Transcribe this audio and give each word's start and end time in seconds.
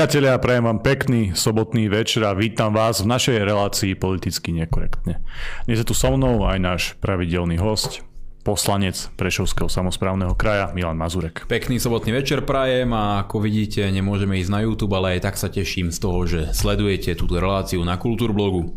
Priatelia, 0.00 0.40
prajem 0.40 0.64
vám 0.64 0.80
pekný 0.80 1.36
sobotný 1.36 1.92
večer 1.92 2.24
a 2.24 2.32
vítam 2.32 2.72
vás 2.72 3.04
v 3.04 3.12
našej 3.12 3.44
relácii 3.44 3.92
politicky 4.00 4.48
nekorektne. 4.48 5.20
Dnes 5.68 5.76
je 5.76 5.84
tu 5.84 5.92
so 5.92 6.08
mnou 6.08 6.40
aj 6.48 6.56
náš 6.56 6.82
pravidelný 7.04 7.60
host, 7.60 8.00
poslanec 8.40 8.96
Prešovského 9.20 9.68
samozprávneho 9.68 10.32
kraja 10.32 10.72
Milan 10.72 10.96
Mazurek. 10.96 11.44
Pekný 11.44 11.76
sobotný 11.76 12.16
večer 12.16 12.48
prajem 12.48 12.88
a 12.96 13.28
ako 13.28 13.44
vidíte, 13.44 13.84
nemôžeme 13.92 14.40
ísť 14.40 14.48
na 14.48 14.64
YouTube, 14.64 14.96
ale 14.96 15.20
aj 15.20 15.28
tak 15.28 15.36
sa 15.36 15.52
teším 15.52 15.92
z 15.92 15.98
toho, 16.00 16.24
že 16.24 16.40
sledujete 16.56 17.12
túto 17.12 17.36
reláciu 17.36 17.84
na 17.84 18.00
Kultúrblogu. 18.00 18.72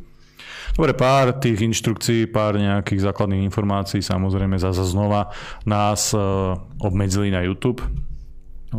Dobre, 0.76 0.92
pár 0.92 1.40
tých 1.40 1.56
inštrukcií, 1.56 2.28
pár 2.28 2.60
nejakých 2.60 3.00
základných 3.00 3.48
informácií, 3.48 4.04
samozrejme 4.04 4.60
zase 4.60 4.84
znova 4.84 5.32
nás 5.64 6.12
eh, 6.12 6.20
obmedzili 6.84 7.32
na 7.32 7.48
YouTube, 7.48 7.80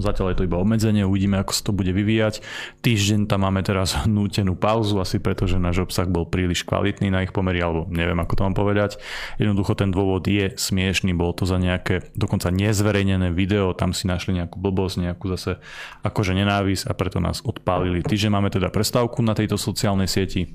zatiaľ 0.00 0.34
je 0.34 0.36
to 0.42 0.46
iba 0.46 0.58
obmedzenie, 0.58 1.06
uvidíme, 1.06 1.38
ako 1.38 1.52
sa 1.54 1.62
to 1.68 1.72
bude 1.77 1.90
vyvíjať. 1.90 2.42
Týždeň 2.82 3.30
tam 3.30 3.46
máme 3.46 3.62
teraz 3.62 3.95
nútenú 4.09 4.59
pauzu, 4.59 4.98
asi 4.98 5.20
preto, 5.20 5.46
že 5.46 5.60
náš 5.60 5.84
obsah 5.84 6.09
bol 6.09 6.27
príliš 6.27 6.66
kvalitný 6.66 7.12
na 7.12 7.23
ich 7.23 7.34
pomery, 7.34 7.62
alebo 7.62 7.86
neviem, 7.91 8.19
ako 8.19 8.33
to 8.34 8.42
mám 8.46 8.56
povedať. 8.56 8.98
Jednoducho 9.38 9.77
ten 9.78 9.91
dôvod 9.95 10.24
je 10.27 10.55
smiešný, 10.55 11.14
bolo 11.14 11.34
to 11.36 11.45
za 11.45 11.60
nejaké 11.60 12.10
dokonca 12.14 12.50
nezverejnené 12.50 13.30
video, 13.34 13.77
tam 13.77 13.92
si 13.92 14.06
našli 14.06 14.38
nejakú 14.38 14.59
blbosť, 14.59 15.10
nejakú 15.10 15.27
zase 15.34 15.59
akože 16.02 16.33
nenávisť 16.34 16.88
a 16.88 16.92
preto 16.97 17.19
nás 17.19 17.42
odpálili. 17.45 18.00
Týždeň 18.00 18.30
máme 18.30 18.48
teda 18.50 18.70
prestávku 18.70 19.20
na 19.20 19.34
tejto 19.36 19.58
sociálnej 19.61 20.06
sieti, 20.06 20.48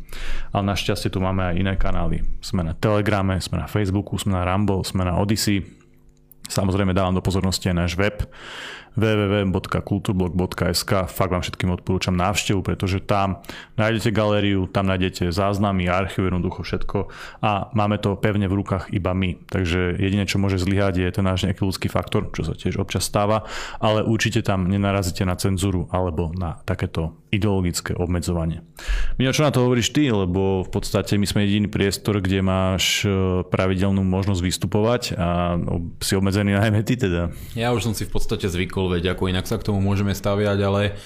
ale 0.56 0.74
našťastie 0.74 1.12
tu 1.12 1.20
máme 1.20 1.54
aj 1.54 1.56
iné 1.60 1.74
kanály. 1.76 2.24
Sme 2.40 2.64
na 2.64 2.74
Telegrame, 2.74 3.38
sme 3.44 3.60
na 3.60 3.68
Facebooku, 3.68 4.16
sme 4.18 4.36
na 4.36 4.48
Rumble, 4.48 4.86
sme 4.86 5.04
na 5.06 5.20
Odyssey. 5.20 5.66
Samozrejme 6.50 6.98
dávam 6.98 7.14
do 7.14 7.22
pozornosti 7.22 7.70
aj 7.70 7.78
náš 7.78 7.94
web 7.94 8.26
www.kulturblog.sk. 8.96 10.92
Fakt 11.06 11.32
vám 11.32 11.44
všetkým 11.44 11.70
odporúčam 11.76 12.16
návštevu, 12.16 12.64
pretože 12.64 13.04
tam 13.04 13.44
nájdete 13.76 14.10
galériu, 14.16 14.66
tam 14.72 14.88
nájdete 14.88 15.36
záznamy, 15.36 15.92
archív, 15.92 16.32
jednoducho 16.32 16.64
všetko 16.64 17.12
a 17.44 17.70
máme 17.76 18.02
to 18.02 18.16
pevne 18.18 18.48
v 18.48 18.58
rukách 18.58 18.90
iba 18.96 19.12
my. 19.12 19.36
Takže 19.46 20.00
jediné, 20.00 20.24
čo 20.24 20.40
môže 20.40 20.58
zlyhať, 20.58 21.04
je 21.04 21.12
ten 21.12 21.26
náš 21.28 21.44
nejaký 21.44 21.62
ľudský 21.68 21.92
faktor, 21.92 22.32
čo 22.32 22.48
sa 22.48 22.56
tiež 22.56 22.80
občas 22.80 23.04
stáva, 23.06 23.44
ale 23.84 24.02
určite 24.08 24.40
tam 24.42 24.72
nenarazíte 24.72 25.28
na 25.28 25.36
cenzúru 25.36 25.92
alebo 25.92 26.32
na 26.34 26.64
takéto 26.64 27.19
ideologické 27.30 27.94
obmedzovanie. 27.94 28.66
Mino, 29.22 29.30
čo 29.30 29.46
na 29.46 29.54
to 29.54 29.62
hovoríš 29.62 29.94
ty, 29.94 30.10
lebo 30.10 30.66
v 30.66 30.70
podstate 30.70 31.16
my 31.16 31.30
sme 31.30 31.46
jediný 31.46 31.70
priestor, 31.70 32.22
kde 32.26 32.42
máš 32.42 33.06
e, 33.06 33.46
pravidelnú 33.46 34.02
možnosť 34.02 34.42
vystupovať 34.42 35.02
a 35.14 35.58
no, 35.58 35.94
si 36.02 36.18
obmedzený 36.18 36.58
najmä 36.58 36.82
ty 36.82 36.98
teda. 36.98 37.30
Ja 37.54 37.70
už 37.70 37.86
som 37.86 37.94
si 37.94 38.10
v 38.10 38.14
podstate 38.18 38.50
zvykol 38.50 38.98
veď 38.98 39.14
ako 39.14 39.30
inak 39.30 39.46
sa 39.46 39.62
k 39.62 39.70
tomu 39.70 39.78
môžeme 39.78 40.18
staviať, 40.18 40.60
ale 40.66 40.98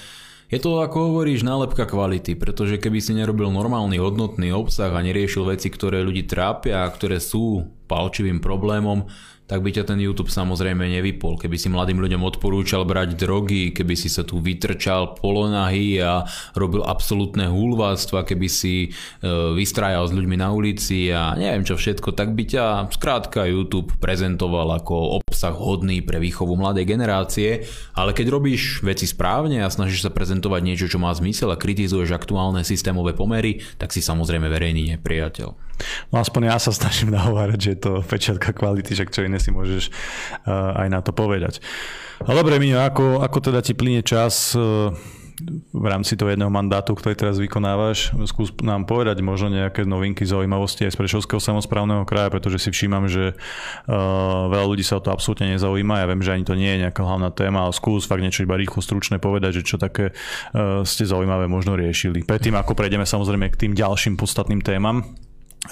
je 0.52 0.60
to, 0.60 0.80
ako 0.84 1.10
hovoríš, 1.12 1.42
nálepka 1.42 1.88
kvality, 1.88 2.36
pretože 2.36 2.76
keby 2.76 3.00
si 3.00 3.16
nerobil 3.16 3.48
normálny 3.48 3.96
hodnotný 3.96 4.52
obsah 4.52 4.92
a 4.92 5.00
neriešil 5.00 5.48
veci, 5.48 5.72
ktoré 5.72 6.04
ľudí 6.04 6.28
trápia 6.28 6.84
a 6.84 6.92
ktoré 6.92 7.16
sú 7.18 7.64
palčivým 7.88 8.38
problémom, 8.38 9.08
tak 9.44 9.60
by 9.60 9.76
ťa 9.76 9.84
ten 9.84 10.00
YouTube 10.00 10.32
samozrejme 10.32 10.88
nevypol. 10.88 11.36
Keby 11.36 11.56
si 11.60 11.68
mladým 11.68 12.00
ľuďom 12.00 12.24
odporúčal 12.24 12.88
brať 12.88 13.20
drogy, 13.20 13.76
keby 13.76 13.92
si 13.92 14.08
sa 14.08 14.24
tu 14.24 14.40
vytrčal 14.40 15.20
polonahy 15.20 16.00
a 16.00 16.24
robil 16.56 16.80
absolútne 16.80 17.52
húlváctva, 17.52 18.24
keby 18.24 18.48
si 18.48 18.88
e, 19.20 19.60
s 19.60 20.12
ľuďmi 20.12 20.36
na 20.40 20.48
ulici 20.48 21.12
a 21.12 21.36
neviem 21.36 21.64
čo 21.64 21.76
všetko, 21.76 22.16
tak 22.16 22.32
by 22.32 22.44
ťa 22.48 22.64
skrátka 22.88 23.44
YouTube 23.44 23.92
prezentoval 24.00 24.80
ako 24.80 25.20
obsah 25.20 25.52
hodný 25.52 26.00
pre 26.00 26.16
výchovu 26.16 26.56
mladej 26.56 26.88
generácie, 26.88 27.68
ale 27.92 28.16
keď 28.16 28.32
robíš 28.32 28.80
veci 28.80 29.04
správne 29.04 29.60
a 29.60 29.68
snažíš 29.68 30.08
sa 30.08 30.14
prezentovať 30.14 30.60
niečo, 30.64 30.86
čo 30.88 30.96
má 30.96 31.12
zmysel 31.12 31.52
a 31.52 31.60
kritizuješ 31.60 32.16
aktuálne 32.16 32.64
systémové 32.64 33.12
pomery, 33.12 33.60
tak 33.76 33.92
si 33.92 34.00
samozrejme 34.00 34.48
verejný 34.48 34.96
nepriateľ. 34.96 35.73
No 36.12 36.22
aspoň 36.22 36.54
ja 36.54 36.56
sa 36.60 36.70
snažím 36.70 37.12
nahovárať, 37.16 37.58
že 37.58 37.70
je 37.74 37.78
to 37.80 37.92
pečiatka 38.04 38.50
kvality, 38.54 38.94
že 38.94 39.08
čo 39.08 39.26
iné 39.26 39.38
si 39.38 39.50
môžeš 39.50 39.90
uh, 40.46 40.80
aj 40.80 40.88
na 40.90 41.00
to 41.02 41.10
povedať. 41.10 41.60
A 42.24 42.30
dobre, 42.32 42.62
Miňo, 42.62 42.78
ako, 42.80 43.20
ako 43.20 43.38
teda 43.50 43.60
ti 43.60 43.74
plinie 43.74 44.00
čas 44.06 44.54
uh, 44.54 44.94
v 45.74 45.86
rámci 45.90 46.14
toho 46.14 46.30
jedného 46.30 46.50
mandátu, 46.50 46.94
ktorý 46.94 47.18
teraz 47.18 47.42
vykonávaš? 47.42 48.14
Skús 48.30 48.54
nám 48.62 48.86
povedať 48.86 49.18
možno 49.18 49.50
nejaké 49.50 49.82
novinky, 49.82 50.22
zaujímavosti 50.22 50.86
aj 50.86 50.94
z 50.94 50.98
Prešovského 51.02 51.42
samozprávneho 51.42 52.06
kraja, 52.06 52.30
pretože 52.30 52.62
si 52.62 52.70
všímam, 52.70 53.10
že 53.10 53.34
uh, 53.34 54.46
veľa 54.46 54.66
ľudí 54.70 54.86
sa 54.86 55.02
o 55.02 55.04
to 55.04 55.10
absolútne 55.10 55.50
nezaujíma. 55.58 56.00
Ja 56.00 56.06
viem, 56.06 56.22
že 56.22 56.32
ani 56.38 56.46
to 56.46 56.54
nie 56.54 56.70
je 56.78 56.82
nejaká 56.86 57.02
hlavná 57.02 57.34
téma, 57.34 57.66
ale 57.66 57.74
skús 57.74 58.06
fakt 58.06 58.22
niečo 58.22 58.46
iba 58.46 58.54
rýchlo, 58.54 58.78
stručne 58.78 59.18
povedať, 59.18 59.60
že 59.60 59.66
čo 59.66 59.76
také 59.76 60.14
uh, 60.14 60.86
ste 60.86 61.02
zaujímavé 61.02 61.50
možno 61.50 61.74
riešili. 61.74 62.22
Predtým, 62.22 62.54
ako 62.54 62.78
prejdeme 62.78 63.04
samozrejme 63.04 63.50
k 63.50 63.58
tým 63.66 63.72
ďalším 63.74 64.14
podstatným 64.14 64.62
témam, 64.62 65.02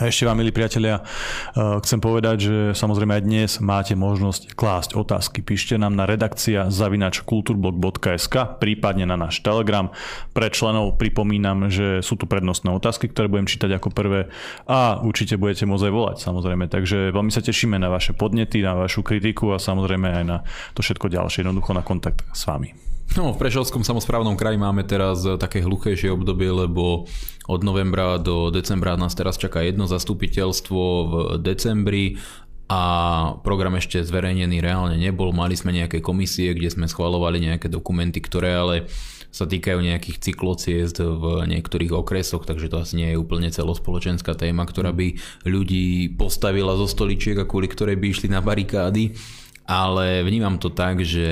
a 0.01 0.09
ešte 0.09 0.25
vám, 0.25 0.41
milí 0.41 0.57
priatelia, 0.57 1.05
eh, 1.05 1.77
chcem 1.85 2.01
povedať, 2.01 2.37
že 2.41 2.57
samozrejme 2.73 3.21
aj 3.21 3.25
dnes 3.29 3.51
máte 3.61 3.93
možnosť 3.93 4.57
klásť 4.57 4.97
otázky. 4.97 5.45
Píšte 5.45 5.77
nám 5.77 5.93
na 5.93 6.09
redakcia 6.09 6.73
zavinač 6.73 7.21
kulturblog.sk, 7.21 8.57
prípadne 8.57 9.05
na 9.05 9.21
náš 9.21 9.45
Telegram. 9.45 9.93
Pre 10.33 10.49
členov 10.49 10.97
pripomínam, 10.97 11.69
že 11.69 12.01
sú 12.01 12.17
tu 12.17 12.25
prednostné 12.25 12.73
otázky, 12.73 13.13
ktoré 13.13 13.29
budem 13.29 13.45
čítať 13.45 13.77
ako 13.77 13.93
prvé 13.93 14.33
a 14.65 14.97
určite 15.05 15.37
budete 15.37 15.69
môcť 15.69 15.85
aj 15.85 15.93
volať, 15.93 16.17
samozrejme. 16.25 16.73
Takže 16.73 17.13
veľmi 17.13 17.29
sa 17.29 17.45
tešíme 17.45 17.77
na 17.77 17.93
vaše 17.93 18.17
podnety, 18.17 18.65
na 18.65 18.73
vašu 18.73 19.05
kritiku 19.05 19.53
a 19.53 19.61
samozrejme 19.61 20.09
aj 20.09 20.25
na 20.25 20.39
to 20.73 20.81
všetko 20.81 21.13
ďalšie, 21.13 21.45
jednoducho 21.45 21.77
na 21.77 21.85
kontakt 21.85 22.25
s 22.33 22.49
vami. 22.49 22.92
No, 23.13 23.37
v 23.37 23.41
Prešovskom 23.45 23.85
samozprávnom 23.85 24.41
kraji 24.41 24.57
máme 24.57 24.89
teraz 24.89 25.21
také 25.37 25.61
hluchejšie 25.61 26.09
obdobie, 26.17 26.49
lebo 26.49 27.05
od 27.45 27.61
novembra 27.61 28.17
do 28.17 28.49
decembra 28.49 28.97
nás 28.97 29.13
teraz 29.13 29.37
čaká 29.37 29.61
jedno 29.61 29.85
zastupiteľstvo 29.85 30.83
v 30.83 31.15
decembri 31.45 32.17
a 32.73 32.83
program 33.45 33.77
ešte 33.77 34.01
zverejnený 34.01 34.65
reálne 34.65 34.97
nebol. 34.97 35.37
Mali 35.37 35.53
sme 35.53 35.77
nejaké 35.77 36.01
komisie, 36.01 36.57
kde 36.57 36.73
sme 36.73 36.89
schvalovali 36.89 37.37
nejaké 37.37 37.69
dokumenty, 37.69 38.25
ktoré 38.25 38.57
ale 38.57 38.77
sa 39.33 39.49
týkajú 39.49 39.81
nejakých 39.81 40.33
cyklociest 40.33 41.01
v 41.01 41.49
niektorých 41.49 41.93
okresoch, 41.93 42.45
takže 42.45 42.69
to 42.69 42.81
asi 42.81 43.01
nie 43.01 43.09
je 43.13 43.21
úplne 43.21 43.49
celospoločenská 43.49 44.37
téma, 44.37 44.69
ktorá 44.69 44.93
by 44.93 45.17
ľudí 45.49 46.13
postavila 46.17 46.77
zo 46.77 46.85
stoličiek 46.85 47.41
a 47.41 47.49
kvôli 47.49 47.69
ktorej 47.69 47.97
by 47.97 48.07
išli 48.13 48.29
na 48.29 48.45
barikády 48.45 49.17
ale 49.63 50.27
vnímam 50.27 50.59
to 50.59 50.75
tak, 50.75 51.07
že 51.07 51.27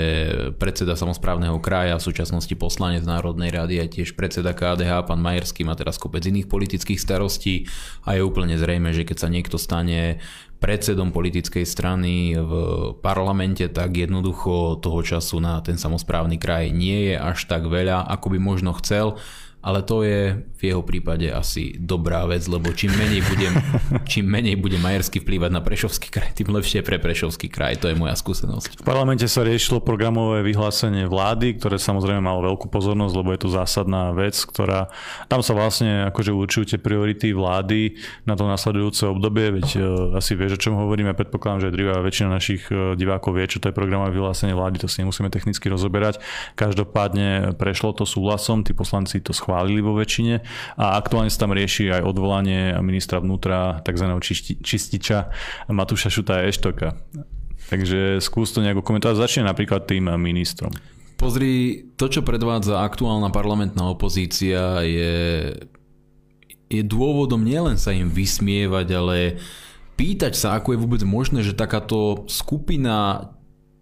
predseda 0.55 0.95
samozprávneho 0.95 1.59
kraja, 1.59 1.99
v 1.99 2.07
súčasnosti 2.07 2.55
poslanec 2.55 3.03
Národnej 3.03 3.51
rady 3.51 3.83
a 3.83 3.91
tiež 3.91 4.15
predseda 4.15 4.55
KDH, 4.55 5.11
pán 5.11 5.19
Majerský 5.19 5.67
má 5.67 5.75
teraz 5.75 5.99
kopec 5.99 6.23
iných 6.23 6.47
politických 6.47 7.03
starostí 7.03 7.67
a 8.07 8.15
je 8.15 8.23
úplne 8.23 8.55
zrejme, 8.55 8.95
že 8.95 9.03
keď 9.03 9.17
sa 9.19 9.29
niekto 9.29 9.59
stane 9.59 10.23
predsedom 10.61 11.11
politickej 11.11 11.65
strany 11.65 12.37
v 12.37 12.53
parlamente, 13.01 13.67
tak 13.67 13.97
jednoducho 13.97 14.79
toho 14.79 15.01
času 15.01 15.41
na 15.41 15.59
ten 15.65 15.81
samozprávny 15.81 16.37
kraj 16.37 16.71
nie 16.71 17.11
je 17.11 17.17
až 17.17 17.49
tak 17.49 17.67
veľa, 17.67 18.07
ako 18.07 18.37
by 18.37 18.39
možno 18.39 18.77
chcel 18.79 19.19
ale 19.61 19.85
to 19.85 20.01
je 20.01 20.41
v 20.41 20.63
jeho 20.73 20.81
prípade 20.81 21.29
asi 21.29 21.77
dobrá 21.77 22.25
vec, 22.25 22.49
lebo 22.49 22.73
čím 22.73 22.97
menej 22.97 23.21
budem, 23.29 23.53
čím 24.11 24.25
menej 24.25 24.57
bude 24.57 24.81
Majersky 24.81 25.21
vplývať 25.21 25.51
na 25.53 25.61
Prešovský 25.61 26.09
kraj, 26.09 26.33
tým 26.33 26.49
lepšie 26.49 26.81
pre 26.81 26.97
Prešovský 26.97 27.53
kraj. 27.53 27.77
To 27.85 27.93
je 27.93 27.97
moja 27.97 28.17
skúsenosť. 28.17 28.81
V 28.81 28.85
parlamente 28.89 29.29
sa 29.29 29.45
riešilo 29.45 29.85
programové 29.85 30.41
vyhlásenie 30.49 31.05
vlády, 31.05 31.61
ktoré 31.61 31.77
samozrejme 31.77 32.25
malo 32.25 32.41
veľkú 32.49 32.73
pozornosť, 32.73 33.15
lebo 33.21 33.37
je 33.37 33.41
to 33.45 33.49
zásadná 33.53 34.17
vec, 34.17 34.33
ktorá 34.33 34.89
tam 35.29 35.45
sa 35.45 35.53
vlastne 35.53 36.09
akože 36.09 36.33
určujú 36.33 36.65
tie 36.73 36.79
priority 36.81 37.37
vlády 37.37 38.01
na 38.25 38.41
to 38.41 38.49
nasledujúce 38.49 39.13
obdobie, 39.13 39.61
veď 39.61 39.69
uh, 39.77 39.85
asi 40.17 40.41
vieš, 40.41 40.57
o 40.57 40.61
čom 40.61 40.81
hovoríme. 40.81 41.13
Predpokladám, 41.13 41.69
že 41.69 41.77
drvá 41.77 42.01
väčšina 42.01 42.29
našich 42.33 42.63
e, 42.73 42.97
divákov 42.97 43.37
vie, 43.37 43.45
čo 43.45 43.61
to 43.61 43.69
je 43.69 43.77
programové 43.77 44.17
vyhlásenie 44.17 44.57
vlády, 44.57 44.81
to 44.81 44.89
si 44.89 45.05
nemusíme 45.05 45.29
technicky 45.29 45.69
rozoberať. 45.69 46.23
Každopádne 46.57 47.59
prešlo 47.61 47.93
to 47.93 48.09
súhlasom, 48.09 48.65
tí 48.65 48.73
poslanci 48.73 49.21
to 49.21 49.37
schválili 49.37 49.50
schválili 49.51 49.83
vo 49.83 49.99
väčšine 49.99 50.35
a 50.79 50.95
aktuálne 50.95 51.27
sa 51.27 51.43
tam 51.43 51.51
rieši 51.51 51.91
aj 51.91 52.07
odvolanie 52.07 52.79
ministra 52.87 53.19
vnútra, 53.19 53.83
tzv. 53.83 54.07
čističa 54.63 55.19
Matúša 55.75 56.07
Šuta 56.07 56.39
a 56.39 56.47
Eštoka. 56.47 56.95
Takže 57.67 58.23
skús 58.23 58.55
to 58.55 58.63
nejako 58.63 58.87
komentovať. 58.87 59.19
Začne 59.19 59.51
napríklad 59.51 59.91
tým 59.91 60.07
ministrom. 60.23 60.71
Pozri, 61.19 61.83
to, 61.99 62.07
čo 62.07 62.23
predvádza 62.23 62.81
aktuálna 62.81 63.35
parlamentná 63.35 63.91
opozícia, 63.91 64.81
je, 64.87 65.15
je 66.71 66.83
dôvodom 66.87 67.43
nielen 67.43 67.77
sa 67.77 67.91
im 67.91 68.09
vysmievať, 68.09 68.87
ale 68.95 69.19
pýtať 69.99 70.33
sa, 70.33 70.57
ako 70.57 70.73
je 70.73 70.83
vôbec 70.83 71.03
možné, 71.05 71.45
že 71.45 71.59
takáto 71.59 72.25
skupina 72.31 73.29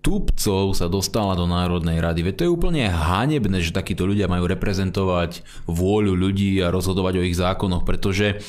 tupcov 0.08 0.72
sa 0.72 0.88
dostala 0.88 1.36
do 1.36 1.44
Národnej 1.44 2.00
rady. 2.00 2.24
Veď 2.24 2.34
to 2.40 2.44
je 2.48 2.54
úplne 2.56 2.88
hanebné, 2.88 3.60
že 3.60 3.76
takíto 3.76 4.08
ľudia 4.08 4.24
majú 4.24 4.48
reprezentovať 4.48 5.44
vôľu 5.68 6.16
ľudí 6.16 6.64
a 6.64 6.72
rozhodovať 6.72 7.20
o 7.20 7.26
ich 7.28 7.36
zákonoch, 7.36 7.84
pretože 7.84 8.40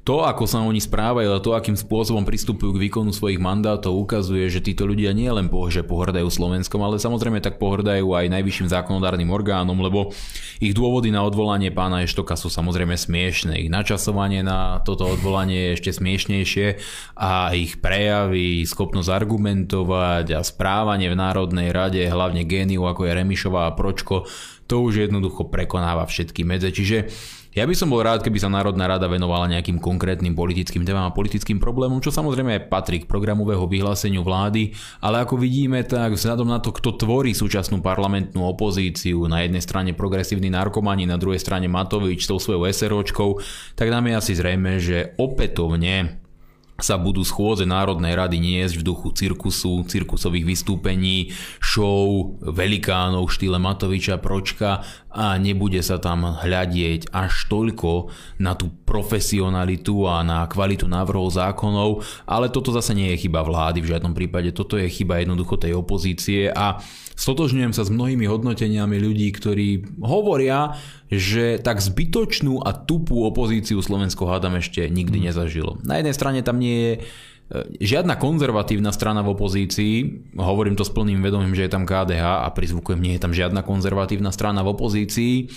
to, 0.00 0.24
ako 0.24 0.48
sa 0.48 0.64
oni 0.64 0.80
správajú 0.80 1.28
a 1.28 1.44
to, 1.44 1.52
akým 1.52 1.76
spôsobom 1.76 2.24
pristupujú 2.24 2.72
k 2.72 2.82
výkonu 2.88 3.12
svojich 3.12 3.36
mandátov, 3.36 3.92
ukazuje, 3.92 4.48
že 4.48 4.64
títo 4.64 4.88
ľudia 4.88 5.12
nie 5.12 5.28
len 5.28 5.52
po, 5.52 5.68
že 5.68 5.84
pohrdajú 5.84 6.24
Slovenskom, 6.32 6.80
ale 6.80 6.96
samozrejme 6.96 7.44
tak 7.44 7.60
pohrdajú 7.60 8.16
aj 8.16 8.32
najvyšším 8.32 8.72
zákonodárnym 8.72 9.28
orgánom, 9.28 9.76
lebo 9.76 10.16
ich 10.56 10.72
dôvody 10.72 11.12
na 11.12 11.20
odvolanie 11.20 11.68
pána 11.68 12.00
Eštoka 12.00 12.32
sú 12.32 12.48
samozrejme 12.48 12.96
smiešné. 12.96 13.60
Ich 13.60 13.68
načasovanie 13.68 14.40
na 14.40 14.80
toto 14.88 15.04
odvolanie 15.04 15.70
je 15.70 15.74
ešte 15.76 15.90
smiešnejšie 16.00 16.66
a 17.20 17.52
ich 17.52 17.76
prejavy, 17.84 18.64
schopnosť 18.64 19.12
argumentovať 19.12 20.26
a 20.32 20.40
správanie 20.40 21.12
v 21.12 21.20
Národnej 21.20 21.76
rade, 21.76 22.00
hlavne 22.08 22.48
géniu 22.48 22.88
ako 22.88 23.04
je 23.04 23.12
Remišová 23.20 23.68
a 23.68 23.76
Pročko, 23.76 24.24
to 24.64 24.86
už 24.86 25.10
jednoducho 25.10 25.50
prekonáva 25.50 26.06
všetky 26.06 26.46
medze. 26.46 26.70
Čiže 26.70 27.10
ja 27.50 27.66
by 27.66 27.74
som 27.74 27.90
bol 27.90 27.98
rád, 27.98 28.22
keby 28.22 28.38
sa 28.38 28.46
Národná 28.46 28.86
rada 28.86 29.10
venovala 29.10 29.50
nejakým 29.50 29.82
konkrétnym 29.82 30.38
politickým 30.38 30.86
témam 30.86 31.10
a 31.10 31.16
politickým 31.16 31.58
problémom, 31.58 31.98
čo 31.98 32.14
samozrejme 32.14 32.70
patrí 32.70 33.02
k 33.02 33.10
programového 33.10 33.66
vyhláseniu 33.66 34.22
vlády, 34.22 34.70
ale 35.02 35.26
ako 35.26 35.34
vidíme, 35.34 35.82
tak 35.82 36.14
vzhľadom 36.14 36.46
na 36.46 36.62
to, 36.62 36.70
kto 36.70 36.94
tvorí 36.94 37.34
súčasnú 37.34 37.82
parlamentnú 37.82 38.46
opozíciu, 38.46 39.26
na 39.26 39.42
jednej 39.42 39.66
strane 39.66 39.90
progresívny 39.98 40.46
narkomani, 40.46 41.10
na 41.10 41.18
druhej 41.18 41.42
strane 41.42 41.66
Matovič 41.66 42.22
s 42.22 42.30
tou 42.30 42.38
svojou 42.38 42.70
SROčkou, 42.70 43.42
tak 43.74 43.90
nám 43.90 44.06
je 44.06 44.14
asi 44.14 44.32
zrejme, 44.38 44.78
že 44.78 45.18
opätovne 45.18 46.22
sa 46.80 46.96
budú 46.96 47.20
schôdze 47.22 47.68
Národnej 47.68 48.16
rady 48.16 48.40
niesť 48.40 48.80
v 48.80 48.86
duchu 48.92 49.08
cirkusu, 49.12 49.84
cirkusových 49.86 50.48
vystúpení, 50.48 51.30
show, 51.60 52.34
velikánov 52.40 53.28
štýle 53.30 53.60
Matoviča, 53.60 54.18
Pročka 54.18 54.82
a 55.10 55.34
nebude 55.36 55.82
sa 55.82 55.98
tam 55.98 56.38
hľadieť 56.38 57.10
až 57.10 57.50
toľko 57.50 58.14
na 58.38 58.54
tú 58.54 58.70
profesionalitu 58.86 60.06
a 60.06 60.22
na 60.22 60.46
kvalitu 60.46 60.86
návrhov 60.86 61.34
zákonov, 61.34 62.06
ale 62.26 62.46
toto 62.48 62.70
zase 62.70 62.94
nie 62.94 63.14
je 63.14 63.26
chyba 63.26 63.42
vlády 63.42 63.82
v 63.82 63.90
žiadnom 63.90 64.14
prípade, 64.14 64.54
toto 64.54 64.78
je 64.78 64.86
chyba 64.86 65.18
jednoducho 65.18 65.58
tej 65.58 65.74
opozície 65.74 66.46
a 66.50 66.78
stotožňujem 67.18 67.74
sa 67.74 67.82
s 67.82 67.90
mnohými 67.90 68.24
hodnoteniami 68.30 68.96
ľudí, 69.02 69.28
ktorí 69.34 70.00
hovoria, 70.00 70.78
že 71.10 71.58
tak 71.58 71.82
zbytočnú 71.82 72.62
a 72.62 72.70
tupú 72.70 73.26
opozíciu 73.26 73.82
Slovensko 73.82 74.30
hádam 74.30 74.62
ešte 74.62 74.86
nikdy 74.86 75.26
nezažilo. 75.26 75.82
Na 75.82 75.98
jednej 75.98 76.14
strane 76.14 76.40
tam 76.46 76.62
nie 76.62 76.78
je 76.78 76.92
žiadna 77.82 78.14
konzervatívna 78.14 78.94
strana 78.94 79.26
v 79.26 79.34
opozícii, 79.34 79.94
hovorím 80.38 80.78
to 80.78 80.86
s 80.86 80.94
plným 80.94 81.18
vedomím, 81.18 81.58
že 81.58 81.66
je 81.66 81.74
tam 81.74 81.82
KDH 81.82 82.46
a 82.46 82.48
prizvukujem, 82.54 83.02
nie 83.02 83.18
je 83.18 83.22
tam 83.26 83.34
žiadna 83.34 83.66
konzervatívna 83.66 84.30
strana 84.30 84.62
v 84.62 84.70
opozícii, 84.70 85.50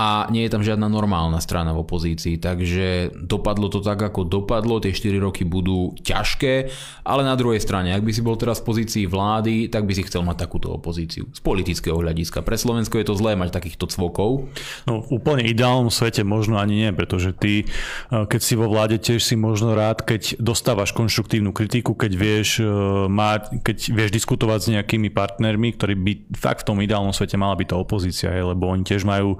a 0.00 0.24
nie 0.32 0.48
je 0.48 0.52
tam 0.56 0.64
žiadna 0.64 0.88
normálna 0.88 1.44
strana 1.44 1.76
v 1.76 1.84
opozícii, 1.84 2.40
takže 2.40 3.12
dopadlo 3.20 3.68
to 3.68 3.84
tak, 3.84 4.00
ako 4.00 4.24
dopadlo, 4.24 4.80
tie 4.80 4.96
4 4.96 5.20
roky 5.20 5.44
budú 5.44 5.92
ťažké, 6.00 6.72
ale 7.04 7.20
na 7.20 7.36
druhej 7.36 7.60
strane, 7.60 7.92
ak 7.92 8.00
by 8.00 8.08
si 8.08 8.24
bol 8.24 8.40
teraz 8.40 8.64
v 8.64 8.72
pozícii 8.72 9.04
vlády, 9.04 9.68
tak 9.68 9.84
by 9.84 9.92
si 9.92 10.08
chcel 10.08 10.24
mať 10.24 10.48
takúto 10.48 10.72
opozíciu 10.72 11.28
z 11.28 11.40
politického 11.44 12.00
hľadiska. 12.00 12.40
Pre 12.40 12.56
Slovensko 12.56 12.96
je 12.96 13.12
to 13.12 13.18
zlé 13.20 13.36
mať 13.36 13.52
takýchto 13.52 13.92
cvokov. 13.92 14.48
No 14.88 15.04
v 15.04 15.20
úplne 15.20 15.44
ideálnom 15.44 15.92
svete 15.92 16.24
možno 16.24 16.56
ani 16.56 16.88
nie, 16.88 16.90
pretože 16.96 17.36
ty, 17.36 17.68
eh, 17.68 18.24
keď 18.24 18.40
si 18.40 18.56
vo 18.56 18.72
vláde, 18.72 18.96
tiež 18.96 19.20
si 19.20 19.36
možno 19.36 19.76
rád, 19.76 20.00
keď 20.00 20.40
dostávaš 20.40 20.96
konštruktívnu 20.96 21.52
kritiku, 21.52 21.92
keď 21.92 22.12
vieš, 22.16 22.64
eh, 22.64 22.66
mať, 23.04 23.60
keď 23.60 23.76
vieš 23.92 24.10
diskutovať 24.16 24.58
s 24.64 24.72
nejakými 24.80 25.12
partnermi, 25.12 25.76
ktorí 25.76 25.94
by 26.00 26.12
fakt 26.40 26.64
v 26.64 26.72
tom 26.72 26.80
ideálnom 26.80 27.12
svete 27.12 27.36
mala 27.36 27.52
byť 27.52 27.68
tá 27.68 27.76
opozícia, 27.76 28.32
lebo 28.32 28.64
oni 28.64 28.80
tiež 28.80 29.04
majú 29.04 29.36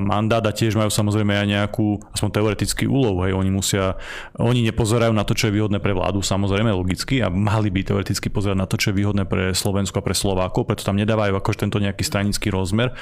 mandát 0.00 0.40
a 0.40 0.52
tiež 0.54 0.78
majú 0.78 0.88
samozrejme 0.88 1.36
aj 1.36 1.46
nejakú, 1.48 2.00
aspoň 2.14 2.30
teoretický 2.32 2.88
úlov, 2.88 3.28
hej, 3.28 3.36
oni 3.36 3.50
musia, 3.52 4.00
oni 4.40 4.64
nepozerajú 4.72 5.12
na 5.12 5.26
to, 5.28 5.36
čo 5.36 5.50
je 5.50 5.60
výhodné 5.60 5.82
pre 5.82 5.92
vládu, 5.92 6.24
samozrejme 6.24 6.72
logicky 6.72 7.20
a 7.20 7.28
mali 7.28 7.68
by 7.68 7.84
teoreticky 7.84 8.32
pozerať 8.32 8.56
na 8.56 8.64
to, 8.64 8.80
čo 8.80 8.94
je 8.94 8.98
výhodné 9.02 9.28
pre 9.28 9.52
Slovensko 9.52 10.00
a 10.00 10.06
pre 10.06 10.16
Slovákov, 10.16 10.64
preto 10.64 10.86
tam 10.86 10.96
nedávajú 10.96 11.36
akož 11.36 11.60
tento 11.60 11.76
nejaký 11.76 12.06
stranický 12.06 12.48
rozmer. 12.48 12.94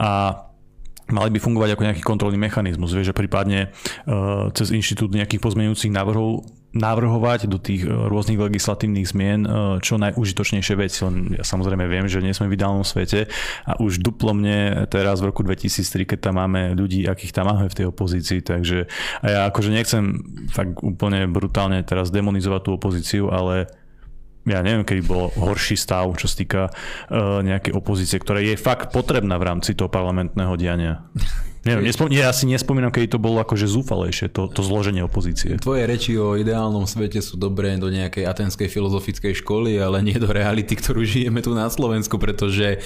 A 0.00 0.42
mali 1.12 1.30
by 1.34 1.38
fungovať 1.38 1.76
ako 1.76 1.86
nejaký 1.86 2.02
kontrolný 2.02 2.38
mechanizmus, 2.40 2.94
vieš, 2.94 3.12
že 3.12 3.18
prípadne 3.18 3.74
uh, 4.08 4.48
cez 4.56 4.72
inštitút 4.72 5.12
nejakých 5.12 5.42
pozmeňujúcich 5.42 5.92
návrhov 5.92 6.61
navrhovať 6.72 7.46
do 7.48 7.60
tých 7.60 7.84
uh, 7.84 8.08
rôznych 8.08 8.40
legislatívnych 8.40 9.06
zmien 9.08 9.44
uh, 9.44 9.76
čo 9.78 10.00
najužitočnejšie 10.00 10.74
veci. 10.80 11.04
Len 11.04 11.36
ja 11.36 11.44
samozrejme 11.44 11.84
viem, 11.84 12.08
že 12.08 12.24
nie 12.24 12.32
sme 12.32 12.48
v 12.48 12.56
ideálnom 12.56 12.84
svete 12.84 13.28
a 13.68 13.76
už 13.78 14.00
duplo 14.00 14.32
mne 14.32 14.88
teraz 14.88 15.20
v 15.20 15.28
roku 15.28 15.44
2003, 15.44 16.16
keď 16.16 16.18
tam 16.32 16.40
máme 16.40 16.72
ľudí, 16.72 17.04
akých 17.04 17.36
tam 17.36 17.52
máme 17.52 17.68
v 17.68 17.76
tej 17.76 17.86
opozícii, 17.92 18.40
takže 18.40 18.88
a 19.20 19.26
ja 19.28 19.40
akože 19.52 19.70
nechcem 19.70 20.04
fakt 20.48 20.80
úplne 20.80 21.28
brutálne 21.28 21.84
teraz 21.84 22.08
demonizovať 22.08 22.60
tú 22.64 22.70
opozíciu, 22.74 23.28
ale 23.28 23.68
ja 24.42 24.58
neviem, 24.58 24.82
kedy 24.82 25.06
bol 25.06 25.30
horší 25.38 25.78
stav, 25.78 26.10
čo 26.18 26.26
sa 26.26 26.34
týka 26.34 26.62
uh, 26.66 27.44
nejakej 27.46 27.78
opozície, 27.78 28.18
ktorá 28.18 28.42
je 28.42 28.58
fakt 28.58 28.90
potrebná 28.90 29.38
v 29.38 29.46
rámci 29.46 29.78
toho 29.78 29.86
parlamentného 29.86 30.54
diania. 30.58 31.06
Neviem, 31.62 31.86
nespom- 31.86 32.10
ja 32.10 32.34
si 32.34 32.50
nespomínam, 32.50 32.90
kedy 32.90 33.14
to 33.14 33.18
bolo 33.22 33.38
akože 33.38 33.70
zúfalejšie, 33.70 34.34
to, 34.34 34.50
to 34.50 34.66
zloženie 34.66 35.06
opozície. 35.06 35.54
Tvoje 35.62 35.86
reči 35.86 36.18
o 36.18 36.34
ideálnom 36.34 36.90
svete 36.90 37.22
sú 37.22 37.38
dobré 37.38 37.78
do 37.78 37.86
nejakej 37.86 38.26
atenskej 38.26 38.66
filozofickej 38.66 39.38
školy, 39.46 39.78
ale 39.78 40.02
nie 40.02 40.18
do 40.18 40.26
reality, 40.26 40.74
ktorú 40.74 41.06
žijeme 41.06 41.38
tu 41.38 41.54
na 41.54 41.70
Slovensku, 41.70 42.18
pretože 42.18 42.82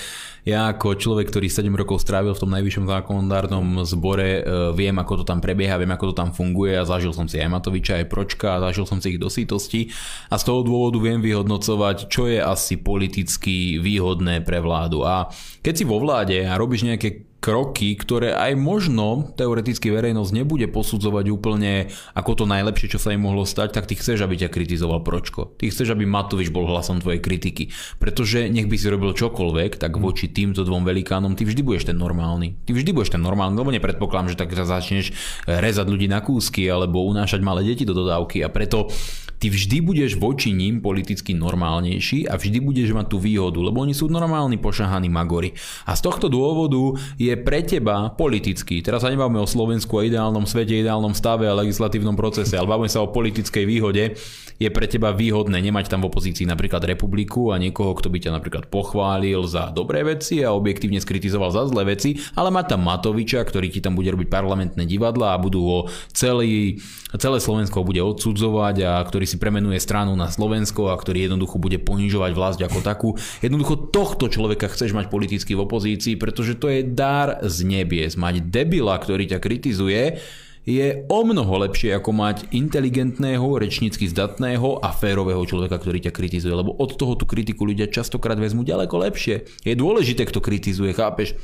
ja 0.46 0.70
ako 0.70 0.94
človek, 0.94 1.32
ktorý 1.32 1.48
7 1.48 1.66
rokov 1.72 2.04
strávil 2.04 2.36
v 2.36 2.42
tom 2.44 2.52
najvyššom 2.52 2.86
zákonodárnom 2.86 3.82
zbore, 3.82 4.30
e, 4.38 4.42
viem, 4.76 4.94
ako 4.94 5.24
to 5.24 5.24
tam 5.26 5.42
prebieha, 5.42 5.80
viem, 5.80 5.90
ako 5.90 6.12
to 6.12 6.22
tam 6.22 6.30
funguje 6.30 6.76
a 6.76 6.86
zažil 6.86 7.10
som 7.10 7.26
si 7.26 7.40
aj 7.42 7.50
Matoviča, 7.50 7.98
aj 7.98 8.06
Pročka 8.06 8.60
a 8.60 8.62
zažil 8.70 8.86
som 8.86 9.02
si 9.02 9.16
ich 9.16 9.18
do 9.18 9.26
sítosti 9.26 9.90
a 10.30 10.38
z 10.38 10.46
toho 10.46 10.62
dôvodu 10.62 11.02
viem 11.02 11.18
vyhodnocovať, 11.18 12.06
čo 12.06 12.30
je 12.30 12.38
asi 12.38 12.78
politicky 12.78 13.82
výhodné 13.82 14.44
pre 14.46 14.62
vládu. 14.62 15.02
A 15.02 15.32
keď 15.66 15.74
si 15.80 15.84
vo 15.88 15.98
vláde 15.98 16.46
a 16.46 16.54
robíš 16.54 16.86
nejaké 16.86 17.26
kroky, 17.46 17.94
ktoré 17.94 18.34
aj 18.34 18.58
možno 18.58 19.30
teoreticky 19.38 19.94
verejnosť 19.94 20.34
nebude 20.34 20.66
posudzovať 20.66 21.30
úplne 21.30 21.86
ako 22.18 22.42
to 22.42 22.44
najlepšie, 22.50 22.90
čo 22.90 22.98
sa 22.98 23.14
im 23.14 23.22
mohlo 23.22 23.46
stať, 23.46 23.70
tak 23.70 23.86
ty 23.86 23.94
chceš, 23.94 24.26
aby 24.26 24.34
ťa 24.34 24.50
kritizoval 24.50 25.06
Pročko. 25.06 25.54
Ty 25.54 25.70
chceš, 25.70 25.94
aby 25.94 26.02
Matovič 26.10 26.50
bol 26.50 26.66
hlasom 26.66 26.98
tvojej 26.98 27.22
kritiky. 27.22 27.70
Pretože 28.02 28.50
nech 28.50 28.66
by 28.66 28.74
si 28.74 28.90
robil 28.90 29.14
čokoľvek, 29.14 29.78
tak 29.78 29.94
voči 30.02 30.26
týmto 30.26 30.66
dvom 30.66 30.82
velikánom 30.82 31.38
ty 31.38 31.46
vždy 31.46 31.62
budeš 31.62 31.94
ten 31.94 31.94
normálny. 31.94 32.66
Ty 32.66 32.74
vždy 32.74 32.90
budeš 32.90 33.14
ten 33.14 33.22
normálny, 33.22 33.54
lebo 33.54 33.70
nepredpokladám, 33.70 34.34
že 34.34 34.40
tak 34.42 34.50
začneš 34.50 35.14
rezať 35.46 35.86
ľudí 35.86 36.10
na 36.10 36.18
kúsky 36.18 36.66
alebo 36.66 37.06
unášať 37.06 37.38
malé 37.46 37.62
deti 37.62 37.86
do 37.86 37.94
dodávky 37.94 38.42
a 38.42 38.50
preto 38.50 38.90
ty 39.36 39.52
vždy 39.52 39.84
budeš 39.84 40.16
voči 40.16 40.52
ním 40.52 40.80
politicky 40.80 41.36
normálnejší 41.36 42.28
a 42.28 42.40
vždy 42.40 42.58
budeš 42.60 42.90
mať 42.96 43.06
tú 43.12 43.18
výhodu, 43.20 43.60
lebo 43.60 43.84
oni 43.84 43.92
sú 43.92 44.08
normálni 44.08 44.56
pošahaní 44.56 45.12
magory. 45.12 45.52
A 45.84 45.92
z 45.92 46.00
tohto 46.04 46.32
dôvodu 46.32 46.96
je 47.20 47.32
pre 47.36 47.60
teba 47.62 48.12
politický, 48.12 48.80
teraz 48.80 49.04
sa 49.04 49.12
nebavíme 49.12 49.40
o 49.40 49.48
Slovensku 49.48 50.00
a 50.00 50.06
ideálnom 50.08 50.48
svete, 50.48 50.80
ideálnom 50.80 51.12
stave 51.12 51.48
a 51.48 51.58
legislatívnom 51.58 52.16
procese, 52.16 52.56
ale 52.56 52.68
bavíme 52.68 52.90
sa 52.90 53.04
o 53.04 53.12
politickej 53.12 53.64
výhode, 53.68 54.16
je 54.56 54.68
pre 54.72 54.88
teba 54.88 55.12
výhodné 55.12 55.60
nemať 55.60 55.92
tam 55.92 56.04
v 56.04 56.08
opozícii 56.08 56.48
napríklad 56.48 56.80
republiku 56.88 57.52
a 57.52 57.60
niekoho, 57.60 57.92
kto 57.92 58.08
by 58.08 58.18
ťa 58.24 58.32
napríklad 58.40 58.64
pochválil 58.72 59.44
za 59.44 59.68
dobré 59.68 60.00
veci 60.00 60.40
a 60.40 60.56
objektívne 60.56 60.96
skritizoval 60.96 61.52
za 61.52 61.68
zlé 61.68 61.92
veci, 61.96 62.16
ale 62.32 62.48
mať 62.48 62.72
tam 62.72 62.88
Matoviča, 62.88 63.44
ktorý 63.44 63.68
ti 63.68 63.84
tam 63.84 63.92
bude 63.92 64.08
robiť 64.08 64.32
parlamentné 64.32 64.88
divadla 64.88 65.36
a 65.36 65.42
budú 65.42 65.60
ho 65.60 65.80
celý, 66.16 66.80
celé 67.20 67.36
Slovensko 67.36 67.84
bude 67.84 68.00
odsudzovať 68.00 68.76
a 68.88 68.92
ktorý 69.04 69.25
si 69.26 69.36
premenuje 69.36 69.82
stranu 69.82 70.14
na 70.14 70.30
Slovensko 70.30 70.88
a 70.88 70.96
ktorý 70.96 71.26
jednoducho 71.26 71.58
bude 71.58 71.82
ponižovať 71.82 72.32
vlast 72.32 72.58
ako 72.62 72.80
takú. 72.80 73.08
Jednoducho 73.42 73.90
tohto 73.90 74.30
človeka 74.30 74.70
chceš 74.70 74.94
mať 74.94 75.10
politicky 75.10 75.58
v 75.58 75.66
opozícii, 75.66 76.14
pretože 76.16 76.56
to 76.56 76.70
je 76.70 76.86
dar 76.86 77.42
z 77.42 77.66
nebies. 77.66 78.14
Mať 78.14 78.46
debila, 78.46 78.96
ktorý 78.96 79.26
ťa 79.26 79.38
kritizuje, 79.42 80.22
je 80.66 81.06
o 81.06 81.20
mnoho 81.22 81.62
lepšie 81.62 81.94
ako 81.94 82.10
mať 82.10 82.50
inteligentného, 82.50 83.46
rečnícky 83.54 84.10
zdatného 84.10 84.82
a 84.82 84.90
férového 84.90 85.46
človeka, 85.46 85.78
ktorý 85.78 86.10
ťa 86.10 86.12
kritizuje, 86.12 86.50
lebo 86.50 86.74
od 86.74 86.98
toho 86.98 87.14
tú 87.14 87.22
kritiku 87.22 87.62
ľudia 87.62 87.86
častokrát 87.86 88.34
vezmu 88.34 88.66
ďaleko 88.66 88.98
lepšie. 88.98 89.46
Je 89.62 89.78
dôležité, 89.78 90.26
kto 90.26 90.42
kritizuje, 90.42 90.90
chápeš? 90.90 91.38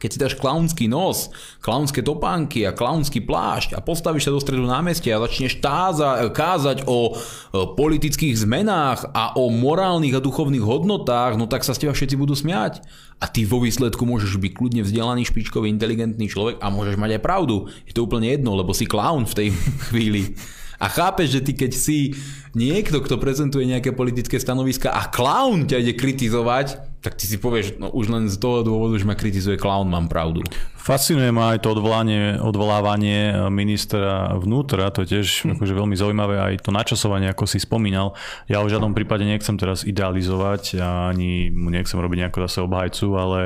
Keď 0.00 0.08
si 0.08 0.18
dáš 0.18 0.34
klaunský 0.40 0.88
nos, 0.88 1.28
klaunské 1.60 2.00
topánky 2.00 2.64
a 2.64 2.72
klaunský 2.72 3.20
plášť 3.20 3.76
a 3.76 3.84
postavíš 3.84 4.26
sa 4.26 4.32
do 4.32 4.40
stredu 4.40 4.64
námestia 4.64 5.20
a 5.20 5.28
začneš 5.28 5.60
táza, 5.60 6.32
kázať 6.32 6.88
o 6.88 7.20
politických 7.52 8.32
zmenách 8.32 9.12
a 9.12 9.36
o 9.36 9.52
morálnych 9.52 10.16
a 10.16 10.24
duchovných 10.24 10.64
hodnotách, 10.64 11.36
no 11.36 11.44
tak 11.44 11.68
sa 11.68 11.76
z 11.76 11.84
teba 11.84 11.92
všetci 11.92 12.16
budú 12.16 12.32
smiať. 12.32 12.80
A 13.20 13.28
ty 13.28 13.44
vo 13.44 13.60
výsledku 13.60 14.08
môžeš 14.08 14.40
byť 14.40 14.52
kľudne 14.56 14.80
vzdelaný, 14.80 15.28
špičkový, 15.28 15.68
inteligentný 15.68 16.24
človek 16.32 16.56
a 16.64 16.72
môžeš 16.72 16.96
mať 16.96 17.20
aj 17.20 17.22
pravdu. 17.22 17.68
Je 17.84 17.92
to 17.92 18.08
úplne 18.08 18.24
jedno, 18.24 18.56
lebo 18.56 18.72
si 18.72 18.88
klaun 18.88 19.28
v 19.28 19.36
tej 19.36 19.48
chvíli. 19.92 20.32
A 20.80 20.88
chápeš, 20.88 21.36
že 21.36 21.44
ty 21.44 21.52
keď 21.52 21.76
si 21.76 22.16
niekto, 22.56 23.04
kto 23.04 23.20
prezentuje 23.20 23.68
nejaké 23.68 23.92
politické 23.92 24.40
stanoviska 24.40 24.88
a 24.88 25.12
klaun 25.12 25.68
ťa 25.68 25.76
ide 25.76 25.92
kritizovať, 25.92 26.89
tak 27.00 27.16
ty 27.16 27.24
si 27.24 27.40
povieš, 27.40 27.80
no 27.80 27.88
už 27.88 28.12
len 28.12 28.24
z 28.28 28.36
toho 28.36 28.60
dôvodu, 28.60 29.00
že 29.00 29.08
ma 29.08 29.16
kritizuje 29.16 29.56
klaun, 29.56 29.88
mám 29.88 30.08
pravdu. 30.08 30.44
Fascinuje 30.80 31.28
ma 31.28 31.52
aj 31.52 31.60
to 31.60 31.76
odvolanie, 31.76 32.40
odvolávanie 32.40 33.36
ministra 33.52 34.32
vnútra, 34.40 34.88
to 34.88 35.04
je 35.04 35.20
tiež 35.20 35.28
hm. 35.44 35.60
akože 35.60 35.74
veľmi 35.76 35.92
zaujímavé, 35.92 36.40
aj 36.40 36.64
to 36.64 36.72
načasovanie, 36.72 37.28
ako 37.28 37.44
si 37.44 37.60
spomínal. 37.60 38.16
Ja 38.48 38.64
v 38.64 38.72
žiadnom 38.72 38.96
prípade 38.96 39.28
nechcem 39.28 39.60
teraz 39.60 39.84
idealizovať 39.84 40.80
a 40.80 41.12
ani 41.12 41.52
mu 41.52 41.68
nechcem 41.68 42.00
robiť 42.00 42.24
nejako 42.24 42.38
zase 42.48 42.58
obhajcu, 42.64 43.06
ale 43.12 43.40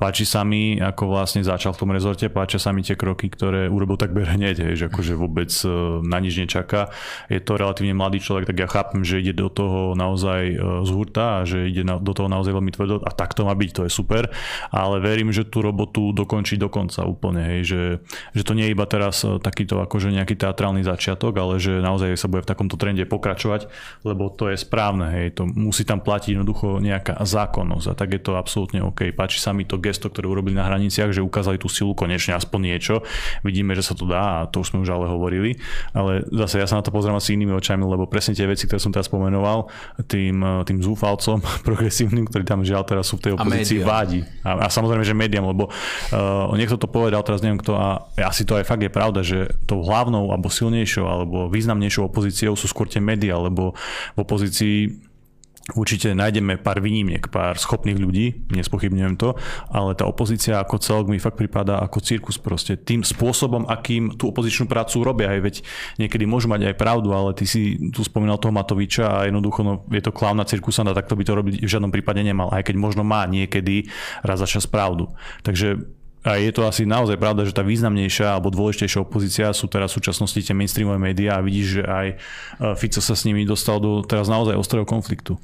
páči 0.00 0.24
sa 0.24 0.40
mi, 0.40 0.80
ako 0.80 1.12
vlastne 1.12 1.44
začal 1.44 1.76
v 1.76 1.80
tom 1.84 1.92
rezorte, 1.92 2.32
páčia 2.32 2.56
sa 2.56 2.72
mi 2.72 2.80
tie 2.80 2.96
kroky, 2.96 3.28
ktoré 3.28 3.68
urobil 3.68 4.00
takmer 4.00 4.32
hneď, 4.32 4.72
že 4.72 4.88
akože 4.88 5.20
vôbec 5.20 5.52
e, 5.52 5.68
na 6.00 6.16
nič 6.16 6.40
nečaká. 6.40 6.88
Je 7.28 7.44
to 7.44 7.60
relatívne 7.60 7.92
mladý 7.92 8.24
človek, 8.24 8.48
tak 8.48 8.56
ja 8.56 8.68
chápem, 8.72 9.04
že 9.04 9.20
ide 9.20 9.36
do 9.36 9.52
toho 9.52 9.92
naozaj 9.92 10.42
e, 10.48 10.56
z 10.56 10.90
hurta 10.96 11.44
a 11.44 11.44
že 11.44 11.68
ide 11.68 11.84
do 11.84 12.12
toho 12.16 12.32
naozaj 12.32 12.56
veľmi 12.56 12.72
tvrdo 12.72 13.04
a 13.04 13.12
tak 13.12 13.36
to 13.36 13.44
má 13.44 13.52
byť, 13.52 13.70
to 13.76 13.82
je 13.84 13.92
super, 13.92 14.32
ale 14.72 14.96
verím, 15.04 15.28
že 15.28 15.44
tú 15.44 15.60
robotu 15.60 16.16
dokončí 16.16 16.56
do 16.56 16.69
konca 16.70 17.04
úplne, 17.04 17.42
hej, 17.42 17.60
že, 17.66 17.82
že 18.32 18.42
to 18.46 18.54
nie 18.54 18.70
je 18.70 18.74
iba 18.74 18.86
teraz 18.86 19.26
e, 19.26 19.42
takýto 19.42 19.82
akože 19.82 20.14
nejaký 20.14 20.38
teatrálny 20.38 20.86
začiatok, 20.86 21.36
ale 21.36 21.58
že 21.58 21.82
naozaj 21.82 22.14
sa 22.16 22.30
bude 22.30 22.46
v 22.46 22.50
takomto 22.54 22.78
trende 22.78 23.02
pokračovať, 23.04 23.66
lebo 24.06 24.30
to 24.30 24.48
je 24.48 24.56
správne, 24.56 25.10
hej, 25.10 25.36
to 25.36 25.44
musí 25.50 25.82
tam 25.82 26.00
platiť 26.00 26.38
jednoducho 26.38 26.78
nejaká 26.78 27.18
zákonnosť 27.20 27.86
a 27.90 27.94
tak 27.98 28.16
je 28.16 28.20
to 28.22 28.38
absolútne 28.38 28.80
OK. 28.86 29.10
Páči 29.10 29.42
sa 29.42 29.50
mi 29.50 29.66
to 29.66 29.76
gesto, 29.82 30.08
ktoré 30.08 30.30
urobili 30.30 30.54
na 30.54 30.64
hraniciach, 30.70 31.10
že 31.10 31.20
ukázali 31.20 31.58
tú 31.58 31.66
silu 31.66 31.92
konečne 31.92 32.38
aspoň 32.38 32.60
niečo. 32.72 32.94
Vidíme, 33.42 33.74
že 33.74 33.82
sa 33.82 33.98
to 33.98 34.06
dá 34.06 34.44
a 34.44 34.48
to 34.48 34.62
už 34.62 34.72
sme 34.72 34.86
už 34.86 34.90
ale 34.94 35.10
hovorili, 35.10 35.58
ale 35.92 36.22
zase 36.30 36.62
ja 36.62 36.66
sa 36.70 36.78
na 36.78 36.86
to 36.86 36.94
pozriem 36.94 37.18
asi 37.18 37.34
inými 37.34 37.52
očami, 37.58 37.82
lebo 37.82 38.06
presne 38.06 38.38
tie 38.38 38.46
veci, 38.46 38.70
ktoré 38.70 38.78
som 38.78 38.94
teraz 38.94 39.10
pomenoval, 39.10 39.66
tým, 40.06 40.38
e, 40.40 40.52
tým 40.64 40.78
zúfalcom 40.78 41.42
progresívnym, 41.66 42.30
ktorí 42.30 42.46
tam 42.46 42.62
žiaľ 42.62 42.86
teraz 42.86 43.10
sú 43.10 43.18
v 43.18 43.22
tej 43.26 43.32
opozícii, 43.34 43.82
vádi. 43.82 44.20
A, 44.46 44.64
a 44.64 44.66
samozrejme, 44.70 45.02
že 45.02 45.16
médiam, 45.16 45.44
lebo 45.44 45.68
uh, 45.68 46.52
niekto 46.60 46.76
to 46.76 46.84
povedal, 46.84 47.24
teraz 47.24 47.40
neviem 47.40 47.56
kto, 47.56 47.72
a 47.72 48.04
asi 48.20 48.44
to 48.44 48.60
aj 48.60 48.68
fakt 48.68 48.84
je 48.84 48.92
pravda, 48.92 49.24
že 49.24 49.48
tou 49.64 49.80
hlavnou 49.80 50.28
alebo 50.28 50.52
silnejšou 50.52 51.08
alebo 51.08 51.48
významnejšou 51.48 52.12
opozíciou 52.12 52.52
sú 52.52 52.68
skôr 52.68 52.84
tie 52.84 53.00
médiá, 53.00 53.40
lebo 53.40 53.72
v 54.12 54.18
opozícii 54.20 55.08
Určite 55.70 56.16
nájdeme 56.16 56.58
pár 56.58 56.82
výnimiek, 56.82 57.30
pár 57.30 57.54
schopných 57.54 57.98
ľudí, 57.98 58.48
nespochybňujem 58.50 59.14
to, 59.14 59.38
ale 59.70 59.94
tá 59.94 60.02
opozícia 60.08 60.58
ako 60.58 60.82
celok 60.82 61.06
mi 61.06 61.22
fakt 61.22 61.38
pripadá 61.38 61.78
ako 61.78 62.02
cirkus 62.02 62.40
proste. 62.42 62.74
Tým 62.74 63.06
spôsobom, 63.06 63.68
akým 63.70 64.18
tú 64.18 64.34
opozičnú 64.34 64.66
prácu 64.66 65.04
robia, 65.04 65.30
aj 65.30 65.40
veď 65.40 65.54
niekedy 66.02 66.26
môžu 66.26 66.50
mať 66.50 66.74
aj 66.74 66.80
pravdu, 66.80 67.14
ale 67.14 67.36
ty 67.38 67.46
si 67.46 67.78
tu 67.94 68.02
spomínal 68.02 68.42
toho 68.42 68.50
Matoviča 68.50 69.06
a 69.06 69.18
jednoducho 69.30 69.60
no, 69.62 69.86
je 69.94 70.02
to 70.02 70.10
klauna 70.10 70.42
cirkusanta, 70.42 70.96
tak 70.96 71.06
to 71.06 71.14
by 71.14 71.22
to 71.22 71.38
robiť 71.38 71.54
v 71.62 71.70
žiadnom 71.70 71.92
prípade 71.94 72.24
nemal, 72.24 72.50
aj 72.50 72.66
keď 72.66 72.74
možno 72.80 73.06
má 73.06 73.22
niekedy 73.30 73.86
raz 74.26 74.42
za 74.42 74.48
čas 74.50 74.66
pravdu. 74.66 75.12
Takže 75.46 75.99
a 76.20 76.36
je 76.36 76.52
to 76.52 76.68
asi 76.68 76.84
naozaj 76.84 77.16
pravda, 77.16 77.48
že 77.48 77.56
tá 77.56 77.64
významnejšia 77.64 78.36
alebo 78.36 78.52
dôležitejšia 78.52 79.00
opozícia 79.00 79.46
sú 79.56 79.72
teraz 79.72 79.96
v 79.96 80.04
súčasnosti 80.04 80.36
tie 80.36 80.52
mainstreamové 80.52 81.00
médiá 81.00 81.40
a 81.40 81.44
vidíš, 81.44 81.80
že 81.80 81.82
aj 81.88 82.06
e, 82.12 82.16
Fico 82.76 83.00
sa 83.00 83.16
s 83.16 83.24
nimi 83.24 83.48
dostal 83.48 83.80
do 83.80 84.04
teraz 84.04 84.28
naozaj 84.28 84.52
ostrého 84.52 84.84
konfliktu. 84.84 85.40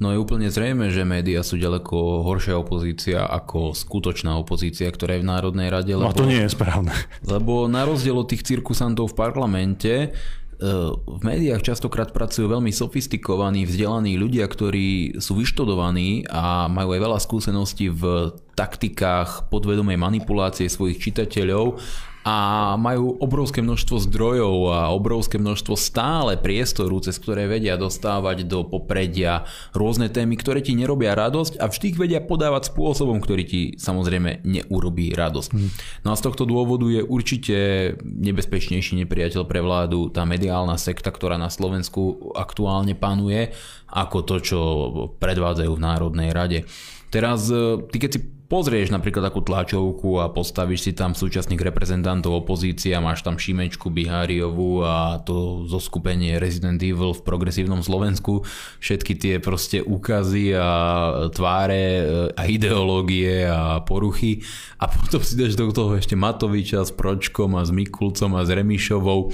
No 0.00 0.16
je 0.16 0.22
úplne 0.22 0.48
zrejme, 0.48 0.88
že 0.88 1.04
médiá 1.04 1.44
sú 1.44 1.60
ďaleko 1.60 2.24
horšia 2.24 2.56
opozícia 2.56 3.20
ako 3.26 3.76
skutočná 3.76 4.32
opozícia, 4.32 4.88
ktorá 4.88 5.18
je 5.18 5.22
v 5.26 5.28
Národnej 5.28 5.68
rade. 5.68 5.92
Lebo, 5.92 6.08
no 6.08 6.16
to 6.16 6.24
nie 6.24 6.40
je 6.40 6.56
správne. 6.56 6.94
Lebo 7.20 7.68
na 7.68 7.84
rozdiel 7.84 8.16
od 8.16 8.24
tých 8.24 8.48
cirkusantov 8.48 9.12
v 9.12 9.18
parlamente, 9.20 10.16
v 10.60 11.20
médiách 11.24 11.64
častokrát 11.64 12.12
pracujú 12.12 12.52
veľmi 12.52 12.68
sofistikovaní, 12.68 13.64
vzdelaní 13.64 14.20
ľudia, 14.20 14.44
ktorí 14.44 15.16
sú 15.16 15.40
vyštudovaní 15.40 16.28
a 16.28 16.68
majú 16.68 16.92
aj 16.92 17.00
veľa 17.00 17.18
skúseností 17.18 17.88
v 17.88 18.36
taktikách 18.52 19.48
podvedomej 19.48 19.96
manipulácie 19.96 20.68
svojich 20.68 21.00
čitateľov 21.00 21.80
a 22.20 22.36
majú 22.76 23.16
obrovské 23.16 23.64
množstvo 23.64 23.96
zdrojov 24.04 24.56
a 24.68 24.80
obrovské 24.92 25.40
množstvo 25.40 25.72
stále 25.72 26.36
priestoru, 26.36 27.00
cez 27.00 27.16
ktoré 27.16 27.48
vedia 27.48 27.80
dostávať 27.80 28.44
do 28.44 28.60
popredia 28.60 29.48
rôzne 29.72 30.12
témy, 30.12 30.36
ktoré 30.36 30.60
ti 30.60 30.76
nerobia 30.76 31.16
radosť 31.16 31.56
a 31.56 31.72
vždy 31.72 31.84
ich 31.96 32.00
vedia 32.00 32.20
podávať 32.20 32.68
spôsobom, 32.76 33.24
ktorý 33.24 33.42
ti 33.48 33.60
samozrejme 33.80 34.44
neurobí 34.44 35.16
radosť. 35.16 35.50
Hmm. 35.56 35.72
No 36.04 36.12
a 36.12 36.18
z 36.20 36.24
tohto 36.28 36.44
dôvodu 36.44 36.84
je 36.92 37.00
určite 37.00 37.56
nebezpečnejší 38.04 39.00
nepriateľ 39.00 39.42
pre 39.48 39.64
vládu 39.64 40.12
tá 40.12 40.28
mediálna 40.28 40.76
sekta, 40.76 41.08
ktorá 41.08 41.40
na 41.40 41.48
Slovensku 41.48 42.36
aktuálne 42.36 42.92
panuje, 42.92 43.56
ako 43.88 44.18
to, 44.28 44.36
čo 44.44 44.58
predvádzajú 45.16 45.72
v 45.72 45.84
Národnej 45.84 46.30
rade. 46.36 46.58
Teraz, 47.10 47.48
e, 47.50 47.80
ty 47.90 47.96
keď 47.98 48.10
si 48.12 48.20
pozrieš 48.50 48.90
napríklad 48.90 49.30
takú 49.30 49.46
tlačovku 49.46 50.18
a 50.18 50.26
postavíš 50.34 50.90
si 50.90 50.92
tam 50.92 51.14
súčasných 51.14 51.62
reprezentantov 51.62 52.42
opozície 52.42 52.90
a 52.90 53.00
máš 53.00 53.22
tam 53.22 53.38
Šimečku, 53.38 53.94
Biháriovu 53.94 54.82
a 54.82 55.22
to 55.22 55.62
zoskupenie 55.70 56.42
Resident 56.42 56.82
Evil 56.82 57.14
v 57.14 57.22
progresívnom 57.22 57.86
Slovensku, 57.86 58.42
všetky 58.82 59.14
tie 59.14 59.34
proste 59.38 59.86
úkazy 59.86 60.58
a 60.58 60.68
tváre 61.30 61.84
e, 61.86 62.04
a 62.34 62.42
ideológie 62.50 63.46
a 63.46 63.78
poruchy. 63.86 64.42
A 64.82 64.90
potom 64.90 65.22
si 65.22 65.38
dáš 65.38 65.54
do 65.54 65.70
toho 65.70 65.94
ešte 65.94 66.18
Matoviča 66.18 66.82
s 66.82 66.90
Pročkom 66.90 67.54
a 67.54 67.62
s 67.62 67.70
Mikulcom 67.70 68.34
a 68.34 68.42
s 68.42 68.50
Remišovou 68.50 69.30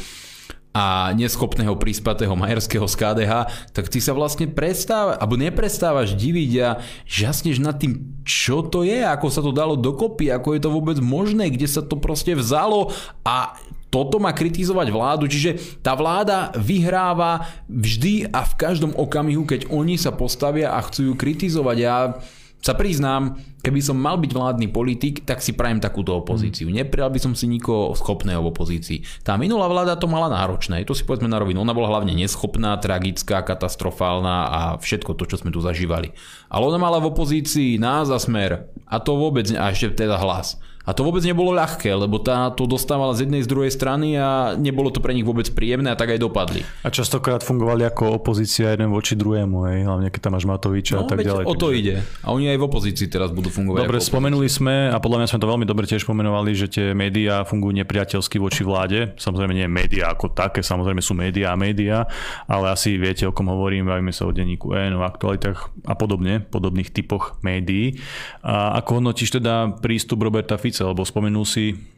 a 0.76 1.08
neschopného 1.16 1.72
príspatého 1.80 2.36
Majerského 2.36 2.84
z 2.84 3.00
KDH, 3.00 3.32
tak 3.72 3.88
ty 3.88 3.96
sa 3.96 4.12
vlastne 4.12 4.44
prestáva, 4.44 5.16
alebo 5.16 5.40
neprestávaš 5.40 6.12
diviť 6.12 6.52
a 6.60 6.84
žasneš 7.08 7.64
nad 7.64 7.80
tým, 7.80 8.20
čo 8.28 8.60
to 8.60 8.84
je, 8.84 9.00
ako 9.00 9.32
sa 9.32 9.40
to 9.40 9.56
dalo 9.56 9.80
dokopy, 9.80 10.28
ako 10.28 10.52
je 10.52 10.60
to 10.60 10.68
vôbec 10.68 11.00
možné, 11.00 11.48
kde 11.48 11.64
sa 11.64 11.80
to 11.80 11.96
proste 11.96 12.36
vzalo 12.36 12.92
a 13.24 13.56
toto 13.88 14.20
má 14.20 14.36
kritizovať 14.36 14.92
vládu, 14.92 15.24
čiže 15.24 15.80
tá 15.80 15.96
vláda 15.96 16.52
vyhráva 16.52 17.48
vždy 17.72 18.28
a 18.28 18.44
v 18.44 18.54
každom 18.60 18.92
okamihu, 18.92 19.48
keď 19.48 19.72
oni 19.72 19.96
sa 19.96 20.12
postavia 20.12 20.76
a 20.76 20.84
chcú 20.84 21.08
ju 21.08 21.14
kritizovať. 21.16 21.76
Ja 21.80 22.20
sa 22.60 22.74
priznám, 22.74 23.38
keby 23.62 23.78
som 23.78 23.94
mal 23.94 24.18
byť 24.18 24.32
vládny 24.34 24.66
politik, 24.74 25.22
tak 25.22 25.38
si 25.38 25.54
prajem 25.54 25.78
takúto 25.78 26.18
opozíciu. 26.18 26.66
Mm. 26.66 26.82
Neprijal 26.82 27.10
by 27.14 27.20
som 27.22 27.32
si 27.38 27.46
nikoho 27.46 27.94
schopného 27.94 28.42
v 28.42 28.50
opozícii. 28.50 28.98
Tá 29.22 29.38
minulá 29.38 29.70
vláda 29.70 29.94
to 29.94 30.10
mala 30.10 30.26
náročné, 30.26 30.82
to 30.82 30.90
si 30.90 31.06
povedzme 31.06 31.30
na 31.30 31.38
rovinu. 31.38 31.62
Ona 31.62 31.76
bola 31.76 31.94
hlavne 31.94 32.16
neschopná, 32.16 32.74
tragická, 32.82 33.46
katastrofálna 33.46 34.36
a 34.50 34.60
všetko 34.82 35.14
to, 35.14 35.30
čo 35.30 35.38
sme 35.38 35.54
tu 35.54 35.62
zažívali. 35.62 36.10
Ale 36.50 36.66
ona 36.66 36.78
mala 36.80 36.98
v 36.98 37.14
opozícii 37.14 37.78
nás 37.78 38.10
a 38.10 38.18
smer. 38.18 38.66
A 38.86 38.98
to 38.98 39.14
vôbec, 39.14 39.46
a 39.54 39.70
ešte 39.70 40.02
teda 40.02 40.18
hlas. 40.18 40.58
A 40.86 40.94
to 40.94 41.02
vôbec 41.02 41.26
nebolo 41.26 41.50
ľahké, 41.50 41.90
lebo 41.90 42.22
tá 42.22 42.54
to 42.54 42.70
dostávala 42.70 43.10
z 43.18 43.26
jednej 43.26 43.42
z 43.42 43.50
druhej 43.50 43.74
strany 43.74 44.14
a 44.14 44.54
nebolo 44.54 44.94
to 44.94 45.02
pre 45.02 45.10
nich 45.10 45.26
vôbec 45.26 45.50
príjemné 45.50 45.90
a 45.90 45.98
tak 45.98 46.14
aj 46.14 46.22
dopadli. 46.22 46.62
A 46.86 46.94
častokrát 46.94 47.42
fungovali 47.42 47.82
ako 47.82 48.22
opozícia 48.22 48.70
jeden 48.70 48.94
voči 48.94 49.18
druhému, 49.18 49.66
hej, 49.66 49.82
hlavne 49.82 50.14
keď 50.14 50.30
tam 50.30 50.38
máš 50.38 50.46
Matoviča 50.46 50.94
no, 50.94 51.00
a 51.02 51.04
tak 51.10 51.26
ďalej. 51.26 51.42
O 51.42 51.58
to 51.58 51.74
ide. 51.74 52.06
A 52.22 52.30
oni 52.30 52.54
aj 52.54 52.58
v 52.62 52.64
opozícii 52.70 53.10
teraz 53.10 53.34
budú 53.34 53.50
fungovať. 53.50 53.82
Dobre, 53.82 53.98
spomenuli 53.98 54.46
sme 54.46 54.94
a 54.94 55.02
podľa 55.02 55.26
mňa 55.26 55.28
sme 55.34 55.42
to 55.42 55.50
veľmi 55.50 55.66
dobre 55.66 55.90
tiež 55.90 56.06
pomenovali, 56.06 56.54
že 56.54 56.70
tie 56.70 56.86
médiá 56.94 57.42
fungujú 57.42 57.74
nepriateľsky 57.82 58.38
voči 58.38 58.62
vláde. 58.62 59.18
Samozrejme 59.18 59.58
nie 59.58 59.66
médiá 59.66 60.14
ako 60.14 60.38
také, 60.38 60.62
samozrejme 60.62 61.02
sú 61.02 61.18
médiá 61.18 61.50
a 61.50 61.58
médiá, 61.58 62.06
ale 62.46 62.70
asi 62.70 62.94
viete, 62.94 63.26
o 63.26 63.34
kom 63.34 63.50
hovorím, 63.50 63.90
bavíme 63.90 64.14
sa 64.14 64.22
o 64.22 64.30
denníku 64.30 64.70
N, 64.70 64.94
o 64.94 65.02
aktualitách 65.02 65.66
a 65.82 65.98
podobne, 65.98 66.46
podobných 66.46 66.94
typoch 66.94 67.42
médií. 67.42 67.98
A 68.46 68.78
ako 68.78 69.02
hodnotíš 69.02 69.42
teda 69.42 69.74
prístup 69.82 70.22
Roberta 70.22 70.54
Fica 70.54 70.75
hranice, 70.76 70.84
lebo 70.84 71.04
spomenul 71.04 71.46
si 71.48 71.95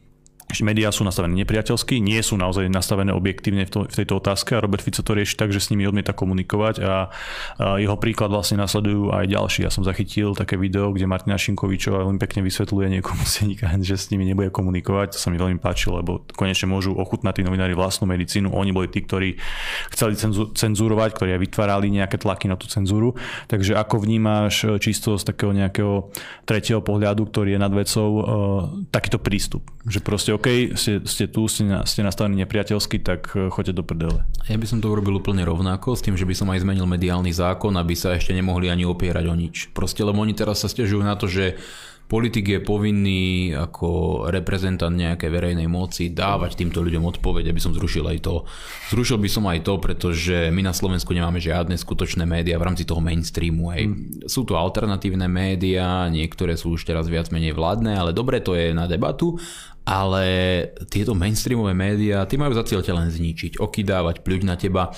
že 0.48 0.64
médiá 0.64 0.88
sú 0.88 1.04
nastavené 1.04 1.44
nepriateľsky, 1.44 2.00
nie 2.00 2.20
sú 2.24 2.40
naozaj 2.40 2.72
nastavené 2.72 3.12
objektívne 3.12 3.68
v, 3.68 3.70
to, 3.70 3.80
v 3.84 3.96
tejto 4.00 4.16
otázke 4.16 4.56
a 4.56 4.64
Robert 4.64 4.80
Fico 4.80 5.04
to 5.04 5.12
rieši 5.12 5.36
tak, 5.36 5.52
že 5.52 5.60
s 5.60 5.68
nimi 5.68 5.84
odmieta 5.84 6.16
komunikovať 6.16 6.80
a, 6.80 6.86
a 6.88 6.96
jeho 7.76 8.00
príklad 8.00 8.32
vlastne 8.32 8.56
nasledujú 8.56 9.12
aj 9.12 9.28
ďalší. 9.28 9.68
Ja 9.68 9.70
som 9.72 9.84
zachytil 9.84 10.32
také 10.32 10.56
video, 10.56 10.88
kde 10.88 11.04
Martina 11.04 11.36
Šinkovičová 11.36 12.00
veľmi 12.08 12.16
pekne 12.16 12.40
vysvetľuje 12.48 12.86
niekomu 12.96 13.22
z 13.28 13.60
že 13.88 13.96
s 14.00 14.08
nimi 14.08 14.24
nebude 14.24 14.48
komunikovať. 14.48 15.14
To 15.14 15.18
sa 15.20 15.28
mi 15.28 15.36
veľmi 15.36 15.60
páčilo, 15.60 16.00
lebo 16.00 16.24
konečne 16.32 16.66
môžu 16.68 16.96
ochutnať 16.96 17.40
tí 17.40 17.42
novinári 17.44 17.76
vlastnú 17.76 18.08
medicínu. 18.08 18.48
Oni 18.52 18.72
boli 18.72 18.88
tí, 18.88 19.04
ktorí 19.04 19.36
chceli 19.92 20.16
cenzúrovať, 20.56 21.12
ktorí 21.12 21.30
aj 21.36 21.40
vytvárali 21.44 21.92
nejaké 21.92 22.16
tlaky 22.16 22.48
na 22.48 22.56
tú 22.56 22.66
cenzúru. 22.66 23.14
Takže 23.52 23.76
ako 23.76 24.00
vnímáš 24.02 24.64
e, 24.64 24.80
čisto 24.80 25.20
z 25.20 25.28
takého 25.28 25.52
nejakého 25.52 26.08
tretieho 26.48 26.80
pohľadu, 26.80 27.28
ktorý 27.28 27.56
je 27.56 27.60
nad 27.60 27.72
vecou, 27.72 28.08
uh, 28.08 28.24
takýto 28.88 29.20
prístup? 29.20 29.62
Že 29.84 30.00
proste 30.00 30.30
OK, 30.38 30.78
ste, 30.78 31.02
ste 31.02 31.26
tu, 31.26 31.50
ste, 31.50 31.66
na, 31.66 31.82
ste 31.82 32.06
nastavení 32.06 32.38
nepriateľsky, 32.46 33.02
tak 33.02 33.34
eh, 33.34 33.50
choďte 33.50 33.74
do 33.74 33.82
prdele. 33.82 34.22
Ja 34.46 34.54
by 34.54 34.66
som 34.70 34.78
to 34.78 34.86
urobil 34.86 35.18
úplne 35.18 35.42
rovnako, 35.42 35.98
s 35.98 36.06
tým, 36.06 36.14
že 36.14 36.22
by 36.22 36.34
som 36.38 36.46
aj 36.54 36.62
zmenil 36.62 36.86
mediálny 36.86 37.34
zákon, 37.34 37.74
aby 37.74 37.98
sa 37.98 38.14
ešte 38.14 38.30
nemohli 38.30 38.70
ani 38.70 38.86
opierať 38.86 39.26
o 39.26 39.34
nič. 39.34 39.74
Proste, 39.74 40.06
lebo 40.06 40.22
oni 40.22 40.38
teraz 40.38 40.62
sa 40.62 40.70
stiažujú 40.70 41.02
na 41.02 41.18
to, 41.18 41.26
že 41.26 41.58
politik 42.08 42.48
je 42.48 42.60
povinný 42.64 43.52
ako 43.52 44.24
reprezentant 44.32 44.94
nejakej 44.94 45.28
verejnej 45.28 45.68
moci 45.68 46.14
dávať 46.14 46.56
týmto 46.56 46.80
ľuďom 46.80 47.04
odpoveď, 47.04 47.52
aby 47.52 47.60
som 47.60 47.76
zrušil 47.76 48.06
aj 48.08 48.18
to. 48.24 48.48
Zrušil 48.94 49.20
by 49.20 49.28
som 49.28 49.44
aj 49.44 49.60
to, 49.66 49.76
pretože 49.76 50.54
my 50.54 50.64
na 50.64 50.72
Slovensku 50.72 51.12
nemáme 51.12 51.42
žiadne 51.42 51.76
skutočné 51.76 52.24
médiá 52.24 52.56
v 52.56 52.66
rámci 52.72 52.88
toho 52.88 53.04
mainstreamu. 53.04 53.74
Hej. 53.76 53.84
Mm. 53.92 53.94
Sú 54.24 54.48
to 54.48 54.56
alternatívne 54.56 55.28
médiá, 55.28 56.08
niektoré 56.08 56.56
sú 56.56 56.78
už 56.78 56.88
teraz 56.88 57.10
viac 57.10 57.28
menej 57.28 57.52
vládne, 57.52 57.92
ale 57.92 58.16
dobre 58.16 58.40
to 58.40 58.56
je 58.56 58.72
na 58.72 58.88
debatu 58.88 59.36
ale 59.88 60.26
tieto 60.92 61.16
mainstreamové 61.16 61.72
médiá, 61.72 62.28
tie 62.28 62.36
majú 62.36 62.52
za 62.52 62.68
cieľ 62.68 62.84
len 62.84 63.08
zničiť, 63.08 63.56
okydávať, 63.56 64.20
pľuť 64.20 64.42
na 64.44 64.60
teba. 64.60 64.92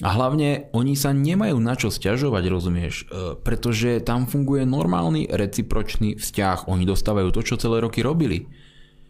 A 0.00 0.08
hlavne 0.08 0.72
oni 0.72 0.96
sa 0.96 1.12
nemajú 1.12 1.60
na 1.60 1.76
čo 1.76 1.92
stiažovať, 1.92 2.48
rozumieš? 2.48 3.04
E, 3.04 3.36
pretože 3.36 4.00
tam 4.00 4.24
funguje 4.24 4.64
normálny 4.64 5.28
recipročný 5.28 6.16
vzťah. 6.16 6.64
Oni 6.72 6.88
dostávajú 6.88 7.28
to, 7.28 7.44
čo 7.44 7.60
celé 7.60 7.84
roky 7.84 8.00
robili. 8.00 8.48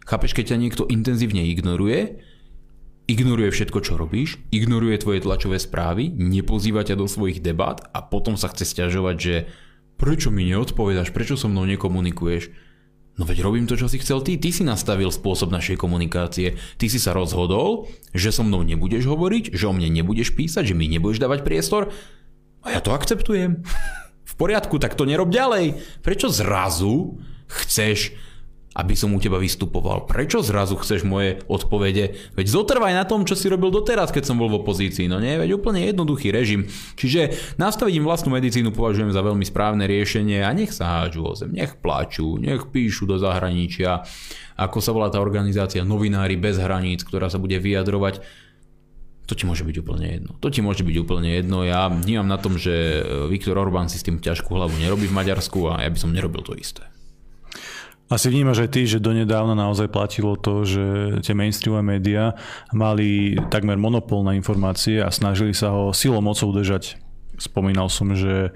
Chápeš, 0.03 0.35
keď 0.35 0.53
ťa 0.53 0.59
niekto 0.59 0.83
intenzívne 0.91 1.47
ignoruje, 1.47 2.19
ignoruje 3.07 3.55
všetko, 3.55 3.79
čo 3.79 3.95
robíš, 3.95 4.43
ignoruje 4.51 4.99
tvoje 4.99 5.23
tlačové 5.23 5.63
správy, 5.63 6.11
nepozýva 6.11 6.83
ťa 6.83 6.99
do 6.99 7.07
svojich 7.07 7.39
debát 7.39 7.79
a 7.95 8.03
potom 8.03 8.35
sa 8.35 8.51
chce 8.51 8.67
stiažovať, 8.67 9.17
že 9.23 9.35
prečo 10.03 10.35
mi 10.35 10.51
neodpovedaš, 10.51 11.15
prečo 11.15 11.39
so 11.39 11.47
mnou 11.47 11.63
nekomunikuješ 11.71 12.51
No 13.21 13.29
veď 13.29 13.45
robím 13.45 13.69
to, 13.69 13.77
čo 13.77 13.93
si 13.93 14.01
chcel 14.01 14.25
ty. 14.25 14.41
Ty 14.41 14.49
si 14.49 14.65
nastavil 14.65 15.13
spôsob 15.13 15.53
našej 15.53 15.77
komunikácie. 15.77 16.57
Ty 16.81 16.87
si 16.89 16.97
sa 16.97 17.13
rozhodol, 17.13 17.93
že 18.17 18.33
so 18.33 18.41
mnou 18.41 18.65
nebudeš 18.65 19.05
hovoriť, 19.05 19.53
že 19.53 19.69
o 19.69 19.77
mne 19.77 19.93
nebudeš 19.93 20.33
písať, 20.33 20.73
že 20.73 20.79
mi 20.79 20.89
nebudeš 20.89 21.21
dávať 21.21 21.45
priestor. 21.45 21.93
A 22.65 22.73
ja 22.73 22.81
to 22.81 22.97
akceptujem. 22.97 23.61
V 24.25 24.35
poriadku, 24.41 24.81
tak 24.81 24.97
to 24.97 25.05
nerob 25.05 25.29
ďalej. 25.29 25.77
Prečo 26.01 26.33
zrazu 26.33 27.21
chceš 27.53 28.17
aby 28.73 28.97
som 28.97 29.13
u 29.13 29.21
teba 29.21 29.37
vystupoval. 29.37 30.09
Prečo 30.09 30.41
zrazu 30.41 30.81
chceš 30.81 31.05
moje 31.05 31.45
odpovede? 31.45 32.17
Veď 32.33 32.47
zotrvaj 32.49 32.97
na 32.97 33.05
tom, 33.05 33.29
čo 33.29 33.37
si 33.37 33.53
robil 33.53 33.69
doteraz, 33.69 34.09
keď 34.09 34.33
som 34.33 34.41
bol 34.41 34.49
v 34.49 34.65
opozícii. 34.65 35.13
No 35.13 35.21
nie, 35.21 35.37
veď 35.37 35.61
úplne 35.61 35.85
jednoduchý 35.85 36.33
režim. 36.33 36.65
Čiže 36.97 37.37
nastaviť 37.61 38.01
im 38.01 38.09
vlastnú 38.09 38.33
medicínu 38.33 38.73
považujem 38.73 39.13
za 39.13 39.21
veľmi 39.21 39.45
správne 39.45 39.85
riešenie 39.85 40.41
a 40.41 40.51
nech 40.57 40.73
sa 40.73 41.05
hážu 41.05 41.21
o 41.29 41.37
zem, 41.37 41.53
nech 41.53 41.77
plačú, 41.85 42.41
nech 42.41 42.73
píšu 42.73 43.05
do 43.05 43.21
zahraničia. 43.21 44.09
Ako 44.57 44.81
sa 44.81 44.97
volá 44.97 45.13
tá 45.13 45.21
organizácia 45.21 45.85
Novinári 45.85 46.41
bez 46.41 46.57
hraníc, 46.57 47.05
ktorá 47.05 47.29
sa 47.29 47.37
bude 47.37 47.61
vyjadrovať 47.61 48.25
to 49.23 49.39
ti 49.39 49.47
môže 49.47 49.63
byť 49.63 49.77
úplne 49.81 50.07
jedno. 50.19 50.31
To 50.43 50.51
ti 50.51 50.61
môže 50.61 50.83
byť 50.83 50.97
úplne 50.99 51.31
jedno. 51.31 51.63
Ja 51.65 51.89
vnímam 51.89 52.27
na 52.27 52.37
tom, 52.37 52.59
že 52.59 53.01
Viktor 53.31 53.55
Orbán 53.55 53.87
si 53.89 53.97
s 53.97 54.05
tým 54.05 54.19
ťažkú 54.19 54.51
hlavu 54.51 54.75
nerobí 54.77 55.09
v 55.09 55.15
Maďarsku 55.15 55.73
a 55.73 55.87
ja 55.87 55.89
by 55.89 55.97
som 55.97 56.13
nerobil 56.13 56.43
to 56.43 56.53
isté. 56.59 56.85
Asi 58.13 58.29
vnímaš 58.29 58.69
aj 58.69 58.71
ty, 58.77 58.85
že 58.85 59.01
donedávna 59.01 59.57
naozaj 59.57 59.89
platilo 59.89 60.37
to, 60.37 60.69
že 60.69 60.85
tie 61.25 61.33
mainstreamové 61.33 61.97
médiá 61.97 62.37
mali 62.69 63.41
takmer 63.49 63.81
monopol 63.81 64.21
na 64.21 64.37
informácie 64.37 65.01
a 65.01 65.09
snažili 65.09 65.57
sa 65.57 65.73
ho 65.73 65.97
silou 65.97 66.21
mocou 66.21 66.53
držať 66.53 67.02
Spomínal 67.41 67.89
som, 67.89 68.13
že 68.13 68.49
e, 68.49 68.51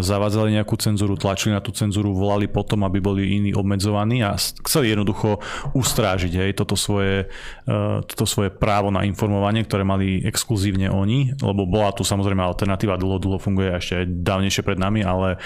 zavádzali 0.00 0.54
nejakú 0.54 0.78
cenzúru, 0.78 1.18
tlačili 1.18 1.52
na 1.52 1.60
tú 1.60 1.74
cenzúru, 1.74 2.14
volali 2.14 2.46
potom, 2.46 2.86
aby 2.86 3.02
boli 3.02 3.34
iní 3.34 3.50
obmedzovaní 3.50 4.22
a 4.22 4.38
chceli 4.38 4.94
jednoducho 4.94 5.42
ustrážiť 5.74 6.32
hej, 6.38 6.50
toto, 6.54 6.78
svoje, 6.78 7.26
e, 7.66 7.74
toto 8.06 8.24
svoje 8.24 8.54
právo 8.54 8.94
na 8.94 9.02
informovanie, 9.02 9.66
ktoré 9.66 9.82
mali 9.82 10.22
exkluzívne 10.22 10.86
oni, 10.86 11.34
lebo 11.42 11.66
bola 11.66 11.90
tu 11.90 12.06
samozrejme 12.06 12.38
alternatíva, 12.46 12.94
dlho, 12.94 13.18
dlho 13.18 13.38
funguje 13.42 13.74
ešte 13.74 14.02
aj 14.02 14.06
dávnejšie 14.22 14.62
pred 14.62 14.78
nami, 14.78 15.02
ale 15.02 15.34
e, 15.34 15.38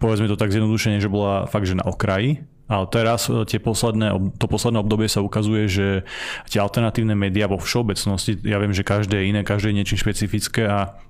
povedzme 0.00 0.24
to 0.24 0.40
tak 0.40 0.48
zjednodušene, 0.48 1.04
že 1.04 1.12
bola 1.12 1.44
fakt, 1.44 1.68
že 1.68 1.76
na 1.76 1.84
okraji. 1.84 2.42
Ale 2.68 2.84
teraz 2.92 3.32
tie 3.48 3.56
posledné, 3.56 4.36
to 4.36 4.44
posledné 4.44 4.84
obdobie 4.84 5.08
sa 5.08 5.24
ukazuje, 5.24 5.64
že 5.72 5.86
tie 6.52 6.60
alternatívne 6.60 7.16
médiá 7.16 7.48
vo 7.48 7.56
všeobecnosti, 7.56 8.36
ja 8.44 8.60
viem, 8.60 8.76
že 8.76 8.84
každé 8.84 9.24
je 9.24 9.28
iné, 9.32 9.40
každé 9.40 9.72
je 9.72 9.76
niečím 9.80 9.96
špecifické 9.96 10.68
a 10.68 11.00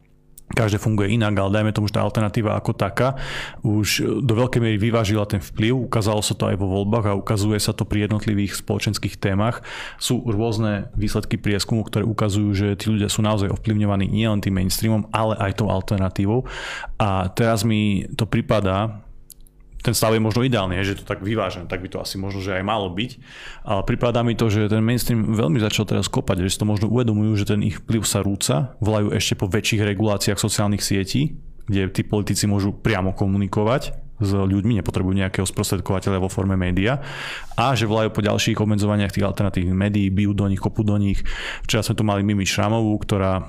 každé 0.52 0.80
funguje 0.80 1.12
inak, 1.12 1.36
ale 1.36 1.60
dajme 1.60 1.72
tomu, 1.76 1.88
že 1.88 2.00
tá 2.00 2.02
alternatíva 2.04 2.56
ako 2.56 2.72
taká 2.72 3.20
už 3.60 4.22
do 4.24 4.32
veľkej 4.32 4.60
miery 4.62 4.78
vyvážila 4.80 5.28
ten 5.28 5.42
vplyv, 5.42 5.88
ukázalo 5.88 6.24
sa 6.24 6.32
to 6.32 6.48
aj 6.48 6.56
vo 6.56 6.68
voľbách 6.68 7.06
a 7.12 7.18
ukazuje 7.18 7.60
sa 7.60 7.76
to 7.76 7.84
pri 7.84 8.08
jednotlivých 8.08 8.56
spoločenských 8.56 9.20
témach. 9.20 9.60
Sú 10.00 10.24
rôzne 10.24 10.88
výsledky 10.96 11.36
prieskumu, 11.36 11.84
ktoré 11.84 12.04
ukazujú, 12.08 12.50
že 12.56 12.66
tí 12.80 12.88
ľudia 12.88 13.12
sú 13.12 13.20
naozaj 13.20 13.52
ovplyvňovaní 13.52 14.08
nielen 14.08 14.40
tým 14.40 14.56
mainstreamom, 14.56 15.08
ale 15.12 15.36
aj 15.36 15.60
tou 15.60 15.68
alternatívou. 15.68 16.48
A 16.96 17.28
teraz 17.32 17.62
mi 17.62 18.08
to 18.16 18.24
pripadá, 18.24 19.07
ten 19.88 19.96
stav 19.96 20.12
je 20.12 20.20
možno 20.20 20.44
ideálny, 20.44 20.84
že 20.84 20.92
je 20.92 21.00
to 21.00 21.08
tak 21.08 21.24
vyvážené, 21.24 21.64
tak 21.64 21.80
by 21.80 21.88
to 21.88 22.04
asi 22.04 22.20
možno, 22.20 22.44
že 22.44 22.60
aj 22.60 22.60
malo 22.60 22.92
byť. 22.92 23.10
Ale 23.64 23.80
pripadá 23.88 24.20
mi 24.20 24.36
to, 24.36 24.52
že 24.52 24.68
ten 24.68 24.84
mainstream 24.84 25.32
veľmi 25.32 25.56
začal 25.64 25.88
teraz 25.88 26.12
kopať, 26.12 26.44
že 26.44 26.52
si 26.52 26.60
to 26.60 26.68
možno 26.68 26.92
uvedomujú, 26.92 27.32
že 27.40 27.48
ten 27.48 27.64
ich 27.64 27.80
vplyv 27.80 28.04
sa 28.04 28.20
rúca, 28.20 28.76
volajú 28.84 29.16
ešte 29.16 29.40
po 29.40 29.48
väčších 29.48 29.80
reguláciách 29.80 30.36
sociálnych 30.36 30.84
sietí, 30.84 31.40
kde 31.64 31.88
tí 31.88 32.04
politici 32.04 32.44
môžu 32.44 32.76
priamo 32.76 33.16
komunikovať 33.16 33.96
s 34.20 34.30
ľuďmi, 34.34 34.82
nepotrebujú 34.82 35.14
nejakého 35.14 35.46
sprostredkovateľa 35.48 36.20
vo 36.20 36.28
forme 36.28 36.58
média 36.58 37.00
a 37.56 37.72
že 37.72 37.88
volajú 37.88 38.12
po 38.12 38.20
ďalších 38.20 38.60
obmedzovaniach 38.60 39.14
tých 39.14 39.24
alternatívnych 39.24 39.78
médií, 39.78 40.12
bijú 40.12 40.36
do 40.36 40.44
nich, 40.52 40.60
kopú 40.60 40.84
do 40.84 41.00
nich. 41.00 41.22
Včera 41.64 41.80
sme 41.80 41.96
tu 41.96 42.04
mali 42.04 42.26
Mimi 42.26 42.44
Šramovú, 42.44 42.92
ktorá 43.00 43.46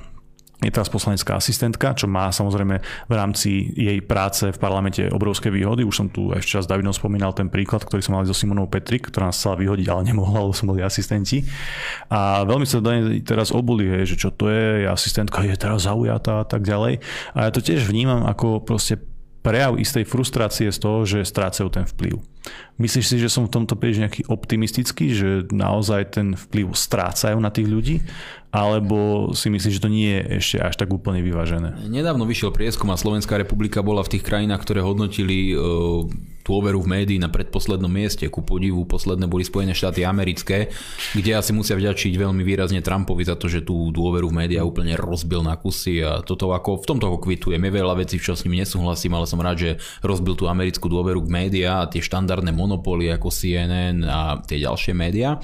je 0.59 0.71
teraz 0.75 0.91
poslanecká 0.91 1.39
asistentka, 1.39 1.95
čo 1.95 2.11
má 2.11 2.27
samozrejme 2.35 2.83
v 3.07 3.13
rámci 3.15 3.71
jej 3.71 4.03
práce 4.03 4.51
v 4.51 4.59
parlamente 4.59 5.07
obrovské 5.07 5.47
výhody. 5.47 5.87
Už 5.87 5.95
som 5.95 6.07
tu 6.11 6.35
včera 6.35 6.59
s 6.59 6.67
Davidom 6.67 6.91
spomínal 6.91 7.31
ten 7.31 7.47
príklad, 7.47 7.87
ktorý 7.87 8.03
som 8.03 8.19
mal 8.19 8.27
so 8.27 8.35
Simonou 8.35 8.67
Petrik, 8.67 9.07
ktorá 9.07 9.31
nás 9.31 9.39
chcela 9.39 9.55
vyhodiť, 9.55 9.87
ale 9.87 10.11
nemohla, 10.11 10.43
lebo 10.43 10.51
som 10.51 10.67
boli 10.67 10.83
asistenti. 10.83 11.47
A 12.11 12.43
veľmi 12.43 12.67
sa 12.67 12.83
do 12.83 12.91
nej 12.91 13.23
teraz 13.23 13.55
obuli, 13.55 13.87
že 14.03 14.19
čo 14.19 14.35
to 14.35 14.51
je 14.51 14.83
asistentka 14.83 15.47
je 15.47 15.55
teraz 15.55 15.87
zaujatá 15.87 16.43
a 16.43 16.45
tak 16.45 16.67
ďalej. 16.67 16.99
A 17.39 17.47
ja 17.47 17.51
to 17.55 17.63
tiež 17.63 17.87
vnímam 17.87 18.27
ako 18.27 18.59
proste 18.59 18.99
prejav 19.39 19.79
istej 19.79 20.03
frustrácie 20.03 20.67
z 20.67 20.79
toho, 20.83 21.07
že 21.07 21.23
strácajú 21.23 21.71
ten 21.71 21.87
vplyv. 21.87 22.19
Myslíš 22.79 23.05
si, 23.11 23.15
že 23.19 23.27
som 23.27 23.43
v 23.43 23.51
tomto 23.51 23.75
príliš 23.75 23.99
nejaký 23.99 24.21
optimistický, 24.31 25.11
že 25.11 25.29
naozaj 25.51 26.15
ten 26.15 26.27
vplyv 26.39 26.71
strácajú 26.71 27.35
na 27.35 27.51
tých 27.51 27.67
ľudí? 27.67 27.95
Alebo 28.49 29.29
si 29.37 29.51
myslíš, 29.53 29.77
že 29.77 29.83
to 29.83 29.93
nie 29.93 30.09
je 30.09 30.21
ešte 30.41 30.57
až 30.57 30.73
tak 30.79 30.89
úplne 30.89 31.21
vyvážené? 31.21 31.85
Nedávno 31.85 32.25
vyšiel 32.25 32.49
prieskum 32.49 32.89
a 32.89 32.97
Slovenská 32.97 33.37
republika 33.37 33.85
bola 33.85 34.01
v 34.01 34.17
tých 34.17 34.25
krajinách, 34.25 34.65
ktoré 34.65 34.81
hodnotili 34.81 35.53
dôveru 36.49 36.81
v 36.81 36.89
médií 36.89 37.21
na 37.21 37.29
predposlednom 37.29 37.93
mieste. 37.93 38.25
Ku 38.25 38.41
podivu 38.41 38.81
posledné 38.89 39.29
boli 39.29 39.45
Spojené 39.45 39.77
štáty 39.77 40.01
americké, 40.01 40.73
kde 41.13 41.37
asi 41.37 41.53
musia 41.53 41.77
vďačiť 41.77 42.17
veľmi 42.17 42.41
výrazne 42.41 42.81
Trumpovi 42.81 43.21
za 43.21 43.37
to, 43.37 43.45
že 43.45 43.61
tú 43.61 43.93
dôveru 43.93 44.33
v 44.33 44.37
médiá 44.41 44.65
úplne 44.65 44.97
rozbil 44.97 45.45
na 45.45 45.53
kusy 45.53 46.01
a 46.01 46.25
toto 46.25 46.49
ako 46.49 46.81
v 46.81 46.87
tomto 46.89 47.05
ho 47.05 47.21
kvitujem. 47.21 47.61
Je 47.61 47.77
veľa 47.77 48.01
vecí, 48.01 48.17
čo 48.17 48.33
s 48.33 48.49
ním 48.49 48.65
nesúhlasím, 48.65 49.13
ale 49.13 49.29
som 49.29 49.37
rád, 49.37 49.61
že 49.61 49.71
rozbil 50.01 50.33
tú 50.33 50.49
americkú 50.49 50.89
dôveru 50.89 51.21
k 51.21 51.29
médiá 51.29 51.85
a 51.85 51.89
tie 51.91 52.01
štandardné 52.29 52.53
monopoly 52.53 53.09
ako 53.09 53.33
CNN 53.33 54.05
a 54.05 54.37
tie 54.45 54.61
ďalšie 54.61 54.93
médiá. 54.93 55.41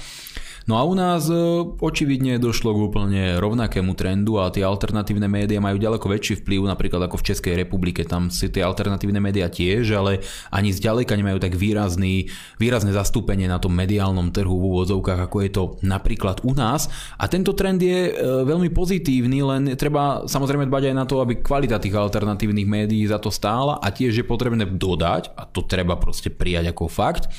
No 0.66 0.82
a 0.82 0.84
u 0.84 0.98
nás 0.98 1.30
e, 1.30 1.38
očividne 1.78 2.42
došlo 2.42 2.74
k 2.74 2.80
úplne 2.90 3.24
rovnakému 3.38 3.94
trendu 3.94 4.42
a 4.42 4.50
tie 4.50 4.66
alternatívne 4.66 5.30
médiá 5.30 5.62
majú 5.62 5.78
ďaleko 5.78 6.10
väčší 6.10 6.42
vplyv, 6.42 6.66
napríklad 6.66 7.06
ako 7.06 7.22
v 7.22 7.28
Českej 7.30 7.54
republike. 7.54 8.02
Tam 8.02 8.34
si 8.34 8.50
tie 8.50 8.66
alternatívne 8.66 9.22
médiá 9.22 9.46
tiež, 9.46 9.94
ale 9.94 10.26
ani 10.50 10.74
zďaleka 10.74 11.14
nemajú 11.14 11.38
tak 11.38 11.54
výrazný, 11.54 12.34
výrazné 12.58 12.98
zastúpenie 12.98 13.46
na 13.46 13.62
tom 13.62 13.78
mediálnom 13.78 14.34
trhu 14.34 14.58
v 14.58 14.66
úvodzovkách, 14.74 15.30
ako 15.30 15.38
je 15.46 15.52
to 15.54 15.64
napríklad 15.86 16.42
u 16.42 16.58
nás. 16.58 16.90
A 17.22 17.30
tento 17.30 17.54
trend 17.54 17.86
je 17.86 18.10
e, 18.10 18.14
veľmi 18.50 18.74
pozitívny, 18.74 19.46
len 19.46 19.78
treba 19.78 20.26
samozrejme 20.26 20.66
dbať 20.66 20.84
aj 20.90 20.96
na 20.98 21.06
to, 21.06 21.22
aby 21.22 21.46
kvalita 21.46 21.78
tých 21.78 21.94
alternatívnych 21.94 22.66
médií 22.66 23.06
za 23.06 23.22
to 23.22 23.30
stála 23.30 23.78
a 23.78 23.94
tiež 23.94 24.18
je 24.18 24.26
potrebné 24.26 24.66
dodať, 24.66 25.30
a 25.38 25.46
to 25.46 25.62
treba 25.62 25.94
proste 25.94 26.34
prijať 26.34 26.74
ako 26.74 26.90
fakt, 26.90 27.30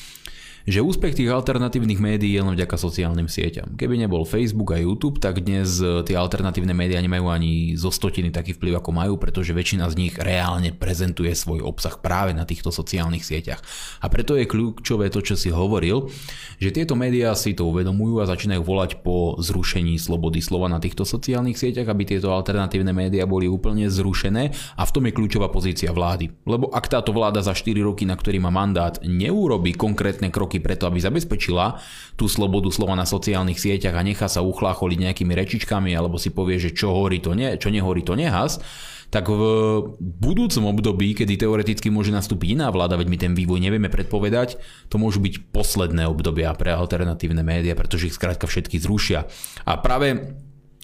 že 0.66 0.82
úspech 0.82 1.14
tých 1.14 1.30
alternatívnych 1.30 2.02
médií 2.02 2.34
je 2.34 2.42
len 2.42 2.58
vďaka 2.58 2.74
sociálnym 2.74 3.30
sieťam. 3.30 3.78
Keby 3.78 4.02
nebol 4.02 4.26
Facebook 4.26 4.74
a 4.74 4.82
YouTube, 4.82 5.22
tak 5.22 5.46
dnes 5.46 5.78
e, 5.78 6.02
tie 6.02 6.18
alternatívne 6.18 6.74
médiá 6.74 6.98
nemajú 6.98 7.30
ani 7.30 7.78
zo 7.78 7.94
stotiny 7.94 8.34
taký 8.34 8.58
vplyv, 8.58 8.82
ako 8.82 8.90
majú, 8.90 9.14
pretože 9.14 9.54
väčšina 9.54 9.86
z 9.94 9.94
nich 9.94 10.14
reálne 10.18 10.74
prezentuje 10.74 11.30
svoj 11.38 11.62
obsah 11.62 11.94
práve 12.02 12.34
na 12.34 12.42
týchto 12.42 12.74
sociálnych 12.74 13.22
sieťach. 13.22 13.62
A 14.02 14.10
preto 14.10 14.34
je 14.34 14.50
kľúčové 14.50 15.06
to, 15.14 15.22
čo 15.22 15.38
si 15.38 15.54
hovoril, 15.54 16.10
že 16.58 16.74
tieto 16.74 16.98
médiá 16.98 17.30
si 17.38 17.54
to 17.54 17.70
uvedomujú 17.70 18.18
a 18.18 18.26
začínajú 18.26 18.66
volať 18.66 19.06
po 19.06 19.38
zrušení 19.38 20.02
slobody 20.02 20.42
slova 20.42 20.66
na 20.66 20.82
týchto 20.82 21.06
sociálnych 21.06 21.54
sieťach, 21.54 21.86
aby 21.86 22.10
tieto 22.10 22.34
alternatívne 22.34 22.90
médiá 22.90 23.22
boli 23.22 23.46
úplne 23.46 23.86
zrušené 23.86 24.50
a 24.74 24.82
v 24.82 24.90
tom 24.90 25.06
je 25.06 25.14
kľúčová 25.14 25.46
pozícia 25.46 25.94
vlády. 25.94 26.34
Lebo 26.42 26.74
ak 26.74 26.90
táto 26.90 27.14
vláda 27.14 27.38
za 27.38 27.54
4 27.54 27.70
roky, 27.86 28.02
na 28.02 28.18
ktorý 28.18 28.42
má 28.42 28.50
mandát, 28.50 28.98
neurobi 29.06 29.70
konkrétne 29.70 30.34
kroky 30.34 30.55
kroky 30.56 30.64
preto, 30.64 30.88
aby 30.88 30.98
zabezpečila 31.00 31.80
tú 32.16 32.26
slobodu 32.26 32.72
slova 32.72 32.96
na 32.96 33.04
sociálnych 33.04 33.60
sieťach 33.60 33.94
a 33.94 34.02
nechá 34.02 34.26
sa 34.26 34.40
uchlácholiť 34.40 34.98
nejakými 35.04 35.32
rečičkami 35.36 35.92
alebo 35.92 36.16
si 36.16 36.32
povie, 36.32 36.56
že 36.56 36.72
čo 36.72 36.96
horí 36.96 37.20
to 37.20 37.36
ne, 37.36 37.60
čo 37.60 37.68
nehorí 37.68 38.00
to 38.00 38.16
nehas, 38.16 38.58
tak 39.06 39.30
v 39.30 39.42
budúcom 40.02 40.74
období, 40.74 41.14
kedy 41.14 41.38
teoreticky 41.38 41.94
môže 41.94 42.10
nastúpiť 42.10 42.58
iná 42.58 42.74
vláda, 42.74 42.98
veď 42.98 43.06
my 43.06 43.18
ten 43.22 43.32
vývoj 43.38 43.62
nevieme 43.62 43.86
predpovedať, 43.86 44.58
to 44.90 44.98
môžu 44.98 45.22
byť 45.22 45.54
posledné 45.54 46.10
obdobia 46.10 46.50
pre 46.58 46.74
alternatívne 46.74 47.46
médiá, 47.46 47.78
pretože 47.78 48.10
ich 48.10 48.18
skrátka 48.18 48.50
všetky 48.50 48.82
zrušia. 48.82 49.30
A 49.62 49.78
práve 49.78 50.34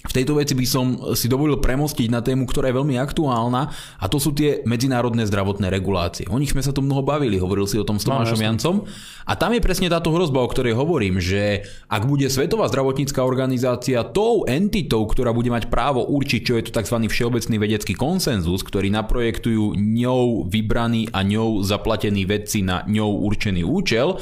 v 0.02 0.12
tejto 0.12 0.34
veci 0.34 0.58
by 0.58 0.66
som 0.66 0.86
si 1.14 1.30
dovolil 1.30 1.62
premostiť 1.62 2.08
na 2.10 2.18
tému, 2.18 2.50
ktorá 2.50 2.70
je 2.70 2.78
veľmi 2.82 2.98
aktuálna 2.98 3.70
a 4.02 4.04
to 4.10 4.18
sú 4.18 4.34
tie 4.34 4.66
medzinárodné 4.66 5.22
zdravotné 5.30 5.70
regulácie. 5.70 6.26
O 6.26 6.38
nich 6.42 6.50
sme 6.50 6.64
sa 6.64 6.74
tu 6.74 6.82
mnoho 6.82 7.06
bavili, 7.06 7.38
hovoril 7.38 7.70
si 7.70 7.78
o 7.78 7.86
tom 7.86 8.02
s 8.02 8.06
no, 8.06 8.18
Tomášom 8.18 8.40
no, 8.42 8.44
Jancom 8.44 8.76
a 9.22 9.32
tam 9.38 9.54
je 9.54 9.62
presne 9.62 9.86
táto 9.86 10.10
hrozba, 10.10 10.42
o 10.42 10.50
ktorej 10.50 10.74
hovorím, 10.74 11.22
že 11.22 11.62
ak 11.86 12.10
bude 12.10 12.26
Svetová 12.26 12.66
zdravotnícká 12.66 13.22
organizácia 13.22 14.02
tou 14.02 14.42
entitou, 14.50 15.06
ktorá 15.06 15.30
bude 15.30 15.54
mať 15.54 15.70
právo 15.70 16.02
určiť, 16.02 16.40
čo 16.42 16.58
je 16.58 16.66
to 16.66 16.74
tzv. 16.74 16.96
všeobecný 17.06 17.56
vedecký 17.62 17.94
konsenzus, 17.94 18.66
ktorý 18.66 18.90
naprojektujú 18.90 19.78
ňou 19.78 20.50
vybraný 20.50 21.14
a 21.14 21.22
ňou 21.22 21.62
zaplatení 21.62 22.26
vedci 22.26 22.66
na 22.66 22.82
ňou 22.90 23.22
určený 23.22 23.62
účel, 23.62 24.18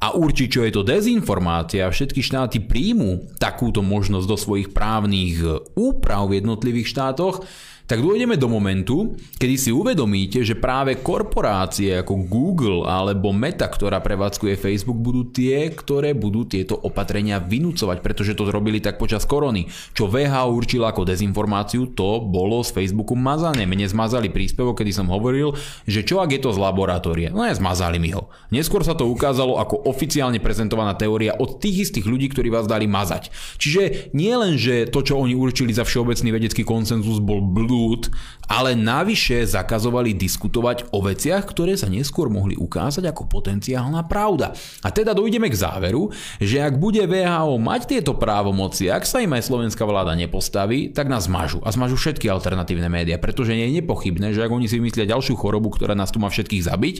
a 0.00 0.16
určiť, 0.16 0.48
čo 0.48 0.64
je 0.64 0.72
to 0.72 0.82
dezinformácia, 0.82 1.84
všetky 1.84 2.24
štáty 2.24 2.56
príjmu 2.64 3.36
takúto 3.36 3.84
možnosť 3.84 4.26
do 4.26 4.36
svojich 4.40 4.72
právnych 4.72 5.44
úprav 5.76 6.32
v 6.32 6.40
jednotlivých 6.40 6.88
štátoch, 6.88 7.44
tak 7.90 8.06
dôjdeme 8.06 8.38
do 8.38 8.46
momentu, 8.46 9.18
kedy 9.34 9.58
si 9.58 9.74
uvedomíte, 9.74 10.46
že 10.46 10.54
práve 10.54 11.02
korporácie 11.02 11.98
ako 11.98 12.22
Google 12.22 12.86
alebo 12.86 13.34
Meta, 13.34 13.66
ktorá 13.66 13.98
prevádzkuje 13.98 14.54
Facebook, 14.54 14.94
budú 14.94 15.26
tie, 15.34 15.74
ktoré 15.74 16.14
budú 16.14 16.46
tieto 16.46 16.78
opatrenia 16.78 17.42
vynúcovať, 17.42 17.98
pretože 17.98 18.38
to 18.38 18.46
robili 18.46 18.78
tak 18.78 18.94
počas 18.94 19.26
korony. 19.26 19.66
Čo 19.90 20.06
VH 20.06 20.46
určila 20.54 20.94
ako 20.94 21.02
dezinformáciu, 21.02 21.90
to 21.90 22.22
bolo 22.22 22.62
z 22.62 22.70
Facebooku 22.70 23.18
mazané. 23.18 23.66
Mne 23.66 23.90
zmazali 23.90 24.30
príspevok, 24.30 24.86
kedy 24.86 24.94
som 24.94 25.10
hovoril, 25.10 25.58
že 25.82 26.06
čo 26.06 26.22
ak 26.22 26.30
je 26.30 26.46
to 26.46 26.54
z 26.54 26.62
laboratórie. 26.62 27.34
No 27.34 27.42
ja 27.42 27.58
zmazali 27.58 27.98
mi 27.98 28.14
ho. 28.14 28.30
Neskôr 28.54 28.86
sa 28.86 28.94
to 28.94 29.10
ukázalo 29.10 29.58
ako 29.58 29.90
oficiálne 29.90 30.38
prezentovaná 30.38 30.94
teória 30.94 31.34
od 31.34 31.58
tých 31.58 31.90
istých 31.90 32.06
ľudí, 32.06 32.30
ktorí 32.30 32.54
vás 32.54 32.70
dali 32.70 32.86
mazať. 32.86 33.34
Čiže 33.58 34.14
nie 34.14 34.30
len, 34.38 34.54
že 34.54 34.86
to, 34.86 35.02
čo 35.02 35.18
oni 35.18 35.34
určili 35.34 35.74
za 35.74 35.82
všeobecný 35.82 36.38
vedecký 36.38 36.62
konsenzus 36.62 37.18
bol 37.18 37.42
blú 37.42 37.79
súd, 37.80 38.12
ale 38.50 38.74
navyše 38.74 39.46
zakazovali 39.46 40.12
diskutovať 40.12 40.90
o 40.90 41.00
veciach, 41.00 41.46
ktoré 41.46 41.78
sa 41.78 41.86
neskôr 41.86 42.26
mohli 42.26 42.58
ukázať 42.58 43.06
ako 43.08 43.30
potenciálna 43.30 44.04
pravda. 44.10 44.52
A 44.82 44.90
teda 44.90 45.14
dojdeme 45.14 45.46
k 45.46 45.56
záveru, 45.56 46.10
že 46.42 46.58
ak 46.58 46.76
bude 46.76 47.00
VHO 47.06 47.56
mať 47.62 47.80
tieto 47.86 48.18
právomoci, 48.18 48.90
ak 48.90 49.06
sa 49.06 49.22
im 49.22 49.32
aj 49.32 49.46
slovenská 49.46 49.86
vláda 49.86 50.18
nepostaví, 50.18 50.90
tak 50.90 51.06
nás 51.06 51.30
zmažu. 51.30 51.62
A 51.62 51.70
zmažu 51.70 51.94
všetky 51.94 52.26
alternatívne 52.26 52.90
médiá, 52.90 53.22
pretože 53.22 53.54
nie 53.54 53.70
je 53.70 53.78
nepochybné, 53.80 54.34
že 54.34 54.42
ak 54.42 54.50
oni 54.50 54.66
si 54.66 54.82
myslia 54.82 55.06
ďalšiu 55.06 55.38
chorobu, 55.38 55.70
ktorá 55.70 55.94
nás 55.94 56.10
tu 56.10 56.18
má 56.18 56.26
všetkých 56.26 56.66
zabiť, 56.66 56.96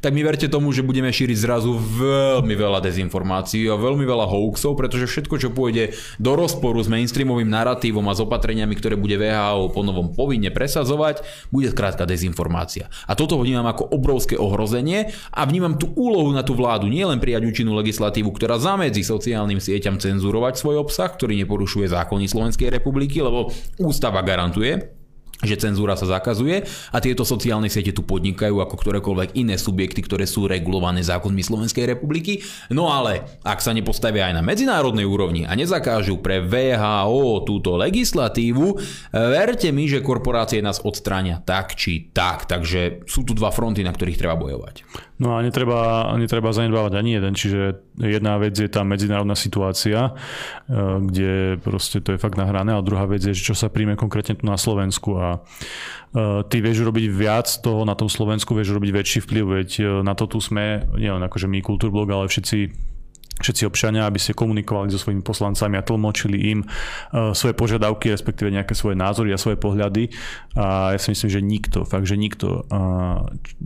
tak 0.00 0.16
mi 0.16 0.24
verte 0.24 0.48
tomu, 0.48 0.72
že 0.72 0.80
budeme 0.80 1.12
šíriť 1.12 1.36
zrazu 1.36 1.76
veľmi 1.76 2.56
veľa 2.56 2.80
dezinformácií 2.80 3.68
a 3.68 3.76
veľmi 3.76 4.08
veľa 4.08 4.26
hoaxov, 4.26 4.72
pretože 4.72 5.04
všetko, 5.06 5.34
čo 5.36 5.48
pôjde 5.52 5.92
do 6.16 6.32
rozporu 6.32 6.80
s 6.80 6.88
mainstreamovým 6.88 7.48
narratívom 7.52 8.04
a 8.08 8.16
s 8.16 8.24
opatreniami, 8.24 8.72
ktoré 8.80 8.96
bude 8.96 9.20
VHO 9.20 9.76
po 9.76 9.84
novom 9.84 10.16
povinne 10.16 10.48
presadzovať, 10.48 11.20
bude 11.52 11.68
skrátka 11.68 12.08
dezinformácia. 12.08 12.88
A 13.04 13.12
toto 13.12 13.36
vnímam 13.36 13.68
ako 13.68 13.92
obrovské 13.92 14.40
ohrozenie 14.40 15.12
a 15.36 15.44
vnímam 15.44 15.76
tú 15.76 15.92
úlohu 15.92 16.32
na 16.32 16.40
tú 16.40 16.56
vládu 16.56 16.88
nielen 16.88 17.20
prijať 17.20 17.44
účinnú 17.44 17.76
legislatívu, 17.76 18.32
ktorá 18.32 18.56
zamedzi 18.56 19.04
sociálnym 19.04 19.60
sieťam 19.60 20.00
cenzurovať 20.00 20.56
svoj 20.56 20.80
obsah, 20.80 21.12
ktorý 21.12 21.36
neporušuje 21.44 21.92
zákony 21.92 22.24
Slovenskej 22.24 22.72
republiky, 22.72 23.20
lebo 23.20 23.52
ústava 23.76 24.24
garantuje, 24.24 24.99
že 25.40 25.56
cenzúra 25.56 25.96
sa 25.96 26.06
zakazuje 26.08 26.64
a 26.92 26.98
tieto 27.00 27.24
sociálne 27.24 27.72
siete 27.72 27.96
tu 27.96 28.04
podnikajú 28.04 28.60
ako 28.60 28.74
ktorékoľvek 28.76 29.36
iné 29.40 29.56
subjekty, 29.56 30.04
ktoré 30.04 30.28
sú 30.28 30.44
regulované 30.46 31.00
zákonmi 31.00 31.40
Slovenskej 31.40 31.88
republiky. 31.96 32.44
No 32.72 32.92
ale 32.92 33.40
ak 33.44 33.64
sa 33.64 33.72
nepostavia 33.72 34.28
aj 34.28 34.40
na 34.40 34.42
medzinárodnej 34.44 35.08
úrovni 35.08 35.48
a 35.48 35.56
nezakážu 35.56 36.20
pre 36.20 36.44
VHO 36.44 37.44
túto 37.48 37.76
legislatívu, 37.80 38.76
verte 39.12 39.72
mi, 39.72 39.88
že 39.88 40.04
korporácie 40.04 40.60
nás 40.60 40.84
odstránia 40.84 41.40
tak 41.40 41.74
či 41.76 42.12
tak. 42.12 42.44
Takže 42.46 43.08
sú 43.08 43.24
tu 43.24 43.32
dva 43.32 43.48
fronty, 43.50 43.80
na 43.80 43.92
ktorých 43.92 44.20
treba 44.20 44.36
bojovať. 44.36 45.09
No 45.20 45.36
a 45.36 45.44
netreba, 45.44 46.08
netreba 46.16 46.48
zanedbávať 46.48 46.96
ani 46.96 47.20
jeden, 47.20 47.36
čiže 47.36 47.84
jedna 48.00 48.40
vec 48.40 48.56
je 48.56 48.72
tá 48.72 48.80
medzinárodná 48.80 49.36
situácia, 49.36 50.08
e, 50.08 50.12
kde 51.04 51.60
proste 51.60 52.00
to 52.00 52.16
je 52.16 52.22
fakt 52.22 52.40
nahrané, 52.40 52.72
a 52.72 52.80
druhá 52.80 53.04
vec 53.04 53.20
je, 53.20 53.36
čo 53.36 53.52
sa 53.52 53.68
príjme 53.68 54.00
konkrétne 54.00 54.40
tu 54.40 54.48
na 54.48 54.56
Slovensku. 54.56 55.20
A 55.20 55.28
e, 55.36 55.38
ty 56.48 56.64
vieš 56.64 56.88
robiť 56.88 57.04
viac 57.12 57.52
toho 57.60 57.84
na 57.84 57.92
tom 57.92 58.08
Slovensku, 58.08 58.56
vieš 58.56 58.72
robiť 58.72 58.90
väčší 58.96 59.18
vplyv, 59.28 59.44
veď 59.60 59.70
e, 59.76 59.84
na 60.00 60.16
to 60.16 60.24
tu 60.24 60.40
sme, 60.40 60.88
nielen 60.96 61.20
akože 61.20 61.52
my 61.52 61.60
Kultúrblog, 61.60 62.08
ale 62.08 62.24
všetci 62.24 62.89
všetci 63.40 63.64
občania, 63.66 64.06
aby 64.06 64.20
ste 64.20 64.36
komunikovali 64.36 64.92
so 64.92 65.00
svojimi 65.00 65.24
poslancami 65.24 65.80
a 65.80 65.84
tlmočili 65.84 66.38
im 66.52 66.60
uh, 66.64 67.32
svoje 67.32 67.56
požiadavky, 67.56 68.12
respektíve 68.12 68.52
nejaké 68.52 68.76
svoje 68.76 69.00
názory 69.00 69.32
a 69.32 69.40
svoje 69.40 69.56
pohľady. 69.56 70.12
A 70.54 70.94
ja 70.94 70.98
si 71.00 71.12
myslím, 71.12 71.30
že 71.32 71.40
nikto, 71.40 71.78
fakt, 71.88 72.06
že 72.06 72.20
nikto, 72.20 72.66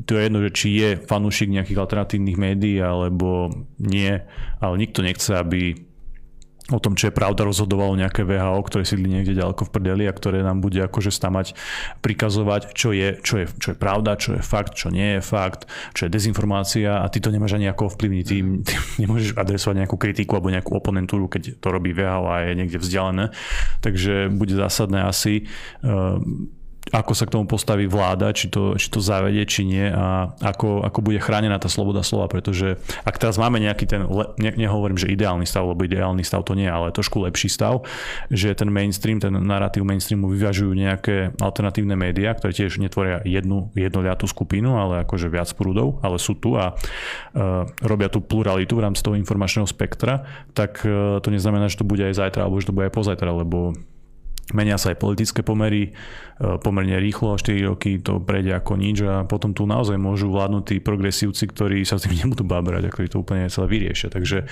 to 0.05 0.11
je 0.15 0.23
jedno, 0.23 0.39
že 0.45 0.51
či 0.55 0.69
je 0.79 0.91
fanúšik 1.01 1.51
nejakých 1.51 1.81
alternatívnych 1.81 2.39
médií 2.39 2.79
alebo 2.79 3.51
nie, 3.81 4.21
ale 4.61 4.75
nikto 4.79 5.03
nechce, 5.03 5.35
aby 5.35 5.75
o 6.72 6.81
tom, 6.81 6.96
čo 6.96 7.12
je 7.12 7.16
pravda, 7.16 7.44
rozhodovalo 7.44 7.92
nejaké 7.92 8.24
VHO, 8.24 8.57
ktoré 8.64 8.88
sídli 8.88 9.12
niekde 9.12 9.37
ďaleko 9.37 9.68
v 9.68 9.72
prdeli 9.74 10.05
a 10.09 10.16
ktoré 10.16 10.40
nám 10.40 10.64
bude 10.64 10.81
akože 10.81 11.12
stamať 11.12 11.53
prikazovať, 12.00 12.72
čo 12.72 12.96
je, 12.96 13.20
čo, 13.20 13.44
je, 13.44 13.46
čo 13.61 13.68
je 13.72 13.77
pravda, 13.77 14.16
čo 14.16 14.33
je 14.33 14.40
fakt, 14.40 14.72
čo 14.72 14.88
nie 14.88 15.18
je 15.18 15.20
fakt, 15.20 15.68
čo 15.92 16.09
je 16.09 16.14
dezinformácia 16.14 17.05
a 17.05 17.07
ty 17.12 17.20
to 17.20 17.29
nemáš 17.29 17.61
ani 17.61 17.68
ako 17.68 17.92
ovplyvniť. 17.92 18.24
Ty, 18.24 18.37
ty 18.64 18.74
nemôžeš 19.05 19.37
adresovať 19.37 19.85
nejakú 19.85 19.96
kritiku 20.00 20.40
alebo 20.40 20.48
nejakú 20.48 20.72
oponentúru, 20.72 21.29
keď 21.29 21.61
to 21.61 21.68
robí 21.68 21.92
VHO 21.92 22.24
a 22.33 22.37
je 22.48 22.53
niekde 22.57 22.81
vzdialené. 22.81 23.37
Takže 23.85 24.33
bude 24.33 24.57
zásadné 24.57 25.05
asi 25.05 25.44
uh, 25.85 26.16
ako 26.92 27.12
sa 27.16 27.25
k 27.25 27.33
tomu 27.33 27.49
postaví 27.49 27.88
vláda, 27.88 28.29
či 28.37 28.53
to, 28.53 28.77
či 28.77 28.92
to 28.92 29.01
zavedie, 29.01 29.49
či 29.49 29.64
nie 29.64 29.88
a 29.88 30.37
ako, 30.44 30.85
ako 30.85 30.99
bude 31.01 31.16
chránená 31.16 31.57
tá 31.57 31.73
sloboda 31.73 32.05
slova, 32.05 32.29
pretože 32.29 32.77
ak 33.09 33.16
teraz 33.16 33.40
máme 33.40 33.57
nejaký 33.57 33.88
ten, 33.88 34.05
ne, 34.37 34.51
nehovorím, 34.53 35.01
že 35.01 35.09
ideálny 35.09 35.49
stav, 35.49 35.64
lebo 35.64 35.81
ideálny 35.81 36.20
stav 36.20 36.44
to 36.44 36.53
nie, 36.53 36.68
ale 36.68 36.92
trošku 36.92 37.25
lepší 37.25 37.49
stav, 37.49 37.88
že 38.29 38.53
ten 38.53 38.68
mainstream, 38.68 39.16
ten 39.16 39.33
narratív 39.33 39.88
mainstreamu 39.88 40.29
vyvažujú 40.29 40.77
nejaké 40.77 41.33
alternatívne 41.40 41.97
médiá, 41.97 42.37
ktoré 42.37 42.53
tiež 42.53 42.77
netvoria 42.77 43.25
jednu, 43.25 43.73
jednoliatú 43.73 44.29
skupinu, 44.29 44.77
ale 44.77 45.09
akože 45.09 45.33
viac 45.33 45.49
prúdov, 45.57 46.05
ale 46.05 46.20
sú 46.20 46.37
tu 46.37 46.61
a 46.61 46.77
uh, 46.77 47.64
robia 47.81 48.12
tú 48.12 48.20
pluralitu 48.20 48.77
v 48.77 48.85
rámci 48.85 49.01
toho 49.01 49.16
informačného 49.16 49.64
spektra, 49.64 50.29
tak 50.53 50.85
uh, 50.85 51.16
to 51.25 51.33
neznamená, 51.33 51.73
že 51.73 51.81
to 51.81 51.88
bude 51.88 52.05
aj 52.05 52.12
zajtra, 52.20 52.44
alebo 52.44 52.61
že 52.61 52.68
to 52.68 52.77
bude 52.77 52.92
aj 52.92 52.94
pozajtra, 52.94 53.31
lebo 53.33 53.73
Menia 54.52 54.76
sa 54.76 54.92
aj 54.92 55.00
politické 55.00 55.40
pomery, 55.40 55.88
e, 55.88 56.61
pomerne 56.61 57.00
rýchlo, 57.00 57.40
4 57.40 57.64
roky 57.64 57.96
to 57.96 58.20
prejde 58.20 58.52
ako 58.52 58.76
nič 58.76 59.00
a 59.00 59.24
potom 59.24 59.57
tu 59.57 59.64
naozaj 59.64 59.96
môžu 59.96 60.28
vládnuť 60.28 60.62
tí 60.68 60.76
progresívci, 60.85 61.48
ktorí 61.48 61.80
sa 61.88 61.96
s 61.96 62.04
tým 62.04 62.18
nebudú 62.20 62.44
bábrať 62.44 62.85
a 62.85 62.92
ktorí 62.92 63.09
to 63.09 63.24
úplne 63.24 63.48
celé 63.48 63.72
vyriešia. 63.72 64.12
Takže 64.12 64.44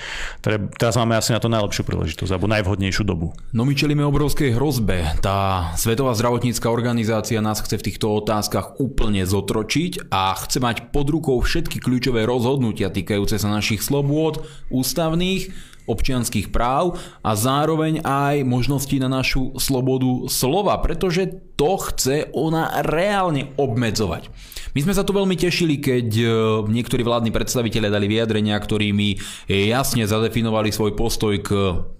teraz 0.81 0.97
máme 0.97 1.13
asi 1.13 1.37
na 1.37 1.43
to 1.43 1.51
najlepšiu 1.51 1.85
príležitosť 1.85 2.31
alebo 2.33 2.49
najvhodnejšiu 2.49 3.03
dobu. 3.05 3.37
No 3.53 3.69
my 3.69 3.77
čelíme 3.77 4.01
obrovskej 4.01 4.57
hrozbe. 4.57 5.21
Tá 5.21 5.69
Svetová 5.77 6.17
zdravotnícká 6.17 6.73
organizácia 6.73 7.37
nás 7.43 7.61
chce 7.61 7.77
v 7.77 7.85
týchto 7.93 8.09
otázkach 8.17 8.81
úplne 8.81 9.21
zotročiť 9.29 10.09
a 10.09 10.33
chce 10.41 10.57
mať 10.57 10.77
pod 10.89 11.11
rukou 11.13 11.37
všetky 11.37 11.77
kľúčové 11.77 12.25
rozhodnutia 12.25 12.89
týkajúce 12.89 13.37
sa 13.37 13.51
našich 13.51 13.85
slobôd, 13.85 14.41
ústavných, 14.73 15.72
občianských 15.85 16.49
práv 16.49 16.99
a 17.21 17.31
zároveň 17.35 18.03
aj 18.03 18.47
možnosti 18.47 18.95
na 18.99 19.09
našu 19.11 19.55
slobodu 19.59 20.27
slova, 20.31 20.79
pretože 20.79 21.53
to 21.59 21.77
chce 21.79 22.29
ona 22.33 22.81
reálne 22.83 23.53
obmedzovať. 23.55 24.29
My 24.73 24.81
sme 24.81 24.97
sa 24.97 25.05
tu 25.05 25.13
veľmi 25.13 25.37
tešili, 25.37 25.77
keď 25.77 26.07
e, 26.17 26.25
niektorí 26.65 27.05
vládni 27.05 27.29
predstavitelia 27.29 27.93
dali 27.93 28.09
vyjadrenia, 28.09 28.57
ktorými 28.57 29.21
jasne 29.45 30.09
zadefinovali 30.09 30.73
svoj 30.73 30.97
postoj 30.97 31.37
k 31.45 31.49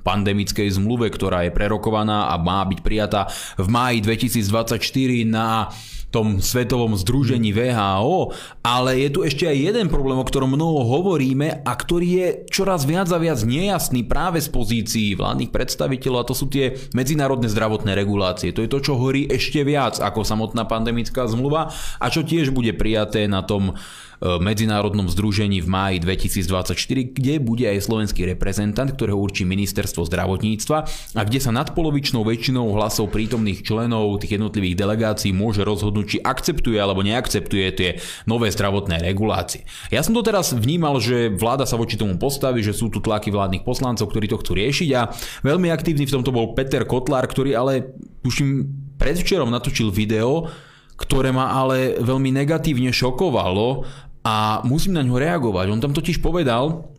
pandemickej 0.02 0.74
zmluve, 0.74 1.14
ktorá 1.14 1.46
je 1.46 1.54
prerokovaná 1.54 2.34
a 2.34 2.42
má 2.42 2.66
byť 2.66 2.80
prijatá 2.82 3.30
v 3.62 3.68
máji 3.70 4.02
2024 4.02 4.82
na 5.30 5.70
tom 6.14 6.38
svetovom 6.38 6.94
združení 6.94 7.50
VHO, 7.50 8.38
ale 8.62 9.02
je 9.02 9.10
tu 9.10 9.20
ešte 9.26 9.50
aj 9.50 9.58
jeden 9.58 9.90
problém, 9.90 10.22
o 10.22 10.30
ktorom 10.30 10.54
mnoho 10.54 10.86
hovoríme 10.86 11.66
a 11.66 11.72
ktorý 11.74 12.08
je 12.08 12.28
čoraz 12.54 12.86
viac 12.86 13.10
a 13.10 13.18
viac 13.18 13.42
nejasný 13.42 14.06
práve 14.06 14.38
z 14.38 14.54
pozícií 14.54 15.18
vládnych 15.18 15.50
predstaviteľov 15.50 16.22
a 16.22 16.30
to 16.30 16.38
sú 16.38 16.46
tie 16.54 16.78
medzinárodné 16.94 17.50
zdravotné 17.50 17.98
regulácie. 17.98 18.54
To 18.54 18.62
je 18.62 18.70
to, 18.70 18.80
čo 18.86 18.94
horí 19.02 19.26
ešte 19.26 19.66
viac 19.66 19.98
ako 19.98 20.22
samotná 20.22 20.70
pandemická 20.70 21.26
zmluva 21.26 21.74
a 21.98 22.06
čo 22.14 22.22
tiež 22.22 22.54
bude 22.54 22.78
prijaté 22.78 23.26
na 23.26 23.42
tom 23.42 23.74
medzinárodnom 24.40 25.12
združení 25.12 25.60
v 25.60 25.68
máji 25.68 25.98
2024, 26.00 26.80
kde 27.12 27.34
bude 27.44 27.68
aj 27.68 27.84
slovenský 27.84 28.24
reprezentant, 28.24 28.88
ktorého 28.96 29.20
určí 29.20 29.44
ministerstvo 29.44 30.08
zdravotníctva 30.08 30.78
a 31.20 31.22
kde 31.28 31.40
sa 31.44 31.52
nadpolovičnou 31.52 32.24
väčšinou 32.24 32.72
hlasov 32.72 33.12
prítomných 33.12 33.68
členov 33.68 34.24
tých 34.24 34.40
jednotlivých 34.40 34.80
delegácií 34.80 35.36
môže 35.36 35.68
rozhodnúť, 35.68 36.06
či 36.08 36.18
akceptuje 36.24 36.80
alebo 36.80 37.04
neakceptuje 37.04 37.68
tie 37.76 37.90
nové 38.24 38.48
zdravotné 38.48 39.04
regulácie. 39.04 39.68
Ja 39.92 40.00
som 40.00 40.16
to 40.16 40.24
teraz 40.24 40.56
vnímal, 40.56 41.04
že 41.04 41.28
vláda 41.28 41.68
sa 41.68 41.76
voči 41.76 42.00
tomu 42.00 42.16
postaví, 42.16 42.64
že 42.64 42.72
sú 42.72 42.88
tu 42.88 43.04
tlaky 43.04 43.28
vládnych 43.28 43.68
poslancov, 43.68 44.08
ktorí 44.08 44.32
to 44.32 44.40
chcú 44.40 44.56
riešiť 44.56 44.90
a 44.96 45.12
veľmi 45.44 45.68
aktívny 45.68 46.08
v 46.08 46.16
tomto 46.16 46.32
bol 46.32 46.56
Peter 46.56 46.88
Kotlár, 46.88 47.28
ktorý 47.28 47.60
ale 47.60 47.92
tuším 48.24 48.64
predvčerom 48.96 49.52
natočil 49.52 49.92
video, 49.92 50.48
ktoré 50.96 51.34
ma 51.34 51.52
ale 51.52 51.98
veľmi 52.00 52.30
negatívne 52.32 52.94
šokovalo 52.94 53.84
a 54.24 54.64
musím 54.64 54.96
na 54.96 55.04
ňo 55.04 55.20
reagovať. 55.20 55.66
On 55.68 55.84
tam 55.84 55.92
totiž 55.92 56.24
povedal, 56.24 56.93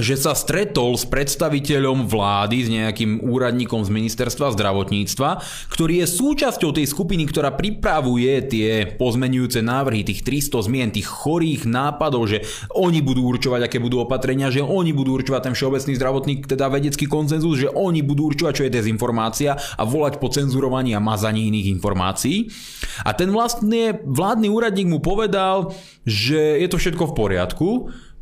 že 0.00 0.16
sa 0.16 0.32
stretol 0.32 0.96
s 0.96 1.04
predstaviteľom 1.04 2.08
vlády, 2.08 2.56
s 2.64 2.68
nejakým 2.72 3.20
úradníkom 3.20 3.84
z 3.84 3.92
ministerstva 3.92 4.56
zdravotníctva, 4.56 5.30
ktorý 5.68 6.02
je 6.02 6.06
súčasťou 6.08 6.72
tej 6.72 6.88
skupiny, 6.88 7.28
ktorá 7.28 7.52
pripravuje 7.52 8.32
tie 8.48 8.68
pozmenujúce 8.96 9.60
návrhy, 9.60 10.02
tých 10.02 10.24
300 10.24 10.66
zmien, 10.66 10.88
tých 10.90 11.06
chorých 11.06 11.68
nápadov, 11.68 12.26
že 12.26 12.42
oni 12.72 13.04
budú 13.04 13.28
určovať, 13.28 13.68
aké 13.68 13.78
budú 13.78 14.02
opatrenia, 14.02 14.48
že 14.48 14.64
oni 14.64 14.96
budú 14.96 15.20
určovať 15.20 15.52
ten 15.52 15.54
všeobecný 15.54 15.92
zdravotník, 15.94 16.40
teda 16.48 16.72
vedecký 16.72 17.04
koncenzus, 17.04 17.60
že 17.60 17.68
oni 17.68 18.00
budú 18.00 18.32
určovať, 18.32 18.52
čo 18.56 18.64
je 18.66 18.74
dezinformácia 18.74 19.54
a 19.54 19.82
volať 19.84 20.16
po 20.16 20.32
cenzurovaní 20.32 20.96
a 20.96 21.04
mazaní 21.04 21.52
iných 21.52 21.76
informácií. 21.76 22.48
A 23.04 23.12
ten 23.12 23.28
vlastne 23.28 24.00
vládny 24.08 24.48
úradník 24.48 24.88
mu 24.88 25.04
povedal, 25.04 25.76
že 26.08 26.58
je 26.58 26.68
to 26.68 26.80
všetko 26.80 27.12
v 27.12 27.16
poriadku, 27.16 27.68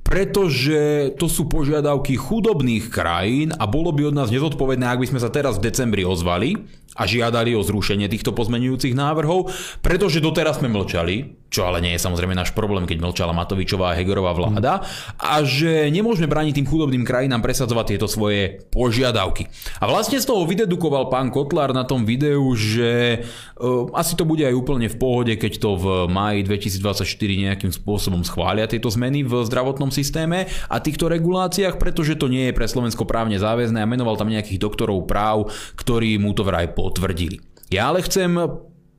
pretože 0.08 1.12
to 1.20 1.28
sú 1.28 1.44
požiadavky 1.52 2.16
chudobných 2.16 2.88
krajín 2.88 3.52
a 3.52 3.68
bolo 3.68 3.92
by 3.92 4.08
od 4.08 4.16
nás 4.16 4.32
nezodpovedné, 4.32 4.88
ak 4.88 5.04
by 5.04 5.06
sme 5.12 5.20
sa 5.20 5.28
teraz 5.28 5.60
v 5.60 5.68
decembri 5.68 6.00
ozvali 6.00 6.56
a 6.96 7.04
žiadali 7.04 7.52
o 7.52 7.60
zrušenie 7.60 8.08
týchto 8.08 8.32
pozmenujúcich 8.32 8.96
návrhov, 8.96 9.52
pretože 9.84 10.24
doteraz 10.24 10.64
sme 10.64 10.72
mlčali, 10.72 11.46
čo 11.48 11.64
ale 11.64 11.80
nie 11.80 11.96
je 11.96 12.04
samozrejme 12.04 12.36
náš 12.36 12.52
problém, 12.52 12.84
keď 12.84 13.00
mlčala 13.00 13.32
Matovičová 13.32 13.92
a 13.92 13.96
Hegerová 13.96 14.36
vláda, 14.36 14.84
a 15.16 15.40
že 15.44 15.88
nemôžeme 15.88 16.28
brániť 16.28 16.60
tým 16.60 16.68
chudobným 16.68 17.08
krajinám 17.08 17.40
presadzovať 17.40 17.96
tieto 17.96 18.06
svoje 18.06 18.68
požiadavky. 18.68 19.48
A 19.80 19.88
vlastne 19.88 20.20
z 20.20 20.28
toho 20.28 20.44
vydedukoval 20.44 21.08
pán 21.08 21.32
Kotlár 21.32 21.72
na 21.72 21.88
tom 21.88 22.04
videu, 22.04 22.44
že 22.52 23.24
uh, 23.58 23.88
asi 23.96 24.12
to 24.12 24.28
bude 24.28 24.44
aj 24.44 24.52
úplne 24.52 24.92
v 24.92 25.00
pohode, 25.00 25.32
keď 25.40 25.52
to 25.56 25.70
v 25.80 25.86
máji 26.12 26.44
2024 26.44 27.04
nejakým 27.48 27.72
spôsobom 27.72 28.20
schvália 28.28 28.68
tieto 28.68 28.92
zmeny 28.92 29.24
v 29.24 29.32
zdravotnom 29.48 29.88
systéme 29.88 30.44
a 30.68 30.76
týchto 30.84 31.08
reguláciách, 31.08 31.80
pretože 31.80 32.20
to 32.20 32.28
nie 32.28 32.52
je 32.52 32.56
pre 32.56 32.68
Slovensko 32.68 33.08
právne 33.08 33.40
záväzné 33.40 33.80
a 33.80 33.88
menoval 33.88 34.20
tam 34.20 34.28
nejakých 34.28 34.60
doktorov 34.60 35.08
práv, 35.08 35.48
ktorí 35.80 36.20
mu 36.20 36.36
to 36.36 36.44
vraj 36.44 36.68
potvrdili. 36.76 37.40
Ja 37.72 37.92
ale 37.92 38.04
chcem 38.04 38.36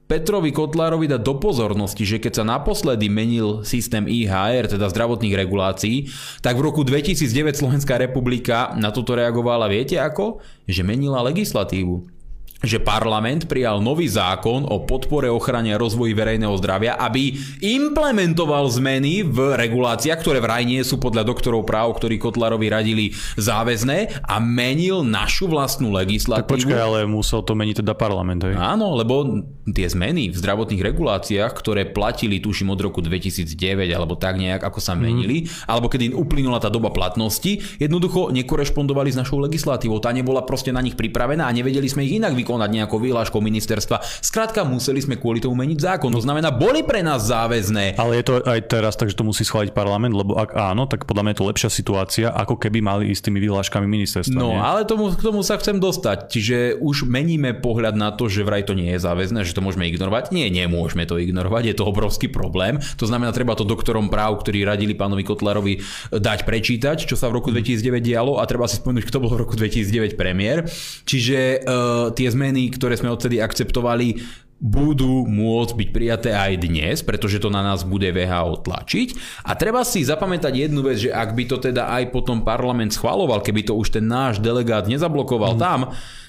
Petrovi 0.10 0.50
Kotlárovi 0.50 1.06
dať 1.06 1.22
do 1.22 1.38
pozornosti, 1.38 2.02
že 2.02 2.18
keď 2.18 2.42
sa 2.42 2.44
naposledy 2.44 3.14
menil 3.14 3.62
systém 3.62 4.10
IHR, 4.10 4.66
teda 4.66 4.90
zdravotných 4.90 5.38
regulácií, 5.38 6.10
tak 6.42 6.58
v 6.58 6.66
roku 6.66 6.82
2009 6.82 7.54
Slovenská 7.54 8.02
republika 8.02 8.74
na 8.74 8.90
toto 8.90 9.14
reagovala, 9.14 9.70
viete 9.70 10.02
ako? 10.02 10.42
Že 10.66 10.82
menila 10.82 11.22
legislatívu 11.22 12.19
že 12.60 12.84
parlament 12.84 13.48
prijal 13.48 13.80
nový 13.80 14.12
zákon 14.12 14.68
o 14.68 14.84
podpore 14.84 15.32
ochrane 15.32 15.72
a 15.72 15.80
rozvoji 15.80 16.12
verejného 16.12 16.52
zdravia, 16.60 17.00
aby 17.00 17.40
implementoval 17.64 18.68
zmeny 18.68 19.24
v 19.24 19.56
reguláciách, 19.56 20.20
ktoré 20.20 20.44
vraj 20.44 20.68
nie 20.68 20.84
sú 20.84 21.00
podľa 21.00 21.24
doktorov 21.24 21.64
práv, 21.64 21.96
ktorí 21.96 22.20
Kotlarovi 22.20 22.68
radili 22.68 23.06
záväzné 23.40 24.28
a 24.28 24.44
menil 24.44 25.08
našu 25.08 25.48
vlastnú 25.48 25.96
legislatívu. 25.96 26.44
Tak 26.44 26.52
počkaj, 26.52 26.80
ale 26.80 27.00
musel 27.08 27.48
to 27.48 27.56
meniť 27.56 27.80
teda 27.80 27.96
parlament, 27.96 28.44
hej? 28.44 28.60
Áno, 28.60 28.92
lebo 29.00 29.24
tie 29.72 29.88
zmeny 29.88 30.28
v 30.28 30.36
zdravotných 30.36 30.84
reguláciách, 30.84 31.52
ktoré 31.56 31.88
platili 31.88 32.44
tuším 32.44 32.76
od 32.76 32.80
roku 32.84 33.00
2009 33.00 33.56
alebo 33.96 34.20
tak 34.20 34.36
nejak, 34.36 34.60
ako 34.68 34.84
sa 34.84 35.00
menili, 35.00 35.48
mm. 35.48 35.70
alebo 35.72 35.88
kedy 35.88 36.12
uplynula 36.12 36.60
tá 36.60 36.68
doba 36.68 36.92
platnosti, 36.92 37.80
jednoducho 37.80 38.36
nekorešpondovali 38.36 39.16
s 39.16 39.18
našou 39.18 39.40
legislatívou. 39.40 40.04
Tá 40.04 40.12
nebola 40.12 40.44
proste 40.44 40.76
na 40.76 40.84
nich 40.84 41.00
pripravená 41.00 41.48
a 41.48 41.56
nevedeli 41.56 41.88
sme 41.88 42.04
ich 42.04 42.20
inak 42.20 42.36
vykonať 42.36 42.49
nejakou 42.58 42.98
výhľaškou 42.98 43.38
ministerstva. 43.44 44.02
Skrátka, 44.24 44.64
museli 44.64 45.04
sme 45.04 45.20
kvôli 45.20 45.44
tomu 45.44 45.60
meniť 45.60 45.78
zákon. 45.78 46.10
To 46.10 46.24
znamená, 46.24 46.50
boli 46.50 46.82
pre 46.82 47.04
nás 47.04 47.28
záväzné. 47.28 48.00
Ale 48.00 48.22
je 48.22 48.26
to 48.26 48.34
aj 48.42 48.60
teraz 48.72 48.96
tak, 48.96 49.12
že 49.12 49.18
to 49.20 49.28
musí 49.28 49.44
schváliť 49.44 49.76
parlament, 49.76 50.16
lebo 50.16 50.40
ak 50.40 50.56
áno, 50.56 50.88
tak 50.88 51.04
podľa 51.04 51.28
mňa 51.28 51.32
je 51.36 51.40
to 51.42 51.50
lepšia 51.50 51.70
situácia, 51.70 52.28
ako 52.32 52.56
keby 52.56 52.80
mali 52.80 53.12
ísť 53.12 53.30
tými 53.30 53.44
výhľaškami 53.44 53.86
ministerstva. 53.86 54.40
No, 54.40 54.56
nie? 54.56 54.62
ale 54.62 54.88
tomu, 54.88 55.12
k 55.12 55.22
tomu 55.22 55.44
sa 55.44 55.60
chcem 55.60 55.78
dostať. 55.78 56.32
Čiže 56.32 56.58
už 56.80 57.10
meníme 57.10 57.58
pohľad 57.60 57.98
na 58.00 58.16
to, 58.16 58.32
že 58.32 58.46
vraj 58.46 58.64
to 58.64 58.78
nie 58.78 58.96
je 58.96 59.00
záväzné, 59.04 59.44
že 59.44 59.58
to 59.58 59.66
môžeme 59.66 59.90
ignorovať. 59.90 60.32
Nie, 60.32 60.48
nemôžeme 60.48 61.04
to 61.10 61.18
ignorovať, 61.20 61.74
je 61.74 61.76
to 61.76 61.84
obrovský 61.90 62.32
problém. 62.32 62.78
To 63.02 63.06
znamená, 63.10 63.34
treba 63.36 63.58
to 63.58 63.68
doktorom 63.68 64.08
práv, 64.08 64.40
ktorí 64.40 64.64
radili 64.64 64.94
pánovi 64.96 65.26
Kotlarovi 65.26 65.82
dať 66.14 66.46
prečítať, 66.48 67.04
čo 67.04 67.20
sa 67.20 67.28
v 67.28 67.42
roku 67.42 67.50
2009 67.52 68.00
dialo 68.00 68.38
a 68.40 68.44
treba 68.46 68.70
si 68.70 68.80
spomenúť, 68.80 69.04
kto 69.10 69.18
bol 69.20 69.32
v 69.34 69.42
roku 69.44 69.58
2009 69.58 70.16
premiér. 70.16 70.70
Čiže 71.04 71.66
uh, 71.66 72.14
tie 72.14 72.30
zmeny, 72.40 72.72
ktoré 72.72 72.96
sme 72.96 73.12
odtedy 73.12 73.44
akceptovali, 73.44 74.24
budú 74.60 75.28
môcť 75.28 75.72
byť 75.76 75.90
prijaté 75.92 76.32
aj 76.36 76.54
dnes, 76.64 77.00
pretože 77.04 77.40
to 77.40 77.52
na 77.52 77.64
nás 77.64 77.84
bude 77.84 78.08
VHO 78.12 78.64
tlačiť. 78.64 79.16
A 79.48 79.56
treba 79.56 79.84
si 79.84 80.04
zapamätať 80.04 80.68
jednu 80.68 80.84
vec, 80.84 81.04
že 81.04 81.12
ak 81.12 81.36
by 81.36 81.44
to 81.48 81.60
teda 81.60 81.92
aj 82.00 82.12
potom 82.12 82.44
parlament 82.44 82.96
schvaloval, 82.96 83.40
keby 83.44 83.68
to 83.68 83.76
už 83.76 84.00
ten 84.00 84.08
náš 84.08 84.40
delegát 84.44 84.88
nezablokoval 84.88 85.56
mm. 85.56 85.60
tam, 85.60 85.80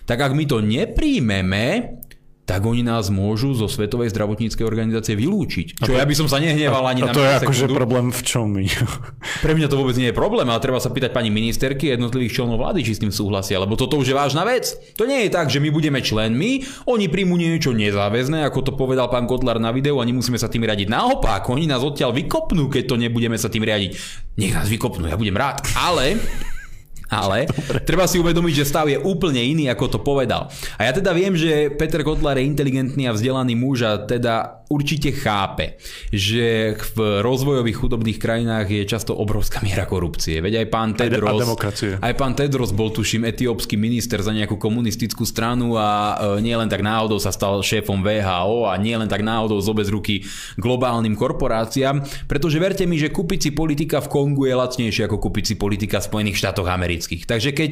tak 0.07 0.18
ak 0.23 0.35
my 0.35 0.46
to 0.46 0.62
nepríjmeme, 0.62 1.99
tak 2.51 2.67
oni 2.67 2.83
nás 2.83 3.15
môžu 3.15 3.55
zo 3.55 3.71
Svetovej 3.71 4.11
zdravotníckej 4.11 4.67
organizácie 4.67 5.15
vylúčiť. 5.15 5.87
Čo 5.87 5.95
to, 5.95 6.03
ja 6.03 6.03
by 6.03 6.15
som 6.19 6.27
sa 6.27 6.43
nehneval 6.43 6.83
ani 6.83 7.07
a, 7.07 7.07
a 7.07 7.09
na 7.09 7.15
to 7.15 7.23
je 7.23 7.31
akože 7.47 7.67
problém 7.71 8.11
v 8.11 8.23
čom? 8.27 8.59
Pre 9.47 9.53
mňa 9.55 9.71
to 9.71 9.79
vôbec 9.79 9.95
nie 9.95 10.11
je 10.11 10.17
problém, 10.19 10.51
ale 10.51 10.59
treba 10.59 10.83
sa 10.83 10.91
pýtať 10.91 11.15
pani 11.15 11.31
ministerky 11.31 11.95
jednotlivých 11.95 12.43
členov 12.43 12.59
vlády, 12.59 12.83
či 12.83 12.99
s 12.99 13.03
tým 13.07 13.15
súhlasia, 13.15 13.63
lebo 13.63 13.79
toto 13.79 13.95
už 14.03 14.11
je 14.11 14.19
vážna 14.19 14.43
vec. 14.43 14.75
To 14.99 15.07
nie 15.07 15.25
je 15.27 15.31
tak, 15.31 15.47
že 15.47 15.63
my 15.63 15.71
budeme 15.71 16.03
členmi, 16.03 16.67
oni 16.91 17.07
príjmu 17.07 17.39
niečo 17.39 17.71
nezáväzné, 17.71 18.43
ako 18.43 18.67
to 18.67 18.73
povedal 18.75 19.07
pán 19.07 19.31
Kotlar 19.31 19.63
na 19.63 19.71
videu 19.71 20.03
a 20.03 20.05
nemusíme 20.05 20.35
sa 20.35 20.51
tým 20.51 20.67
riadiť. 20.67 20.91
Naopak, 20.91 21.47
oni 21.47 21.71
nás 21.71 21.87
odtiaľ 21.87 22.11
vykopnú, 22.11 22.67
keď 22.67 22.83
to 22.91 22.97
nebudeme 22.99 23.39
sa 23.39 23.47
tým 23.47 23.63
riadiť. 23.63 23.95
Nech 24.43 24.59
nás 24.59 24.67
vykopnú, 24.67 25.07
ja 25.07 25.15
budem 25.15 25.39
rád. 25.39 25.63
Ale 25.79 26.19
ale 27.11 27.51
Dobre. 27.51 27.83
treba 27.83 28.07
si 28.07 28.23
uvedomiť, 28.23 28.55
že 28.62 28.68
stav 28.70 28.87
je 28.87 28.96
úplne 28.96 29.42
iný, 29.42 29.66
ako 29.68 29.85
to 29.90 29.99
povedal. 30.01 30.49
A 30.79 30.87
ja 30.87 30.92
teda 30.94 31.11
viem, 31.11 31.35
že 31.35 31.75
Peter 31.75 32.01
Kotlar 32.07 32.38
je 32.38 32.46
inteligentný 32.46 33.11
a 33.11 33.12
vzdelaný 33.12 33.59
muž 33.59 33.83
a 33.83 33.99
teda 33.99 34.61
určite 34.70 35.11
chápe, 35.11 35.83
že 36.14 36.79
v 36.94 37.18
rozvojových 37.27 37.75
chudobných 37.75 38.23
krajinách 38.23 38.70
je 38.70 38.83
často 38.87 39.18
obrovská 39.18 39.59
miera 39.66 39.83
korupcie. 39.83 40.38
Veď 40.38 40.62
aj 40.62 40.66
pán 40.70 40.90
Tedros, 40.94 41.42
aj 41.99 42.14
pán 42.14 42.38
Tedros 42.38 42.70
bol 42.70 42.94
tuším 42.94 43.27
etiópsky 43.27 43.75
minister 43.75 44.23
za 44.23 44.31
nejakú 44.31 44.55
komunistickú 44.62 45.27
stranu 45.27 45.75
a 45.75 46.14
e, 46.38 46.46
nie 46.46 46.55
len 46.55 46.70
tak 46.70 46.87
náhodou 46.87 47.18
sa 47.18 47.35
stal 47.35 47.59
šéfom 47.66 47.99
VHO 47.99 48.70
a 48.70 48.79
nie 48.79 48.94
len 48.94 49.11
tak 49.11 49.27
náhodou 49.27 49.59
zobe 49.59 49.83
z 49.83 49.90
ruky 49.90 50.14
globálnym 50.55 51.18
korporáciám, 51.18 52.07
pretože 52.31 52.62
verte 52.62 52.87
mi, 52.87 52.94
že 52.94 53.11
kúpiť 53.11 53.38
si 53.42 53.51
politika 53.51 53.99
v 53.99 54.07
Kongu 54.07 54.46
je 54.46 54.55
lacnejšie 54.55 55.11
ako 55.11 55.18
kúpiť 55.18 55.44
si 55.51 55.55
politika 55.59 55.99
v 55.99 56.07
Spojených 56.07 56.38
štátoch 56.38 56.70
amerických. 56.70 57.00
Takže 57.09 57.55
keď 57.55 57.71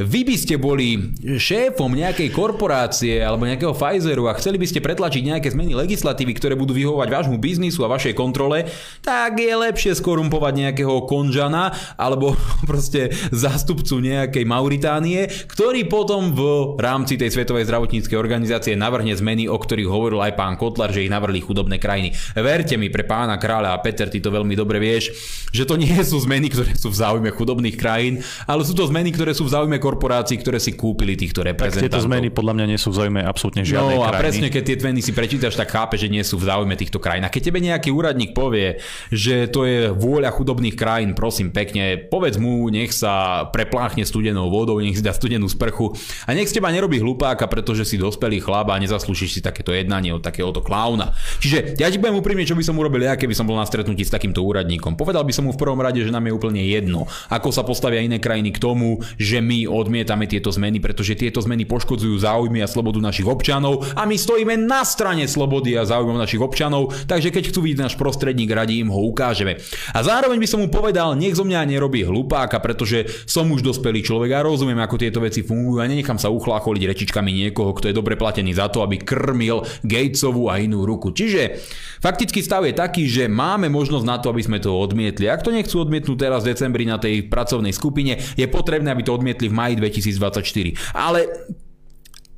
vy 0.00 0.20
by 0.24 0.34
ste 0.38 0.54
boli 0.56 1.16
šéfom 1.20 1.92
nejakej 1.92 2.32
korporácie 2.32 3.20
alebo 3.20 3.44
nejakého 3.44 3.76
Pfizeru 3.76 4.30
a 4.30 4.36
chceli 4.38 4.56
by 4.56 4.66
ste 4.68 4.80
pretlačiť 4.80 5.22
nejaké 5.26 5.48
zmeny 5.52 5.76
legislatívy, 5.76 6.32
ktoré 6.36 6.54
budú 6.56 6.72
vyhovovať 6.72 7.08
vášmu 7.10 7.36
biznisu 7.36 7.84
a 7.84 7.92
vašej 7.92 8.14
kontrole, 8.16 8.68
tak 9.04 9.40
je 9.40 9.52
lepšie 9.52 9.96
skorumpovať 9.98 10.54
nejakého 10.68 11.04
konžana 11.04 11.74
alebo 11.98 12.38
proste 12.70 13.12
zástupcu 13.34 14.00
nejakej 14.00 14.44
Mauritánie, 14.46 15.28
ktorý 15.50 15.86
potom 15.86 16.32
v 16.32 16.42
rámci 16.78 17.18
tej 17.20 17.34
Svetovej 17.34 17.66
zdravotníckej 17.66 18.16
organizácie 18.16 18.78
navrhne 18.78 19.12
zmeny, 19.12 19.46
o 19.46 19.56
ktorých 19.56 19.88
hovoril 19.88 20.20
aj 20.24 20.36
pán 20.38 20.54
Kotlar, 20.56 20.92
že 20.94 21.04
ich 21.06 21.12
navrhli 21.12 21.40
chudobné 21.42 21.80
krajiny. 21.80 22.12
Verte 22.36 22.76
mi, 22.76 22.92
pre 22.92 23.04
pána 23.04 23.40
kráľa 23.40 23.74
a 23.74 23.82
Peter, 23.82 24.06
ty 24.06 24.22
to 24.22 24.30
veľmi 24.30 24.54
dobre 24.54 24.78
vieš, 24.78 25.12
že 25.50 25.66
to 25.66 25.74
nie 25.74 25.94
sú 26.02 26.20
zmeny, 26.22 26.52
ktoré 26.52 26.72
sú 26.76 26.92
v 26.92 27.00
záujme 27.00 27.30
chudobných 27.32 27.76
krajín, 27.76 28.22
ale 28.46 28.62
sú 28.62 28.69
sú 28.70 28.78
to 28.78 28.86
zmeny, 28.86 29.10
ktoré 29.10 29.34
sú 29.34 29.42
v 29.44 29.50
záujme 29.50 29.82
korporácií, 29.82 30.38
ktoré 30.38 30.62
si 30.62 30.78
kúpili 30.78 31.18
týchto 31.18 31.42
reprezentantov. 31.42 31.90
Tak 31.90 31.90
tieto 31.90 32.06
zmeny 32.06 32.30
podľa 32.30 32.52
mňa 32.54 32.66
nie 32.70 32.78
sú 32.78 32.94
v 32.94 32.96
záujme 33.02 33.20
absolútne 33.26 33.66
žiadnej 33.66 33.98
No 33.98 34.06
a 34.06 34.14
krajiny. 34.14 34.22
presne, 34.22 34.46
keď 34.54 34.62
tie 34.62 34.76
zmeny 34.78 35.00
si 35.02 35.10
prečítaš, 35.10 35.54
tak 35.58 35.68
chápe, 35.74 35.98
že 35.98 36.06
nie 36.06 36.22
sú 36.22 36.38
v 36.38 36.46
záujme 36.46 36.74
týchto 36.78 37.02
krajín. 37.02 37.26
A 37.26 37.32
keď 37.34 37.50
tebe 37.50 37.58
nejaký 37.58 37.90
úradník 37.90 38.30
povie, 38.30 38.78
že 39.10 39.50
to 39.50 39.66
je 39.66 39.90
vôľa 39.90 40.30
chudobných 40.30 40.78
krajín, 40.78 41.18
prosím 41.18 41.50
pekne, 41.50 41.98
povedz 41.98 42.38
mu, 42.38 42.70
nech 42.70 42.94
sa 42.94 43.44
prepláchne 43.50 44.06
studenou 44.06 44.46
vodou, 44.46 44.78
nech 44.78 44.94
si 44.94 45.02
dá 45.02 45.10
studenú 45.10 45.50
sprchu 45.50 45.90
a 46.24 46.30
nech 46.30 46.46
z 46.46 46.62
teba 46.62 46.70
nerobí 46.70 47.02
hlupáka, 47.02 47.50
pretože 47.50 47.82
si 47.82 47.98
dospelý 47.98 48.38
chlap 48.38 48.70
a 48.70 48.78
nezaslúžiš 48.78 49.34
si 49.34 49.40
takéto 49.42 49.74
jednanie 49.74 50.14
od 50.14 50.22
takéhoto 50.22 50.62
klauna. 50.62 51.10
Čiže 51.42 51.74
ja 51.80 51.90
ti 51.90 51.98
budem 51.98 52.14
úprimne, 52.20 52.46
čo 52.46 52.54
by 52.54 52.62
som 52.62 52.78
urobil 52.78 53.02
ja, 53.02 53.18
keby 53.18 53.34
som 53.34 53.48
bol 53.48 53.58
na 53.58 53.66
stretnutí 53.66 54.06
s 54.06 54.12
takýmto 54.14 54.44
úradníkom. 54.44 54.94
Povedal 54.94 55.26
by 55.26 55.32
som 55.34 55.48
mu 55.48 55.56
v 55.56 55.58
prvom 55.58 55.80
rade, 55.80 55.98
že 56.04 56.12
nám 56.12 56.28
je 56.28 56.36
úplne 56.36 56.62
jedno, 56.62 57.08
ako 57.32 57.50
sa 57.50 57.66
postavia 57.66 58.04
iné 58.04 58.20
krajiny 58.20 58.52
tomu, 58.60 59.00
že 59.16 59.40
my 59.40 59.64
odmietame 59.64 60.28
tieto 60.28 60.52
zmeny, 60.52 60.78
pretože 60.78 61.16
tieto 61.16 61.40
zmeny 61.40 61.64
poškodzujú 61.64 62.20
záujmy 62.20 62.60
a 62.60 62.68
slobodu 62.68 63.00
našich 63.00 63.24
občanov 63.24 63.88
a 63.96 64.04
my 64.04 64.14
stojíme 64.20 64.60
na 64.60 64.84
strane 64.84 65.24
slobody 65.24 65.80
a 65.80 65.88
záujmov 65.88 66.20
našich 66.20 66.44
občanov, 66.44 66.92
takže 67.08 67.32
keď 67.32 67.48
chcú 67.48 67.64
vidieť 67.64 67.80
náš 67.80 67.94
prostredník, 67.96 68.52
radi 68.52 68.84
im 68.84 68.92
ho 68.92 69.00
ukážeme. 69.08 69.56
A 69.96 70.04
zároveň 70.04 70.36
by 70.36 70.48
som 70.48 70.60
mu 70.60 70.68
povedal, 70.68 71.16
nech 71.16 71.32
zo 71.32 71.48
mňa 71.48 71.64
nerobí 71.64 72.04
hlupáka, 72.04 72.60
pretože 72.60 73.08
som 73.24 73.48
už 73.48 73.64
dospelý 73.64 74.04
človek 74.04 74.36
a 74.36 74.44
rozumiem, 74.44 74.78
ako 74.82 75.00
tieto 75.00 75.24
veci 75.24 75.40
fungujú 75.40 75.80
a 75.80 75.88
nenechám 75.88 76.20
sa 76.20 76.28
uchlácholiť 76.28 76.82
rečičkami 76.84 77.30
niekoho, 77.32 77.72
kto 77.72 77.88
je 77.88 77.96
dobre 77.96 78.20
platený 78.20 78.52
za 78.52 78.68
to, 78.68 78.84
aby 78.84 79.00
krmil 79.00 79.64
Gatesovú 79.86 80.50
a 80.50 80.58
inú 80.58 80.84
ruku. 80.84 81.14
Čiže 81.14 81.62
faktický 82.02 82.42
stav 82.42 82.66
je 82.66 82.74
taký, 82.74 83.06
že 83.06 83.30
máme 83.30 83.70
možnosť 83.70 84.04
na 84.04 84.18
to, 84.18 84.34
aby 84.34 84.42
sme 84.42 84.58
to 84.58 84.74
odmietli. 84.74 85.30
Ak 85.30 85.46
to 85.46 85.54
nechcú 85.54 85.80
odmietnúť 85.80 86.18
teraz 86.18 86.42
v 86.42 86.52
decembri 86.52 86.84
na 86.84 86.98
tej 86.98 87.30
pracovnej 87.30 87.70
skupine, 87.70 88.18
je 88.34 88.46
potrebné, 88.50 88.90
aby 88.90 89.02
to 89.06 89.14
odmietli 89.14 89.48
v 89.48 89.54
maji 89.54 89.74
2024. 89.78 90.98
Ale 90.98 91.26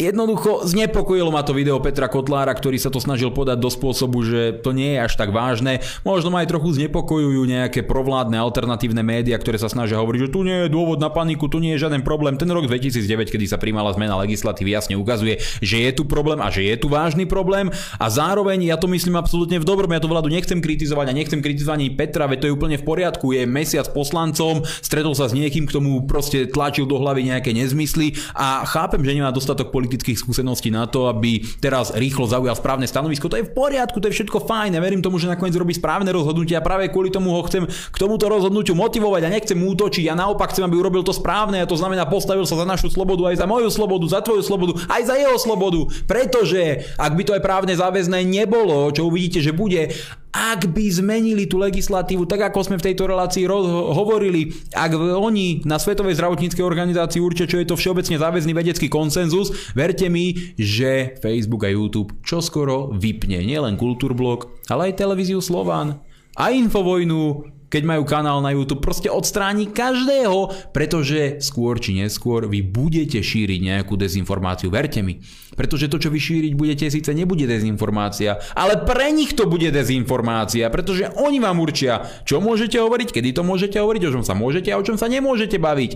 Jednoducho 0.01 0.65
znepokojilo 0.65 1.29
ma 1.29 1.45
to 1.45 1.53
video 1.53 1.77
Petra 1.77 2.09
Kotlára, 2.09 2.51
ktorý 2.57 2.81
sa 2.81 2.89
to 2.89 2.97
snažil 2.97 3.29
podať 3.29 3.61
do 3.61 3.69
spôsobu, 3.69 4.25
že 4.25 4.57
to 4.65 4.73
nie 4.73 4.97
je 4.97 5.05
až 5.05 5.15
tak 5.21 5.31
vážne. 5.31 5.85
Možno 6.03 6.33
ma 6.33 6.41
aj 6.41 6.49
trochu 6.49 6.81
znepokojujú 6.81 7.39
nejaké 7.45 7.85
provládne 7.85 8.41
alternatívne 8.41 9.05
médiá, 9.05 9.37
ktoré 9.37 9.61
sa 9.61 9.69
snažia 9.69 10.01
hovoriť, 10.01 10.27
že 10.27 10.33
tu 10.33 10.49
nie 10.49 10.67
je 10.67 10.73
dôvod 10.73 10.97
na 10.97 11.13
paniku, 11.13 11.47
tu 11.47 11.61
nie 11.61 11.77
je 11.77 11.87
žiaden 11.87 12.03
problém. 12.03 12.41
Ten 12.41 12.51
rok 12.51 12.67
2009, 12.67 13.31
kedy 13.31 13.45
sa 13.47 13.61
príjmala 13.61 13.93
zmena 13.93 14.17
legislatívy, 14.25 14.75
jasne 14.75 14.97
ukazuje, 14.97 15.39
že 15.61 15.77
je 15.85 15.91
tu 15.93 16.09
problém 16.09 16.41
a 16.41 16.49
že 16.49 16.67
je 16.67 16.75
tu 16.81 16.89
vážny 16.89 17.29
problém. 17.29 17.69
A 18.01 18.07
zároveň 18.09 18.73
ja 18.73 18.81
to 18.81 18.89
myslím 18.91 19.21
absolútne 19.21 19.61
v 19.61 19.69
dobrom, 19.69 19.93
ja 19.93 20.03
to 20.03 20.11
vládu 20.11 20.33
nechcem 20.33 20.59
kritizovať 20.59 21.13
a 21.13 21.17
nechcem 21.21 21.39
kritizovať 21.45 21.79
ani 21.79 21.95
Petra, 21.95 22.27
veď 22.27 22.39
to 22.43 22.47
je 22.51 22.57
úplne 22.57 22.77
v 22.81 22.85
poriadku. 22.89 23.37
Je 23.37 23.45
mesiac 23.45 23.87
poslancom, 23.93 24.65
stretol 24.83 25.13
sa 25.15 25.29
s 25.29 25.37
niekým, 25.37 25.69
k 25.69 25.77
tomu 25.79 26.03
proste 26.09 26.49
tlačil 26.51 26.89
do 26.89 26.99
hlavy 26.99 27.29
nejaké 27.29 27.55
nezmysly 27.55 28.19
a 28.35 28.67
chápem, 28.67 29.05
že 29.07 29.15
nemá 29.15 29.31
dostatok 29.31 29.71
politických 29.83 30.15
skúseností 30.15 30.71
na 30.71 30.87
to, 30.87 31.11
aby 31.11 31.43
teraz 31.59 31.91
rýchlo 31.91 32.31
zaujal 32.31 32.55
správne 32.55 32.87
stanovisko. 32.87 33.27
To 33.27 33.43
je 33.43 33.51
v 33.51 33.51
poriadku, 33.51 33.99
to 33.99 34.07
je 34.07 34.15
všetko 34.15 34.47
fajn. 34.47 34.79
Ja 34.79 34.81
verím 34.81 35.03
tomu, 35.03 35.19
že 35.19 35.27
nakoniec 35.27 35.59
robí 35.59 35.75
správne 35.75 36.15
rozhodnutie 36.15 36.55
a 36.55 36.63
práve 36.63 36.87
kvôli 36.95 37.11
tomu 37.11 37.35
ho 37.35 37.43
chcem 37.51 37.67
k 37.67 37.97
tomuto 37.99 38.31
rozhodnutiu 38.31 38.79
motivovať 38.79 39.27
a 39.27 39.33
nechcem 39.35 39.59
útočiť. 39.59 40.07
Ja 40.07 40.15
naopak 40.15 40.55
chcem, 40.55 40.63
aby 40.63 40.79
urobil 40.79 41.03
to 41.03 41.11
správne 41.11 41.59
a 41.59 41.67
to 41.67 41.75
znamená 41.75 42.07
postavil 42.07 42.47
sa 42.47 42.55
za 42.55 42.63
našu 42.63 42.87
slobodu, 42.95 43.27
aj 43.35 43.43
za 43.43 43.47
moju 43.51 43.67
slobodu, 43.67 44.07
za 44.07 44.23
tvoju 44.23 44.47
slobodu, 44.47 44.79
aj 44.87 45.03
za 45.03 45.19
jeho 45.19 45.35
slobodu. 45.35 45.91
Pretože 46.07 46.87
ak 46.95 47.13
by 47.19 47.23
to 47.27 47.35
aj 47.35 47.43
právne 47.43 47.75
záväzné 47.75 48.23
nebolo, 48.23 48.95
čo 48.95 49.11
uvidíte, 49.11 49.43
že 49.43 49.51
bude, 49.51 49.91
ak 50.33 50.73
by 50.73 50.89
zmenili 50.89 51.45
tú 51.45 51.61
legislatívu, 51.61 52.25
tak 52.25 52.49
ako 52.49 52.65
sme 52.65 52.81
v 52.81 52.89
tejto 52.89 53.05
relácii 53.05 53.45
roz- 53.45 53.69
hovorili, 53.69 54.49
ak 54.73 54.97
oni 54.97 55.61
na 55.69 55.77
Svetovej 55.77 56.17
zdravotníckej 56.17 56.65
organizácii 56.65 57.21
určia, 57.21 57.45
čo 57.45 57.61
je 57.61 57.69
to 57.69 57.77
všeobecne 57.77 58.17
záväzný 58.17 58.57
vedecký 58.57 58.89
konsenzus, 58.89 59.53
verte 59.73 60.09
mi, 60.09 60.55
že 60.57 61.17
Facebook 61.21 61.65
a 61.65 61.71
YouTube 61.73 62.17
čoskoro 62.25 62.93
vypne 62.97 63.45
nielen 63.45 63.77
Kultúrblok, 63.77 64.69
ale 64.69 64.93
aj 64.93 65.01
televíziu 65.01 65.41
Slován 65.41 66.01
a 66.37 66.49
Infovojnu, 66.53 67.45
keď 67.73 67.89
majú 67.89 68.05
kanál 68.05 68.45
na 68.45 68.53
YouTube, 68.53 68.85
proste 68.85 69.09
odstráni 69.09 69.73
každého, 69.73 70.53
pretože 70.77 71.41
skôr 71.41 71.81
či 71.81 71.97
neskôr 71.97 72.45
vy 72.45 72.61
budete 72.61 73.25
šíriť 73.25 73.61
nejakú 73.65 73.97
dezinformáciu, 73.97 74.69
verte 74.69 75.01
mi. 75.01 75.25
Pretože 75.57 75.89
to, 75.89 75.97
čo 75.97 76.13
vy 76.13 76.21
šíriť 76.21 76.53
budete, 76.53 76.93
síce 76.93 77.17
nebude 77.17 77.49
dezinformácia, 77.49 78.37
ale 78.53 78.85
pre 78.85 79.09
nich 79.09 79.33
to 79.33 79.49
bude 79.49 79.73
dezinformácia, 79.73 80.69
pretože 80.69 81.09
oni 81.17 81.41
vám 81.41 81.65
určia, 81.65 82.05
čo 82.29 82.45
môžete 82.45 82.77
hovoriť, 82.77 83.09
kedy 83.09 83.33
to 83.33 83.41
môžete 83.41 83.81
hovoriť, 83.81 84.03
o 84.05 84.13
čom 84.21 84.25
sa 84.25 84.37
môžete 84.37 84.69
a 84.69 84.77
o 84.77 84.85
čom 84.85 85.01
sa 85.01 85.09
nemôžete 85.09 85.57
baviť. 85.57 85.93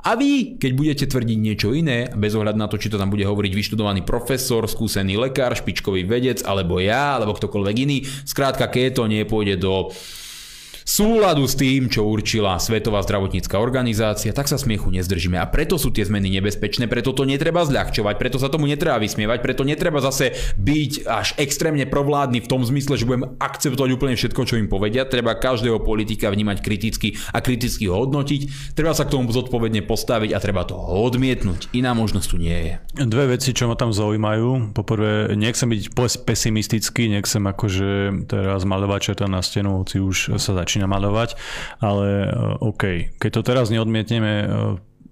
A 0.00 0.16
vy, 0.16 0.56
keď 0.56 0.70
budete 0.74 1.04
tvrdiť 1.06 1.38
niečo 1.38 1.76
iné, 1.76 2.08
bez 2.16 2.32
ohľadu 2.32 2.56
na 2.56 2.66
to, 2.72 2.80
či 2.80 2.88
to 2.88 2.96
tam 2.96 3.12
bude 3.12 3.22
hovoriť 3.22 3.52
vyštudovaný 3.52 4.00
profesor, 4.02 4.64
skúsený 4.64 5.20
lekár, 5.20 5.52
špičkový 5.52 6.08
vedec, 6.08 6.40
alebo 6.42 6.80
ja, 6.80 7.20
alebo 7.20 7.36
ktokoľvek 7.36 7.76
iný, 7.84 8.08
skrátka, 8.24 8.72
keď 8.72 8.96
to 8.96 9.04
nepôjde 9.04 9.60
do 9.60 9.92
súladu 10.90 11.46
s 11.46 11.54
tým, 11.54 11.86
čo 11.86 12.02
určila 12.02 12.58
Svetová 12.58 12.98
zdravotnícka 13.06 13.62
organizácia, 13.62 14.34
tak 14.34 14.50
sa 14.50 14.58
smiechu 14.58 14.90
nezdržíme. 14.90 15.38
A 15.38 15.46
preto 15.46 15.78
sú 15.78 15.94
tie 15.94 16.02
zmeny 16.02 16.34
nebezpečné, 16.34 16.90
preto 16.90 17.14
to 17.14 17.22
netreba 17.22 17.62
zľahčovať, 17.62 18.14
preto 18.18 18.42
sa 18.42 18.50
tomu 18.50 18.66
netreba 18.66 18.98
vysmievať, 18.98 19.38
preto 19.38 19.62
netreba 19.62 20.02
zase 20.02 20.34
byť 20.58 21.06
až 21.06 21.28
extrémne 21.38 21.86
provládny 21.86 22.42
v 22.42 22.50
tom 22.50 22.66
zmysle, 22.66 22.98
že 22.98 23.06
budem 23.06 23.38
akceptovať 23.38 23.90
úplne 23.94 24.18
všetko, 24.18 24.40
čo 24.42 24.58
im 24.58 24.66
povedia. 24.66 25.06
Treba 25.06 25.38
každého 25.38 25.78
politika 25.78 26.26
vnímať 26.26 26.58
kriticky 26.58 27.14
a 27.30 27.38
kriticky 27.38 27.86
ho 27.86 28.02
hodnotiť. 28.02 28.74
Treba 28.74 28.90
sa 28.90 29.06
k 29.06 29.14
tomu 29.14 29.30
zodpovedne 29.30 29.86
postaviť 29.86 30.34
a 30.34 30.42
treba 30.42 30.66
to 30.66 30.74
odmietnúť. 30.74 31.70
Iná 31.70 31.94
možnosť 31.94 32.26
tu 32.26 32.36
nie 32.42 32.58
je. 32.66 32.74
Dve 33.06 33.38
veci, 33.38 33.54
čo 33.54 33.70
ma 33.70 33.78
tam 33.78 33.94
zaujímajú. 33.94 34.74
Poprvé, 34.74 35.38
nechcem 35.38 35.70
byť 35.70 35.94
pesimistický, 36.26 37.06
nechcem 37.12 37.44
akože 37.46 38.24
teraz 38.26 38.66
maľovať 38.66 39.00
čerta 39.12 39.30
na 39.30 39.38
stenu, 39.44 39.84
hoci 39.84 40.02
už 40.02 40.34
sa 40.40 40.56
začína 40.56 40.79
maľovať, 40.86 41.36
ale 41.80 42.30
OK, 42.60 43.16
keď 43.20 43.30
to 43.30 43.42
teraz 43.42 43.66
neodmietneme 43.72 44.32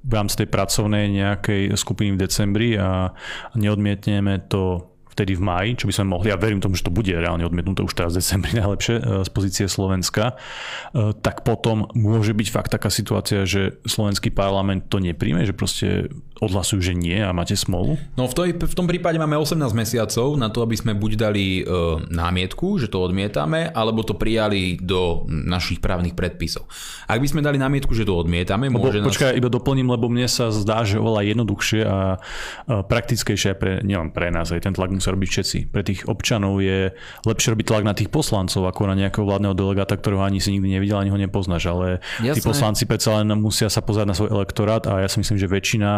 v 0.09 0.13
rámci 0.13 0.45
tej 0.45 0.49
pracovnej 0.49 1.11
nejakej 1.13 1.77
skupiny 1.77 2.17
v 2.17 2.21
decembri 2.21 2.69
a 2.81 3.13
neodmietneme 3.59 4.49
to 4.49 4.95
vtedy 5.19 5.35
v 5.35 5.43
maji, 5.43 5.71
čo 5.75 5.91
by 5.91 5.95
sme 5.99 6.07
mohli, 6.15 6.31
a 6.31 6.39
verím 6.39 6.63
tomu, 6.63 6.79
že 6.79 6.87
to 6.87 6.95
bude 6.95 7.11
reálne 7.11 7.43
odmietnuté 7.43 7.83
už 7.83 7.99
teraz 7.99 8.15
v 8.15 8.23
decembri 8.23 8.55
najlepšie 8.63 9.27
z 9.27 9.31
pozície 9.35 9.67
Slovenska, 9.67 10.39
tak 10.95 11.43
potom 11.43 11.91
môže 11.99 12.31
byť 12.31 12.49
fakt 12.55 12.71
taká 12.71 12.87
situácia, 12.95 13.43
že 13.43 13.83
slovenský 13.83 14.31
parlament 14.31 14.87
to 14.87 15.03
nepríjme, 15.03 15.43
že 15.43 15.51
proste 15.51 16.07
odhlasujú, 16.39 16.79
že 16.79 16.95
nie 16.95 17.19
a 17.19 17.35
máte 17.35 17.59
smolu? 17.59 17.99
No 18.15 18.31
v, 18.31 18.35
toj, 18.35 18.49
v 18.55 18.75
tom 18.75 18.87
prípade 18.87 19.19
máme 19.19 19.35
18 19.35 19.59
mesiacov 19.75 20.39
na 20.39 20.49
to, 20.55 20.63
aby 20.63 20.79
sme 20.79 20.95
buď 20.95 21.13
dali 21.19 21.47
e, 21.61 21.63
námietku, 22.07 22.79
že 22.79 22.87
to 22.87 23.03
odmietame, 23.03 23.75
alebo 23.75 24.07
to 24.07 24.15
prijali 24.15 24.79
do 24.79 25.27
našich 25.27 25.83
právnych 25.83 26.15
predpisov. 26.15 26.71
Ak 27.11 27.19
by 27.19 27.27
sme 27.27 27.41
dali 27.43 27.59
námietku, 27.59 27.91
že 27.91 28.07
to 28.07 28.15
odmietame, 28.15 28.71
lebo, 28.71 28.87
môže 28.87 29.03
počkaj, 29.03 29.35
nás... 29.35 29.39
iba 29.39 29.51
doplním, 29.51 29.91
lebo 29.91 30.07
mne 30.07 30.31
sa 30.31 30.55
zdá, 30.55 30.87
že 30.87 31.03
oveľa 31.03 31.27
jednoduchšie 31.35 31.81
a, 31.83 31.91
a 31.91 32.01
praktickejšie 32.87 33.59
pre, 33.59 33.83
nielen 33.83 34.15
pre 34.15 34.31
nás, 34.31 34.55
aj 34.55 34.63
ten 34.63 34.75
tlak 34.75 34.95
musia 35.09 35.17
robiť 35.17 35.29
všetci. 35.33 35.59
Pre 35.73 35.83
tých 35.83 36.01
občanov 36.05 36.61
je 36.61 36.93
lepšie 37.25 37.57
robiť 37.57 37.65
tlak 37.65 37.85
na 37.89 37.95
tých 37.97 38.13
poslancov, 38.13 38.69
ako 38.69 38.93
na 38.93 38.97
nejakého 39.01 39.25
vládneho 39.25 39.57
delegáta, 39.57 39.97
ktorého 39.97 40.21
ani 40.21 40.39
si 40.45 40.53
nikdy 40.53 40.77
nevidel, 40.77 41.01
ani 41.01 41.09
ho 41.09 41.17
nepoznáš, 41.17 41.73
ale 41.73 42.05
Jasné. 42.21 42.37
tí 42.37 42.41
poslanci 42.45 42.83
predsa 42.85 43.25
len 43.25 43.33
musia 43.41 43.73
sa 43.73 43.81
pozerať 43.81 44.07
na 44.09 44.15
svoj 44.17 44.31
elektorát 44.37 44.85
a 44.85 45.01
ja 45.01 45.09
si 45.09 45.25
myslím, 45.25 45.41
že 45.41 45.49
väčšina 45.49 45.91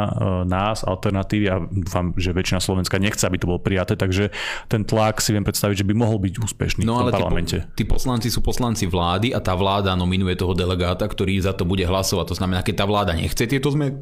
nás, 0.46 0.86
alternatívy 0.86 1.46
a 1.50 1.56
dúfam, 1.58 2.14
že 2.14 2.30
väčšina 2.30 2.62
Slovenska 2.62 3.02
nechce, 3.02 3.26
aby 3.26 3.42
to 3.42 3.50
bolo 3.50 3.58
prijaté, 3.58 3.98
takže 3.98 4.30
ten 4.70 4.86
tlak 4.86 5.18
si 5.18 5.34
viem 5.34 5.42
predstaviť, 5.42 5.82
že 5.82 5.86
by 5.86 5.94
mohol 5.98 6.22
byť 6.22 6.34
úspešný 6.38 6.82
no, 6.86 7.02
v 7.02 7.10
tom 7.10 7.10
parlamente. 7.10 7.66
Tí, 7.74 7.82
tí 7.82 7.84
poslanci 7.88 8.30
sú 8.30 8.44
poslanci 8.44 8.86
vlády 8.86 9.34
a 9.34 9.42
tá 9.42 9.58
vláda 9.58 9.98
nominuje 9.98 10.38
toho 10.38 10.54
delegáta, 10.54 11.02
ktorý 11.08 11.42
za 11.42 11.56
to 11.56 11.66
bude 11.66 11.82
hlasovať. 11.82 12.26
To 12.30 12.38
znamená, 12.38 12.60
keď 12.62 12.84
tá 12.84 12.86
vláda 12.86 13.12
nechce 13.16 13.42
tieto 13.48 13.72
zmeny, 13.72 13.98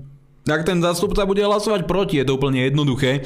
tak 0.49 0.65
ten 0.65 0.81
zástupca 0.81 1.29
bude 1.29 1.45
hlasovať 1.45 1.85
proti, 1.85 2.17
je 2.21 2.25
to 2.25 2.41
úplne 2.41 2.65
jednoduché. 2.65 3.21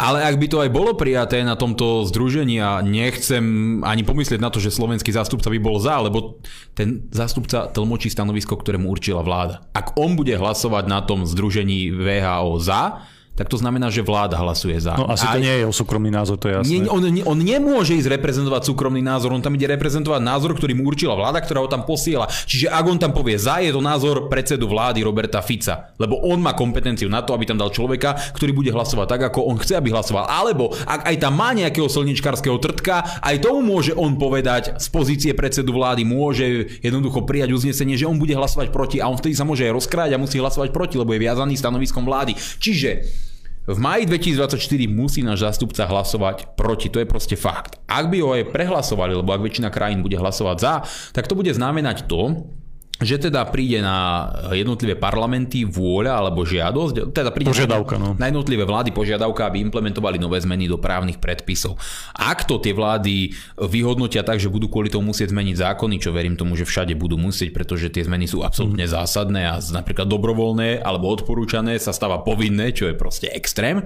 Ale 0.00 0.24
ak 0.24 0.40
by 0.40 0.46
to 0.48 0.64
aj 0.64 0.72
bolo 0.72 0.96
prijaté 0.96 1.44
na 1.44 1.60
tomto 1.60 2.08
združení 2.08 2.56
a 2.56 2.80
nechcem 2.80 3.44
ani 3.84 4.00
pomyslieť 4.00 4.40
na 4.40 4.48
to, 4.48 4.56
že 4.56 4.72
slovenský 4.72 5.12
zástupca 5.12 5.52
by 5.52 5.60
bol 5.60 5.76
za, 5.76 6.00
lebo 6.00 6.40
ten 6.72 7.04
zástupca 7.12 7.68
tlmočí 7.68 8.08
stanovisko, 8.08 8.56
ktorému 8.56 8.88
určila 8.88 9.20
vláda. 9.20 9.60
Ak 9.76 10.00
on 10.00 10.16
bude 10.16 10.32
hlasovať 10.32 10.88
na 10.88 11.04
tom 11.04 11.28
združení 11.28 11.92
VHO 11.92 12.56
za, 12.64 13.04
tak 13.40 13.48
to 13.48 13.56
znamená, 13.56 13.88
že 13.88 14.04
vláda 14.04 14.36
hlasuje 14.36 14.76
za. 14.76 15.00
No 15.00 15.08
asi 15.08 15.24
to 15.24 15.32
Aj- 15.32 15.40
nie 15.40 15.64
je 15.64 15.64
o 15.64 15.72
súkromný 15.72 16.12
názor, 16.12 16.36
to 16.36 16.52
je 16.52 16.60
jasné. 16.60 16.68
nie, 16.68 16.84
on, 16.92 17.00
on 17.24 17.38
nemôže 17.40 17.96
ísť 17.96 18.20
reprezentovať 18.20 18.68
súkromný 18.68 19.00
názor, 19.00 19.32
on 19.32 19.40
tam 19.40 19.56
ide 19.56 19.64
reprezentovať 19.64 20.20
názor, 20.20 20.52
ktorý 20.52 20.76
mu 20.76 20.84
určila 20.84 21.16
vláda, 21.16 21.40
ktorá 21.40 21.64
ho 21.64 21.68
tam 21.72 21.88
posiela. 21.88 22.28
Čiže 22.28 22.68
ak 22.68 22.84
on 22.84 23.00
tam 23.00 23.16
povie 23.16 23.40
za, 23.40 23.64
je 23.64 23.72
to 23.72 23.80
názor 23.80 24.28
predsedu 24.28 24.68
vlády 24.68 25.00
Roberta 25.00 25.40
Fica, 25.40 25.88
lebo 25.96 26.20
on 26.20 26.44
má 26.44 26.52
kompetenciu 26.52 27.08
na 27.08 27.24
to, 27.24 27.32
aby 27.32 27.48
tam 27.48 27.56
dal 27.56 27.72
človeka, 27.72 28.12
ktorý 28.36 28.52
bude 28.52 28.76
hlasovať 28.76 29.08
tak, 29.08 29.32
ako 29.32 29.48
on 29.48 29.56
chce, 29.56 29.80
aby 29.80 29.88
hlasoval. 29.88 30.28
Alebo 30.28 30.76
ak 30.84 31.08
aj 31.08 31.16
tam 31.16 31.32
má 31.32 31.56
nejakého 31.56 31.88
slničkárskeho 31.88 32.60
trtka, 32.60 33.24
aj 33.24 33.40
tomu 33.40 33.64
môže 33.64 33.96
on 33.96 34.20
povedať 34.20 34.76
z 34.76 34.86
pozície 34.92 35.32
predsedu 35.32 35.72
vlády, 35.72 36.04
môže 36.04 36.76
jednoducho 36.84 37.24
prijať 37.24 37.56
uznesenie, 37.56 37.96
že 37.96 38.04
on 38.04 38.20
bude 38.20 38.36
hlasovať 38.36 38.68
proti 38.68 39.00
a 39.00 39.08
on 39.08 39.16
vtedy 39.16 39.32
sa 39.32 39.48
môže 39.48 39.64
aj 39.64 39.72
rozkrájať 39.72 40.12
a 40.12 40.20
musí 40.20 40.36
hlasovať 40.36 40.76
proti, 40.76 41.00
lebo 41.00 41.16
je 41.16 41.24
viazaný 41.24 41.56
stanoviskom 41.56 42.04
vlády. 42.04 42.36
Čiže 42.36 43.29
v 43.68 43.78
maji 43.78 44.08
2024 44.08 44.56
musí 44.88 45.20
náš 45.20 45.44
zástupca 45.44 45.84
hlasovať 45.84 46.56
proti, 46.56 46.88
to 46.88 46.98
je 47.00 47.06
proste 47.06 47.36
fakt. 47.36 47.76
Ak 47.84 48.08
by 48.08 48.16
ho 48.24 48.32
aj 48.32 48.50
prehlasovali, 48.50 49.12
lebo 49.12 49.30
ak 49.36 49.44
väčšina 49.44 49.68
krajín 49.68 50.00
bude 50.00 50.16
hlasovať 50.16 50.56
za, 50.56 50.74
tak 51.12 51.28
to 51.28 51.36
bude 51.36 51.52
znamenať 51.52 52.08
to, 52.08 52.50
že 53.00 53.16
teda 53.16 53.48
príde 53.48 53.80
na 53.80 54.28
jednotlivé 54.52 54.92
parlamenty 54.92 55.64
vôľa 55.64 56.20
alebo 56.20 56.44
žiadosť, 56.44 57.16
teda 57.16 57.32
príde 57.32 57.48
Požiadavka, 57.48 57.96
no. 57.96 58.12
na 58.20 58.28
jednotlivé 58.28 58.68
vlády 58.68 58.92
požiadavka, 58.92 59.48
aby 59.48 59.64
implementovali 59.64 60.20
nové 60.20 60.36
zmeny 60.36 60.68
do 60.68 60.76
právnych 60.76 61.16
predpisov. 61.16 61.80
Ak 62.12 62.44
to 62.44 62.60
tie 62.60 62.76
vlády 62.76 63.32
vyhodnotia 63.56 64.20
tak, 64.20 64.36
že 64.36 64.52
budú 64.52 64.68
kvôli 64.68 64.92
tomu 64.92 65.16
musieť 65.16 65.32
zmeniť 65.32 65.56
zákony, 65.56 65.96
čo 65.96 66.12
verím 66.12 66.36
tomu, 66.36 66.60
že 66.60 66.68
všade 66.68 66.92
budú 66.92 67.16
musieť, 67.16 67.56
pretože 67.56 67.88
tie 67.88 68.04
zmeny 68.04 68.28
sú 68.28 68.44
absolútne 68.44 68.84
Mhm. 68.84 68.92
zásadné 68.92 69.42
a 69.48 69.56
napríklad 69.58 70.04
dobrovoľné 70.04 70.84
alebo 70.84 71.08
odporúčané 71.08 71.80
sa 71.80 71.96
stáva 71.96 72.20
povinné, 72.20 72.76
čo 72.76 72.84
je 72.84 72.94
proste 72.94 73.32
extrém 73.32 73.80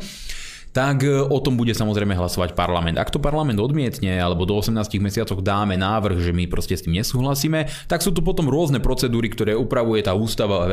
tak 0.75 1.07
e, 1.07 1.23
o 1.23 1.39
tom 1.39 1.55
bude 1.55 1.71
samozrejme 1.71 2.19
hlasovať 2.19 2.59
parlament. 2.59 2.99
Ak 2.99 3.15
to 3.15 3.23
parlament 3.23 3.63
odmietne 3.63 4.19
alebo 4.19 4.43
do 4.43 4.59
18 4.59 4.75
mesiacov 4.99 5.39
dáme 5.39 5.79
návrh, 5.79 6.19
že 6.19 6.35
my 6.35 6.51
proste 6.51 6.75
s 6.75 6.83
tým 6.83 6.99
nesúhlasíme, 6.99 7.71
tak 7.87 8.03
sú 8.03 8.11
tu 8.11 8.27
potom 8.27 8.51
rôzne 8.51 8.83
procedúry, 8.83 9.31
ktoré 9.31 9.55
upravuje 9.55 10.03
tá 10.03 10.19
ústava, 10.19 10.67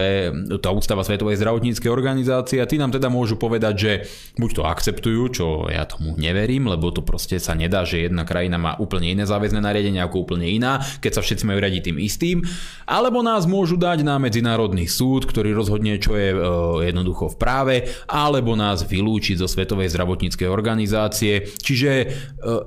tá 0.57 0.73
ústava 0.73 1.05
Svetovej 1.05 1.37
zdravotníckej 1.37 1.93
organizácie 1.93 2.57
a 2.57 2.65
tí 2.65 2.81
nám 2.81 2.89
teda 2.89 3.13
môžu 3.13 3.37
povedať, 3.37 3.73
že 3.77 3.91
buď 4.41 4.49
to 4.57 4.63
akceptujú, 4.65 5.21
čo 5.29 5.45
ja 5.69 5.85
tomu 5.85 6.17
neverím, 6.17 6.65
lebo 6.65 6.89
to 6.89 7.05
proste 7.05 7.37
sa 7.37 7.53
nedá, 7.53 7.85
že 7.85 8.09
jedna 8.09 8.25
krajina 8.25 8.57
má 8.57 8.73
úplne 8.81 9.13
iné 9.13 9.29
záväzné 9.29 9.61
nariadenie 9.61 10.01
ako 10.01 10.25
úplne 10.25 10.49
iná, 10.49 10.81
keď 10.97 11.11
sa 11.13 11.21
všetci 11.21 11.45
majú 11.45 11.61
radiť 11.61 11.93
tým 11.93 11.97
istým, 12.01 12.37
alebo 12.89 13.21
nás 13.21 13.45
môžu 13.45 13.77
dať 13.77 14.01
na 14.01 14.17
medzinárodný 14.17 14.89
súd, 14.89 15.29
ktorý 15.29 15.53
rozhodne, 15.53 16.01
čo 16.01 16.17
je 16.17 16.33
e, 16.33 16.37
jednoducho 16.89 17.29
v 17.29 17.37
práve, 17.37 17.75
alebo 18.09 18.57
nás 18.57 18.81
vylúčiť 18.81 19.37
zo 19.37 19.45
Svetovej 19.45 19.90
zdravotníckej 19.91 20.47
organizácie. 20.47 21.51
Čiže 21.59 21.91
e, 21.91 22.05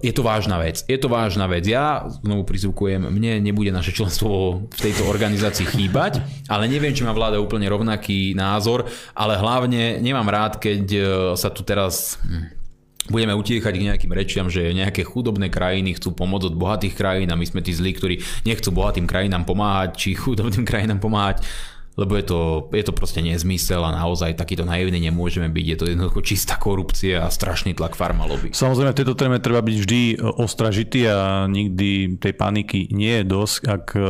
je 0.05 0.13
to 0.13 0.23
vážna 0.23 0.61
vec. 0.61 0.85
Je 0.85 0.99
to 1.01 1.09
vážna 1.09 1.49
vec. 1.49 1.65
Ja 1.65 2.05
znovu 2.21 2.45
prizvukujem, 2.45 3.09
mne 3.09 3.41
nebude 3.41 3.73
naše 3.73 3.97
členstvo 3.97 4.63
v 4.69 4.79
tejto 4.79 5.09
organizácii 5.09 5.65
chýbať, 5.65 6.21
ale 6.53 6.69
neviem, 6.69 6.93
či 6.93 7.03
má 7.03 7.17
vláda 7.17 7.41
úplne 7.41 7.67
rovnaký 7.67 8.37
názor, 8.37 8.85
ale 9.17 9.41
hlavne 9.41 9.99
nemám 10.05 10.29
rád, 10.29 10.61
keď 10.61 10.85
e, 10.93 11.01
sa 11.41 11.49
tu 11.49 11.65
teraz 11.65 12.21
hm, 12.21 12.65
budeme 13.13 13.37
utiechať 13.37 13.75
k 13.77 13.87
nejakým 13.93 14.13
rečiam, 14.17 14.47
že 14.49 14.73
nejaké 14.73 15.05
chudobné 15.05 15.53
krajiny 15.53 16.01
chcú 16.01 16.17
pomôcť 16.17 16.49
od 16.53 16.57
bohatých 16.57 16.95
krajín 16.97 17.29
a 17.29 17.37
my 17.37 17.45
sme 17.45 17.61
tí 17.61 17.77
zlí, 17.77 17.93
ktorí 17.93 18.17
nechcú 18.49 18.73
bohatým 18.73 19.05
krajinám 19.05 19.45
pomáhať, 19.45 19.91
či 19.97 20.17
chudobným 20.17 20.65
krajinám 20.71 21.01
pomáhať, 21.05 21.45
lebo 21.95 22.19
je 22.19 22.25
to, 22.27 22.41
je 22.75 22.83
to 22.83 22.93
proste 22.93 23.23
nezmysel 23.23 23.87
a 23.87 23.95
naozaj 23.95 24.35
takýto 24.35 24.67
naivný 24.67 24.99
nemôžeme 24.99 25.47
byť. 25.47 25.67
Je 25.67 25.79
to 25.79 25.87
jednoducho 25.87 26.21
čistá 26.27 26.59
korupcia 26.59 27.23
a 27.23 27.31
strašný 27.31 27.79
tlak 27.79 27.95
farma 27.95 28.27
lobby. 28.27 28.51
Samozrejme, 28.51 28.91
v 28.95 28.99
tejto 28.99 29.15
téme 29.15 29.39
treba 29.39 29.63
byť 29.63 29.77
vždy 29.79 30.01
e, 30.13 30.15
ostražitý 30.19 31.07
a 31.07 31.47
nikdy 31.47 32.19
tej 32.19 32.35
paniky 32.35 32.91
nie 32.91 33.23
je 33.23 33.25
dosť, 33.25 33.57
ak 33.71 33.85
e, 33.95 34.03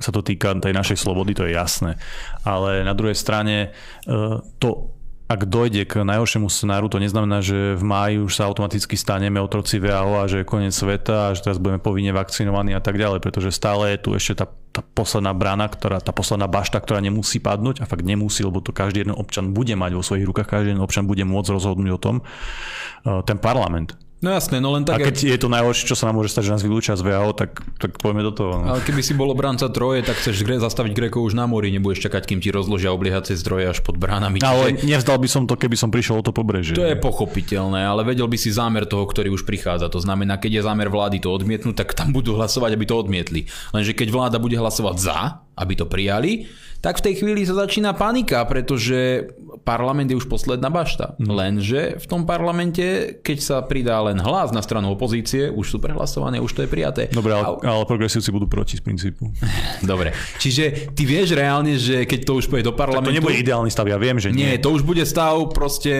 sa 0.00 0.10
to 0.14 0.20
týka 0.24 0.56
tej 0.56 0.72
našej 0.72 0.96
slobody, 0.96 1.36
to 1.36 1.44
je 1.44 1.52
jasné. 1.52 2.00
Ale 2.48 2.80
na 2.80 2.96
druhej 2.96 3.16
strane 3.16 3.56
e, 3.60 4.18
to 4.56 4.97
ak 5.28 5.44
dojde 5.44 5.84
k 5.84 6.08
najhoršiemu 6.08 6.48
scenáru, 6.48 6.88
to 6.88 6.96
neznamená, 6.96 7.44
že 7.44 7.76
v 7.76 7.84
máji 7.84 8.16
už 8.24 8.32
sa 8.32 8.48
automaticky 8.48 8.96
staneme 8.96 9.36
otroci 9.36 9.76
VAO 9.76 10.24
a 10.24 10.24
že 10.24 10.40
je 10.40 10.48
koniec 10.48 10.72
sveta 10.72 11.30
a 11.30 11.34
že 11.36 11.44
teraz 11.44 11.60
budeme 11.60 11.76
povinne 11.76 12.16
vakcinovaní 12.16 12.72
a 12.72 12.80
tak 12.80 12.96
ďalej, 12.96 13.20
pretože 13.20 13.52
stále 13.52 13.92
je 13.92 13.98
tu 14.00 14.16
ešte 14.16 14.40
tá, 14.40 14.48
tá 14.48 14.80
posledná 14.80 15.36
brana, 15.36 15.68
ktorá, 15.68 16.00
tá 16.00 16.16
posledná 16.16 16.48
bašta, 16.48 16.80
ktorá 16.80 17.04
nemusí 17.04 17.44
padnúť 17.44 17.84
a 17.84 17.88
fakt 17.88 18.08
nemusí, 18.08 18.40
lebo 18.40 18.64
to 18.64 18.72
každý 18.72 19.04
jeden 19.04 19.12
občan 19.12 19.52
bude 19.52 19.76
mať 19.76 20.00
vo 20.00 20.02
svojich 20.02 20.24
rukách, 20.24 20.48
každý 20.48 20.72
jeden 20.72 20.80
občan 20.80 21.04
bude 21.04 21.28
môcť 21.28 21.52
rozhodnúť 21.52 21.90
o 21.92 22.00
tom, 22.00 22.16
eh, 22.24 23.20
ten 23.28 23.36
parlament. 23.36 24.00
No 24.18 24.34
jasné, 24.34 24.58
no 24.58 24.74
len 24.74 24.82
A 24.82 24.98
tak... 24.98 25.14
keď 25.14 25.30
je 25.30 25.38
to 25.38 25.46
najhoršie, 25.46 25.86
čo 25.86 25.94
sa 25.94 26.10
nám 26.10 26.18
môže 26.18 26.34
stať, 26.34 26.50
že 26.50 26.52
nás 26.58 26.62
vylúčia 26.66 26.98
z 26.98 27.06
VAO, 27.06 27.30
tak, 27.30 27.62
tak 27.78 28.02
poďme 28.02 28.26
do 28.26 28.34
toho. 28.34 28.58
No. 28.58 28.74
Ale 28.74 28.82
keby 28.82 28.98
si 28.98 29.14
bol 29.14 29.30
obranca 29.30 29.70
troje, 29.70 30.02
tak 30.02 30.18
chceš 30.18 30.42
gre- 30.42 30.58
zastaviť 30.58 30.90
Grekov 30.90 31.22
už 31.22 31.38
na 31.38 31.46
mori, 31.46 31.70
nebudeš 31.70 32.10
čakať, 32.10 32.26
kým 32.26 32.42
ti 32.42 32.50
rozložia 32.50 32.90
obliehacie 32.90 33.38
zdroje 33.38 33.70
až 33.70 33.78
pod 33.78 33.94
bránami. 33.94 34.42
Ale 34.42 34.74
Čiže 34.74 34.90
nevzdal 34.90 35.22
by 35.22 35.28
som 35.30 35.42
to, 35.46 35.54
keby 35.54 35.78
som 35.78 35.94
prišiel 35.94 36.18
o 36.18 36.24
to 36.26 36.34
pobrežie. 36.34 36.74
to 36.74 36.82
je 36.82 36.98
pochopiteľné, 36.98 37.86
ale 37.86 38.02
vedel 38.02 38.26
by 38.26 38.34
si 38.34 38.50
zámer 38.50 38.90
toho, 38.90 39.06
ktorý 39.06 39.30
už 39.30 39.46
prichádza. 39.46 39.86
To 39.86 40.02
znamená, 40.02 40.42
keď 40.42 40.58
je 40.58 40.62
zámer 40.66 40.90
vlády 40.90 41.22
to 41.22 41.30
odmietnúť, 41.30 41.78
tak 41.78 41.94
tam 41.94 42.10
budú 42.10 42.34
hlasovať, 42.34 42.74
aby 42.74 42.84
to 42.90 42.98
odmietli. 42.98 43.46
Lenže 43.70 43.94
keď 43.94 44.10
vláda 44.10 44.42
bude 44.42 44.58
hlasovať 44.58 44.96
za, 44.98 45.18
aby 45.58 45.74
to 45.74 45.90
prijali, 45.90 46.46
tak 46.78 47.02
v 47.02 47.10
tej 47.10 47.14
chvíli 47.18 47.42
sa 47.42 47.58
začína 47.58 47.90
panika, 47.98 48.46
pretože 48.46 49.26
parlament 49.66 50.06
je 50.06 50.14
už 50.14 50.30
posledná 50.30 50.70
bašta. 50.70 51.18
Mhm. 51.18 51.26
Lenže 51.26 51.80
v 51.98 52.06
tom 52.06 52.22
parlamente, 52.22 53.18
keď 53.18 53.38
sa 53.42 53.56
pridá 53.66 53.98
len 54.06 54.22
hlas 54.22 54.54
na 54.54 54.62
stranu 54.62 54.94
opozície, 54.94 55.50
už 55.50 55.66
sú 55.66 55.76
prehlasované, 55.82 56.38
už 56.38 56.54
to 56.54 56.62
je 56.62 56.70
prijaté. 56.70 57.02
Dobre, 57.10 57.34
ale, 57.34 57.58
ale 57.66 57.82
progresívci 57.82 58.30
budú 58.30 58.46
proti 58.46 58.78
z 58.78 58.82
princípu. 58.86 59.26
Dobre, 59.90 60.14
čiže 60.38 60.94
ty 60.94 61.02
vieš 61.02 61.34
reálne, 61.34 61.74
že 61.74 62.06
keď 62.06 62.20
to 62.22 62.32
už 62.38 62.46
pôjde 62.46 62.70
do 62.70 62.74
To 62.74 62.78
parlamentu... 62.78 63.10
nebude 63.10 63.42
ideálny 63.42 63.74
stav, 63.74 63.90
ja 63.90 63.98
viem, 63.98 64.22
že 64.22 64.30
nie. 64.30 64.54
Nie, 64.54 64.62
to 64.62 64.70
už 64.70 64.86
bude 64.86 65.02
stav 65.02 65.50
proste 65.50 65.92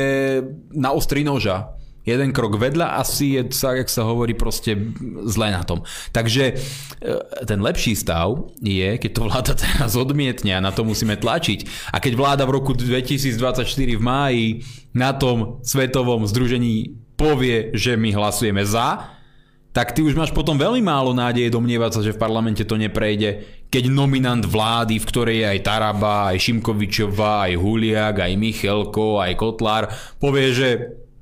na 0.70 0.94
ostri 0.94 1.26
noža. 1.26 1.77
Jeden 2.06 2.32
krok 2.32 2.56
vedľa 2.56 3.00
asi 3.00 3.36
je, 3.36 3.42
sa, 3.52 3.76
jak 3.76 3.90
sa 3.92 4.06
hovorí, 4.08 4.32
proste 4.32 4.74
zle 5.28 5.52
na 5.52 5.60
tom. 5.60 5.84
Takže 6.14 6.44
e, 6.50 6.54
ten 7.44 7.60
lepší 7.60 7.92
stav 7.92 8.48
je, 8.58 8.96
keď 8.96 9.10
to 9.12 9.26
vláda 9.28 9.52
teraz 9.64 9.92
odmietne 9.98 10.56
a 10.56 10.64
na 10.64 10.72
to 10.72 10.88
musíme 10.88 11.20
tlačiť. 11.20 11.90
A 11.92 12.00
keď 12.00 12.12
vláda 12.16 12.44
v 12.48 12.54
roku 12.56 12.72
2024 12.72 13.64
v 13.68 14.02
máji 14.02 14.46
na 14.96 15.12
tom 15.12 15.60
svetovom 15.60 16.24
združení 16.24 16.96
povie, 17.18 17.74
že 17.74 17.98
my 17.98 18.14
hlasujeme 18.14 18.62
za, 18.62 19.18
tak 19.78 19.92
ty 19.92 20.00
už 20.00 20.16
máš 20.16 20.32
potom 20.32 20.56
veľmi 20.56 20.80
málo 20.80 21.12
nádeje 21.12 21.52
domnievať 21.52 21.90
sa, 21.92 22.00
že 22.00 22.16
v 22.16 22.22
parlamente 22.22 22.64
to 22.64 22.74
neprejde, 22.74 23.62
keď 23.68 23.92
nominant 23.92 24.42
vlády, 24.42 24.96
v 24.96 25.08
ktorej 25.12 25.36
je 25.44 25.46
aj 25.54 25.60
Taraba, 25.60 26.32
aj 26.32 26.40
Šimkovičová, 26.40 27.46
aj 27.46 27.54
Huliak, 27.60 28.16
aj 28.24 28.32
Michelko, 28.34 29.20
aj 29.20 29.36
Kotlár, 29.36 29.92
povie, 30.16 30.56
že 30.56 30.68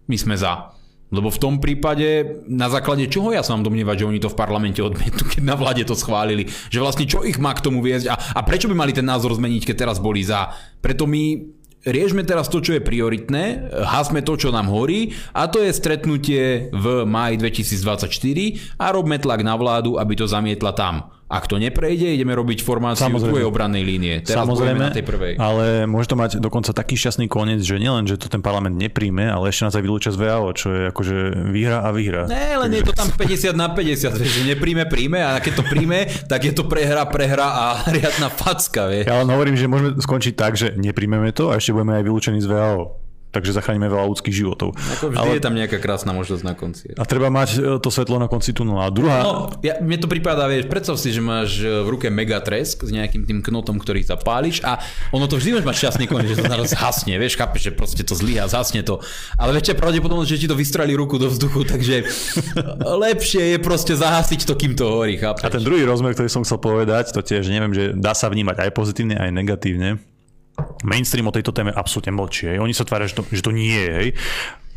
my 0.07 0.17
sme 0.17 0.35
za. 0.39 0.77
Lebo 1.07 1.31
v 1.31 1.39
tom 1.39 1.63
prípade, 1.63 2.43
na 2.51 2.67
základe 2.67 3.07
čoho 3.07 3.31
ja 3.31 3.47
sa 3.47 3.55
mám 3.55 3.63
domnievať, 3.63 4.03
že 4.03 4.09
oni 4.11 4.19
to 4.19 4.33
v 4.33 4.39
parlamente 4.39 4.83
odmietnú, 4.83 5.23
keď 5.31 5.43
na 5.47 5.55
vláde 5.55 5.87
to 5.87 5.95
schválili. 5.95 6.51
Že 6.67 6.83
vlastne 6.83 7.07
čo 7.07 7.23
ich 7.23 7.39
má 7.39 7.55
k 7.55 7.63
tomu 7.63 7.79
viesť 7.79 8.11
a, 8.11 8.19
a 8.19 8.41
prečo 8.43 8.67
by 8.67 8.75
mali 8.75 8.91
ten 8.91 9.07
názor 9.07 9.31
zmeniť, 9.39 9.63
keď 9.71 9.77
teraz 9.87 10.03
boli 10.03 10.27
za. 10.27 10.51
Preto 10.83 11.07
my 11.07 11.47
riešme 11.87 12.27
teraz 12.27 12.51
to, 12.51 12.59
čo 12.59 12.75
je 12.75 12.83
prioritné, 12.83 13.71
hasme 13.87 14.19
to, 14.27 14.35
čo 14.35 14.51
nám 14.51 14.67
horí 14.67 15.15
a 15.31 15.47
to 15.47 15.63
je 15.63 15.71
stretnutie 15.71 16.75
v 16.75 17.07
máji 17.07 17.39
2024 17.39 18.83
a 18.83 18.87
robme 18.91 19.15
tlak 19.23 19.47
na 19.47 19.55
vládu, 19.55 20.03
aby 20.03 20.19
to 20.19 20.27
zamietla 20.27 20.75
tam. 20.75 21.16
Ak 21.27 21.51
to 21.51 21.59
neprejde, 21.59 22.15
ideme 22.15 22.39
robiť 22.39 22.63
formáciu 22.63 23.11
Samozrejme. 23.11 23.35
tvojej 23.35 23.47
obrannej 23.51 23.83
línie. 23.83 24.23
Teraz 24.23 24.47
Samozrejme, 24.47 24.79
na 24.79 24.95
tej 24.95 25.03
prvej. 25.03 25.35
ale 25.43 25.83
môže 25.91 26.07
to 26.07 26.15
mať 26.15 26.39
dokonca 26.39 26.71
taký 26.71 26.95
šťastný 26.95 27.27
koniec, 27.27 27.67
že 27.67 27.83
nielen, 27.83 28.07
že 28.07 28.15
to 28.15 28.31
ten 28.31 28.39
parlament 28.39 28.79
nepríjme, 28.79 29.27
ale 29.27 29.51
ešte 29.51 29.67
nás 29.67 29.75
aj 29.75 29.83
vylúčia 29.83 30.15
z 30.15 30.23
VAO, 30.23 30.55
čo 30.55 30.71
je 30.71 30.83
akože 30.95 31.17
výhra 31.51 31.83
a 31.83 31.91
výhra. 31.91 32.31
Ne, 32.31 32.55
len 32.63 32.71
je 32.71 32.87
to 32.87 32.95
tam 32.95 33.11
50 33.11 33.59
na 33.59 33.75
50, 33.75 34.23
vieš, 34.23 34.33
že 34.39 34.43
nepríjme, 34.47 34.87
príjme 34.87 35.19
a 35.19 35.43
keď 35.43 35.53
to 35.59 35.65
príjme, 35.67 36.07
tak 36.31 36.47
je 36.47 36.55
to 36.55 36.63
prehra, 36.71 37.03
prehra 37.11 37.49
a 37.51 37.65
riadna 37.99 38.31
facka, 38.31 38.87
vieš. 38.87 39.11
Ja 39.11 39.19
len 39.19 39.27
hovorím, 39.27 39.59
že 39.59 39.67
môžeme 39.67 39.99
skončiť 39.99 40.35
tak, 40.39 40.55
že 40.55 40.79
nepríjmeme 40.79 41.35
to 41.35 41.51
a 41.51 41.59
ešte 41.59 41.75
budeme 41.75 41.99
aj 41.99 42.07
vylúčení 42.07 42.39
z 42.39 42.47
VAO. 42.47 43.06
Takže 43.37 43.53
zachránime 43.53 43.93
veľa 43.93 44.09
ľudských 44.17 44.33
životov. 44.33 44.73
Ako 44.73 45.13
vždy 45.13 45.21
ale... 45.21 45.37
je 45.37 45.45
tam 45.45 45.53
nejaká 45.53 45.77
krásna 45.77 46.17
možnosť 46.17 46.41
na 46.41 46.57
konci. 46.57 46.97
A 46.97 47.05
treba 47.05 47.29
mať 47.29 47.51
e, 47.61 47.77
to 47.85 47.93
svetlo 47.93 48.17
na 48.17 48.33
konci 48.33 48.57
tunela. 48.57 48.89
A 48.89 48.91
druhá... 48.91 49.21
No, 49.21 49.53
ja, 49.61 49.77
mne 49.85 50.01
to 50.01 50.09
prípada, 50.09 50.49
vieš, 50.49 50.73
predstav 50.73 50.97
si, 50.97 51.13
že 51.13 51.21
máš 51.21 51.61
e, 51.61 51.69
v 51.69 51.89
ruke 51.93 52.09
megatresk 52.09 52.89
s 52.89 52.89
nejakým 52.89 53.29
tým 53.29 53.45
knotom, 53.45 53.77
ktorý 53.77 54.01
zapáliš 54.09 54.65
a 54.65 54.81
ono 55.13 55.29
to 55.29 55.37
vždy 55.37 55.61
máš 55.61 55.69
mať 55.69 55.77
šťastný 55.85 56.05
koniec, 56.09 56.33
že 56.33 56.41
to 56.41 56.49
naraz 56.49 56.73
zhasne, 56.73 57.13
vieš, 57.21 57.37
chápeš, 57.37 57.69
že 57.69 57.73
proste 57.77 58.03
to 58.09 58.17
zlyha, 58.17 58.49
zhasne 58.49 58.81
to. 58.81 59.05
Ale 59.37 59.53
väčšia 59.53 59.77
pravdepodobnosť, 59.77 60.31
že 60.33 60.41
ti 60.41 60.49
to 60.49 60.57
vystrelí 60.57 60.97
ruku 60.97 61.21
do 61.21 61.29
vzduchu, 61.29 61.69
takže 61.69 62.09
lepšie 63.05 63.53
je 63.53 63.59
proste 63.61 63.93
zahasiť 63.93 64.49
to, 64.49 64.57
kým 64.57 64.73
to 64.73 64.89
horí, 64.89 65.21
chápeš? 65.21 65.45
A 65.45 65.53
ten 65.53 65.61
druhý 65.61 65.85
rozmer, 65.85 66.17
ktorý 66.17 66.33
som 66.33 66.41
chcel 66.41 66.57
povedať, 66.57 67.13
to 67.13 67.21
tiež 67.21 67.53
neviem, 67.53 67.77
že 67.77 67.93
dá 67.93 68.17
sa 68.17 68.33
vnímať 68.33 68.65
aj 68.65 68.71
pozitívne, 68.73 69.21
aj 69.21 69.29
negatívne. 69.29 70.16
Mainstream 70.85 71.29
o 71.29 71.35
tejto 71.35 71.55
téme 71.55 71.73
absolútne 71.73 72.13
mlčí. 72.13 72.51
Oni 72.59 72.75
sa 72.75 72.85
tvária, 72.85 73.09
že 73.09 73.17
to, 73.17 73.23
že 73.31 73.45
to 73.45 73.53
nie 73.55 73.73
je. 73.73 73.93
Hej. 73.93 74.09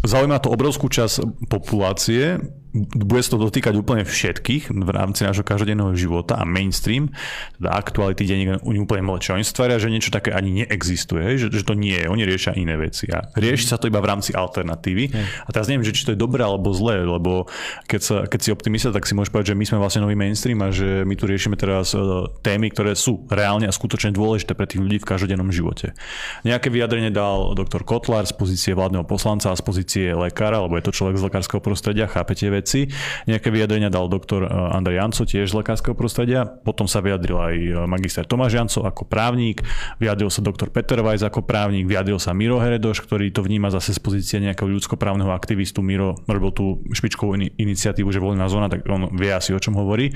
Zaujíma 0.05 0.39
to 0.39 0.53
obrovskú 0.53 0.87
časť 0.87 1.47
populácie, 1.51 2.39
bude 2.73 3.21
sa 3.25 3.33
to 3.33 3.41
dotýkať 3.41 3.73
úplne 3.73 4.05
všetkých 4.05 4.69
v 4.69 4.89
rámci 4.93 5.25
nášho 5.25 5.41
každodenného 5.41 5.97
života 5.97 6.37
a 6.37 6.45
mainstream, 6.45 7.09
teda 7.57 7.69
aktuality 7.73 8.29
deň 8.29 8.61
oni 8.61 8.77
úplne 8.77 9.01
mlčia. 9.01 9.33
Oni 9.33 9.41
stvária, 9.41 9.81
že 9.81 9.89
niečo 9.89 10.13
také 10.13 10.29
ani 10.29 10.63
neexistuje, 10.63 11.41
že, 11.41 11.49
že 11.49 11.65
to 11.65 11.73
nie 11.73 11.97
je, 11.97 12.05
oni 12.05 12.29
riešia 12.29 12.53
iné 12.53 12.77
veci 12.77 13.09
a 13.09 13.25
rieši 13.33 13.65
sa 13.65 13.81
to 13.81 13.89
iba 13.89 13.97
v 13.97 14.09
rámci 14.13 14.37
alternatívy. 14.37 15.09
A 15.45 15.49
teraz 15.49 15.65
neviem, 15.65 15.81
že 15.81 15.97
či 15.97 16.05
to 16.05 16.13
je 16.13 16.19
dobré 16.21 16.45
alebo 16.45 16.69
zlé, 16.69 17.01
lebo 17.01 17.49
keď, 17.89 18.01
sa, 18.05 18.15
keď 18.29 18.39
si 18.39 18.49
optimista, 18.53 18.93
tak 18.93 19.09
si 19.09 19.17
môžeš 19.17 19.33
povedať, 19.33 19.49
že 19.53 19.57
my 19.57 19.65
sme 19.65 19.77
vlastne 19.81 20.05
nový 20.05 20.13
mainstream 20.13 20.61
a 20.61 20.69
že 20.69 21.01
my 21.09 21.17
tu 21.17 21.25
riešime 21.25 21.57
teraz 21.57 21.97
e, 21.97 22.01
témy, 22.45 22.69
ktoré 22.69 22.93
sú 22.93 23.25
reálne 23.33 23.65
a 23.65 23.73
skutočne 23.73 24.13
dôležité 24.13 24.53
pre 24.53 24.69
tých 24.69 24.85
ľudí 24.85 25.01
v 25.01 25.09
každodennom 25.09 25.49
živote. 25.49 25.97
Nejaké 26.45 26.69
vyjadrenie 26.69 27.09
dal 27.09 27.57
doktor 27.57 27.81
Kotlar 27.81 28.29
z 28.29 28.37
pozície 28.37 28.77
vládneho 28.77 29.09
poslanca 29.09 29.49
a 29.49 29.57
z 29.57 29.65
pozície 29.65 30.05
lekára, 30.13 30.61
lebo 30.61 30.77
je 30.77 30.85
to 30.85 30.93
človek 30.93 31.17
z 31.17 31.25
lekárskeho 31.25 31.61
prostredia, 31.65 32.05
chápete 32.05 32.58
veci. 32.59 32.91
Nejaké 33.25 33.47
vyjadrenia 33.47 33.87
dal 33.87 34.11
doktor 34.11 34.43
eh, 34.43 34.51
Andrej 34.51 34.99
Janco, 34.99 35.23
tiež 35.23 35.47
z 35.49 35.55
lekárskeho 35.55 35.95
prostredia. 35.95 36.43
Potom 36.43 36.85
sa 36.85 36.99
vyjadril 36.99 37.37
aj 37.39 37.55
eh, 37.55 37.73
magister 37.87 38.27
Tomáš 38.27 38.59
Janco 38.59 38.83
ako 38.83 39.07
právnik, 39.07 39.63
vyjadril 39.97 40.27
sa 40.27 40.43
doktor 40.43 40.67
Peter 40.69 40.99
Weiss 40.99 41.23
ako 41.23 41.47
právnik, 41.47 41.87
vyjadril 41.87 42.19
sa 42.19 42.35
Miro 42.35 42.59
Heredoš, 42.59 43.07
ktorý 43.07 43.31
to 43.31 43.41
vníma 43.41 43.71
zase 43.71 43.95
z 43.95 43.99
pozície 44.03 44.37
nejakého 44.43 44.67
ľudskoprávneho 44.67 45.31
aktivistu. 45.31 45.79
Miro 45.79 46.19
robil 46.27 46.51
tú 46.51 46.65
špičkovú 46.91 47.39
iniciatívu, 47.39 48.11
že 48.11 48.19
voľná 48.19 48.51
zóna, 48.51 48.67
tak 48.67 48.83
on 48.91 49.07
vie 49.15 49.31
asi 49.31 49.55
o 49.55 49.61
čom 49.61 49.79
hovorí. 49.79 50.11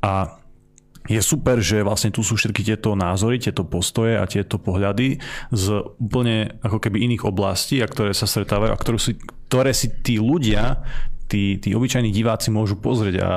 A 0.00 0.40
je 1.08 1.18
super, 1.24 1.58
že 1.64 1.80
vlastne 1.80 2.12
tu 2.12 2.20
sú 2.20 2.36
všetky 2.36 2.60
tieto 2.60 2.92
názory, 2.92 3.40
tieto 3.40 3.64
postoje 3.64 4.20
a 4.20 4.28
tieto 4.28 4.60
pohľady 4.60 5.16
z 5.48 5.64
úplne 5.96 6.60
ako 6.60 6.76
keby 6.76 7.02
iných 7.08 7.24
oblastí, 7.24 7.80
a 7.80 7.88
ktoré 7.88 8.12
sa 8.12 8.28
stretávajú 8.28 8.70
a 8.70 8.78
ktoré 8.78 8.98
si, 9.00 9.16
ktoré 9.48 9.72
si 9.72 9.88
tí 10.04 10.20
ľudia 10.20 10.84
tí, 11.30 11.62
tí 11.62 11.70
obyčajní 11.70 12.10
diváci 12.10 12.50
môžu 12.50 12.74
pozrieť 12.74 13.22
a 13.22 13.30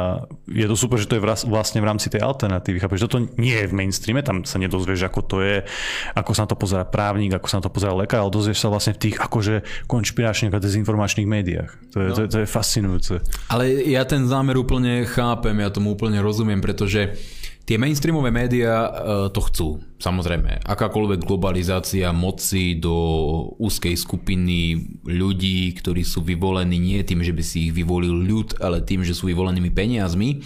je 0.49 0.65
to 0.65 0.73
super, 0.73 0.97
že 0.97 1.05
to 1.05 1.21
je 1.21 1.23
vlastne 1.45 1.77
v 1.77 1.85
rámci 1.85 2.09
tej 2.09 2.25
alternatívy. 2.25 2.81
Chápeš, 2.81 3.05
toto 3.05 3.21
nie 3.37 3.53
je 3.53 3.69
v 3.69 3.77
mainstreame, 3.77 4.25
tam 4.25 4.41
sa 4.41 4.57
nedozvieš, 4.57 5.05
ako 5.05 5.21
to 5.21 5.37
je, 5.45 5.61
ako 6.17 6.31
sa 6.33 6.43
na 6.43 6.49
to 6.49 6.57
pozera 6.57 6.83
právnik, 6.89 7.37
ako 7.37 7.45
sa 7.45 7.61
na 7.61 7.69
to 7.69 7.71
pozera 7.71 7.93
lekár, 7.93 8.25
ale 8.25 8.33
dozvieš 8.33 8.65
sa 8.65 8.73
vlastne 8.73 8.97
v 8.97 9.01
tých 9.09 9.15
akože 9.21 9.85
konšpiračných 9.85 10.49
a 10.49 10.57
dezinformačných 10.57 11.29
médiách. 11.29 11.69
To 11.93 11.97
je, 12.01 12.07
no. 12.09 12.15
to, 12.17 12.21
je, 12.25 12.27
to 12.33 12.37
je 12.41 12.47
fascinujúce. 12.49 13.13
Ale 13.53 13.69
ja 13.85 14.01
ten 14.09 14.25
zámer 14.25 14.57
úplne 14.57 15.05
chápem, 15.05 15.53
ja 15.61 15.69
tomu 15.69 15.93
úplne 15.93 16.17
rozumiem, 16.17 16.57
pretože 16.65 17.13
Tie 17.63 17.79
mainstreamové 17.79 18.27
médiá 18.27 18.75
e, 18.75 18.91
to 19.31 19.39
chcú, 19.47 19.67
samozrejme. 19.95 20.67
Akákoľvek 20.67 21.23
globalizácia 21.23 22.11
moci 22.11 22.75
do 22.75 22.91
úzkej 23.55 23.95
skupiny 23.95 24.83
ľudí, 25.07 25.71
ktorí 25.71 26.03
sú 26.03 26.27
vyvolení 26.27 26.75
nie 26.75 26.99
tým, 27.07 27.23
že 27.23 27.31
by 27.31 27.39
si 27.39 27.71
ich 27.71 27.73
vyvolil 27.73 28.19
ľud, 28.19 28.59
ale 28.59 28.83
tým, 28.83 29.07
že 29.07 29.15
sú 29.15 29.31
vyvolenými 29.31 29.71
peniazmi, 29.71 30.43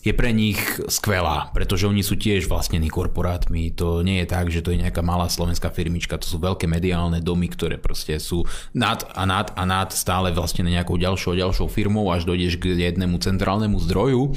je 0.00 0.16
pre 0.16 0.32
nich 0.32 0.56
skvelá, 0.88 1.52
pretože 1.52 1.84
oni 1.84 2.00
sú 2.00 2.16
tiež 2.16 2.48
vlastnení 2.48 2.88
korporátmi. 2.88 3.68
To 3.76 4.00
nie 4.00 4.24
je 4.24 4.30
tak, 4.32 4.48
že 4.48 4.64
to 4.64 4.72
je 4.72 4.80
nejaká 4.80 5.04
malá 5.04 5.28
slovenská 5.28 5.68
firmička, 5.68 6.16
to 6.16 6.24
sú 6.24 6.40
veľké 6.40 6.64
mediálne 6.64 7.20
domy, 7.20 7.52
ktoré 7.52 7.76
proste 7.76 8.16
sú 8.16 8.48
nad 8.72 9.04
a 9.12 9.28
nad 9.28 9.52
a 9.52 9.68
nad 9.68 9.92
stále 9.92 10.32
vlastne 10.32 10.64
nejakou 10.64 10.96
ďalšou 10.96 11.36
ďalšou 11.36 11.68
firmou, 11.68 12.08
až 12.08 12.24
dojdeš 12.24 12.56
k 12.56 12.72
jednému 12.72 13.20
centrálnemu 13.20 13.76
zdroju 13.84 14.32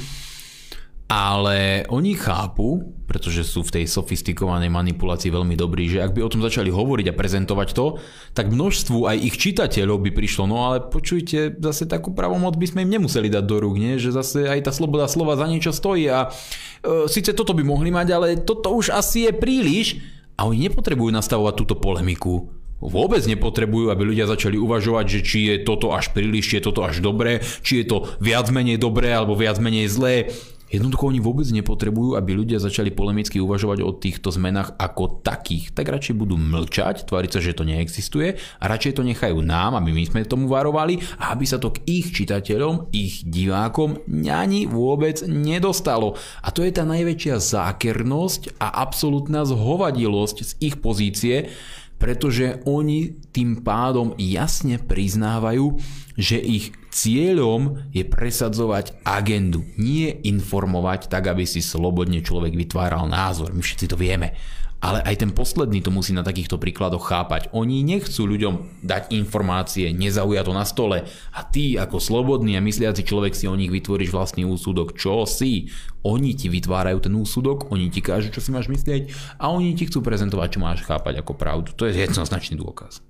ale 1.12 1.84
oni 1.92 2.16
chápu, 2.16 2.96
pretože 3.04 3.44
sú 3.44 3.68
v 3.68 3.84
tej 3.84 3.86
sofistikovanej 3.92 4.72
manipulácii 4.72 5.28
veľmi 5.28 5.60
dobrí, 5.60 5.92
že 5.92 6.00
ak 6.00 6.16
by 6.16 6.24
o 6.24 6.32
tom 6.32 6.40
začali 6.40 6.72
hovoriť 6.72 7.12
a 7.12 7.18
prezentovať 7.20 7.76
to, 7.76 8.00
tak 8.32 8.48
množstvu 8.48 9.12
aj 9.12 9.18
ich 9.20 9.36
čitateľov 9.36 10.08
by 10.08 10.16
prišlo, 10.16 10.48
no 10.48 10.64
ale 10.64 10.88
počujte, 10.88 11.60
zase 11.60 11.92
takú 11.92 12.16
pravomoc 12.16 12.56
by 12.56 12.64
sme 12.64 12.88
im 12.88 12.96
nemuseli 12.96 13.28
dať 13.28 13.44
do 13.44 13.60
rúk, 13.60 13.76
nie? 13.76 14.00
že 14.00 14.16
zase 14.16 14.48
aj 14.48 14.64
tá 14.64 14.72
sloboda 14.72 15.12
slova 15.12 15.36
za 15.36 15.52
niečo 15.52 15.76
stojí 15.76 16.08
a 16.08 16.32
e, 16.32 17.12
síce 17.12 17.36
toto 17.36 17.52
by 17.52 17.68
mohli 17.68 17.92
mať, 17.92 18.08
ale 18.16 18.28
toto 18.40 18.72
už 18.72 18.96
asi 18.96 19.28
je 19.28 19.36
príliš 19.36 20.00
a 20.40 20.48
oni 20.48 20.72
nepotrebujú 20.72 21.12
nastavovať 21.12 21.54
túto 21.60 21.76
polemiku. 21.76 22.56
Vôbec 22.80 23.22
nepotrebujú, 23.28 23.92
aby 23.92 24.16
ľudia 24.16 24.32
začali 24.32 24.56
uvažovať, 24.56 25.06
že 25.06 25.20
či 25.22 25.40
je 25.52 25.56
toto 25.68 25.92
až 25.92 26.16
príliš, 26.16 26.56
či 26.56 26.56
je 26.58 26.72
toto 26.72 26.88
až 26.88 27.04
dobré, 27.04 27.44
či 27.62 27.84
je 27.84 27.92
to 27.92 28.10
viac 28.24 28.48
menej 28.48 28.80
dobré 28.80 29.12
alebo 29.12 29.36
viac 29.36 29.60
menej 29.60 29.92
zlé. 29.92 30.32
Jednoducho 30.72 31.12
oni 31.12 31.20
vôbec 31.20 31.44
nepotrebujú, 31.52 32.16
aby 32.16 32.32
ľudia 32.32 32.64
začali 32.64 32.96
polemicky 32.96 33.44
uvažovať 33.44 33.84
o 33.84 33.92
týchto 33.92 34.32
zmenách 34.32 34.80
ako 34.80 35.20
takých. 35.20 35.76
Tak 35.76 35.92
radšej 35.92 36.16
budú 36.16 36.40
mlčať, 36.40 37.04
tváriť 37.04 37.32
sa, 37.36 37.44
že 37.44 37.52
to 37.52 37.68
neexistuje 37.68 38.40
a 38.40 38.64
radšej 38.72 38.96
to 38.96 39.04
nechajú 39.04 39.44
nám, 39.44 39.76
aby 39.76 39.92
my 39.92 40.08
sme 40.08 40.24
tomu 40.24 40.48
varovali 40.48 41.04
a 41.20 41.36
aby 41.36 41.44
sa 41.44 41.60
to 41.60 41.76
k 41.76 41.84
ich 41.84 42.16
čitateľom, 42.16 42.88
ich 42.96 43.28
divákom 43.28 44.00
ani 44.32 44.64
vôbec 44.64 45.20
nedostalo. 45.28 46.16
A 46.40 46.56
to 46.56 46.64
je 46.64 46.72
tá 46.72 46.88
najväčšia 46.88 47.36
zákernosť 47.36 48.56
a 48.64 48.80
absolútna 48.80 49.44
zhovadilosť 49.44 50.38
z 50.40 50.52
ich 50.64 50.80
pozície, 50.80 51.52
pretože 52.00 52.64
oni 52.66 53.14
tým 53.30 53.62
pádom 53.62 54.18
jasne 54.18 54.82
priznávajú, 54.82 55.78
že 56.18 56.42
ich 56.42 56.74
cieľom 56.92 57.90
je 57.96 58.04
presadzovať 58.04 59.02
agendu, 59.08 59.64
nie 59.80 60.12
informovať 60.28 61.08
tak, 61.08 61.32
aby 61.32 61.48
si 61.48 61.64
slobodne 61.64 62.20
človek 62.20 62.52
vytváral 62.54 63.08
názor. 63.08 63.56
My 63.56 63.64
všetci 63.64 63.88
to 63.90 63.98
vieme. 63.98 64.36
Ale 64.82 64.98
aj 65.06 65.22
ten 65.22 65.30
posledný 65.30 65.86
to 65.86 65.94
musí 65.94 66.10
na 66.10 66.26
takýchto 66.26 66.58
príkladoch 66.58 67.06
chápať. 67.06 67.54
Oni 67.54 67.86
nechcú 67.86 68.26
ľuďom 68.26 68.82
dať 68.82 69.14
informácie, 69.14 69.94
nezauja 69.94 70.42
to 70.42 70.58
na 70.58 70.66
stole 70.66 71.06
a 71.06 71.40
ty 71.46 71.78
ako 71.78 72.02
slobodný 72.02 72.58
a 72.58 72.66
mysliaci 72.66 73.06
človek 73.06 73.38
si 73.38 73.46
o 73.46 73.54
nich 73.54 73.70
vytvoríš 73.70 74.10
vlastný 74.10 74.42
úsudok. 74.42 74.98
Čo 74.98 75.30
si? 75.30 75.70
Oni 76.02 76.34
ti 76.34 76.50
vytvárajú 76.50 76.98
ten 76.98 77.14
úsudok, 77.14 77.70
oni 77.70 77.94
ti 77.94 78.02
kážu, 78.02 78.34
čo 78.34 78.42
si 78.42 78.50
máš 78.50 78.74
myslieť 78.74 79.38
a 79.38 79.54
oni 79.54 79.78
ti 79.78 79.86
chcú 79.86 80.02
prezentovať, 80.02 80.58
čo 80.58 80.60
máš 80.66 80.82
chápať 80.82 81.22
ako 81.22 81.38
pravdu. 81.38 81.70
To 81.78 81.86
je 81.86 82.02
jednoznačný 82.02 82.58
dôkaz. 82.58 83.06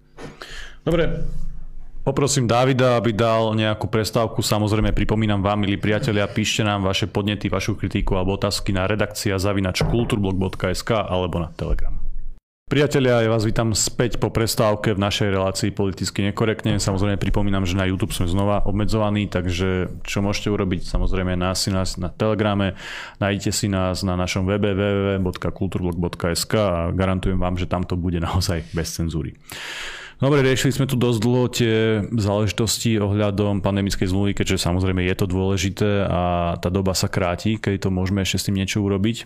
Dobre, 0.84 1.24
Poprosím 2.02 2.50
Davida, 2.50 2.98
aby 2.98 3.14
dal 3.14 3.54
nejakú 3.54 3.86
prestávku. 3.86 4.42
Samozrejme 4.42 4.90
pripomínam 4.90 5.46
vám, 5.46 5.62
milí 5.62 5.78
priatelia, 5.78 6.26
píšte 6.26 6.66
nám 6.66 6.82
vaše 6.82 7.06
podnety, 7.06 7.46
vašu 7.46 7.78
kritiku 7.78 8.18
alebo 8.18 8.42
otázky 8.42 8.74
na 8.74 8.90
redakcia 8.90 9.38
zavinač 9.38 9.86
kulturblog.sk 9.86 10.98
alebo 10.98 11.38
na 11.38 11.54
Telegram. 11.54 11.94
Priatelia, 12.66 13.22
ja 13.22 13.30
vás 13.30 13.46
vítam 13.46 13.76
späť 13.78 14.18
po 14.18 14.34
prestávke 14.34 14.98
v 14.98 15.04
našej 15.04 15.30
relácii 15.30 15.70
politicky 15.76 16.26
nekorektne. 16.26 16.82
Samozrejme 16.82 17.22
pripomínam, 17.22 17.70
že 17.70 17.78
na 17.78 17.86
YouTube 17.86 18.18
sme 18.18 18.26
znova 18.26 18.66
obmedzovaní, 18.66 19.30
takže 19.30 20.02
čo 20.02 20.26
môžete 20.26 20.50
urobiť? 20.50 20.82
Samozrejme 20.88 21.38
nás 21.38 21.62
si 21.62 21.70
nás 21.70 22.02
na 22.02 22.10
Telegrame, 22.10 22.74
nájdete 23.22 23.52
si 23.54 23.68
nás 23.70 24.02
na 24.02 24.18
našom 24.18 24.50
webe 24.50 24.74
www.kulturblog.sk 24.74 26.54
a 26.58 26.90
garantujem 26.96 27.38
vám, 27.38 27.62
že 27.62 27.70
tam 27.70 27.86
to 27.86 27.94
bude 27.94 28.18
naozaj 28.18 28.66
bez 28.74 28.90
cenzúry. 28.90 29.38
Dobre, 30.22 30.46
riešili 30.46 30.70
sme 30.70 30.86
tu 30.86 30.94
dosť 31.02 31.18
dlho 31.18 31.46
tie 31.50 32.06
záležitosti 32.14 33.02
ohľadom 33.02 33.66
pandemickej 33.66 34.06
zmluvy, 34.06 34.38
keďže 34.38 34.62
samozrejme 34.62 35.02
je 35.10 35.16
to 35.18 35.26
dôležité 35.26 36.06
a 36.06 36.22
tá 36.62 36.70
doba 36.70 36.94
sa 36.94 37.10
kráti, 37.10 37.58
keď 37.58 37.90
to 37.90 37.90
môžeme 37.90 38.22
ešte 38.22 38.38
s 38.38 38.46
tým 38.46 38.62
niečo 38.62 38.86
urobiť. 38.86 39.26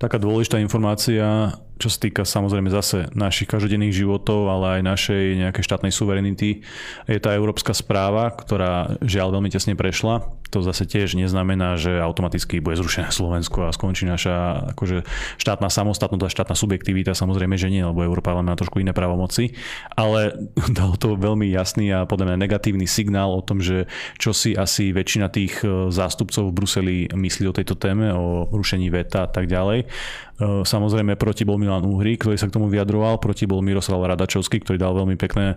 Taká 0.00 0.16
dôležitá 0.16 0.56
informácia, 0.56 1.52
čo 1.76 1.88
sa 1.92 1.98
týka 2.00 2.24
samozrejme 2.24 2.72
zase 2.72 3.12
našich 3.12 3.52
každodenných 3.52 3.92
životov, 3.92 4.48
ale 4.48 4.80
aj 4.80 4.82
našej 4.82 5.24
nejakej 5.44 5.64
štátnej 5.64 5.92
suverenity, 5.92 6.64
je 7.04 7.20
tá 7.20 7.36
európska 7.36 7.76
správa, 7.76 8.32
ktorá 8.32 8.96
žiaľ 9.04 9.36
veľmi 9.36 9.52
tesne 9.52 9.76
prešla. 9.76 10.24
To 10.54 10.62
zase 10.62 10.86
tiež 10.86 11.18
neznamená, 11.18 11.74
že 11.74 11.98
automaticky 11.98 12.62
bude 12.62 12.78
zrušené 12.78 13.10
Slovensko 13.10 13.66
a 13.66 13.74
skončí 13.74 14.06
naša 14.06 14.70
akože 14.72 15.02
štátna 15.42 15.66
samostatnosť 15.66 16.22
a 16.22 16.34
štátna 16.38 16.54
subjektivita. 16.54 17.18
Samozrejme, 17.18 17.58
že 17.58 17.66
nie, 17.66 17.82
lebo 17.82 18.06
Európa 18.06 18.30
má 18.30 18.54
trošku 18.54 18.78
iné 18.78 18.94
právomoci. 18.94 19.58
Ale 19.98 20.38
dalo 20.78 20.94
to 20.94 21.18
veľmi 21.18 21.50
jasný 21.50 21.90
a 21.90 22.06
podľa 22.06 22.32
mňa 22.32 22.42
negatívny 22.46 22.86
signál 22.86 23.34
o 23.34 23.42
tom, 23.42 23.58
že 23.58 23.90
čo 24.22 24.30
si 24.30 24.54
asi 24.54 24.94
väčšina 24.94 25.28
tých 25.34 25.66
e, 25.66 25.90
zástupcov 25.90 26.48
v 26.48 26.56
Bruseli 26.56 26.96
myslí 27.10 27.44
o 27.50 27.56
tejto 27.56 27.74
téme, 27.74 28.14
o 28.14 28.46
rušení 28.48 28.86
veta 28.88 29.26
a 29.26 29.28
tak 29.28 29.50
ďalej. 29.50 29.90
E, 30.36 30.64
samozrejme, 30.68 31.16
proti 31.16 31.48
bol 31.48 31.56
Milan 31.56 31.88
Uhry, 31.88 32.20
ktorý 32.20 32.36
sa 32.36 32.48
k 32.48 32.60
tomu 32.60 32.68
vyjadroval, 32.68 33.16
proti 33.16 33.48
bol 33.48 33.64
Miroslav 33.64 34.04
Radačovský, 34.04 34.60
ktorý 34.60 34.76
dal 34.76 34.92
veľmi 34.92 35.16
pekné 35.16 35.56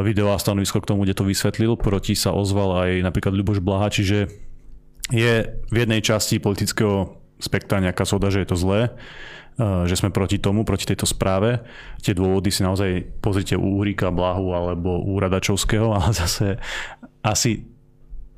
video 0.00 0.32
a 0.32 0.40
stanovisko 0.40 0.80
k 0.80 0.88
tomu, 0.88 1.04
kde 1.04 1.16
to 1.16 1.28
vysvetlil. 1.28 1.76
Proti 1.76 2.16
sa 2.16 2.32
ozval 2.32 2.88
aj 2.88 2.90
napríklad 3.04 3.36
Ľuboš 3.36 3.60
Blaha, 3.60 3.92
čiže 3.92 4.32
je 5.12 5.34
v 5.68 5.76
jednej 5.76 6.00
časti 6.00 6.40
politického 6.40 7.20
spektra 7.36 7.84
nejaká 7.84 8.08
soda, 8.08 8.32
že 8.32 8.40
je 8.40 8.48
to 8.48 8.56
zlé, 8.56 8.88
e, 9.60 9.84
že 9.84 10.00
sme 10.00 10.08
proti 10.08 10.40
tomu, 10.40 10.64
proti 10.64 10.88
tejto 10.88 11.04
správe. 11.04 11.60
Tie 12.00 12.16
dôvody 12.16 12.48
si 12.48 12.64
naozaj 12.64 13.20
pozrite 13.20 13.60
u 13.60 13.76
Uhrika, 13.76 14.08
Blahu 14.08 14.56
alebo 14.56 15.04
u 15.04 15.20
Radačovského, 15.20 15.92
ale 16.00 16.16
zase 16.16 16.56
asi 17.20 17.73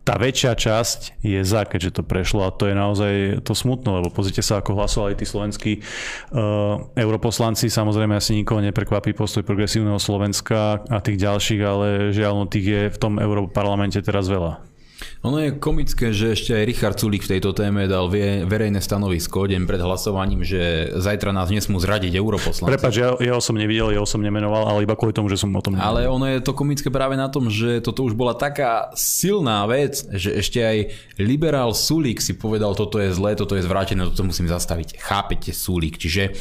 tá 0.07 0.15
väčšia 0.15 0.55
časť 0.55 1.19
je 1.27 1.43
za, 1.43 1.67
keďže 1.67 1.99
to 1.99 2.03
prešlo 2.07 2.47
a 2.47 2.55
to 2.55 2.71
je 2.71 2.75
naozaj 2.79 3.13
to 3.43 3.59
smutné, 3.59 3.99
lebo 3.99 4.15
pozrite 4.15 4.39
sa, 4.39 4.63
ako 4.63 4.79
hlasovali 4.79 5.19
tí 5.19 5.27
slovenskí 5.27 5.83
uh, 5.83 6.79
europoslanci. 6.95 7.67
Samozrejme 7.67 8.15
asi 8.15 8.39
nikoho 8.39 8.63
neprekvapí 8.63 9.19
postoj 9.19 9.43
progresívneho 9.43 9.99
Slovenska 9.99 10.87
a 10.87 11.03
tých 11.03 11.19
ďalších, 11.19 11.61
ale 11.67 12.15
žiaľ, 12.15 12.33
no 12.39 12.47
tých 12.47 12.67
je 12.71 12.83
v 12.95 12.99
tom 13.03 13.19
europarlamente 13.19 13.99
teraz 13.99 14.31
veľa. 14.31 14.76
Ono 15.25 15.41
je 15.41 15.57
komické, 15.57 16.13
že 16.13 16.37
ešte 16.37 16.53
aj 16.53 16.65
Richard 16.69 16.97
Sulík 17.01 17.25
v 17.25 17.39
tejto 17.39 17.57
téme 17.57 17.89
dal 17.89 18.07
verejné 18.47 18.79
stanovisko 18.85 19.49
deň 19.49 19.65
pred 19.65 19.81
hlasovaním, 19.81 20.45
že 20.45 20.93
zajtra 20.93 21.33
nás 21.33 21.49
nesmú 21.49 21.81
zradiť 21.81 22.15
europoslanci. 22.15 22.71
Prepač, 22.77 22.95
ja, 23.01 23.17
ja 23.19 23.37
som 23.41 23.57
nevidel, 23.57 23.97
ja 23.97 24.05
som 24.05 24.21
nemenoval, 24.21 24.69
ale 24.69 24.85
iba 24.85 24.95
kvôli 24.95 25.17
tomu, 25.17 25.33
že 25.33 25.41
som 25.41 25.51
o 25.51 25.63
tom 25.65 25.75
nevedel. 25.75 25.89
Ale 25.89 26.01
ono 26.07 26.29
je 26.29 26.45
to 26.45 26.53
komické 26.53 26.93
práve 26.93 27.17
na 27.17 27.27
tom, 27.33 27.49
že 27.49 27.81
toto 27.81 28.05
už 28.05 28.13
bola 28.13 28.37
taká 28.37 28.93
silná 28.95 29.65
vec, 29.65 30.05
že 30.15 30.37
ešte 30.37 30.61
aj 30.61 30.79
liberál 31.19 31.73
Sulík 31.73 32.21
si 32.21 32.37
povedal, 32.37 32.77
toto 32.77 33.01
je 33.01 33.11
zlé, 33.11 33.35
toto 33.35 33.57
je 33.57 33.65
zvrátené, 33.65 34.05
toto 34.07 34.23
musím 34.23 34.47
zastaviť. 34.47 35.01
Chápete 35.01 35.51
Sulík? 35.51 35.99
Čiže 35.99 36.37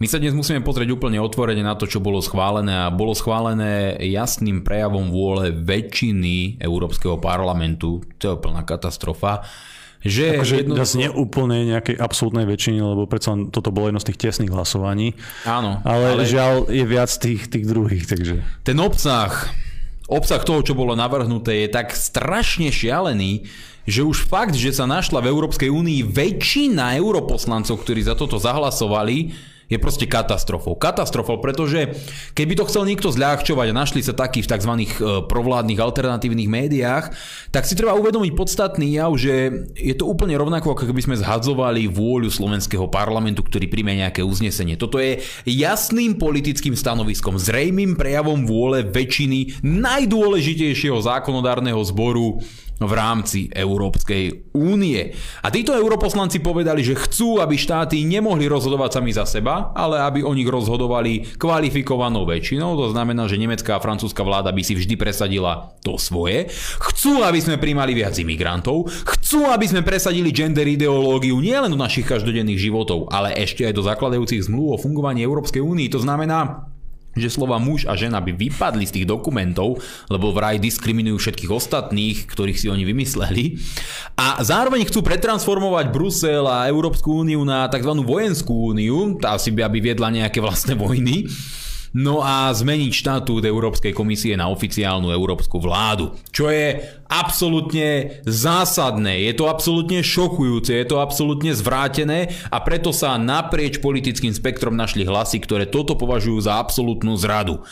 my 0.00 0.08
sa 0.08 0.16
dnes 0.16 0.32
musíme 0.32 0.64
pozrieť 0.64 0.96
úplne 0.96 1.20
otvorene 1.20 1.60
na 1.60 1.76
to, 1.76 1.84
čo 1.84 2.00
bolo 2.00 2.24
schválené 2.24 2.72
a 2.72 2.88
bolo 2.88 3.12
schválené 3.12 4.00
jasným 4.00 4.64
prejavom 4.64 5.12
vôle 5.12 5.52
väčšiny 5.52 6.56
Európskeho 6.56 7.20
parlamentu. 7.20 8.00
To 8.16 8.22
je 8.24 8.32
úplná 8.32 8.64
katastrofa. 8.64 9.44
Že 10.00 10.40
akože 10.40 10.56
jednoducho... 10.64 10.80
zase 10.80 10.96
nie 11.04 11.12
úplne 11.12 11.68
nejakej 11.68 12.00
absolútnej 12.00 12.48
väčšiny, 12.48 12.80
lebo 12.80 13.04
predsa 13.04 13.36
toto 13.52 13.68
bolo 13.68 13.92
jedno 13.92 14.00
z 14.00 14.08
tých 14.08 14.20
tesných 14.24 14.48
hlasovaní. 14.48 15.12
Áno. 15.44 15.84
Ale, 15.84 16.16
ale 16.16 16.24
žiaľ 16.24 16.72
je 16.72 16.84
viac 16.88 17.12
tých, 17.20 17.52
tých 17.52 17.68
druhých, 17.68 18.08
takže... 18.08 18.40
Ten 18.64 18.80
obsah, 18.80 19.52
obsah 20.08 20.40
toho, 20.40 20.64
čo 20.64 20.72
bolo 20.72 20.96
navrhnuté, 20.96 21.68
je 21.68 21.76
tak 21.76 21.92
strašne 21.92 22.72
šialený, 22.72 23.44
že 23.84 24.00
už 24.00 24.24
fakt, 24.24 24.56
že 24.56 24.72
sa 24.72 24.88
našla 24.88 25.20
v 25.20 25.28
Európskej 25.28 25.68
únii 25.68 26.08
väčšina 26.08 26.96
europoslancov, 26.96 27.84
ktorí 27.84 28.00
za 28.00 28.16
toto 28.16 28.40
zahlasovali, 28.40 29.49
je 29.70 29.78
proste 29.78 30.04
katastrofou. 30.10 30.74
Katastrofou, 30.74 31.38
pretože 31.38 31.94
keby 32.34 32.58
to 32.58 32.66
chcel 32.66 32.82
niekto 32.82 33.14
zľahčovať 33.14 33.70
a 33.70 33.78
našli 33.78 34.02
sa 34.02 34.10
takí 34.10 34.42
v 34.42 34.50
tzv. 34.50 34.72
E, 34.74 34.86
provládnych 35.30 35.78
alternatívnych 35.78 36.50
médiách, 36.50 37.14
tak 37.54 37.64
si 37.64 37.78
treba 37.78 37.94
uvedomiť 37.94 38.34
podstatný 38.34 38.98
jav, 38.98 39.14
že 39.14 39.64
je 39.78 39.94
to 39.94 40.10
úplne 40.10 40.34
rovnako, 40.34 40.74
ako 40.74 40.90
keby 40.90 41.06
sme 41.06 41.16
zhadzovali 41.22 41.86
vôľu 41.86 42.26
slovenského 42.26 42.90
parlamentu, 42.90 43.46
ktorý 43.46 43.70
príjme 43.70 43.94
nejaké 43.94 44.26
uznesenie. 44.26 44.74
Toto 44.74 44.98
je 44.98 45.22
jasným 45.46 46.18
politickým 46.18 46.74
stanoviskom, 46.74 47.38
zrejmým 47.38 47.94
prejavom 47.94 48.42
vôle 48.42 48.82
väčšiny 48.82 49.62
najdôležitejšieho 49.62 50.98
zákonodárneho 50.98 51.78
zboru 51.86 52.42
v 52.80 52.92
rámci 52.96 53.52
Európskej 53.52 54.56
únie. 54.56 55.12
A 55.44 55.52
títo 55.52 55.76
europoslanci 55.76 56.40
povedali, 56.40 56.80
že 56.80 56.96
chcú, 56.96 57.36
aby 57.38 57.60
štáty 57.60 58.00
nemohli 58.08 58.48
rozhodovať 58.48 58.90
sami 58.96 59.12
za 59.12 59.28
seba, 59.28 59.76
ale 59.76 60.00
aby 60.00 60.24
o 60.24 60.32
nich 60.32 60.48
rozhodovali 60.48 61.36
kvalifikovanou 61.36 62.24
väčšinou. 62.24 62.72
To 62.80 62.88
znamená, 62.96 63.28
že 63.28 63.36
nemecká 63.36 63.76
a 63.76 63.84
francúzska 63.84 64.24
vláda 64.24 64.48
by 64.48 64.62
si 64.64 64.72
vždy 64.72 64.96
presadila 64.96 65.76
to 65.84 66.00
svoje. 66.00 66.48
Chcú, 66.80 67.20
aby 67.20 67.38
sme 67.44 67.60
príjmali 67.60 67.92
viac 67.92 68.16
imigrantov. 68.16 68.88
Chcú, 68.88 69.52
aby 69.52 69.68
sme 69.68 69.84
presadili 69.84 70.32
gender 70.32 70.64
ideológiu 70.64 71.36
nielen 71.36 71.76
do 71.76 71.78
našich 71.78 72.08
každodenných 72.08 72.58
životov, 72.58 73.12
ale 73.12 73.36
ešte 73.36 73.68
aj 73.68 73.76
do 73.76 73.84
zakladajúcich 73.84 74.48
zmluv 74.48 74.74
o 74.74 74.80
fungovaní 74.80 75.20
Európskej 75.20 75.60
únie. 75.60 75.92
To 75.92 76.00
znamená, 76.00 76.69
že 77.14 77.28
slova 77.30 77.58
muž 77.58 77.86
a 77.90 77.98
žena 77.98 78.22
by 78.22 78.30
vypadli 78.34 78.86
z 78.86 79.02
tých 79.02 79.06
dokumentov, 79.06 79.82
lebo 80.06 80.30
vraj 80.30 80.62
diskriminujú 80.62 81.18
všetkých 81.18 81.50
ostatných, 81.50 82.30
ktorých 82.30 82.58
si 82.58 82.66
oni 82.70 82.86
vymysleli. 82.86 83.58
A 84.14 84.38
zároveň 84.40 84.86
chcú 84.86 85.02
pretransformovať 85.02 85.90
Brusel 85.90 86.46
a 86.46 86.70
Európsku 86.70 87.26
úniu 87.26 87.42
na 87.42 87.66
tzv. 87.66 87.92
vojenskú 88.02 88.74
úniu, 88.74 89.18
tá 89.18 89.34
si 89.36 89.50
by 89.50 89.66
aby 89.66 89.78
viedla 89.82 90.08
nejaké 90.14 90.38
vlastné 90.38 90.78
vojny. 90.78 91.26
No 91.90 92.22
a 92.22 92.54
zmeniť 92.54 92.94
štatút 92.94 93.42
Európskej 93.42 93.90
komisie 93.90 94.38
na 94.38 94.46
oficiálnu 94.46 95.10
európsku 95.10 95.58
vládu. 95.58 96.14
Čo 96.30 96.46
je 96.46 96.86
absolútne 97.10 98.22
zásadné, 98.22 99.26
je 99.26 99.34
to 99.34 99.50
absolútne 99.50 99.98
šokujúce, 99.98 100.70
je 100.70 100.86
to 100.86 101.02
absolútne 101.02 101.50
zvrátené 101.50 102.30
a 102.46 102.62
preto 102.62 102.94
sa 102.94 103.18
naprieč 103.18 103.82
politickým 103.82 104.30
spektrom 104.30 104.78
našli 104.78 105.02
hlasy, 105.02 105.42
ktoré 105.42 105.66
toto 105.66 105.98
považujú 105.98 106.46
za 106.46 106.62
absolútnu 106.62 107.18
zradu. 107.18 107.66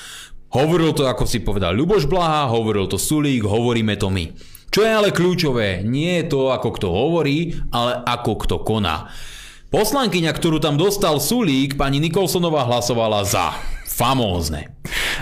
Hovoril 0.51 0.99
to, 0.99 1.07
ako 1.07 1.23
si 1.23 1.39
povedal 1.39 1.79
Ľuboš 1.79 2.11
Blaha, 2.11 2.51
hovoril 2.51 2.91
to 2.91 2.99
Sulík, 2.99 3.47
hovoríme 3.47 3.95
to 3.95 4.11
my. 4.11 4.35
Čo 4.69 4.83
je 4.83 4.91
ale 4.91 5.15
kľúčové, 5.15 5.87
nie 5.87 6.19
je 6.21 6.35
to 6.35 6.51
ako 6.51 6.75
kto 6.75 6.89
hovorí, 6.91 7.55
ale 7.71 8.03
ako 8.03 8.33
kto 8.43 8.57
koná. 8.67 9.07
Poslankyňa, 9.69 10.33
ktorú 10.33 10.65
tam 10.65 10.81
dostal 10.81 11.21
Sulík, 11.21 11.77
pani 11.77 12.01
Nikolsonová 12.01 12.65
hlasovala 12.65 13.21
za 13.29 13.53
famózne. 13.85 14.73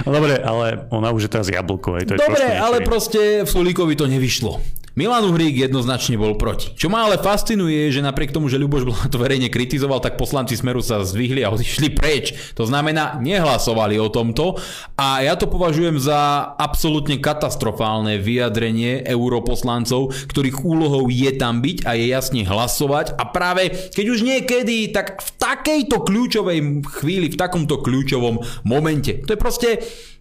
Dobre, 0.07 0.39
ale 0.39 0.87
ona 0.95 1.11
už 1.11 1.27
je 1.27 1.31
teraz 1.35 1.51
jablkovej. 1.51 2.07
To 2.07 2.13
je 2.15 2.23
Dobre, 2.23 2.47
ale 2.55 2.87
proste 2.87 3.43
v 3.43 3.49
Sulíkovi 3.51 3.99
to 3.99 4.07
nevyšlo. 4.07 4.63
Milan 4.97 5.29
Uhrík 5.29 5.61
jednoznačne 5.61 6.17
bol 6.17 6.41
proti. 6.41 6.73
Čo 6.73 6.89
ma 6.89 7.05
ale 7.05 7.21
fascinuje, 7.21 7.93
že 7.93 8.01
napriek 8.01 8.33
tomu, 8.33 8.49
že 8.49 8.57
Ľuboš 8.57 8.89
Blanc 8.89 9.13
to 9.13 9.21
verejne 9.29 9.53
kritizoval, 9.53 10.01
tak 10.01 10.17
poslanci 10.17 10.57
Smeru 10.57 10.81
sa 10.81 11.05
zdvihli 11.05 11.45
a 11.45 11.53
odišli 11.53 11.93
preč. 11.93 12.33
To 12.57 12.65
znamená, 12.65 13.21
nehlasovali 13.21 14.01
o 14.01 14.09
tomto 14.09 14.57
a 14.97 15.21
ja 15.21 15.37
to 15.37 15.53
považujem 15.53 16.01
za 16.01 16.49
absolútne 16.57 17.21
katastrofálne 17.21 18.17
vyjadrenie 18.17 19.05
europoslancov, 19.05 20.17
ktorých 20.33 20.65
úlohou 20.65 21.13
je 21.13 21.29
tam 21.37 21.61
byť 21.61 21.85
a 21.85 21.93
je 21.93 22.17
jasne 22.17 22.41
hlasovať 22.49 23.21
a 23.21 23.29
práve 23.29 23.69
keď 23.93 24.07
už 24.17 24.25
niekedy, 24.25 24.97
tak 24.97 25.21
v 25.21 25.29
takejto 25.37 26.09
kľúčovej 26.09 26.89
chvíli, 27.05 27.29
v 27.29 27.37
takomto 27.37 27.85
kľúčovom 27.85 28.65
momente. 28.65 29.21
To 29.29 29.37
je 29.37 29.45
proste 29.45 29.69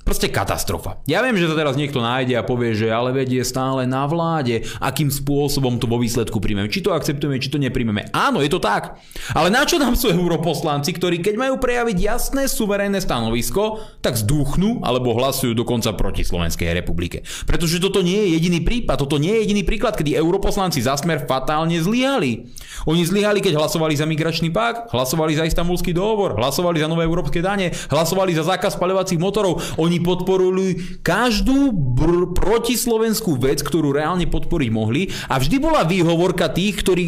Proste 0.05 0.29
katastrofa. 0.29 1.01
Ja 1.09 1.25
viem, 1.25 1.33
že 1.33 1.49
to 1.49 1.57
teraz 1.57 1.73
niekto 1.73 1.97
nájde 1.97 2.37
a 2.37 2.45
povie, 2.45 2.77
že 2.77 2.93
ale 2.93 3.09
vedie 3.09 3.41
stále 3.41 3.89
na 3.89 4.05
vláde, 4.05 4.61
akým 4.77 5.09
spôsobom 5.09 5.81
to 5.81 5.89
vo 5.89 5.97
výsledku 5.97 6.37
príjmeme. 6.37 6.69
Či 6.69 6.85
to 6.85 6.93
akceptujeme, 6.93 7.41
či 7.41 7.49
to 7.49 7.57
nepríjmeme. 7.57 8.13
Áno, 8.13 8.37
je 8.45 8.53
to 8.53 8.61
tak. 8.61 9.01
Ale 9.33 9.49
na 9.49 9.65
čo 9.65 9.81
nám 9.81 9.97
sú 9.97 10.13
europoslanci, 10.13 10.93
ktorí 10.93 11.25
keď 11.25 11.41
majú 11.41 11.57
prejaviť 11.57 11.97
jasné 11.97 12.45
suverénne 12.45 13.01
stanovisko, 13.01 13.81
tak 14.05 14.13
zdúchnú 14.13 14.85
alebo 14.85 15.17
hlasujú 15.17 15.57
dokonca 15.57 15.97
proti 15.97 16.21
Slovenskej 16.21 16.69
republike. 16.77 17.25
Pretože 17.49 17.81
toto 17.81 18.05
nie 18.05 18.29
je 18.29 18.37
jediný 18.37 18.61
prípad, 18.61 19.01
toto 19.01 19.17
nie 19.17 19.33
je 19.41 19.49
jediný 19.49 19.65
príklad, 19.65 19.97
kedy 19.97 20.13
europoslanci 20.13 20.85
za 20.85 21.01
smer 21.01 21.25
fatálne 21.25 21.81
zlyhali. 21.81 22.53
Oni 22.85 23.01
zlyhali, 23.01 23.41
keď 23.41 23.57
hlasovali 23.57 23.97
za 23.97 24.05
migračný 24.05 24.53
pakt, 24.53 24.93
hlasovali 24.93 25.33
za 25.33 25.49
istambulský 25.49 25.97
dohovor, 25.97 26.37
hlasovali 26.37 26.77
za 26.77 26.85
nové 26.85 27.09
európske 27.09 27.41
dane, 27.41 27.73
hlasovali 27.89 28.37
za 28.37 28.45
zákaz 28.45 28.77
spaľovacích 28.77 29.17
motorov. 29.17 29.65
Oni 29.81 29.94
oni 29.95 30.03
podporili 30.03 30.99
každú 30.99 31.71
br- 31.71 32.35
protislovenskú 32.35 33.39
vec, 33.39 33.63
ktorú 33.63 33.95
reálne 33.95 34.27
podporiť 34.27 34.69
mohli 34.75 35.07
a 35.31 35.39
vždy 35.39 35.55
bola 35.63 35.87
výhovorka 35.87 36.51
tých, 36.51 36.83
ktorí 36.83 37.07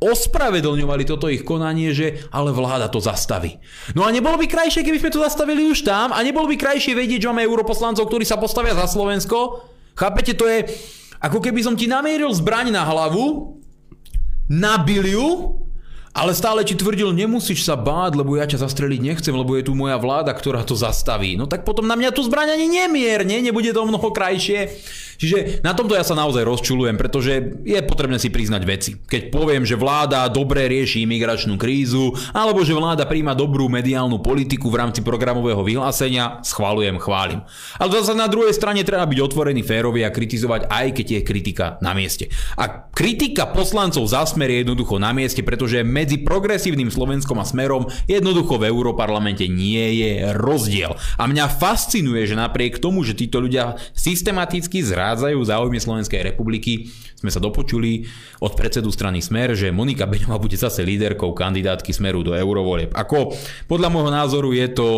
ospravedlňovali 0.00 1.04
toto 1.04 1.28
ich 1.28 1.44
konanie, 1.44 1.92
že 1.92 2.24
ale 2.32 2.48
vláda 2.48 2.88
to 2.88 2.96
zastaví. 3.04 3.60
No 3.92 4.08
a 4.08 4.12
nebolo 4.12 4.40
by 4.40 4.48
krajšie, 4.48 4.80
keby 4.80 5.04
sme 5.04 5.12
to 5.12 5.20
zastavili 5.20 5.68
už 5.68 5.84
tam 5.84 6.16
a 6.16 6.24
nebolo 6.24 6.48
by 6.48 6.56
krajšie 6.56 6.96
vedieť, 6.96 7.28
že 7.28 7.28
máme 7.28 7.44
europoslancov, 7.44 8.08
ktorí 8.08 8.24
sa 8.24 8.40
postavia 8.40 8.72
za 8.72 8.88
Slovensko? 8.88 9.68
Chápete, 9.92 10.32
to 10.32 10.48
je 10.48 10.64
ako 11.20 11.44
keby 11.44 11.60
som 11.60 11.76
ti 11.76 11.84
namieril 11.84 12.32
zbraň 12.32 12.72
na 12.72 12.88
hlavu, 12.88 13.60
nabil 14.48 15.12
ju 15.12 15.28
ale 16.14 16.30
stále 16.30 16.62
ti 16.62 16.78
tvrdil, 16.78 17.10
nemusíš 17.10 17.66
sa 17.66 17.74
báť, 17.74 18.22
lebo 18.22 18.38
ja 18.38 18.46
ťa 18.46 18.62
zastreliť 18.62 19.00
nechcem, 19.02 19.34
lebo 19.34 19.58
je 19.58 19.66
tu 19.66 19.74
moja 19.74 19.98
vláda, 19.98 20.30
ktorá 20.30 20.62
to 20.62 20.78
zastaví. 20.78 21.34
No 21.34 21.50
tak 21.50 21.66
potom 21.66 21.90
na 21.90 21.98
mňa 21.98 22.14
tu 22.14 22.22
zbraň 22.22 22.54
ani 22.54 22.70
nemierne, 22.70 23.42
nebude 23.42 23.74
to 23.74 23.82
mnoho 23.82 24.14
krajšie. 24.14 24.70
Čiže 25.18 25.62
na 25.62 25.74
tomto 25.74 25.94
ja 25.94 26.02
sa 26.06 26.18
naozaj 26.18 26.42
rozčulujem, 26.42 26.98
pretože 26.98 27.62
je 27.62 27.78
potrebné 27.86 28.18
si 28.18 28.30
priznať 28.30 28.62
veci. 28.66 28.90
Keď 28.98 29.30
poviem, 29.30 29.62
že 29.62 29.78
vláda 29.78 30.26
dobre 30.30 30.66
rieši 30.66 31.06
imigračnú 31.06 31.54
krízu, 31.58 32.14
alebo 32.34 32.66
že 32.66 32.74
vláda 32.74 33.06
príjma 33.06 33.34
dobrú 33.34 33.70
mediálnu 33.70 34.18
politiku 34.22 34.70
v 34.70 34.86
rámci 34.86 35.02
programového 35.02 35.62
vyhlásenia, 35.62 36.42
schválujem, 36.42 36.98
chválim. 36.98 37.42
Ale 37.78 37.90
zase 37.94 38.14
na 38.14 38.30
druhej 38.30 38.54
strane 38.54 38.86
treba 38.86 39.06
byť 39.06 39.18
otvorený, 39.18 39.62
férový 39.62 40.06
a 40.06 40.14
kritizovať 40.14 40.66
aj 40.70 40.86
keď 40.94 41.06
je 41.06 41.20
kritika 41.26 41.66
na 41.78 41.94
mieste. 41.94 42.30
A 42.58 42.90
kritika 42.90 43.50
poslancov 43.50 44.06
za 44.06 44.26
smer 44.26 44.50
je 44.50 44.66
jednoducho 44.66 44.98
na 44.98 45.14
mieste, 45.14 45.42
pretože 45.42 45.82
medzi 46.04 46.20
progresívnym 46.20 46.92
Slovenskom 46.92 47.40
a 47.40 47.48
smerom 47.48 47.88
jednoducho 48.04 48.60
v 48.60 48.68
Európarlamente 48.68 49.48
nie 49.48 50.04
je 50.04 50.36
rozdiel. 50.36 50.92
A 51.16 51.24
mňa 51.24 51.48
fascinuje, 51.48 52.28
že 52.28 52.36
napriek 52.36 52.76
tomu, 52.76 53.00
že 53.00 53.16
títo 53.16 53.40
ľudia 53.40 53.80
systematicky 53.96 54.84
zrádzajú 54.84 55.40
záujmy 55.40 55.80
Slovenskej 55.80 56.20
republiky, 56.28 56.92
sme 57.24 57.32
sa 57.32 57.40
dopočuli 57.40 58.04
od 58.44 58.52
predsedu 58.52 58.92
strany 58.92 59.24
Smer, 59.24 59.56
že 59.56 59.72
Monika 59.72 60.04
Beňová 60.04 60.36
bude 60.36 60.60
zase 60.60 60.84
líderkou 60.84 61.32
kandidátky 61.32 61.88
Smeru 61.88 62.20
do 62.20 62.36
eurovolieb. 62.36 62.92
Ako 62.92 63.32
podľa 63.64 63.88
môjho 63.88 64.12
názoru 64.12 64.52
je 64.52 64.68
to 64.68 64.88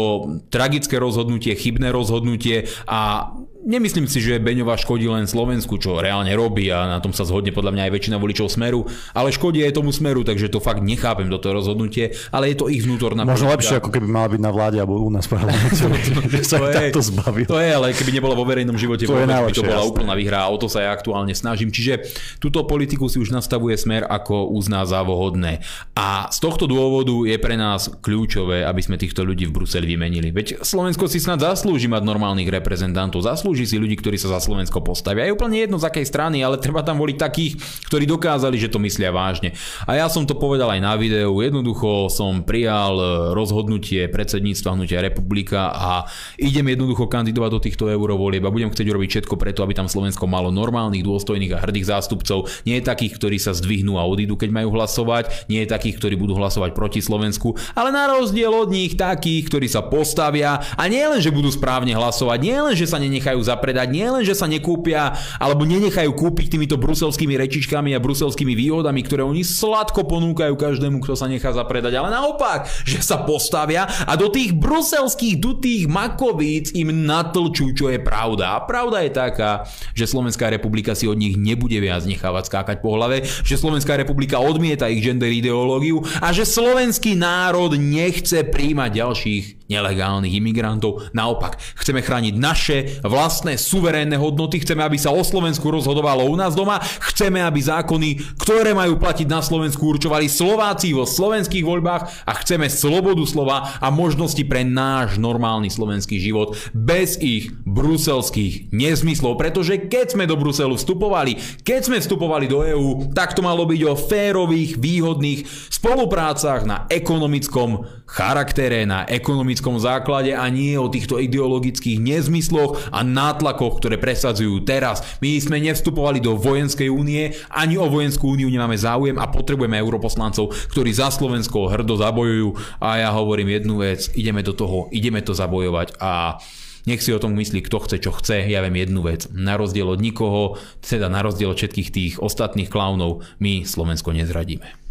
tragické 0.51 0.99
rozhodnutie, 0.99 1.55
chybné 1.55 1.95
rozhodnutie 1.95 2.67
a 2.91 3.31
nemyslím 3.67 4.07
si, 4.07 4.23
že 4.23 4.39
Beňová 4.39 4.79
škodí 4.79 5.11
len 5.11 5.27
Slovensku, 5.27 5.77
čo 5.77 5.99
reálne 5.99 6.31
robí 6.39 6.71
a 6.71 6.87
na 6.87 6.99
tom 7.03 7.11
sa 7.11 7.27
zhodne 7.27 7.51
podľa 7.51 7.75
mňa 7.75 7.83
aj 7.91 7.93
väčšina 7.93 8.17
voličov 8.17 8.47
Smeru, 8.47 8.87
ale 9.13 9.35
škodí 9.35 9.67
aj 9.67 9.75
tomu 9.75 9.91
Smeru, 9.91 10.23
takže 10.23 10.47
to 10.47 10.63
fakt 10.63 10.81
nechápem 10.81 11.27
do 11.27 11.37
toho 11.43 11.59
rozhodnutie, 11.59 12.15
ale 12.31 12.55
je 12.55 12.57
to 12.57 12.71
ich 12.71 12.87
vnútorná 12.87 13.27
Možno 13.27 13.51
politika. 13.51 13.55
lepšie, 13.59 13.75
ako 13.83 13.91
keby 13.91 14.07
mala 14.07 14.29
byť 14.31 14.41
na 14.41 14.51
vláde 14.55 14.79
alebo 14.79 15.03
u 15.03 15.11
nás 15.11 15.27
parlamente, 15.27 15.83
že 16.33 16.43
sa 16.47 16.63
to 16.63 16.71
je, 16.71 16.95
zbavil. 16.95 17.47
To 17.51 17.59
je, 17.59 17.71
ale 17.75 17.87
keby 17.93 18.11
nebola 18.15 18.39
vo 18.39 18.47
verejnom 18.47 18.79
živote, 18.79 19.05
to, 19.05 19.19
je 19.19 19.27
by 19.27 19.51
to 19.51 19.67
bola 19.67 19.83
jasné. 19.83 19.91
úplná 19.91 20.15
výhra 20.15 20.47
a 20.47 20.49
o 20.49 20.57
to 20.57 20.71
sa 20.71 20.87
ja 20.87 20.91
aktuálne 20.95 21.35
snažím. 21.35 21.75
Čiže 21.75 22.07
túto 22.39 22.63
politiku 22.63 23.11
si 23.11 23.19
už 23.19 23.35
nastavuje 23.35 23.75
Smer, 23.75 24.07
ako 24.07 24.53
uzná 24.55 24.87
za 24.87 25.03
vhodné. 25.03 25.65
A 25.99 26.31
z 26.31 26.39
tohto 26.39 26.69
dôvodu 26.71 27.27
je 27.27 27.37
pre 27.41 27.59
nás 27.59 27.91
kľúčové, 28.01 28.63
aby 28.63 28.81
sme 28.81 29.01
týchto 29.01 29.27
ľudí 29.27 29.51
v 29.51 29.55
Bruseli 29.57 29.89
vymenili. 29.89 30.31
Veď 30.31 30.63
Slovensko 30.63 31.11
si 31.11 31.19
snad 31.19 31.43
zaslúži 31.43 31.89
mať 31.91 32.03
normálnych 32.05 32.49
reprezentantov, 32.49 33.25
zaslúži 33.25 33.56
si 33.65 33.81
ľudí, 33.81 33.97
ktorí 33.97 34.21
sa 34.21 34.37
za 34.37 34.45
Slovensko 34.45 34.85
postavia. 34.85 35.25
Je 35.25 35.33
úplne 35.33 35.57
jedno 35.57 35.81
z 35.81 35.89
akej 35.89 36.05
strany, 36.05 36.45
ale 36.45 36.61
treba 36.61 36.85
tam 36.85 37.01
voliť 37.01 37.17
takých, 37.17 37.53
ktorí 37.89 38.05
dokázali, 38.05 38.61
že 38.61 38.69
to 38.69 38.83
myslia 38.83 39.15
vážne. 39.15 39.57
A 39.89 39.97
ja 39.97 40.11
som 40.11 40.29
to 40.29 40.37
povedal 40.37 40.69
aj 40.69 40.81
na 40.83 40.93
videu, 40.99 41.33
jednoducho 41.41 42.11
som 42.11 42.43
prijal 42.43 42.99
e, 42.99 43.05
rozhodnutie 43.33 44.11
predsedníctva 44.11 44.75
Hnutia 44.75 45.01
Republika 45.01 45.71
a 45.73 46.05
idem 46.37 46.75
jednoducho 46.75 47.07
kandidovať 47.07 47.51
do 47.55 47.61
týchto 47.63 47.85
eurovolieb 47.87 48.43
a 48.43 48.53
budem 48.53 48.69
chcieť 48.69 48.87
urobiť 48.91 49.09
všetko 49.17 49.35
preto, 49.39 49.63
aby 49.63 49.79
tam 49.79 49.87
Slovensko 49.87 50.27
malo 50.27 50.51
normálnych, 50.51 51.07
dôstojných 51.07 51.55
a 51.55 51.63
hrdých 51.63 51.87
zástupcov. 51.87 52.51
Nie 52.67 52.83
je 52.83 52.89
takých, 52.91 53.15
ktorí 53.21 53.39
sa 53.39 53.55
zdvihnú 53.55 54.01
a 54.01 54.05
odídu, 54.09 54.35
keď 54.35 54.51
majú 54.51 54.75
hlasovať, 54.75 55.47
nie 55.47 55.63
je 55.63 55.71
takých, 55.71 56.03
ktorí 56.03 56.15
budú 56.19 56.35
hlasovať 56.35 56.75
proti 56.75 56.99
Slovensku, 56.99 57.55
ale 57.79 57.95
na 57.95 58.11
rozdiel 58.11 58.51
od 58.51 58.73
nich 58.73 58.99
takých, 58.99 59.47
ktorí 59.47 59.67
sa 59.71 59.85
postavia 59.85 60.59
a 60.75 60.83
nie 60.91 61.05
len, 61.05 61.21
že 61.23 61.31
budú 61.31 61.53
správne 61.53 61.95
hlasovať, 61.95 62.39
nie 62.41 62.57
len, 62.57 62.75
že 62.75 62.89
sa 62.89 62.99
nenechajú 62.99 63.36
zapredať, 63.43 63.89
nie 63.91 64.07
len, 64.07 64.23
že 64.23 64.37
sa 64.37 64.47
nekúpia 64.47 65.17
alebo 65.41 65.67
nenechajú 65.67 66.13
kúpiť 66.13 66.57
týmito 66.57 66.77
bruselskými 66.79 67.35
rečičkami 67.37 67.93
a 67.97 68.03
bruselskými 68.03 68.55
výhodami, 68.55 69.03
ktoré 69.03 69.25
oni 69.25 69.43
sladko 69.43 70.07
ponúkajú 70.07 70.55
každému, 70.57 71.03
kto 71.03 71.19
sa 71.19 71.27
nechá 71.27 71.51
zapredať, 71.53 71.93
ale 71.97 72.13
naopak, 72.13 72.69
že 72.87 73.03
sa 73.03 73.25
postavia 73.27 73.89
a 74.07 74.13
do 74.15 74.31
tých 74.31 74.55
bruselských 74.57 75.37
dutých 75.41 75.91
makovíc 75.91 76.73
im 76.73 77.05
natlčú, 77.05 77.75
čo 77.75 77.91
je 77.91 77.99
pravda. 78.01 78.57
A 78.57 78.65
pravda 78.65 79.03
je 79.03 79.13
taká, 79.13 79.67
že 79.93 80.09
Slovenská 80.09 80.49
republika 80.53 80.95
si 80.95 81.11
od 81.11 81.19
nich 81.19 81.35
nebude 81.35 81.77
viac 81.83 82.07
nechávať 82.07 82.49
skákať 82.49 82.77
po 82.81 82.95
hlave, 82.95 83.25
že 83.25 83.59
Slovenská 83.59 83.99
republika 83.99 84.39
odmieta 84.39 84.87
ich 84.87 85.03
gender 85.03 85.33
ideológiu 85.33 86.05
a 86.23 86.31
že 86.31 86.47
slovenský 86.47 87.19
národ 87.19 87.75
nechce 87.75 88.47
príjmať 88.47 88.91
ďalších 88.93 89.45
nelegálnych 89.67 90.35
imigrantov. 90.39 91.11
Naopak, 91.11 91.59
chceme 91.79 92.01
chrániť 92.03 92.35
naše 92.39 92.77
vlastné 93.03 93.26
suverénne 93.31 94.15
hodnoty, 94.15 94.63
chceme, 94.63 94.85
aby 94.85 95.01
sa 95.01 95.11
o 95.11 95.23
Slovensku 95.25 95.67
rozhodovalo 95.69 96.29
u 96.29 96.35
nás 96.39 96.55
doma, 96.55 96.79
chceme, 96.83 97.43
aby 97.43 97.59
zákony, 97.59 98.39
ktoré 98.39 98.73
majú 98.73 99.01
platiť 99.01 99.27
na 99.27 99.43
Slovensku, 99.43 99.83
určovali 99.83 100.31
Slováci 100.31 100.95
vo 100.95 101.09
slovenských 101.09 101.65
voľbách. 101.67 102.29
A 102.29 102.33
chceme 102.43 102.71
slobodu 102.71 103.23
slova 103.27 103.79
a 103.81 103.89
možnosti 103.89 104.41
pre 104.47 104.63
náš 104.63 105.17
normálny 105.17 105.73
slovenský 105.73 106.21
život 106.21 106.55
bez 106.77 107.17
ich 107.19 107.53
bruselských 107.67 108.71
nezmyslov, 108.71 109.41
pretože 109.41 109.89
keď 109.89 110.15
sme 110.15 110.25
do 110.29 110.37
Bruselu 110.37 110.77
vstupovali, 110.77 111.39
keď 111.65 111.81
sme 111.89 111.99
vstupovali 111.99 112.47
do 112.47 112.63
EÚ, 112.63 113.13
tak 113.17 113.35
to 113.35 113.43
malo 113.43 113.65
byť 113.67 113.81
o 113.87 113.99
férových, 113.99 114.79
výhodných 114.79 115.41
spoluprácach 115.73 116.63
na 116.69 116.85
ekonomickom 116.91 117.87
charaktere, 118.07 118.87
na 118.87 119.03
ekonomickom 119.05 119.83
základe 119.83 120.31
a 120.33 120.47
nie 120.47 120.79
o 120.79 120.87
týchto 120.87 121.19
ideologických 121.19 121.99
nezmysloch 121.99 122.95
a 122.95 123.03
nátlakoch, 123.03 123.83
ktoré 123.83 123.99
presadzujú 123.99 124.63
teraz. 124.63 125.03
My 125.19 125.37
sme 125.43 125.59
nevstupovali 125.59 126.23
do 126.23 126.39
vojenskej 126.39 126.87
únie, 126.87 127.35
ani 127.51 127.75
o 127.77 127.91
vojenskú 127.91 128.39
úniu 128.39 128.47
nemáme 128.47 128.79
záujem 128.79 129.19
a 129.19 129.27
potrebujeme 129.27 129.77
europoslancov, 129.77 130.55
ktorí 130.71 130.95
za 130.95 131.11
Slovensko 131.11 131.67
hrdo 131.67 131.99
zabojujú 131.99 132.55
a 132.79 133.03
ja 133.03 133.11
hovorím 133.11 133.59
jednu 133.59 133.83
vec, 133.83 134.09
ideme 134.15 134.47
do 134.47 134.55
toho, 134.55 134.87
ideme 134.95 135.21
to 135.21 135.35
zabojovať 135.35 135.99
a 135.99 136.39
nech 136.87 137.03
si 137.03 137.11
o 137.11 137.19
tom 137.19 137.35
myslí, 137.35 137.67
kto 137.67 137.83
chce, 137.83 137.97
čo 137.99 138.15
chce. 138.15 138.47
Ja 138.47 138.63
viem 138.63 138.79
jednu 138.79 139.03
vec. 139.03 139.27
Na 139.35 139.59
rozdiel 139.59 139.91
od 139.91 139.99
nikoho, 139.99 140.55
teda 140.79 141.11
na 141.11 141.19
rozdiel 141.19 141.51
od 141.51 141.59
všetkých 141.59 141.91
tých 141.91 142.15
ostatných 142.23 142.71
klaunov, 142.71 143.27
my 143.43 143.67
Slovensko 143.67 144.15
nezradíme. 144.15 144.86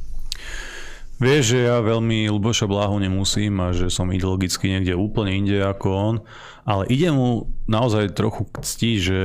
Vieš, 1.15 1.55
že 1.55 1.59
ja 1.71 1.79
veľmi 1.79 2.27
Luboša 2.27 2.67
Bláhu 2.67 2.99
nemusím 2.99 3.55
a 3.63 3.71
že 3.71 3.87
som 3.87 4.11
ideologicky 4.11 4.67
niekde 4.67 4.99
úplne 4.99 5.31
inde 5.31 5.63
ako 5.63 5.87
on, 5.95 6.15
ale 6.67 6.83
ide 6.91 7.07
mu 7.15 7.47
naozaj 7.71 8.11
trochu 8.11 8.43
cti, 8.59 8.91
že 8.99 9.19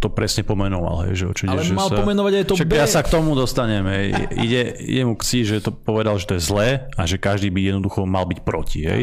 to 0.00 0.08
presne 0.08 0.42
pomenoval. 0.48 1.04
Hej, 1.04 1.22
že 1.22 1.24
určite, 1.28 1.52
Ale 1.52 1.60
že 1.60 1.76
mal 1.76 1.92
sa, 1.92 2.00
pomenovať 2.00 2.32
aj 2.40 2.44
to 2.48 2.54
však 2.56 2.68
B. 2.72 2.80
ja 2.80 2.88
sa 2.88 3.04
k 3.04 3.12
tomu 3.12 3.36
dostanem. 3.36 3.84
Hej. 3.84 4.06
Ide, 4.32 4.62
ide 4.80 5.02
mu 5.04 5.14
cti, 5.20 5.44
že 5.44 5.56
to 5.60 5.70
povedal, 5.76 6.16
že 6.16 6.24
to 6.24 6.34
je 6.40 6.42
zlé 6.42 6.68
a 6.96 7.04
že 7.04 7.20
každý 7.20 7.52
by 7.52 7.60
jednoducho 7.60 8.08
mal 8.08 8.24
byť 8.24 8.40
proti. 8.40 8.80
Hej. 8.88 9.02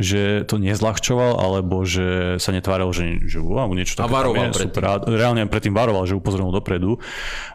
Že 0.00 0.48
to 0.48 0.56
nezľahčoval, 0.56 1.36
alebo 1.36 1.84
že 1.84 2.40
sa 2.40 2.50
netváril, 2.56 2.88
že, 2.96 3.28
že 3.28 3.38
wow, 3.44 3.68
niečo 3.76 4.00
také 4.00 4.08
a 4.08 4.16
varoval 4.16 4.48
je, 4.48 4.64
super. 4.64 4.82
A 4.88 4.92
reálne 5.04 5.44
predtým 5.44 5.76
varoval, 5.76 6.08
že 6.08 6.16
upozornil 6.16 6.48
dopredu. 6.48 6.96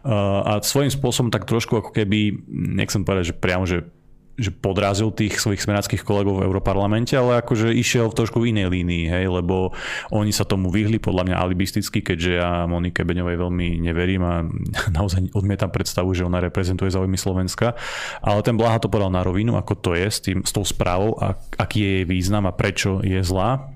Uh, 0.06 0.46
a 0.46 0.52
svojím 0.62 0.94
spôsobom 0.94 1.34
tak 1.34 1.50
trošku 1.50 1.82
ako 1.82 1.90
keby, 1.90 2.46
nechcem 2.78 3.02
povedať, 3.02 3.34
že 3.34 3.36
priamo, 3.36 3.66
že 3.66 3.90
že 4.34 4.50
podrazil 4.50 5.14
tých 5.14 5.38
svojich 5.38 5.62
smeráckých 5.62 6.02
kolegov 6.02 6.42
v 6.42 6.50
Európarlamente, 6.50 7.14
ale 7.14 7.38
akože 7.46 7.70
išiel 7.70 8.10
v 8.10 8.18
trošku 8.18 8.42
inej 8.50 8.74
línii, 8.74 9.06
hej, 9.06 9.30
lebo 9.30 9.78
oni 10.10 10.34
sa 10.34 10.42
tomu 10.42 10.74
vyhli 10.74 10.98
podľa 10.98 11.30
mňa 11.30 11.36
alibisticky, 11.38 12.02
keďže 12.02 12.32
ja 12.42 12.66
Monike 12.66 13.06
Beňovej 13.06 13.38
veľmi 13.38 13.78
neverím 13.78 14.26
a 14.26 14.42
naozaj 14.98 15.30
odmietam 15.38 15.70
predstavu, 15.70 16.18
že 16.18 16.26
ona 16.26 16.42
reprezentuje 16.42 16.90
záujmy 16.90 17.18
Slovenska. 17.18 17.78
Ale 18.26 18.42
ten 18.42 18.58
Blaha 18.58 18.82
to 18.82 18.90
povedal 18.90 19.14
na 19.14 19.22
rovinu, 19.22 19.54
ako 19.54 19.74
to 19.78 19.92
je 19.94 20.08
s, 20.10 20.20
tým, 20.26 20.42
s 20.42 20.50
tou 20.50 20.66
správou, 20.66 21.14
a, 21.22 21.38
aký 21.62 21.86
je 21.86 21.92
jej 22.02 22.06
význam 22.10 22.50
a 22.50 22.58
prečo 22.58 23.06
je 23.06 23.22
zlá. 23.22 23.70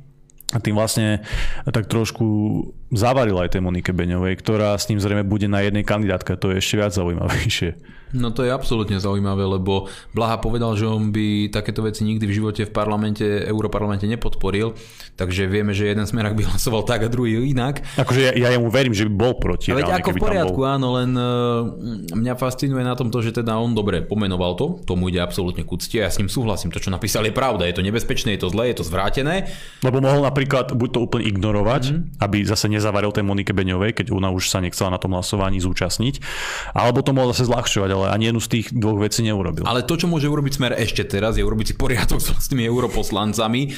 A 0.56 0.64
tým 0.64 0.80
vlastne 0.80 1.28
tak 1.68 1.92
trošku 1.92 2.26
zavaril 2.92 3.38
aj 3.40 3.58
tej 3.58 3.62
Monike 3.64 3.92
Beňovej, 3.92 4.40
ktorá 4.40 4.76
s 4.80 4.88
ním 4.88 5.02
zrejme 5.02 5.28
bude 5.28 5.52
na 5.52 5.64
jednej 5.64 5.84
kandidátke. 5.84 6.40
To 6.40 6.56
je 6.56 6.64
ešte 6.64 6.80
viac 6.80 6.92
zaujímavejšie. 6.96 7.98
No 8.16 8.32
to 8.32 8.48
je 8.48 8.56
absolútne 8.56 8.96
zaujímavé, 9.04 9.44
lebo 9.44 9.92
Blaha 10.16 10.40
povedal, 10.40 10.80
že 10.80 10.88
on 10.88 11.12
by 11.12 11.52
takéto 11.52 11.84
veci 11.84 12.08
nikdy 12.08 12.24
v 12.24 12.36
živote 12.40 12.64
v 12.64 12.72
parlamente, 12.72 13.26
Európarlamente 13.44 14.08
nepodporil, 14.08 14.80
takže 15.20 15.44
vieme, 15.52 15.76
že 15.76 15.92
jeden 15.92 16.08
smerak 16.08 16.32
by 16.40 16.48
hlasoval 16.48 16.88
tak 16.88 17.04
a 17.04 17.12
druhý 17.12 17.52
inak. 17.52 17.84
Akože 18.00 18.32
ja, 18.32 18.48
ja 18.48 18.60
mu 18.64 18.72
verím, 18.72 18.96
že 18.96 19.12
by 19.12 19.12
bol 19.12 19.34
proti. 19.36 19.76
Ale 19.76 19.84
reálne, 19.84 20.00
ako 20.00 20.16
v 20.16 20.24
poriadku, 20.24 20.62
áno, 20.64 20.88
len 20.96 21.12
uh, 21.20 22.16
mňa 22.16 22.40
fascinuje 22.40 22.80
na 22.80 22.96
tom 22.96 23.12
to, 23.12 23.20
že 23.20 23.36
teda 23.36 23.60
on 23.60 23.76
dobre 23.76 24.00
pomenoval 24.00 24.56
to, 24.56 24.80
tomu 24.88 25.12
ide 25.12 25.20
absolútne 25.20 25.68
k 25.68 25.70
úcte, 25.76 26.00
ja 26.00 26.08
s 26.08 26.16
ním 26.24 26.32
súhlasím, 26.32 26.72
to 26.72 26.80
čo 26.80 26.88
napísal 26.88 27.28
je 27.28 27.36
pravda, 27.36 27.68
je 27.68 27.76
to 27.76 27.84
nebezpečné, 27.84 28.40
je 28.40 28.48
to 28.48 28.54
zlé, 28.56 28.72
je 28.72 28.80
to 28.80 28.88
zvrátené. 28.88 29.52
Lebo 29.84 30.00
mohol 30.00 30.24
napríklad 30.24 30.72
buď 30.72 30.90
to 30.96 31.00
úplne 31.04 31.28
ignorovať, 31.28 31.84
mm-hmm. 31.92 32.24
aby 32.24 32.38
zase 32.48 32.72
nezavaril 32.78 33.10
tej 33.10 33.26
Monike 33.26 33.52
Beňovej, 33.52 33.98
keď 33.98 34.14
ona 34.14 34.30
už 34.30 34.48
sa 34.48 34.62
nechcela 34.62 34.94
na 34.94 35.02
tom 35.02 35.18
hlasovaní 35.18 35.58
zúčastniť, 35.58 36.22
alebo 36.78 37.02
to 37.02 37.12
mohol 37.12 37.34
zase 37.34 37.50
zľahčovať, 37.50 37.90
ale 37.90 38.06
ani 38.14 38.30
jednu 38.30 38.42
z 38.42 38.50
tých 38.54 38.66
dvoch 38.72 39.02
vecí 39.02 39.26
neurobil. 39.26 39.66
Ale 39.66 39.84
to, 39.84 39.98
čo 39.98 40.06
môže 40.06 40.30
urobiť 40.30 40.54
Smer 40.58 40.74
ešte 40.78 41.04
teraz, 41.10 41.36
je 41.36 41.44
urobiť 41.44 41.74
si 41.74 41.76
poriadok 41.76 42.22
s 42.22 42.30
vlastnými 42.32 42.64
europoslancami 42.70 43.74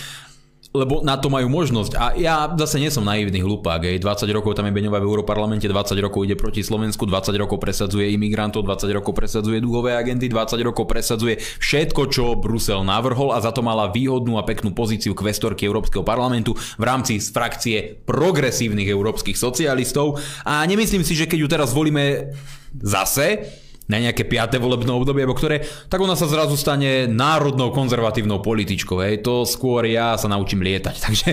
lebo 0.70 1.02
na 1.02 1.18
to 1.18 1.34
majú 1.34 1.50
možnosť. 1.50 1.92
A 1.98 2.14
ja 2.14 2.46
zase 2.54 2.78
nie 2.78 2.94
som 2.94 3.02
naivný 3.02 3.42
hlupák. 3.42 3.98
20 3.98 4.06
rokov 4.30 4.54
tam 4.54 4.70
je 4.70 4.74
Beňová 4.78 5.02
v 5.02 5.10
Európarlamente, 5.10 5.66
20 5.66 5.98
rokov 5.98 6.30
ide 6.30 6.38
proti 6.38 6.62
Slovensku, 6.62 7.10
20 7.10 7.34
rokov 7.42 7.58
presadzuje 7.58 8.14
imigrantov, 8.14 8.70
20 8.70 8.86
rokov 8.94 9.18
presadzuje 9.18 9.58
dúhové 9.66 9.98
agenty, 9.98 10.30
20 10.30 10.62
rokov 10.62 10.86
presadzuje 10.86 11.42
všetko, 11.42 12.02
čo 12.14 12.38
Brusel 12.38 12.86
navrhol 12.86 13.34
a 13.34 13.42
za 13.42 13.50
to 13.50 13.66
mala 13.66 13.90
výhodnú 13.90 14.38
a 14.38 14.46
peknú 14.46 14.70
pozíciu 14.78 15.18
kvestorky 15.18 15.66
Európskeho 15.66 16.06
parlamentu 16.06 16.54
v 16.54 16.84
rámci 16.86 17.18
frakcie 17.18 18.06
progresívnych 18.06 18.94
európskych 18.94 19.42
socialistov. 19.42 20.22
A 20.46 20.62
nemyslím 20.70 21.02
si, 21.02 21.18
že 21.18 21.26
keď 21.26 21.40
ju 21.42 21.48
teraz 21.50 21.74
volíme 21.74 22.30
zase, 22.78 23.42
na 23.90 23.98
nejaké 23.98 24.30
piaté 24.30 24.62
volebné 24.62 24.94
obdobie, 24.94 25.26
alebo 25.26 25.34
ktoré, 25.34 25.66
tak 25.90 25.98
ona 25.98 26.14
sa 26.14 26.30
zrazu 26.30 26.54
stane 26.54 27.10
národnou 27.10 27.74
konzervatívnou 27.74 28.38
političkou. 28.40 29.02
Hej. 29.02 29.26
To 29.26 29.50
skôr 29.50 29.90
ja 29.90 30.14
sa 30.14 30.30
naučím 30.30 30.62
lietať. 30.62 30.96
Takže 31.10 31.28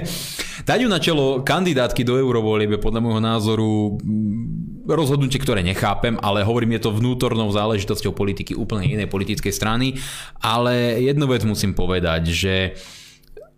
dať 0.64 0.78
ju 0.80 0.88
na 0.88 0.96
čelo 0.96 1.44
kandidátky 1.44 2.02
do 2.02 2.16
eurovolieb 2.16 2.72
je 2.72 2.80
podľa 2.80 3.00
môjho 3.04 3.20
názoru 3.20 4.00
mm, 4.00 4.88
rozhodnutie, 4.88 5.36
ktoré 5.36 5.60
nechápem, 5.60 6.16
ale 6.24 6.48
hovorím, 6.48 6.80
je 6.80 6.88
to 6.88 6.96
vnútornou 6.96 7.52
záležitosťou 7.52 8.16
politiky 8.16 8.56
úplne 8.56 8.88
inej 8.88 9.12
politickej 9.12 9.52
strany. 9.52 10.00
Ale 10.40 10.96
jednu 11.04 11.28
vec 11.28 11.44
musím 11.44 11.76
povedať, 11.76 12.32
že 12.32 12.54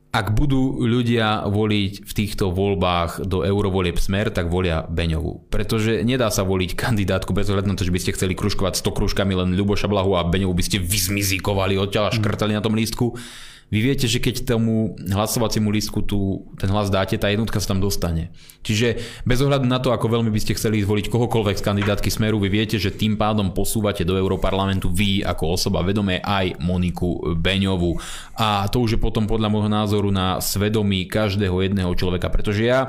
ak 0.08 0.32
budú 0.32 0.80
ľudia 0.80 1.44
voliť 1.52 2.00
v 2.00 2.12
týchto 2.16 2.48
voľbách 2.48 3.28
do 3.28 3.44
eurovolieb 3.44 4.00
smer, 4.00 4.32
tak 4.32 4.48
volia 4.48 4.88
Beňovú. 4.88 5.52
Pretože 5.52 6.00
nedá 6.00 6.32
sa 6.32 6.48
voliť 6.48 6.72
kandidátku 6.72 7.36
bez 7.36 7.52
ohľadu 7.52 7.68
na 7.68 7.76
to, 7.76 7.84
že 7.84 7.92
by 7.92 8.00
ste 8.00 8.14
chceli 8.16 8.32
kružkovať 8.32 8.80
100 8.80 8.88
kružkami 8.96 9.36
len 9.36 9.52
Ľuboša 9.52 9.84
Blahu 9.84 10.16
a 10.16 10.24
Beňovú 10.24 10.56
by 10.56 10.64
ste 10.64 10.80
vyzmizíkovali 10.80 11.76
odtiaľ 11.76 12.08
a 12.08 12.16
škrtali 12.16 12.56
na 12.56 12.64
tom 12.64 12.72
lístku. 12.72 13.20
Vy 13.68 13.78
viete, 13.84 14.08
že 14.08 14.16
keď 14.16 14.48
tomu 14.56 14.96
hlasovaciemu 14.96 15.68
lístku 15.68 16.00
tu, 16.08 16.48
ten 16.56 16.72
hlas 16.72 16.88
dáte, 16.88 17.20
tá 17.20 17.28
jednotka 17.28 17.60
sa 17.60 17.76
tam 17.76 17.84
dostane. 17.84 18.32
Čiže 18.64 19.00
bez 19.28 19.44
ohľadu 19.44 19.68
na 19.68 19.76
to, 19.76 19.92
ako 19.92 20.08
veľmi 20.08 20.32
by 20.32 20.40
ste 20.40 20.56
chceli 20.56 20.80
zvoliť 20.80 21.12
kohokoľvek 21.12 21.56
z 21.60 21.66
kandidátky 21.68 22.08
Smeru, 22.08 22.40
vy 22.40 22.48
viete, 22.48 22.80
že 22.80 22.96
tým 22.96 23.20
pádom 23.20 23.52
posúvate 23.52 24.08
do 24.08 24.16
Európarlamentu 24.16 24.88
vy 24.88 25.20
ako 25.20 25.60
osoba 25.60 25.84
vedomé 25.84 26.24
aj 26.24 26.56
Moniku 26.64 27.36
Beňovú. 27.36 28.00
A 28.40 28.64
to 28.72 28.80
už 28.80 28.96
je 28.96 29.00
potom 29.00 29.28
podľa 29.28 29.52
môjho 29.52 29.68
názoru 29.68 30.08
na 30.08 30.40
svedomí 30.40 31.04
každého 31.04 31.60
jedného 31.60 31.92
človeka, 31.92 32.32
pretože 32.32 32.64
ja 32.64 32.88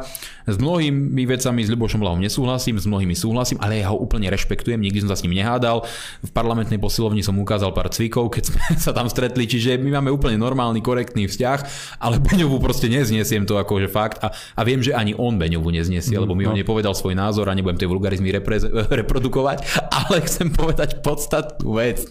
s 0.54 0.60
mnohými 0.62 1.24
vecami 1.26 1.62
s 1.66 1.70
Ľubošom 1.70 2.02
Blahom 2.02 2.22
nesúhlasím, 2.22 2.82
s 2.82 2.86
mnohými 2.90 3.14
súhlasím, 3.14 3.58
ale 3.62 3.82
ja 3.82 3.94
ho 3.94 3.98
úplne 3.98 4.30
rešpektujem, 4.30 4.80
nikdy 4.82 5.06
som 5.06 5.10
sa 5.10 5.18
s 5.18 5.24
ním 5.26 5.38
nehádal. 5.38 5.86
V 6.26 6.32
parlamentnej 6.34 6.82
posilovni 6.82 7.22
som 7.22 7.38
ukázal 7.38 7.74
pár 7.74 7.94
cvikov, 7.94 8.34
keď 8.34 8.44
sme 8.50 8.62
sa 8.86 8.92
tam 8.92 9.08
stretli, 9.08 9.46
čiže 9.46 9.78
my 9.78 10.02
máme 10.02 10.10
úplne 10.10 10.36
normálny, 10.42 10.82
korektný 10.82 11.30
vzťah, 11.30 11.60
ale 12.02 12.18
Beňovú 12.18 12.58
proste 12.60 12.90
nezniesiem 12.90 13.46
to 13.46 13.58
akože 13.62 13.88
fakt 13.90 14.20
a, 14.26 14.34
a 14.34 14.62
viem, 14.66 14.82
že 14.82 14.92
ani 14.98 15.14
on 15.14 15.38
Beňovú 15.38 15.70
nezniesie, 15.70 16.18
mm, 16.18 16.22
lebo 16.26 16.34
mi 16.34 16.44
no. 16.46 16.54
on 16.54 16.58
nepovedal 16.58 16.98
svoj 16.98 17.14
názor 17.16 17.48
a 17.48 17.56
nebudem 17.56 17.80
tie 17.80 17.90
vulgarizmy 17.90 18.34
repre- 18.34 18.66
reprodukovať, 19.00 19.88
ale 19.90 20.26
chcem 20.26 20.50
povedať 20.50 21.06
podstatnú 21.06 21.78
vec 21.78 22.04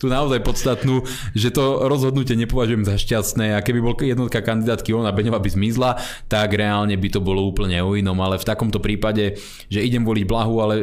tú 0.00 0.08
naozaj 0.08 0.40
podstatnú, 0.40 1.04
že 1.36 1.52
to 1.52 1.84
rozhodnutie 1.84 2.32
nepovažujem 2.40 2.88
za 2.88 2.96
šťastné 2.96 3.52
a 3.52 3.60
keby 3.60 3.78
bol 3.84 3.92
jednotka 4.00 4.40
kandidátky 4.40 4.96
ona 4.96 5.12
Beňová 5.12 5.44
by 5.44 5.50
zmizla, 5.52 6.00
tak 6.24 6.56
reálne 6.56 6.96
by 6.96 7.08
to 7.12 7.20
bolo 7.20 7.44
úplne 7.44 7.76
o 7.84 7.92
inom, 7.92 8.16
ale 8.24 8.40
v 8.40 8.48
takomto 8.48 8.80
prípade, 8.80 9.36
že 9.68 9.84
idem 9.84 10.00
voliť 10.00 10.24
Blahu, 10.24 10.54
ale 10.64 10.74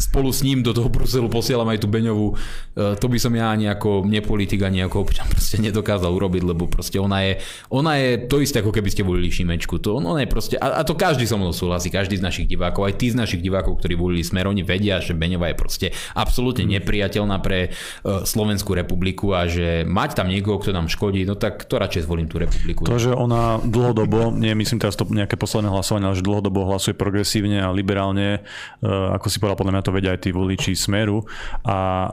spolu 0.00 0.32
s 0.32 0.40
ním 0.40 0.64
do 0.64 0.72
toho 0.72 0.88
Bruselu 0.88 1.28
posielam 1.28 1.68
aj 1.68 1.84
tú 1.84 1.88
Beňovú. 1.92 2.32
E, 2.32 2.96
to 2.96 3.06
by 3.06 3.18
som 3.20 3.36
ja 3.36 3.52
ani 3.52 3.68
ako 3.68 4.08
nepolitik, 4.08 4.64
ani 4.64 4.80
ako 4.80 5.04
občan 5.04 5.28
proste 5.28 5.60
nedokázal 5.60 6.08
urobiť, 6.08 6.42
lebo 6.42 6.64
proste 6.64 6.96
ona 6.96 7.20
je, 7.28 7.32
ona 7.68 8.00
je 8.00 8.24
to 8.24 8.40
isté, 8.40 8.64
ako 8.64 8.72
keby 8.72 8.88
ste 8.88 9.04
volili 9.04 9.28
Šimečku. 9.28 9.76
To, 9.84 10.00
ona 10.00 10.24
je 10.24 10.28
proste, 10.32 10.56
a, 10.56 10.80
a 10.80 10.82
to 10.82 10.96
každý 10.96 11.28
so 11.28 11.36
mnou 11.36 11.52
súhlasí, 11.52 11.92
každý 11.92 12.16
z 12.16 12.24
našich 12.24 12.46
divákov, 12.48 12.88
aj 12.88 12.94
tí 12.96 13.12
z 13.12 13.16
našich 13.20 13.44
divákov, 13.44 13.84
ktorí 13.84 13.94
volili 13.94 14.24
Smer, 14.24 14.48
oni 14.48 14.64
vedia, 14.64 15.04
že 15.04 15.12
Beňová 15.12 15.52
je 15.52 15.56
proste 15.60 15.86
absolútne 16.16 16.64
mm. 16.64 16.80
nepriateľná 16.80 17.36
pre 17.44 17.68
uh, 17.68 18.24
Slovenskú 18.24 18.72
republiku 18.72 19.36
a 19.36 19.44
že 19.44 19.84
mať 19.84 20.16
tam 20.16 20.32
niekoho, 20.32 20.56
kto 20.56 20.72
nám 20.72 20.88
škodí, 20.88 21.28
no 21.28 21.36
tak 21.36 21.68
to 21.68 21.76
radšej 21.76 22.08
zvolím 22.08 22.26
tú 22.30 22.40
republiku. 22.40 22.88
To, 22.88 22.96
že 22.96 23.12
ona 23.12 23.60
dlhodobo, 23.60 24.32
nie 24.32 24.56
myslím 24.56 24.80
teraz 24.80 24.96
to 24.96 25.04
nejaké 25.04 25.36
posledné 25.36 25.68
hlasovanie, 25.68 26.08
ale 26.08 26.16
že 26.16 26.24
dlhodobo 26.24 26.64
hlasuje 26.64 26.96
progresívne 26.96 27.60
a 27.60 27.68
liberálne, 27.74 28.40
uh, 28.80 29.14
ako 29.18 29.26
si 29.28 29.36
povedal, 29.36 29.58
podľa 29.60 29.74
mňa 29.76 29.84
to 29.84 29.89
vedia 29.90 30.14
aj 30.14 30.26
tí 30.26 30.30
voliči 30.30 30.72
Smeru 30.74 31.26
a 31.66 32.10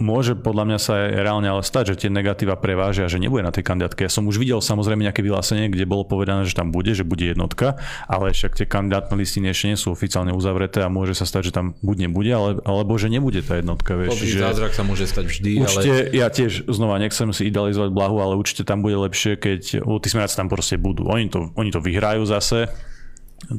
môže 0.00 0.32
podľa 0.32 0.64
mňa 0.64 0.78
sa 0.80 0.96
reálne 1.12 1.44
ale 1.44 1.60
stať, 1.60 1.92
že 1.92 2.08
tie 2.08 2.10
negatíva 2.10 2.56
prevážia, 2.56 3.04
že 3.06 3.20
nebude 3.20 3.44
na 3.44 3.52
tej 3.52 3.68
kandidátke. 3.68 4.08
Ja 4.08 4.12
som 4.12 4.24
už 4.24 4.40
videl 4.40 4.58
samozrejme 4.64 5.04
nejaké 5.04 5.20
vyhlásenie, 5.20 5.68
kde 5.68 5.84
bolo 5.84 6.08
povedané, 6.08 6.48
že 6.48 6.56
tam 6.56 6.72
bude, 6.72 6.96
že 6.96 7.04
bude 7.04 7.28
jednotka, 7.28 7.76
ale 8.08 8.32
však 8.32 8.56
tie 8.56 8.64
kandidátne 8.64 9.12
listiny 9.20 9.52
ešte 9.52 9.68
nie 9.68 9.76
sú 9.76 9.92
oficiálne 9.92 10.32
uzavreté 10.32 10.80
a 10.80 10.88
môže 10.88 11.12
sa 11.12 11.28
stať, 11.28 11.52
že 11.52 11.54
tam 11.54 11.76
buď 11.84 12.08
nebude, 12.08 12.32
ale, 12.32 12.50
alebo 12.64 12.96
že 12.96 13.12
nebude 13.12 13.44
tá 13.44 13.60
jednotka. 13.60 13.92
Vieš, 14.00 14.24
že 14.24 14.40
zázrak 14.40 14.72
sa 14.72 14.82
môže 14.88 15.04
stať 15.04 15.28
vždy. 15.28 15.50
Určite, 15.68 15.92
ale... 15.92 16.16
ja 16.16 16.26
tiež 16.32 16.64
znova 16.72 16.96
nechcem 16.96 17.28
si 17.36 17.52
idealizovať 17.52 17.92
blahu, 17.92 18.24
ale 18.24 18.40
určite 18.40 18.64
tam 18.64 18.80
bude 18.80 18.96
lepšie, 18.96 19.36
keď 19.36 19.84
tí 19.84 20.08
smeráci 20.08 20.32
tam 20.32 20.48
proste 20.48 20.80
budú. 20.80 21.12
Oni 21.12 21.28
to, 21.28 21.52
oni 21.60 21.68
to 21.68 21.84
vyhrajú 21.84 22.24
zase, 22.24 22.72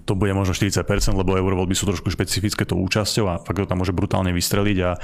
to 0.05 0.13
bude 0.13 0.29
možno 0.37 0.53
40%, 0.53 0.85
lebo 1.17 1.33
eurovoľby 1.33 1.73
sú 1.73 1.89
trošku 1.89 2.13
špecifické 2.13 2.63
to 2.69 2.77
účasťou 2.77 3.25
a 3.27 3.41
fakt 3.41 3.57
to 3.57 3.65
tam 3.65 3.81
môže 3.81 3.91
brutálne 3.91 4.29
vystreliť 4.29 4.77
a 4.85 4.95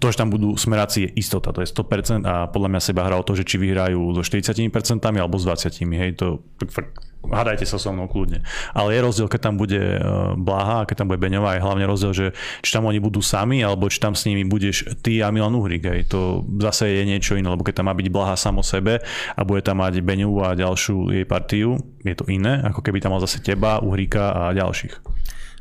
to, 0.00 0.08
že 0.08 0.16
tam 0.16 0.32
budú 0.32 0.56
smeráci 0.56 1.04
je 1.04 1.10
istota, 1.20 1.52
to 1.52 1.60
je 1.60 1.68
100% 1.68 2.24
a 2.24 2.48
podľa 2.48 2.68
mňa 2.72 2.80
seba 2.80 3.04
hrá 3.04 3.20
o 3.20 3.26
to, 3.26 3.36
že 3.36 3.44
či 3.44 3.60
vyhrajú 3.60 4.16
so 4.16 4.22
40% 4.24 4.72
alebo 5.04 5.36
s 5.36 5.44
20%, 5.44 5.84
hej, 6.00 6.10
to 6.16 6.40
fakt 6.72 6.96
hádajte 7.30 7.66
sa 7.66 7.76
so 7.76 7.90
mnou 7.92 8.06
kľudne. 8.10 8.42
Ale 8.72 8.94
je 8.94 9.00
rozdiel, 9.04 9.28
keď 9.30 9.40
tam 9.50 9.54
bude 9.58 9.78
e, 9.78 10.00
Blaha 10.36 10.82
a 10.82 10.86
keď 10.88 11.04
tam 11.04 11.08
bude 11.12 11.22
Beňová, 11.22 11.56
je 11.56 11.64
hlavne 11.64 11.84
rozdiel, 11.86 12.12
že 12.12 12.26
či 12.62 12.70
tam 12.70 12.86
oni 12.86 12.98
budú 12.98 13.20
sami, 13.22 13.62
alebo 13.62 13.90
či 13.90 13.98
tam 13.98 14.14
s 14.14 14.26
nimi 14.26 14.46
budeš 14.46 14.86
ty 15.00 15.20
a 15.20 15.30
Milan 15.30 15.54
Uhrik. 15.54 15.86
Hej. 15.86 16.10
To 16.12 16.42
zase 16.62 16.90
je 16.90 17.02
niečo 17.04 17.38
iné, 17.38 17.46
lebo 17.46 17.66
keď 17.66 17.82
tam 17.82 17.86
má 17.90 17.94
byť 17.94 18.08
Blaha 18.10 18.36
samo 18.38 18.62
sebe 18.64 19.02
a 19.34 19.40
bude 19.42 19.62
tam 19.62 19.82
mať 19.82 20.00
Beňovú 20.02 20.42
a 20.42 20.58
ďalšiu 20.58 21.12
jej 21.12 21.26
partiu, 21.28 21.78
je 22.06 22.14
to 22.14 22.24
iné, 22.30 22.62
ako 22.62 22.80
keby 22.82 23.02
tam 23.02 23.14
mal 23.16 23.22
zase 23.22 23.42
teba, 23.42 23.82
Uhrika 23.82 24.32
a 24.32 24.42
ďalších. 24.54 25.16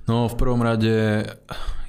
No 0.05 0.29
v 0.29 0.37
prvom 0.37 0.61
rade, 0.61 1.25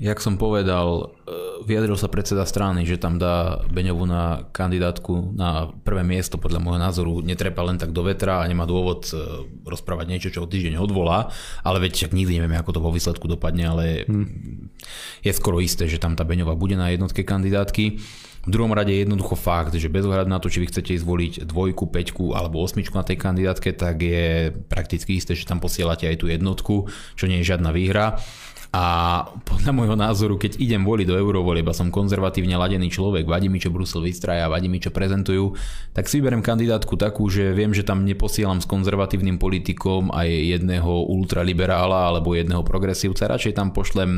jak 0.01 0.19
som 0.25 0.41
povedal, 0.41 1.13
e, 1.29 1.69
vyjadril 1.69 2.01
sa 2.01 2.09
predseda 2.09 2.49
strany, 2.49 2.89
že 2.89 2.97
tam 2.97 3.21
dá 3.21 3.61
Beňovu 3.69 4.09
na 4.09 4.49
kandidátku 4.57 5.37
na 5.37 5.69
prvé 5.85 6.01
miesto, 6.01 6.41
podľa 6.41 6.65
môjho 6.65 6.81
názoru 6.81 7.13
netrepa 7.21 7.61
len 7.61 7.77
tak 7.77 7.93
do 7.93 8.01
vetra 8.01 8.41
a 8.41 8.49
nemá 8.49 8.65
dôvod 8.65 9.05
e, 9.13 9.45
rozprávať 9.69 10.07
niečo, 10.09 10.33
čo 10.33 10.49
o 10.49 10.49
týždeň 10.49 10.81
odvolá, 10.81 11.29
ale 11.61 11.77
veď 11.85 11.93
však 12.09 12.17
nikdy 12.17 12.41
nevieme, 12.41 12.57
ako 12.57 12.81
to 12.81 12.81
vo 12.81 12.89
výsledku 12.89 13.29
dopadne, 13.29 13.69
ale 13.69 13.85
hmm. 14.09 14.73
je 15.21 15.33
skoro 15.37 15.61
isté, 15.61 15.85
že 15.85 16.01
tam 16.01 16.17
tá 16.17 16.25
Beňová 16.25 16.57
bude 16.57 16.81
na 16.81 16.89
jednotke 16.89 17.21
kandidátky. 17.21 18.01
V 18.47 18.55
druhom 18.55 18.71
rade 18.71 18.95
je 18.95 19.03
jednoducho 19.03 19.35
fakt, 19.35 19.75
že 19.75 19.91
bez 19.91 20.07
ohľadu 20.07 20.31
na 20.31 20.39
to, 20.39 20.47
či 20.47 20.63
vy 20.63 20.71
chcete 20.71 20.95
zvoliť 21.03 21.51
dvojku, 21.51 21.91
peťku 21.91 22.31
alebo 22.31 22.63
osmičku 22.63 22.95
na 22.95 23.03
tej 23.03 23.19
kandidátke, 23.19 23.75
tak 23.75 23.99
je 23.99 24.55
prakticky 24.71 25.19
isté, 25.19 25.35
že 25.35 25.51
tam 25.51 25.59
posielate 25.59 26.07
aj 26.07 26.23
tú 26.23 26.31
jednotku, 26.31 26.87
čo 27.19 27.27
nie 27.27 27.43
je 27.43 27.51
žiadna 27.51 27.75
výhra. 27.75 28.23
A 28.75 28.85
podľa 29.47 29.73
môjho 29.73 29.97
názoru, 29.97 30.35
keď 30.37 30.59
idem 30.59 30.83
voliť 30.83 31.07
do 31.07 31.17
eurovolieb 31.17 31.65
a 31.71 31.77
som 31.77 31.89
konzervatívne 31.95 32.59
ladený 32.59 32.91
človek, 32.91 33.25
vadí 33.25 33.47
mi, 33.47 33.63
čo 33.63 33.71
Brusel 33.71 34.03
vystraja, 34.03 34.51
vadí 34.51 34.67
mi, 34.67 34.83
čo 34.83 34.91
prezentujú, 34.91 35.55
tak 35.95 36.11
si 36.11 36.19
vyberiem 36.19 36.43
kandidátku 36.45 36.99
takú, 36.99 37.31
že 37.31 37.55
viem, 37.55 37.73
že 37.73 37.87
tam 37.87 38.05
neposielam 38.05 38.59
s 38.61 38.67
konzervatívnym 38.69 39.39
politikom 39.39 40.11
aj 40.13 40.29
jedného 40.29 41.09
ultraliberála 41.09 42.13
alebo 42.13 42.35
jedného 42.35 42.67
progresívca, 42.67 43.31
radšej 43.31 43.57
tam 43.57 43.71
pošlem 43.73 44.11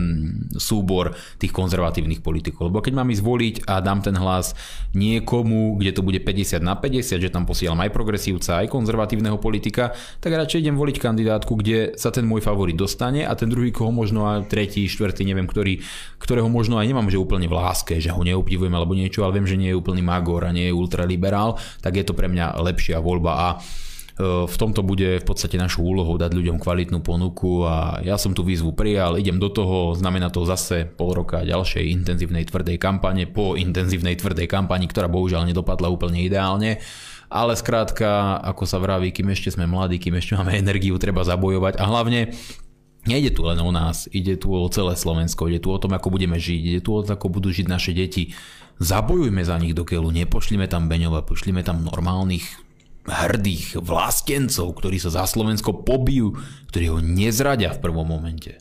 súbor 0.57 1.15
tých 1.39 1.53
konzervatívnych 1.55 2.25
politikov. 2.25 2.73
Lebo 2.73 2.83
keď 2.83 2.93
mám 2.99 3.13
ísť 3.13 3.23
voliť 3.23 3.57
a 3.69 3.79
dám 3.79 4.03
ten 4.03 4.17
hlas 4.19 4.59
niekomu, 4.97 5.79
kde 5.79 5.93
to 5.95 6.03
bude 6.03 6.21
50 6.25 6.61
na 6.65 6.75
50, 6.75 7.25
že 7.25 7.31
tam 7.31 7.47
posielam 7.47 7.79
aj 7.79 7.95
progresívca, 7.95 8.65
aj 8.65 8.73
konzervatívneho 8.73 9.39
politika, 9.39 9.95
tak 10.19 10.35
radšej 10.35 10.67
idem 10.67 10.77
voliť 10.77 10.97
kandidátku, 10.99 11.55
kde 11.57 11.95
sa 11.95 12.11
ten 12.11 12.27
môj 12.27 12.43
favorit 12.43 12.75
dostane 12.75 13.23
a 13.23 13.33
ten 13.39 13.49
druhý, 13.49 13.71
koho 13.71 13.95
možno 13.95 14.27
aj 14.27 14.38
tretí, 14.47 14.87
štvrtý, 14.87 15.27
neviem 15.27 15.49
ktorý, 15.49 15.83
ktorého 16.23 16.47
možno 16.47 16.79
aj 16.79 16.87
nemám, 16.87 17.11
že 17.11 17.19
úplne 17.19 17.51
v 17.51 17.59
láske, 17.59 17.99
že 17.99 18.15
ho 18.15 18.23
neobdivujem 18.23 18.71
alebo 18.71 18.95
niečo, 18.95 19.27
ale 19.27 19.41
viem, 19.41 19.49
že 19.49 19.59
nie 19.59 19.75
je 19.75 19.79
úplný 19.79 20.05
magor 20.05 20.47
a 20.47 20.55
nie 20.55 20.71
je 20.71 20.77
ultraliberál, 20.77 21.59
tak 21.83 21.99
je 21.99 22.05
to 22.05 22.15
pre 22.15 22.31
mňa 22.31 22.61
lepšia 22.63 23.03
voľba 23.03 23.33
a 23.35 23.49
e, 23.51 23.57
v 24.47 24.57
tomto 24.61 24.85
bude 24.87 25.19
v 25.19 25.27
podstate 25.27 25.59
našou 25.59 25.89
úlohou 25.89 26.15
dať 26.15 26.31
ľuďom 26.37 26.63
kvalitnú 26.63 27.03
ponuku 27.03 27.67
a 27.67 28.05
ja 28.05 28.21
som 28.21 28.37
tú 28.37 28.47
výzvu 28.47 28.77
prijal, 28.77 29.19
idem 29.19 29.41
do 29.41 29.51
toho, 29.51 29.97
znamená 29.97 30.31
to 30.31 30.47
zase 30.47 30.87
pol 30.87 31.17
roka 31.17 31.43
ďalšej 31.43 31.89
intenzívnej 32.05 32.47
tvrdej 32.47 32.77
kampane 32.77 33.27
po 33.27 33.57
intenzívnej 33.57 34.15
tvrdej 34.21 34.47
kampani, 34.47 34.87
ktorá 34.87 35.11
bohužiaľ 35.11 35.49
nedopadla 35.49 35.91
úplne 35.91 36.23
ideálne. 36.23 36.79
Ale 37.29 37.53
skrátka, 37.61 38.41
ako 38.41 38.65
sa 38.65 38.81
vraví, 38.81 39.13
kým 39.13 39.29
ešte 39.29 39.53
sme 39.53 39.69
mladí, 39.69 40.01
kým 40.01 40.17
ešte 40.17 40.33
máme 40.33 40.57
energiu, 40.57 40.97
treba 40.97 41.21
zabojovať 41.29 41.77
a 41.77 41.85
hlavne 41.85 42.33
Nejde 43.07 43.31
tu 43.31 43.47
len 43.47 43.61
o 43.63 43.71
nás, 43.71 44.11
ide 44.11 44.35
tu 44.35 44.51
o 44.51 44.67
celé 44.69 44.99
Slovensko, 44.99 45.47
ide 45.47 45.63
tu 45.63 45.71
o 45.71 45.79
tom, 45.79 45.95
ako 45.95 46.11
budeme 46.11 46.35
žiť, 46.35 46.61
ide 46.61 46.81
tu 46.83 46.97
o 46.97 47.01
to, 47.05 47.15
ako 47.15 47.31
budú 47.31 47.55
žiť 47.55 47.67
naše 47.71 47.95
deti. 47.95 48.35
Zabojujme 48.83 49.43
za 49.43 49.59
nich 49.59 49.75
do 49.75 49.87
keľu, 49.87 50.11
nepošlime 50.11 50.67
tam 50.67 50.91
Beňova, 50.91 51.27
pošlime 51.27 51.63
tam 51.63 51.87
normálnych 51.87 52.47
hrdých 53.09 53.81
vlastencov, 53.81 54.77
ktorí 54.77 55.01
sa 55.01 55.09
za 55.09 55.25
Slovensko 55.25 55.83
pobijú, 55.83 56.37
ktorí 56.69 56.93
ho 56.93 56.99
nezradia 57.01 57.73
v 57.73 57.81
prvom 57.81 58.05
momente. 58.05 58.61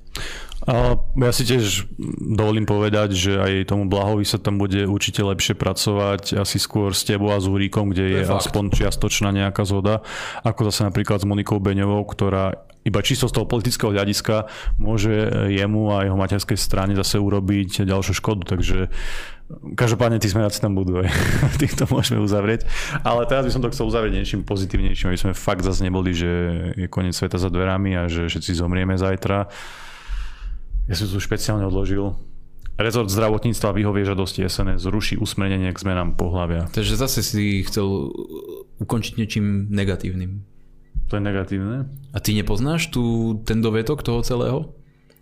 A 0.67 0.99
ja 0.99 1.31
si 1.31 1.47
tiež 1.47 1.87
dovolím 2.19 2.67
povedať, 2.67 3.15
že 3.15 3.39
aj 3.39 3.71
tomu 3.71 3.87
Blahovi 3.87 4.27
sa 4.27 4.35
tam 4.35 4.59
bude 4.59 4.83
určite 4.83 5.23
lepšie 5.23 5.55
pracovať 5.55 6.35
asi 6.35 6.59
skôr 6.59 6.91
s 6.91 7.07
tebou 7.07 7.31
a 7.31 7.39
s 7.39 7.47
Úrikom, 7.47 7.95
kde 7.95 8.03
je, 8.11 8.21
je 8.21 8.27
aspoň 8.27 8.75
čiastočná 8.75 9.31
nejaká 9.31 9.63
zhoda, 9.63 10.03
ako 10.43 10.67
zase 10.67 10.83
napríklad 10.83 11.23
s 11.23 11.25
Monikou 11.25 11.63
Beňovou, 11.63 12.03
ktorá 12.03 12.67
iba 12.83 12.99
čisto 12.99 13.31
z 13.31 13.35
toho 13.39 13.47
politického 13.47 13.95
hľadiska 13.95 14.47
môže 14.79 15.11
jemu 15.51 15.91
a 15.91 16.07
jeho 16.07 16.19
materskej 16.19 16.59
strane 16.59 16.99
zase 16.99 17.19
urobiť 17.19 17.87
ďalšiu 17.87 18.13
škodu, 18.19 18.43
takže 18.59 18.91
Každopádne 19.47 20.19
tí 20.19 20.27
smeráci 20.27 20.59
tam 20.59 20.75
budú 20.75 20.99
aj. 20.99 21.07
Týchto 21.63 21.87
môžeme 21.87 22.19
uzavrieť. 22.19 22.67
Ale 23.07 23.23
teraz 23.31 23.47
by 23.47 23.51
som 23.55 23.63
to 23.63 23.71
chcel 23.71 23.87
uzavrieť 23.87 24.19
niečím 24.19 24.43
pozitívnejším, 24.43 25.07
aby 25.07 25.19
sme 25.23 25.31
fakt 25.31 25.63
zase 25.63 25.87
neboli, 25.87 26.11
že 26.11 26.27
je 26.75 26.91
koniec 26.91 27.15
sveta 27.15 27.39
za 27.39 27.47
dverami 27.47 27.95
a 27.95 28.11
že 28.11 28.27
všetci 28.27 28.59
zomrieme 28.59 28.99
zajtra. 28.99 29.47
Ja 30.87 30.95
som 30.95 31.07
tu 31.11 31.19
špeciálne 31.19 31.67
odložil. 31.67 32.15
Rezort 32.77 33.09
zdravotníctva 33.09 33.73
vyhovie 33.73 34.05
žiadosti 34.05 34.45
SNS 34.45 34.85
zruší 34.85 35.15
usmernenie 35.17 35.73
k 35.73 35.81
zmenám 35.81 36.15
pohľavia. 36.15 36.69
Takže 36.71 36.93
zase 36.95 37.25
si 37.25 37.65
chcel 37.65 38.13
ukončiť 38.79 39.17
niečím 39.17 39.67
negatívnym. 39.73 40.45
To 41.09 41.17
je 41.17 41.23
negatívne. 41.23 41.89
A 42.13 42.17
ty 42.19 42.37
nepoznáš 42.37 42.93
tu 42.93 43.35
ten 43.47 43.63
dovetok 43.63 44.03
toho 44.05 44.21
celého? 44.21 44.77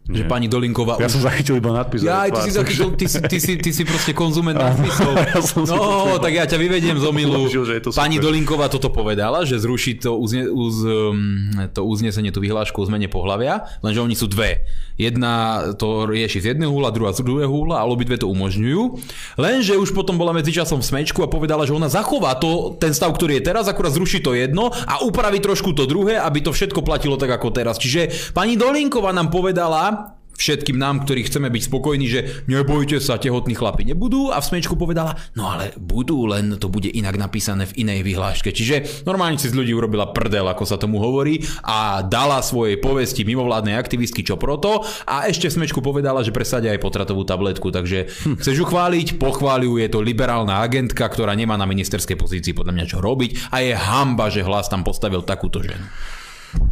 Že 0.06 0.22
Nie. 0.22 0.30
pani 0.30 0.46
Dolinková 0.46 1.02
Ja 1.02 1.10
už... 1.10 1.18
som 1.18 1.22
zachytil 1.26 1.58
iba 1.58 1.74
nadpis. 1.74 2.06
Ja, 2.06 2.30
ale 2.30 2.38
ty 2.38 2.46
si, 2.46 2.54
zachytil, 2.54 2.94
ty, 2.94 3.10
si, 3.10 3.18
ty, 3.26 3.38
si, 3.42 3.54
ty 3.58 3.70
si 3.74 3.82
proste 3.82 4.14
konzument 4.14 4.54
nadpisov. 4.62 5.18
ja 5.18 5.42
no, 5.66 6.22
tak 6.22 6.30
ja 6.30 6.46
ťa 6.46 6.62
vyvediem 6.62 7.02
z 7.02 7.06
omilu. 7.10 7.50
Že. 7.50 7.90
Pani 7.90 8.22
Dolinková 8.22 8.70
toto 8.70 8.94
povedala, 8.94 9.42
že 9.50 9.58
zruší 9.58 9.98
to, 9.98 10.14
uzne, 10.14 10.46
uz, 10.46 10.86
um, 10.86 11.50
to 11.74 11.82
uznesenie, 11.82 12.30
tú 12.30 12.38
vyhlášku 12.38 12.78
o 12.78 12.86
zmene 12.86 13.10
pohľavia, 13.10 13.66
lenže 13.82 14.06
oni 14.06 14.14
sú 14.14 14.30
dve. 14.30 14.62
Jedna 14.94 15.74
to 15.74 16.06
rieši 16.06 16.38
z 16.38 16.46
jedného 16.54 16.70
húla, 16.70 16.94
druhá 16.94 17.10
z 17.10 17.26
druhého 17.26 17.50
húla, 17.50 17.82
ale 17.82 17.90
obidve 17.90 18.22
to 18.22 18.30
umožňujú. 18.30 19.02
Lenže 19.42 19.74
už 19.74 19.90
potom 19.92 20.22
bola 20.22 20.38
medzičasom 20.38 20.86
v 20.86 20.88
smečku 20.88 21.26
a 21.26 21.28
povedala, 21.28 21.66
že 21.66 21.74
ona 21.74 21.90
zachová 21.90 22.38
to, 22.38 22.78
ten 22.78 22.94
stav, 22.94 23.10
ktorý 23.12 23.42
je 23.42 23.48
teraz, 23.50 23.66
akurát 23.66 23.92
zruší 23.92 24.22
to 24.22 24.38
jedno 24.38 24.70
a 24.70 25.02
upraví 25.02 25.42
trošku 25.42 25.74
to 25.74 25.90
druhé, 25.90 26.22
aby 26.22 26.46
to 26.46 26.54
všetko 26.54 26.86
platilo 26.86 27.18
tak 27.18 27.34
ako 27.34 27.50
teraz. 27.52 27.82
Čiže 27.82 28.32
pani 28.38 28.54
Dolinková 28.56 29.12
nám 29.12 29.34
povedala, 29.34 29.95
všetkým 30.36 30.78
nám, 30.78 31.04
ktorí 31.04 31.28
chceme 31.28 31.48
byť 31.50 31.64
spokojní, 31.68 32.08
že 32.08 32.20
nebojte 32.48 33.00
sa, 33.00 33.20
tehotní 33.20 33.56
chlapi 33.56 33.88
nebudú 33.88 34.30
a 34.32 34.40
v 34.40 34.48
smečku 34.54 34.76
povedala, 34.76 35.16
no 35.34 35.48
ale 35.50 35.74
budú, 35.80 36.28
len 36.28 36.60
to 36.60 36.68
bude 36.68 36.92
inak 36.92 37.16
napísané 37.16 37.66
v 37.66 37.88
inej 37.88 38.04
vyhláške. 38.04 38.52
Čiže 38.52 39.08
normálne 39.08 39.40
si 39.40 39.50
z 39.50 39.58
ľudí 39.58 39.72
urobila 39.72 40.12
prdel, 40.12 40.46
ako 40.48 40.64
sa 40.68 40.78
tomu 40.78 41.00
hovorí 41.00 41.42
a 41.64 42.04
dala 42.04 42.44
svojej 42.44 42.78
povesti 42.80 43.24
mimovládnej 43.24 43.76
aktivistky 43.80 44.22
čo 44.22 44.36
proto 44.36 44.84
a 45.08 45.28
ešte 45.28 45.48
v 45.50 45.64
smečku 45.64 45.80
povedala, 45.80 46.22
že 46.22 46.36
presadia 46.36 46.76
aj 46.76 46.84
potratovú 46.84 47.24
tabletku, 47.24 47.72
takže 47.72 48.12
hm. 48.12 48.38
chceš 48.44 48.56
ju 48.62 48.66
chváliť, 48.68 49.18
pochváliu, 49.18 49.80
je 49.80 49.90
to 49.90 50.04
liberálna 50.04 50.60
agentka, 50.62 51.08
ktorá 51.08 51.34
nemá 51.34 51.56
na 51.56 51.66
ministerskej 51.66 52.20
pozícii 52.20 52.54
podľa 52.54 52.74
mňa 52.76 52.86
čo 52.86 52.98
robiť 53.00 53.52
a 53.52 53.64
je 53.64 53.74
hamba, 53.74 54.28
že 54.28 54.44
hlas 54.44 54.68
tam 54.68 54.84
postavil 54.84 55.24
takúto 55.24 55.64
ženu. 55.64 55.86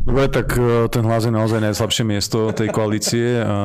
Dobre, 0.03 0.27
tak 0.27 0.51
e, 0.59 0.91
ten 0.91 1.03
hlas 1.07 1.23
je 1.23 1.31
naozaj 1.31 1.63
najslabšie 1.63 2.03
miesto 2.03 2.51
tej 2.51 2.69
koalície. 2.75 3.39
A 3.39 3.57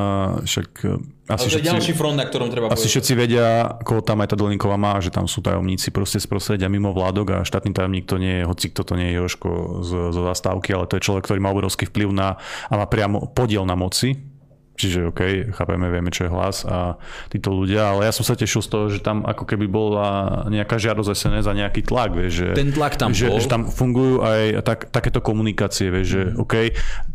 však 0.47 0.69
e, 0.87 1.03
asi 1.29 1.51
Ale 1.51 1.51
to 1.51 1.59
je 1.59 1.67
ďalší 1.67 1.93
všetci, 1.93 1.99
front, 1.99 2.17
na 2.17 2.25
ktorom 2.31 2.49
treba 2.49 2.71
asi 2.71 2.87
všetci 2.87 3.13
vedia, 3.19 3.77
koho 3.83 4.01
tam 4.01 4.23
aj 4.23 4.33
tá 4.33 4.37
Dolinková 4.39 4.79
má, 4.79 5.03
že 5.03 5.11
tam 5.11 5.27
sú 5.27 5.43
tajomníci 5.43 5.91
proste 5.91 6.23
z 6.23 6.31
prostredia 6.31 6.71
mimo 6.71 6.95
vládok 6.95 7.27
a 7.31 7.39
štátny 7.43 7.75
tajomník 7.75 8.07
to 8.07 8.23
nie 8.23 8.41
je, 8.41 8.43
hoci 8.47 8.71
kto 8.71 8.87
to 8.87 8.95
nie 8.95 9.11
je 9.11 9.19
Joško 9.19 9.51
z, 9.83 9.91
zo 10.15 10.23
zastávky, 10.25 10.73
ale 10.73 10.87
to 10.87 10.97
je 10.97 11.05
človek, 11.05 11.27
ktorý 11.27 11.43
má 11.43 11.51
obrovský 11.51 11.91
vplyv 11.91 12.09
na, 12.15 12.39
a 12.71 12.75
má 12.79 12.87
priamo 12.87 13.29
podiel 13.35 13.67
na 13.67 13.75
moci. 13.75 14.38
Čiže 14.79 15.11
OK, 15.11 15.51
chápeme, 15.59 15.91
vieme, 15.91 16.15
čo 16.15 16.27
je 16.27 16.31
hlas 16.31 16.63
a 16.63 16.95
títo 17.27 17.51
ľudia, 17.51 17.91
ale 17.91 18.07
ja 18.07 18.13
som 18.15 18.23
sa 18.23 18.39
tešil 18.39 18.63
z 18.63 18.69
toho, 18.71 18.87
že 18.87 19.03
tam 19.03 19.27
ako 19.27 19.43
keby 19.43 19.67
bola 19.67 20.47
nejaká 20.47 20.79
žiadosť 20.79 21.19
SNS 21.19 21.47
a 21.51 21.59
nejaký 21.59 21.83
tlak, 21.83 22.15
vieš, 22.15 22.47
že, 22.47 22.49
Ten 22.55 22.71
tlak 22.71 22.95
tam 22.95 23.11
že, 23.11 23.27
bol. 23.27 23.43
že 23.43 23.51
tam 23.51 23.67
fungujú 23.67 24.23
aj 24.23 24.63
tak, 24.63 24.87
takéto 24.95 25.19
komunikácie, 25.19 25.91
vieš, 25.91 26.07
že 26.07 26.23
OK, 26.39 26.55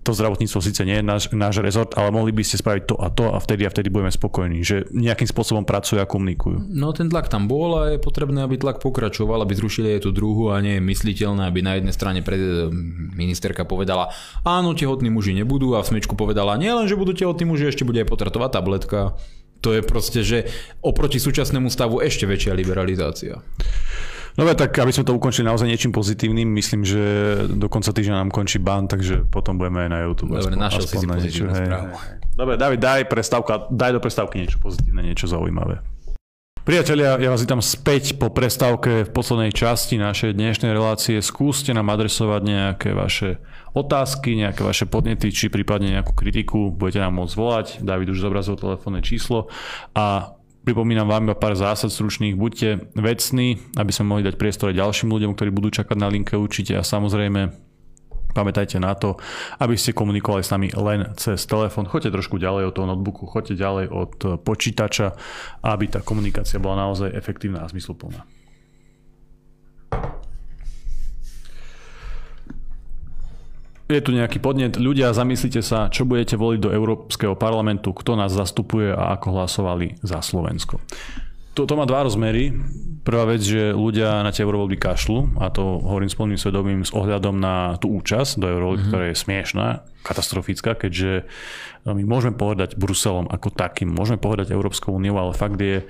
to 0.03 0.11
zdravotníctvo 0.11 0.59
síce 0.59 0.83
nie 0.83 0.99
je 0.99 1.05
náš, 1.07 1.31
náš 1.31 1.63
rezort, 1.63 1.95
ale 1.95 2.11
mohli 2.11 2.35
by 2.35 2.43
ste 2.43 2.59
spraviť 2.59 2.83
to 2.83 2.95
a 2.99 3.07
to 3.07 3.31
a 3.31 3.39
vtedy 3.39 3.63
a 3.63 3.71
vtedy 3.71 3.87
budeme 3.87 4.11
spokojní, 4.11 4.59
že 4.59 4.83
nejakým 4.91 5.31
spôsobom 5.31 5.63
pracujú 5.63 6.03
a 6.03 6.05
komunikujú. 6.05 6.67
No 6.67 6.91
ten 6.91 7.07
tlak 7.07 7.31
tam 7.31 7.47
bol 7.47 7.79
a 7.79 7.95
je 7.95 7.99
potrebné, 8.03 8.43
aby 8.43 8.59
tlak 8.59 8.83
pokračoval, 8.83 9.39
aby 9.39 9.55
zrušili 9.55 9.95
aj 9.95 10.03
tú 10.03 10.11
druhú 10.11 10.51
a 10.51 10.59
nie 10.59 10.77
je 10.77 10.83
mysliteľné, 10.83 11.47
aby 11.47 11.63
na 11.63 11.79
jednej 11.79 11.95
strane 11.95 12.19
pre, 12.19 12.35
ministerka 13.15 13.63
povedala, 13.63 14.11
áno, 14.43 14.75
tehotní 14.75 15.07
muži 15.07 15.31
nebudú 15.31 15.79
a 15.79 15.85
v 15.85 15.95
smečku 15.95 16.19
povedala, 16.19 16.59
nie 16.59 16.69
len, 16.69 16.89
že 16.89 16.99
budú 16.99 17.15
tehotní 17.15 17.47
muži, 17.53 17.69
ešte 17.69 17.85
bude 17.85 18.01
aj 18.01 18.09
potratová 18.09 18.49
tabletka. 18.49 19.13
To 19.61 19.71
je 19.71 19.85
proste, 19.85 20.25
že 20.25 20.49
oproti 20.81 21.21
súčasnému 21.21 21.69
stavu 21.71 22.01
ešte 22.01 22.25
väčšia 22.25 22.57
liberalizácia. 22.57 23.39
Dobre, 24.33 24.57
tak 24.57 24.73
aby 24.73 24.89
sme 24.89 25.05
to 25.05 25.13
ukončili 25.13 25.45
naozaj 25.45 25.69
niečím 25.69 25.93
pozitívnym, 25.93 26.49
myslím, 26.57 26.81
že 26.81 27.01
do 27.53 27.69
konca 27.69 27.93
týždňa 27.93 28.17
nám 28.17 28.29
končí 28.33 28.57
ban, 28.57 28.89
takže 28.89 29.29
potom 29.29 29.61
budeme 29.61 29.85
aj 29.85 29.89
na 29.93 29.99
YouTube. 30.09 30.33
Dobre, 30.33 30.57
našiel 30.57 30.89
si 30.89 30.97
si 30.97 31.05
pozitívnu 31.05 31.53
hej. 31.53 31.69
správu. 31.69 31.87
Dobre, 32.33 32.53
David, 32.57 32.81
daj 32.81 33.01
prestávka, 33.05 33.69
daj 33.69 33.93
do 33.93 34.01
prestávky 34.01 34.41
niečo 34.41 34.57
pozitívne, 34.57 35.05
niečo 35.05 35.29
zaujímavé. 35.29 35.85
Priatelia, 36.63 37.19
ja 37.19 37.27
vás 37.27 37.43
vítam 37.43 37.59
späť 37.59 38.15
po 38.15 38.31
prestávke 38.31 39.03
v 39.03 39.11
poslednej 39.11 39.51
časti 39.51 39.99
našej 39.99 40.31
dnešnej 40.31 40.71
relácie. 40.71 41.19
Skúste 41.19 41.75
nám 41.75 41.91
adresovať 41.91 42.39
nejaké 42.39 42.95
vaše 42.95 43.43
otázky, 43.75 44.39
nejaké 44.39 44.63
vaše 44.63 44.87
podnety, 44.87 45.27
či 45.27 45.51
prípadne 45.51 45.91
nejakú 45.91 46.15
kritiku. 46.15 46.71
Budete 46.71 47.03
nám 47.03 47.19
môcť 47.19 47.35
volať. 47.35 47.67
David 47.83 48.15
už 48.15 48.23
zobrazil 48.23 48.55
telefónne 48.55 49.03
číslo. 49.03 49.51
A 49.91 50.39
pripomínam 50.63 51.11
vám 51.11 51.27
iba 51.27 51.35
pár 51.35 51.59
zásad 51.59 51.91
stručných. 51.91 52.39
Buďte 52.39 52.95
vecní, 52.95 53.59
aby 53.75 53.91
sme 53.91 54.15
mohli 54.15 54.23
dať 54.23 54.39
priestor 54.39 54.71
aj 54.71 54.79
ďalším 54.79 55.11
ľuďom, 55.11 55.35
ktorí 55.35 55.51
budú 55.51 55.67
čakať 55.67 55.99
na 55.99 56.07
linke 56.07 56.39
určite. 56.39 56.79
A 56.79 56.87
samozrejme, 56.87 57.72
Pamätajte 58.33 58.81
na 58.81 58.97
to, 58.97 59.15
aby 59.61 59.77
ste 59.77 59.93
komunikovali 59.93 60.41
s 60.41 60.49
nami 60.49 60.73
len 60.73 61.13
cez 61.15 61.45
telefón. 61.45 61.85
Choďte 61.85 62.17
trošku 62.17 62.41
ďalej 62.41 62.69
od 62.69 62.73
toho 62.73 62.87
notebooku, 62.89 63.29
choďte 63.29 63.55
ďalej 63.61 63.85
od 63.93 64.13
počítača, 64.41 65.13
aby 65.61 65.85
tá 65.87 66.01
komunikácia 66.01 66.57
bola 66.57 66.89
naozaj 66.89 67.13
efektívna 67.13 67.61
a 67.61 67.69
zmysluplná. 67.69 68.25
Je 73.91 74.01
tu 74.01 74.15
nejaký 74.15 74.41
podnet. 74.41 74.79
Ľudia, 74.79 75.13
zamyslite 75.13 75.61
sa, 75.61 75.91
čo 75.91 76.07
budete 76.07 76.33
voliť 76.33 76.59
do 76.65 76.73
Európskeho 76.73 77.37
parlamentu, 77.37 77.93
kto 77.93 78.17
nás 78.17 78.33
zastupuje 78.33 78.89
a 78.89 79.13
ako 79.13 79.27
hlasovali 79.37 80.01
za 80.01 80.23
Slovensko. 80.23 80.81
To, 81.53 81.69
to 81.69 81.73
má 81.77 81.85
dva 81.85 82.07
rozmery. 82.07 82.49
Prvá 83.03 83.27
vec, 83.27 83.43
že 83.43 83.75
ľudia 83.75 84.23
na 84.23 84.31
tie 84.31 84.47
eurovoľby 84.47 84.79
kašľú 84.79 85.43
a 85.43 85.51
to 85.51 85.83
hovorím 85.83 86.07
s 86.07 86.15
plným 86.15 86.39
svedomím 86.39 86.81
s 86.87 86.95
ohľadom 86.95 87.35
na 87.35 87.75
tú 87.75 87.91
účasť 87.99 88.39
do 88.39 88.47
eurovoľby, 88.47 88.79
mm-hmm. 88.79 88.91
ktorá 88.95 89.03
je 89.11 89.21
smiešná, 89.27 89.67
katastrofická, 90.07 90.71
keďže 90.79 91.27
my 91.83 92.03
môžeme 92.07 92.39
povedať 92.39 92.79
Bruselom 92.79 93.27
ako 93.27 93.51
takým, 93.51 93.91
môžeme 93.91 94.15
povedať 94.15 94.55
Európskou 94.55 94.95
úniou, 94.95 95.19
ale 95.19 95.35
fakt 95.35 95.59
je 95.59 95.83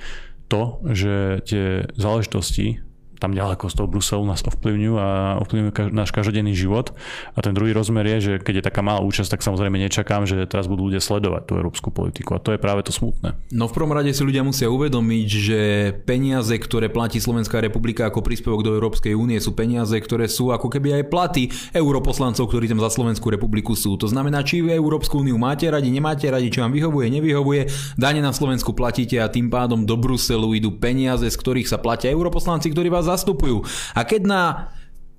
to, 0.49 0.82
že 0.89 1.45
tie 1.45 1.86
záležitosti 1.93 2.82
tam 3.24 3.32
ďaleko 3.32 3.71
z 3.71 3.76
toho 3.80 3.88
Bruselu 3.88 4.24
nás 4.28 4.43
ovplyvňujú 4.43 4.95
a 4.99 5.39
ovplyvňujú 5.39 5.71
kaž- 5.71 5.93
náš 5.95 6.11
každodenný 6.11 6.51
život. 6.51 6.91
A 7.34 7.39
ten 7.39 7.55
druhý 7.55 7.71
rozmer 7.71 8.03
je, 8.03 8.17
že 8.19 8.34
keď 8.43 8.59
je 8.59 8.63
taká 8.67 8.84
malá 8.84 8.99
účasť, 8.99 9.39
tak 9.39 9.41
samozrejme 9.47 9.80
nečakám, 9.80 10.28
že 10.28 10.43
teraz 10.43 10.67
budú 10.67 10.91
ľudia 10.91 10.99
sledovať 10.99 11.47
tú 11.47 11.55
európsku 11.55 11.88
politiku. 11.95 12.36
A 12.36 12.43
to 12.43 12.51
je 12.51 12.59
práve 12.59 12.84
to 12.84 12.91
smutné. 12.91 13.39
No 13.55 13.71
v 13.71 13.76
prvom 13.80 13.95
rade 13.95 14.11
si 14.11 14.19
ľudia 14.28 14.43
musia 14.43 14.67
uvedomiť, 14.67 15.28
že 15.32 15.59
peniaze, 16.03 16.51
ktoré 16.59 16.91
platí 16.91 17.24
Slovenská 17.24 17.63
republika 17.63 18.11
ako 18.11 18.19
príspevok 18.19 18.67
do 18.67 18.76
Európskej 18.76 19.15
únie, 19.15 19.39
sú 19.39 19.55
peniaze, 19.55 19.95
ktoré 19.95 20.28
sú 20.28 20.51
ako 20.51 20.67
keby 20.67 20.99
aj 20.99 21.03
platy 21.07 21.43
europoslancov, 21.71 22.51
ktorí 22.51 22.67
tam 22.67 22.84
za 22.84 22.91
Slovenskú 22.91 23.32
republiku 23.32 23.71
sú. 23.80 23.95
To 23.95 24.11
znamená, 24.11 24.43
či 24.43 24.59
Európsku 24.59 25.24
úniu 25.24 25.39
máte 25.39 25.71
radi, 25.71 25.88
nemáte 25.88 26.28
radi, 26.28 26.51
či 26.51 26.59
vám 26.59 26.76
vyhovuje, 26.76 27.07
nevyhovuje, 27.07 27.61
dane 27.95 28.19
na 28.19 28.36
Slovensku 28.36 28.76
platíte 28.76 29.21
a 29.24 29.32
tým 29.32 29.47
pádom 29.47 29.88
do 29.88 29.95
Bruselu 29.95 30.57
idú 30.57 30.76
peniaze, 30.76 31.30
z 31.30 31.38
ktorých 31.39 31.69
sa 31.69 31.80
platia 31.80 32.11
europoslanci, 32.11 32.74
ktorí 32.74 32.89
vás 32.89 33.05
zastupujú. 33.14 33.61
A 33.93 34.01
keď 34.03 34.22
na 34.26 34.41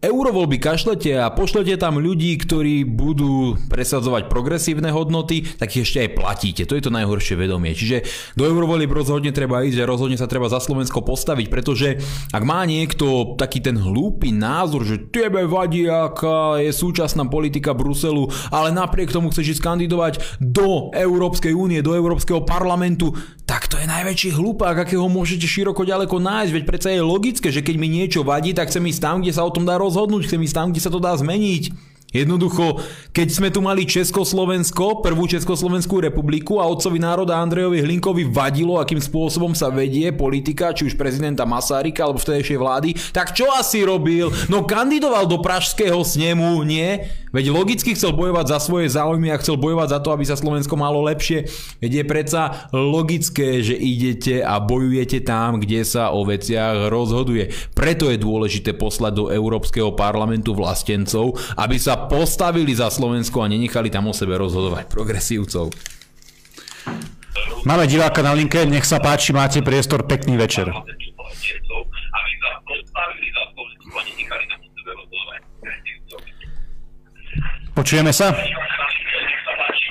eurovoľby 0.05 0.61
kašlete 0.61 1.16
a 1.16 1.32
pošlete 1.32 1.80
tam 1.80 1.96
ľudí, 1.96 2.36
ktorí 2.40 2.84
budú 2.84 3.57
presadzovať 3.72 4.28
progresívne 4.28 4.92
hodnoty, 4.92 5.44
tak 5.57 5.72
ich 5.72 5.88
ešte 5.88 6.05
aj 6.05 6.11
platíte. 6.12 6.62
To 6.68 6.76
je 6.76 6.84
to 6.84 6.92
najhoršie 6.92 7.40
vedomie. 7.40 7.72
Čiže 7.72 8.05
do 8.36 8.44
eurovolieb 8.44 8.92
rozhodne 8.92 9.32
treba 9.32 9.64
ísť 9.64 9.80
a 9.80 9.88
rozhodne 9.88 10.20
sa 10.20 10.28
treba 10.28 10.52
za 10.52 10.61
Slovensko 10.61 11.00
postaviť, 11.00 11.46
pretože 11.48 11.98
ak 12.30 12.42
má 12.44 12.62
niekto 12.68 13.36
taký 13.40 13.64
ten 13.64 13.80
hlúpy 13.80 14.28
názor, 14.30 14.84
že 14.84 15.00
tebe 15.09 15.48
vadí, 15.48 15.88
aká 15.88 16.61
je 16.61 16.70
súčasná 16.74 17.24
politika 17.26 17.72
Bruselu, 17.72 18.28
ale 18.52 18.74
napriek 18.74 19.14
tomu 19.14 19.32
chceš 19.32 19.57
ísť 19.59 19.64
kandidovať 19.64 20.14
do 20.40 20.92
Európskej 20.92 21.57
únie, 21.57 21.80
do 21.80 21.96
Európskeho 21.96 22.44
parlamentu, 22.44 23.16
tak 23.44 23.68
to 23.68 23.76
je 23.76 23.84
najväčší 23.84 24.40
hlupák, 24.40 24.72
akého 24.72 25.05
môžete 25.05 25.44
široko 25.44 25.84
ďaleko 25.84 26.16
nájsť. 26.16 26.52
Veď 26.57 26.64
predsa 26.64 26.88
je 26.96 27.05
logické, 27.05 27.52
že 27.52 27.61
keď 27.61 27.76
mi 27.76 27.92
niečo 27.92 28.24
vadí, 28.24 28.57
tak 28.57 28.72
chcem 28.72 28.88
ísť 28.88 29.00
tam, 29.05 29.16
kde 29.20 29.36
sa 29.36 29.44
o 29.44 29.52
tom 29.52 29.68
dá 29.68 29.76
rozhodnúť, 29.76 29.93
chcem 30.26 30.42
ísť 30.42 30.57
tam, 30.59 30.68
kde 30.74 30.82
sa 30.82 30.90
to 30.90 30.99
dá 30.99 31.14
zmeniť. 31.14 31.93
Jednoducho, 32.15 32.79
keď 33.11 33.29
sme 33.29 33.51
tu 33.51 33.59
mali 33.59 33.83
Československo, 33.83 35.03
prvú 35.03 35.27
Československú 35.27 35.99
republiku 35.99 36.62
a 36.62 36.71
otcovi 36.71 37.03
národa 37.03 37.43
Andrejovi 37.43 37.83
Hlinkovi 37.83 38.31
vadilo, 38.31 38.79
akým 38.79 39.03
spôsobom 39.03 39.51
sa 39.51 39.67
vedie 39.67 40.15
politika, 40.15 40.71
či 40.71 40.87
už 40.87 40.95
prezidenta 40.95 41.43
Masárika 41.43 42.07
alebo 42.07 42.23
vtedejšej 42.23 42.59
vlády, 42.62 42.95
tak 43.11 43.35
čo 43.35 43.51
asi 43.51 43.83
robil? 43.83 44.31
No 44.47 44.62
kandidoval 44.62 45.27
do 45.27 45.43
Pražského 45.43 46.07
snemu, 46.07 46.62
nie? 46.62 47.03
Veď 47.35 47.51
logicky 47.51 47.99
chcel 47.99 48.15
bojovať 48.15 48.47
za 48.47 48.59
svoje 48.62 48.87
záujmy 48.95 49.35
a 49.35 49.41
chcel 49.43 49.59
bojovať 49.59 49.89
za 49.91 49.99
to, 49.99 50.15
aby 50.15 50.23
sa 50.23 50.39
Slovensko 50.39 50.79
malo 50.79 51.03
lepšie. 51.03 51.51
Veď 51.83 51.93
je 51.99 52.05
predsa 52.07 52.71
logické, 52.71 53.59
že 53.59 53.75
idete 53.75 54.39
a 54.39 54.62
bojujete 54.62 55.19
tam, 55.27 55.59
kde 55.59 55.83
sa 55.83 56.15
o 56.15 56.23
veciach 56.23 56.87
rozhoduje. 56.95 57.51
Preto 57.75 58.07
je 58.07 58.23
dôležité 58.23 58.79
poslať 58.79 59.12
do 59.19 59.25
Európskeho 59.35 59.99
parlamentu 59.99 60.55
vlastencov, 60.55 61.35
aby 61.59 61.75
sa 61.75 62.03
postavili 62.07 62.72
za 62.74 62.88
Slovensko 62.92 63.42
a 63.44 63.50
nenechali 63.50 63.88
tam 63.90 64.09
o 64.09 64.14
sebe 64.14 64.38
rozhodovať 64.38 64.88
progresívcov. 64.88 65.72
Máme 67.64 67.88
diváka 67.88 68.20
na 68.20 68.36
linke, 68.36 68.61
nech 68.68 68.84
sa 68.84 69.00
páči, 69.00 69.32
máte 69.32 69.64
priestor, 69.64 70.05
pekný 70.05 70.36
večer. 70.36 70.68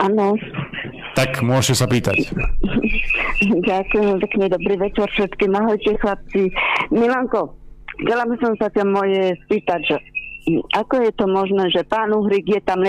Áno. 0.04 0.38
Tak 1.14 1.42
môžete 1.46 1.76
sa 1.78 1.88
pýtať. 1.90 2.32
Ďakujem 3.44 4.18
pekne, 4.24 4.46
dobrý 4.50 4.76
večer 4.80 5.08
všetkým. 5.14 5.52
Ahojte 5.54 5.98
chlapci. 6.00 6.50
Milanko, 6.90 7.54
chcela 8.02 8.24
by 8.26 8.36
som 8.40 8.54
sa 8.58 8.68
ťa 8.72 8.84
moje 8.88 9.36
spýtať, 9.46 9.80
že 9.84 9.98
ako 10.76 10.94
je 11.04 11.12
to 11.16 11.26
možné, 11.28 11.72
že 11.72 11.88
pán 11.88 12.12
Uhrik 12.12 12.48
je 12.48 12.62
tam 12.64 12.84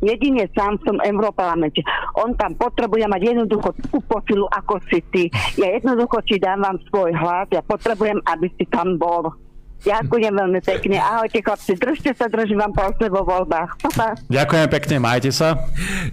jedine 0.00 0.44
sám 0.52 0.76
v 0.80 0.84
tom 0.92 0.98
Európarlamente. 1.00 1.80
On 2.20 2.32
tam 2.36 2.52
potrebuje 2.56 3.08
mať 3.08 3.22
jednoducho 3.32 3.72
takú 3.72 3.98
posilu 4.04 4.44
ako 4.52 4.80
si 4.88 5.00
ty. 5.12 5.24
Ja 5.56 5.76
jednoducho 5.76 6.20
ti 6.24 6.36
dávam 6.36 6.76
svoj 6.88 7.16
hlas, 7.16 7.48
ja 7.52 7.64
potrebujem, 7.64 8.20
aby 8.28 8.46
si 8.56 8.64
tam 8.68 9.00
bol. 9.00 9.32
Ďakujem 9.86 10.32
veľmi 10.32 10.60
pekne. 10.64 10.96
Ahojte 10.98 11.44
chlapci, 11.44 11.76
držte 11.76 12.10
sa, 12.16 12.26
držím 12.32 12.64
vám 12.64 12.72
palce 12.72 13.06
vo 13.12 13.22
voľbách. 13.22 13.70
Pa, 13.92 14.16
Ďakujem 14.26 14.68
pekne, 14.72 14.96
majte 14.98 15.30
sa. 15.30 15.54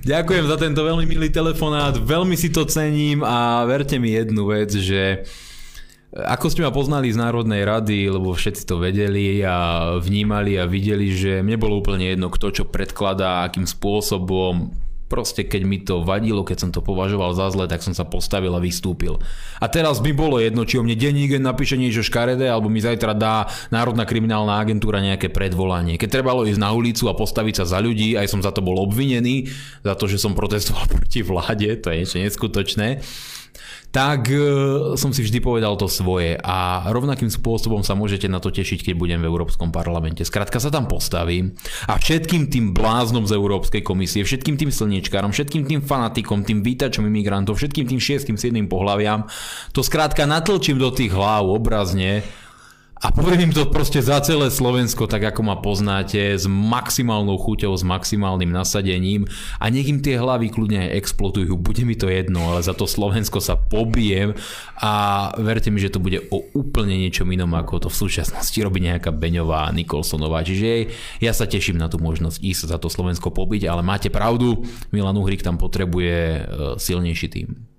Ďakujem 0.03 0.45
za 0.51 0.57
tento 0.59 0.83
veľmi 0.83 1.07
milý 1.07 1.31
telefonát, 1.31 1.95
veľmi 1.95 2.35
si 2.35 2.51
to 2.51 2.67
cením 2.67 3.23
a 3.23 3.63
verte 3.63 3.95
mi 3.97 4.13
jednu 4.13 4.51
vec, 4.51 4.69
že 4.75 5.23
ako 6.13 6.45
ste 6.53 6.61
ma 6.61 6.69
poznali 6.69 7.09
z 7.09 7.17
Národnej 7.17 7.65
rady, 7.65 8.05
lebo 8.13 8.37
všetci 8.37 8.69
to 8.69 8.77
vedeli 8.77 9.41
a 9.41 9.97
vnímali 9.97 10.61
a 10.61 10.69
videli, 10.69 11.09
že 11.09 11.41
mne 11.41 11.57
bolo 11.57 11.81
úplne 11.81 12.05
jedno, 12.05 12.29
kto 12.29 12.53
čo 12.53 12.63
predkladá, 12.69 13.41
akým 13.49 13.65
spôsobom, 13.65 14.69
Proste 15.13 15.45
keď 15.45 15.61
mi 15.61 15.77
to 15.77 16.01
vadilo, 16.01 16.41
keď 16.41 16.57
som 16.57 16.69
to 16.73 16.81
považoval 16.81 17.37
za 17.37 17.45
zle, 17.53 17.69
tak 17.69 17.85
som 17.85 17.93
sa 17.93 18.01
postavil 18.01 18.49
a 18.49 18.57
vystúpil. 18.57 19.21
A 19.61 19.69
teraz 19.69 20.01
by 20.01 20.09
bolo 20.09 20.41
jedno, 20.41 20.65
či 20.65 20.81
o 20.81 20.83
mne 20.83 20.97
denník 20.97 21.37
napíše 21.37 21.77
niečo 21.77 22.01
škaredé, 22.01 22.49
alebo 22.49 22.65
mi 22.65 22.81
zajtra 22.81 23.13
dá 23.13 23.45
Národná 23.69 24.09
kriminálna 24.09 24.57
agentúra 24.57 25.05
nejaké 25.05 25.29
predvolanie. 25.29 26.01
Keď 26.01 26.09
trebalo 26.09 26.49
ísť 26.49 26.57
na 26.57 26.73
ulicu 26.73 27.13
a 27.13 27.13
postaviť 27.13 27.61
sa 27.61 27.77
za 27.77 27.79
ľudí, 27.85 28.17
aj 28.17 28.25
som 28.25 28.41
za 28.41 28.49
to 28.49 28.65
bol 28.65 28.73
obvinený, 28.81 29.53
za 29.85 29.93
to, 29.93 30.09
že 30.09 30.17
som 30.17 30.33
protestoval 30.33 30.89
proti 30.97 31.21
vláde, 31.21 31.69
to 31.77 31.93
je 31.93 31.97
niečo 32.01 32.17
neskutočné 32.17 33.05
tak 33.93 34.33
e, 34.33 34.41
som 34.97 35.13
si 35.13 35.21
vždy 35.21 35.37
povedal 35.37 35.77
to 35.77 35.85
svoje 35.85 36.33
a 36.41 36.89
rovnakým 36.89 37.29
spôsobom 37.29 37.85
sa 37.85 37.93
môžete 37.93 38.25
na 38.25 38.41
to 38.41 38.49
tešiť, 38.49 38.81
keď 38.81 38.93
budem 38.97 39.21
v 39.21 39.29
Európskom 39.29 39.69
parlamente. 39.69 40.25
Skrátka 40.25 40.57
sa 40.57 40.73
tam 40.73 40.89
postavím 40.89 41.53
a 41.85 42.01
všetkým 42.01 42.49
tým 42.49 42.73
bláznom 42.73 43.29
z 43.29 43.37
Európskej 43.37 43.85
komisie, 43.85 44.25
všetkým 44.25 44.57
tým 44.57 44.73
slniečkárom, 44.73 45.29
všetkým 45.29 45.69
tým 45.69 45.85
fanatikom, 45.85 46.41
tým 46.41 46.65
vítačom 46.65 47.05
imigrantov, 47.05 47.61
všetkým 47.61 47.85
tým 47.85 48.01
šiestým, 48.01 48.33
siedmým 48.33 48.65
pohľaviam, 48.65 49.29
to 49.77 49.85
skrátka 49.85 50.25
natlčím 50.25 50.81
do 50.81 50.89
tých 50.89 51.13
hlav 51.13 51.45
obrazne 51.45 52.25
a 53.03 53.11
poviem 53.11 53.51
im 53.51 53.53
to 53.53 53.67
proste 53.67 53.99
za 53.99 54.23
celé 54.23 54.47
Slovensko, 54.47 55.11
tak 55.11 55.27
ako 55.27 55.43
ma 55.43 55.59
poznáte, 55.59 56.39
s 56.39 56.47
maximálnou 56.47 57.35
chuťou, 57.35 57.75
s 57.75 57.83
maximálnym 57.83 58.47
nasadením 58.47 59.27
a 59.59 59.67
nech 59.67 59.91
im 59.91 59.99
tie 59.99 60.15
hlavy 60.15 60.47
kľudne 60.47 60.87
aj 60.87 61.03
explodujú, 61.03 61.59
bude 61.59 61.83
mi 61.83 61.99
to 61.99 62.07
jedno, 62.07 62.55
ale 62.55 62.63
za 62.63 62.71
to 62.71 62.87
Slovensko 62.87 63.43
sa 63.43 63.59
pobijem 63.59 64.39
a 64.79 64.91
verte 65.35 65.67
mi, 65.67 65.83
že 65.83 65.91
to 65.91 65.99
bude 65.99 66.31
o 66.31 66.47
úplne 66.55 66.95
niečom 66.95 67.27
inom, 67.27 67.51
ako 67.59 67.83
to 67.83 67.89
v 67.91 67.99
súčasnosti 68.07 68.55
robí 68.63 68.79
nejaká 68.79 69.11
Beňová 69.11 69.67
a 69.67 69.75
Nikolsonová. 69.75 70.47
Čiže 70.47 70.87
ja 71.19 71.35
sa 71.35 71.43
teším 71.43 71.75
na 71.75 71.91
tú 71.91 71.99
možnosť 71.99 72.39
ísť 72.39 72.71
za 72.71 72.79
to 72.79 72.87
Slovensko 72.87 73.35
pobiť, 73.35 73.67
ale 73.67 73.83
máte 73.83 74.07
pravdu, 74.07 74.63
Milan 74.95 75.19
Uhrik 75.19 75.43
tam 75.43 75.59
potrebuje 75.59 76.15
e, 76.15 76.41
silnejší 76.79 77.27
tým. 77.27 77.72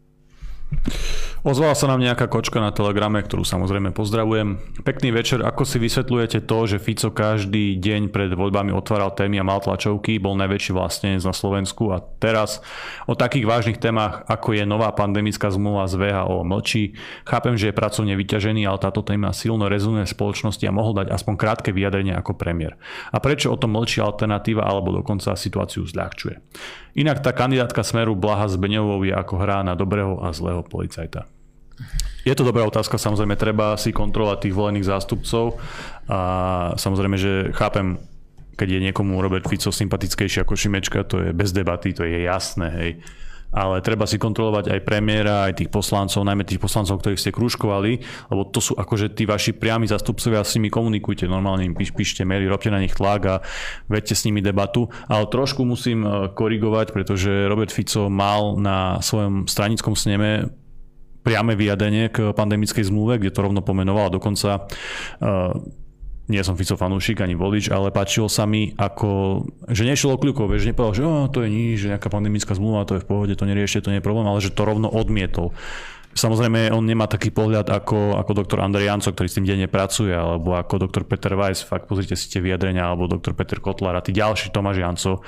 Ozvala 1.44 1.76
sa 1.76 1.92
nám 1.92 2.00
nejaká 2.00 2.24
kočka 2.24 2.56
na 2.56 2.72
Telegrame, 2.72 3.20
ktorú 3.20 3.44
samozrejme 3.44 3.92
pozdravujem. 3.92 4.80
Pekný 4.80 5.12
večer. 5.12 5.44
Ako 5.44 5.68
si 5.68 5.76
vysvetľujete 5.76 6.40
to, 6.48 6.58
že 6.64 6.80
Fico 6.80 7.12
každý 7.12 7.76
deň 7.76 8.08
pred 8.08 8.32
voľbami 8.32 8.72
otváral 8.72 9.12
témy 9.12 9.44
a 9.44 9.44
mal 9.44 9.60
tlačovky, 9.60 10.16
bol 10.16 10.40
najväčší 10.40 10.72
vlastnenec 10.72 11.20
na 11.20 11.36
Slovensku 11.36 11.92
a 11.92 12.00
teraz 12.00 12.64
o 13.04 13.12
takých 13.12 13.44
vážnych 13.44 13.76
témach, 13.76 14.24
ako 14.24 14.56
je 14.56 14.64
nová 14.64 14.88
pandemická 14.96 15.52
zmluva 15.52 15.84
z 15.84 16.00
VHO 16.00 16.48
mlčí. 16.48 16.96
Chápem, 17.28 17.60
že 17.60 17.68
je 17.68 17.76
pracovne 17.76 18.16
vyťažený, 18.16 18.64
ale 18.64 18.80
táto 18.80 19.04
téma 19.04 19.36
silno 19.36 19.68
rezonuje 19.68 20.08
v 20.08 20.14
spoločnosti 20.16 20.64
a 20.64 20.72
mohol 20.72 20.96
dať 21.04 21.12
aspoň 21.12 21.34
krátke 21.36 21.76
vyjadrenie 21.76 22.16
ako 22.16 22.40
premiér. 22.40 22.80
A 23.12 23.20
prečo 23.20 23.52
o 23.52 23.60
tom 23.60 23.76
mlčí 23.76 24.00
alternatíva 24.00 24.64
alebo 24.64 24.96
dokonca 24.96 25.36
situáciu 25.36 25.84
zľahčuje? 25.84 26.40
Inak 26.96 27.20
tá 27.20 27.36
kandidátka 27.36 27.84
Smeru 27.84 28.16
Blaha 28.16 28.48
Zbeňovou 28.48 29.04
je 29.04 29.12
ako 29.12 29.44
hrá 29.44 29.60
na 29.60 29.76
dobrého 29.76 30.24
a 30.24 30.32
zlého 30.32 30.64
policajta. 30.64 31.33
Je 32.24 32.32
to 32.32 32.46
dobrá 32.46 32.64
otázka, 32.64 32.96
samozrejme 32.96 33.36
treba 33.36 33.76
si 33.76 33.92
kontrolovať 33.92 34.48
tých 34.48 34.56
volených 34.56 34.88
zástupcov 34.88 35.60
a 36.08 36.20
samozrejme, 36.80 37.16
že 37.20 37.52
chápem, 37.52 38.00
keď 38.56 38.68
je 38.78 38.84
niekomu 38.90 39.20
Robert 39.20 39.44
Fico 39.44 39.68
sympatickejší 39.68 40.40
ako 40.40 40.56
Šimečka, 40.56 41.04
to 41.04 41.20
je 41.20 41.30
bez 41.36 41.52
debaty, 41.52 41.92
to 41.92 42.06
je 42.08 42.24
jasné, 42.24 42.68
hej 42.72 42.92
ale 43.54 43.78
treba 43.86 44.02
si 44.02 44.18
kontrolovať 44.18 44.74
aj 44.74 44.80
premiéra, 44.82 45.46
aj 45.46 45.62
tých 45.62 45.70
poslancov, 45.70 46.26
najmä 46.26 46.42
tých 46.42 46.58
poslancov, 46.58 46.98
ktorých 46.98 47.22
ste 47.22 47.30
krúžkovali, 47.30 48.02
lebo 48.34 48.42
to 48.50 48.58
sú 48.58 48.74
akože 48.74 49.14
tí 49.14 49.30
vaši 49.30 49.54
priami 49.54 49.86
zastupcovia, 49.86 50.42
s 50.42 50.58
nimi 50.58 50.74
komunikujte, 50.74 51.30
normálne 51.30 51.70
im 51.70 51.78
píš, 51.78 51.94
píšte 51.94 52.26
maily, 52.26 52.50
robte 52.50 52.74
na 52.74 52.82
nich 52.82 52.98
tlak 52.98 53.22
a 53.30 53.34
vedte 53.86 54.18
s 54.18 54.26
nimi 54.26 54.42
debatu. 54.42 54.90
Ale 55.06 55.30
trošku 55.30 55.62
musím 55.62 56.02
e, 56.02 56.34
korigovať, 56.34 56.90
pretože 56.90 57.46
Robert 57.46 57.70
Fico 57.70 58.10
mal 58.10 58.58
na 58.58 58.98
svojom 58.98 59.46
stranickom 59.46 59.94
sneme 59.94 60.50
priame 61.24 61.56
vyjadenie 61.56 62.12
k 62.12 62.36
pandemickej 62.36 62.84
zmluve, 62.84 63.16
kde 63.18 63.32
to 63.32 63.40
rovno 63.40 63.64
pomenoval 63.64 64.12
dokonca 64.12 64.68
uh, 64.68 65.56
nie 66.24 66.40
som 66.40 66.56
Fico 66.56 66.72
fanúšik 66.72 67.20
ani 67.20 67.36
volič, 67.36 67.68
ale 67.68 67.92
páčilo 67.92 68.32
sa 68.32 68.48
mi, 68.48 68.72
ako, 68.80 69.44
že 69.68 69.84
nešiel 69.84 70.16
o 70.16 70.20
kľukov, 70.20 70.56
že 70.56 70.72
nepovedal, 70.72 70.96
že 70.96 71.02
oh, 71.04 71.28
to 71.28 71.44
je 71.44 71.48
nič, 71.52 71.84
že 71.84 71.90
nejaká 71.92 72.08
pandemická 72.08 72.56
zmluva, 72.56 72.88
to 72.88 72.96
je 72.96 73.04
v 73.04 73.08
pohode, 73.08 73.34
to 73.36 73.44
neriešte, 73.44 73.84
to 73.84 73.92
nie 73.92 74.00
je 74.00 74.06
problém, 74.06 74.24
ale 74.24 74.40
že 74.40 74.48
to 74.48 74.64
rovno 74.64 74.88
odmietol. 74.88 75.52
Samozrejme, 76.14 76.70
on 76.70 76.86
nemá 76.86 77.10
taký 77.10 77.34
pohľad 77.34 77.66
ako, 77.74 78.14
ako 78.22 78.32
doktor 78.38 78.62
Andrej 78.62 78.86
Janco, 78.86 79.10
ktorý 79.10 79.26
s 79.26 79.36
tým 79.36 79.46
denne 79.50 79.66
pracuje, 79.66 80.14
alebo 80.14 80.54
ako 80.54 80.86
doktor 80.86 81.02
Peter 81.02 81.34
Weiss, 81.34 81.66
fakt 81.66 81.90
pozrite 81.90 82.14
si 82.14 82.30
tie 82.30 82.38
vyjadrenia, 82.38 82.86
alebo 82.86 83.10
doktor 83.10 83.34
Peter 83.34 83.58
Kotlar 83.58 83.98
a 83.98 84.04
tí 84.04 84.14
ďalší 84.14 84.54
Tomáš 84.54 84.78
Janco. 84.78 85.26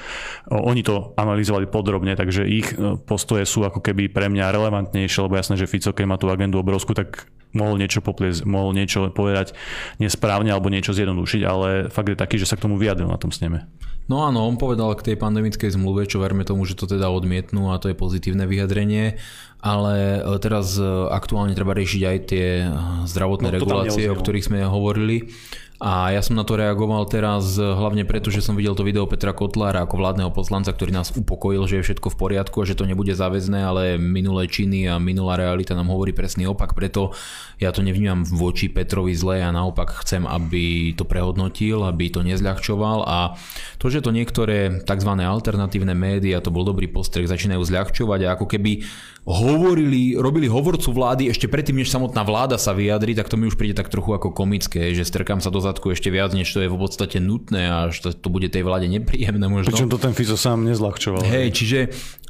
Oni 0.54 0.86
to 0.86 1.12
analyzovali 1.18 1.66
podrobne, 1.66 2.14
takže 2.14 2.46
ich 2.46 2.70
e, 2.70 2.94
postoje 3.02 3.42
sú 3.50 3.66
ako 3.66 3.82
keby 3.82 4.14
pre 4.14 4.30
mňa 4.30 4.54
relevantnejšie, 4.54 5.26
lebo 5.26 5.34
jasné, 5.34 5.58
že 5.58 5.66
Fico, 5.66 5.90
keď 5.90 6.06
má 6.06 6.16
tú 6.22 6.30
agendu 6.30 6.62
obrovskú, 6.62 6.94
tak 6.94 7.26
mohol 7.56 7.80
niečo 7.80 8.04
popliesť, 8.04 8.44
mohol 8.44 8.76
niečo 8.76 9.08
povedať 9.10 9.56
nesprávne 9.96 10.52
alebo 10.52 10.68
niečo 10.68 10.92
zjednodušiť, 10.92 11.42
ale 11.42 11.68
fakt 11.88 12.12
je 12.12 12.18
taký, 12.20 12.36
že 12.36 12.46
sa 12.46 12.54
k 12.54 12.68
tomu 12.68 12.76
vyjadril 12.76 13.08
na 13.08 13.18
tom 13.18 13.32
sneme. 13.32 13.64
No 14.06 14.22
áno, 14.22 14.46
on 14.46 14.54
povedal 14.54 14.94
k 14.94 15.12
tej 15.12 15.16
pandemickej 15.18 15.74
zmluve, 15.74 16.06
čo 16.06 16.22
verme 16.22 16.46
tomu, 16.46 16.62
že 16.62 16.78
to 16.78 16.86
teda 16.86 17.10
odmietnú 17.10 17.74
a 17.74 17.80
to 17.82 17.90
je 17.90 17.98
pozitívne 17.98 18.46
vyjadrenie, 18.46 19.18
ale 19.66 20.22
e, 20.22 20.38
teraz 20.38 20.78
e, 20.78 20.86
aktuálne 21.10 21.58
treba 21.58 21.74
riešiť 21.74 22.02
aj 22.06 22.18
tie 22.30 22.46
e, 22.62 22.66
zdravotné 23.10 23.50
no, 23.50 23.54
regulácie, 23.58 24.06
o 24.06 24.14
ktorých 24.14 24.46
sme 24.46 24.58
hovorili. 24.62 25.26
A 25.76 26.08
ja 26.08 26.24
som 26.24 26.32
na 26.32 26.40
to 26.40 26.56
reagoval 26.56 27.04
teraz 27.04 27.60
hlavne 27.60 28.08
preto, 28.08 28.32
že 28.32 28.40
som 28.40 28.56
videl 28.56 28.72
to 28.72 28.80
video 28.80 29.04
Petra 29.04 29.36
Kotlára 29.36 29.84
ako 29.84 30.00
vládneho 30.00 30.32
poslanca, 30.32 30.72
ktorý 30.72 30.88
nás 30.88 31.12
upokojil, 31.12 31.68
že 31.68 31.76
je 31.76 31.84
všetko 31.84 32.16
v 32.16 32.16
poriadku 32.16 32.64
a 32.64 32.68
že 32.68 32.80
to 32.80 32.88
nebude 32.88 33.12
záväzné, 33.12 33.60
ale 33.60 33.82
minulé 34.00 34.48
činy 34.48 34.88
a 34.88 34.96
minulá 34.96 35.36
realita 35.36 35.76
nám 35.76 35.92
hovorí 35.92 36.16
presný 36.16 36.48
opak, 36.48 36.72
preto 36.72 37.12
ja 37.60 37.76
to 37.76 37.84
nevnímam 37.84 38.24
voči 38.24 38.72
Petrovi 38.72 39.12
zle 39.12 39.44
a 39.44 39.52
naopak 39.52 40.00
chcem, 40.00 40.24
aby 40.24 40.96
to 40.96 41.04
prehodnotil, 41.04 41.84
aby 41.84 42.08
to 42.08 42.24
nezľahčoval 42.24 43.04
a 43.04 43.36
to, 43.76 43.92
že 43.92 44.00
to 44.00 44.16
niektoré 44.16 44.80
tzv. 44.80 45.12
alternatívne 45.12 45.92
médiá, 45.92 46.40
to 46.40 46.48
bol 46.48 46.64
dobrý 46.64 46.88
postrek, 46.88 47.28
začínajú 47.28 47.60
zľahčovať 47.60 48.20
a 48.24 48.32
ako 48.32 48.48
keby 48.48 48.80
hovorili, 49.26 50.14
robili 50.14 50.46
hovorcu 50.46 50.94
vlády 50.94 51.26
ešte 51.34 51.50
predtým, 51.50 51.82
než 51.82 51.90
samotná 51.90 52.22
vláda 52.22 52.62
sa 52.62 52.70
vyjadri, 52.70 53.10
tak 53.10 53.26
to 53.26 53.34
mi 53.34 53.50
už 53.50 53.58
príde 53.58 53.74
tak 53.74 53.90
trochu 53.90 54.14
ako 54.14 54.30
komické, 54.30 54.94
že 54.94 55.02
strkám 55.02 55.42
sa 55.42 55.50
do 55.50 55.58
zadku 55.58 55.90
ešte 55.90 56.14
viac, 56.14 56.30
než 56.30 56.46
to 56.46 56.62
je 56.62 56.70
v 56.70 56.78
podstate 56.78 57.18
nutné 57.18 57.66
a 57.66 57.90
že 57.90 58.14
to 58.14 58.28
bude 58.30 58.46
tej 58.54 58.62
vláde 58.62 58.86
nepríjemné 58.86 59.42
možno. 59.50 59.74
Pričom 59.74 59.90
to 59.90 59.98
ten 59.98 60.14
Fico 60.14 60.38
sám 60.38 60.62
nezľahčoval. 60.62 61.26
Hej, 61.26 61.58
čiže 61.58 61.78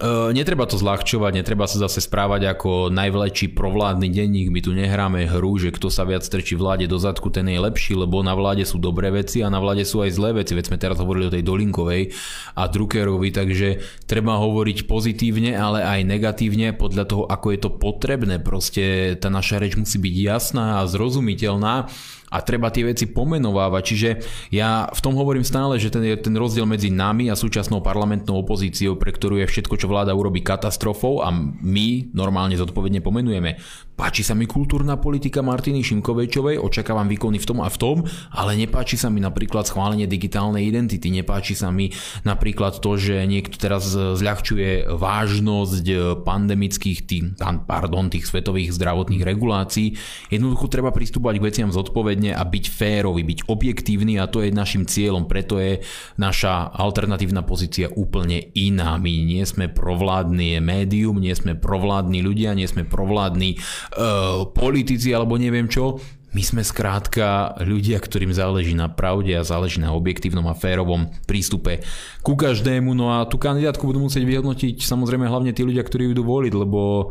uh, 0.00 0.32
netreba 0.32 0.64
to 0.64 0.80
zľahčovať, 0.80 1.36
netreba 1.36 1.68
sa 1.68 1.84
zase 1.84 2.00
správať 2.00 2.56
ako 2.56 2.88
najvlečší 2.88 3.52
provládny 3.52 4.08
denník, 4.08 4.48
my 4.48 4.60
tu 4.64 4.72
nehráme 4.72 5.28
hru, 5.28 5.60
že 5.60 5.76
kto 5.76 5.92
sa 5.92 6.08
viac 6.08 6.24
strčí 6.24 6.56
vláde 6.56 6.88
do 6.88 6.96
zadku, 6.96 7.28
ten 7.28 7.44
je 7.44 7.60
lepší, 7.60 7.92
lebo 7.92 8.24
na 8.24 8.32
vláde 8.32 8.64
sú 8.64 8.80
dobré 8.80 9.12
veci 9.12 9.44
a 9.44 9.52
na 9.52 9.60
vláde 9.60 9.84
sú 9.84 10.00
aj 10.00 10.16
zlé 10.16 10.40
veci, 10.40 10.56
veď 10.56 10.72
sme 10.72 10.80
teraz 10.80 10.96
hovorili 10.96 11.28
o 11.28 11.34
tej 11.36 11.44
Dolinkovej 11.44 12.16
a 12.56 12.72
Druckerovi, 12.72 13.28
takže 13.36 13.68
treba 14.08 14.40
hovoriť 14.40 14.88
pozitívne, 14.88 15.52
ale 15.52 15.84
aj 15.84 16.00
negatívne 16.08 16.72
podľa 16.86 17.04
toho, 17.10 17.24
ako 17.26 17.46
je 17.50 17.58
to 17.58 17.70
potrebné. 17.74 18.38
Proste 18.38 19.18
tá 19.18 19.26
naša 19.26 19.58
reč 19.58 19.74
musí 19.74 19.98
byť 19.98 20.14
jasná 20.22 20.78
a 20.78 20.86
zrozumiteľná 20.86 21.90
a 22.30 22.42
treba 22.42 22.74
tie 22.74 22.82
veci 22.82 23.06
pomenovávať. 23.06 23.82
Čiže 23.86 24.08
ja 24.50 24.90
v 24.90 25.00
tom 25.00 25.14
hovorím 25.14 25.46
stále, 25.46 25.78
že 25.78 25.94
ten, 25.94 26.02
ten 26.18 26.34
rozdiel 26.34 26.66
medzi 26.66 26.90
nami 26.90 27.30
a 27.30 27.38
súčasnou 27.38 27.78
parlamentnou 27.82 28.42
opozíciou, 28.42 28.98
pre 28.98 29.14
ktorú 29.14 29.38
je 29.42 29.46
všetko, 29.46 29.74
čo 29.78 29.86
vláda 29.86 30.16
urobí 30.16 30.42
katastrofou 30.42 31.22
a 31.22 31.30
my 31.62 32.10
normálne 32.10 32.58
zodpovedne 32.58 32.98
pomenujeme. 32.98 33.62
Páči 33.96 34.20
sa 34.20 34.36
mi 34.36 34.44
kultúrna 34.44 35.00
politika 35.00 35.40
Martiny 35.40 35.80
Šimkovečovej, 35.80 36.60
očakávam 36.60 37.08
výkony 37.08 37.40
v 37.40 37.48
tom 37.48 37.64
a 37.64 37.72
v 37.72 37.80
tom, 37.80 37.96
ale 38.28 38.52
nepáči 38.52 39.00
sa 39.00 39.08
mi 39.08 39.24
napríklad 39.24 39.64
schválenie 39.64 40.04
digitálnej 40.04 40.68
identity, 40.68 41.08
nepáči 41.08 41.56
sa 41.56 41.72
mi 41.72 41.88
napríklad 42.20 42.76
to, 42.84 43.00
že 43.00 43.24
niekto 43.24 43.56
teraz 43.56 43.88
zľahčuje 43.96 44.92
vážnosť 44.92 45.86
pandemických 46.28 46.98
tých, 47.08 47.24
pardon, 47.64 48.12
tých 48.12 48.28
svetových 48.28 48.76
zdravotných 48.76 49.24
regulácií. 49.24 49.96
Jednoducho 50.28 50.68
treba 50.68 50.92
pristúpať 50.92 51.40
k 51.40 51.46
veciam 51.48 51.70
zodpovedne 51.72 52.25
a 52.32 52.42
byť 52.46 52.64
férový, 52.70 53.22
byť 53.26 53.50
objektívny 53.50 54.18
a 54.22 54.30
to 54.30 54.42
je 54.42 54.54
našim 54.54 54.86
cieľom, 54.88 55.26
preto 55.26 55.58
je 55.58 55.82
naša 56.16 56.70
alternatívna 56.72 57.42
pozícia 57.42 57.90
úplne 57.92 58.50
iná. 58.54 58.96
My 58.96 59.12
nie 59.22 59.44
sme 59.44 59.68
provládny 59.68 60.62
médium, 60.62 61.18
nie 61.18 61.34
sme 61.34 61.58
provládni 61.58 62.22
ľudia, 62.24 62.56
nie 62.56 62.66
sme 62.66 62.86
provládni 62.86 63.58
uh, 63.58 64.48
politici 64.50 65.12
alebo 65.12 65.36
neviem 65.36 65.68
čo. 65.68 66.00
My 66.36 66.44
sme 66.44 66.60
skrátka 66.60 67.56
ľudia, 67.64 67.96
ktorým 67.96 68.28
záleží 68.28 68.76
na 68.76 68.92
pravde 68.92 69.32
a 69.32 69.46
záleží 69.46 69.80
na 69.80 69.96
objektívnom 69.96 70.44
a 70.52 70.58
férovom 70.58 71.08
prístupe 71.24 71.80
ku 72.20 72.36
každému. 72.36 72.92
No 72.92 73.08
a 73.08 73.24
tú 73.24 73.40
kandidátku 73.40 73.88
budú 73.88 74.04
musieť 74.04 74.28
vyhodnotiť 74.28 74.84
samozrejme 74.84 75.24
hlavne 75.24 75.56
tí 75.56 75.64
ľudia, 75.64 75.80
ktorí 75.80 76.12
idú 76.12 76.28
voliť, 76.28 76.52
lebo 76.52 77.08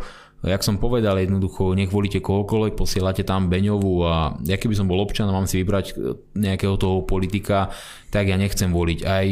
jak 0.47 0.61
som 0.61 0.77
povedal, 0.77 1.17
jednoducho 1.17 1.73
nech 1.73 1.89
volíte 1.89 2.21
kohokoľvek, 2.21 2.77
posielate 2.77 3.25
tam 3.25 3.49
Beňovú 3.49 3.95
a 4.05 4.37
ja 4.45 4.57
keby 4.57 4.77
som 4.77 4.85
bol 4.85 5.01
občan 5.01 5.29
a 5.29 5.35
mám 5.35 5.49
si 5.49 5.61
vybrať 5.61 5.97
nejakého 6.37 6.75
toho 6.77 7.01
politika, 7.03 7.73
tak 8.13 8.29
ja 8.29 8.37
nechcem 8.37 8.69
voliť 8.69 8.99
aj 9.05 9.27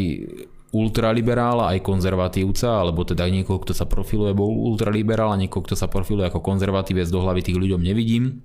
ultraliberála, 0.73 1.77
aj 1.77 1.85
konzervatívca, 1.85 2.81
alebo 2.81 3.06
teda 3.06 3.30
niekoho, 3.30 3.61
kto 3.61 3.77
sa 3.77 3.85
profiluje 3.85 4.34
bol 4.34 4.49
ultraliberál 4.73 5.30
a 5.30 5.38
niekoho, 5.38 5.61
kto 5.61 5.77
sa 5.77 5.85
profiluje 5.85 6.26
ako 6.26 6.41
konzervatívec, 6.41 7.06
do 7.14 7.22
hlavy 7.22 7.45
tých 7.45 7.61
ľuďom 7.61 7.81
nevidím. 7.85 8.41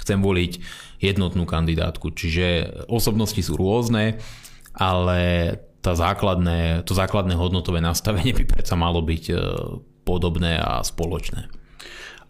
Chcem 0.00 0.24
voliť 0.24 0.52
jednotnú 1.04 1.44
kandidátku, 1.44 2.16
čiže 2.16 2.80
osobnosti 2.88 3.36
sú 3.44 3.60
rôzne, 3.60 4.16
ale 4.72 5.60
tá 5.84 5.92
základné, 5.92 6.88
to 6.88 6.96
základné 6.96 7.36
hodnotové 7.36 7.84
nastavenie 7.84 8.32
by 8.32 8.44
predsa 8.48 8.80
malo 8.80 9.04
byť 9.04 9.24
e, 9.28 9.34
podobné 10.08 10.56
a 10.56 10.80
spoločné. 10.80 11.59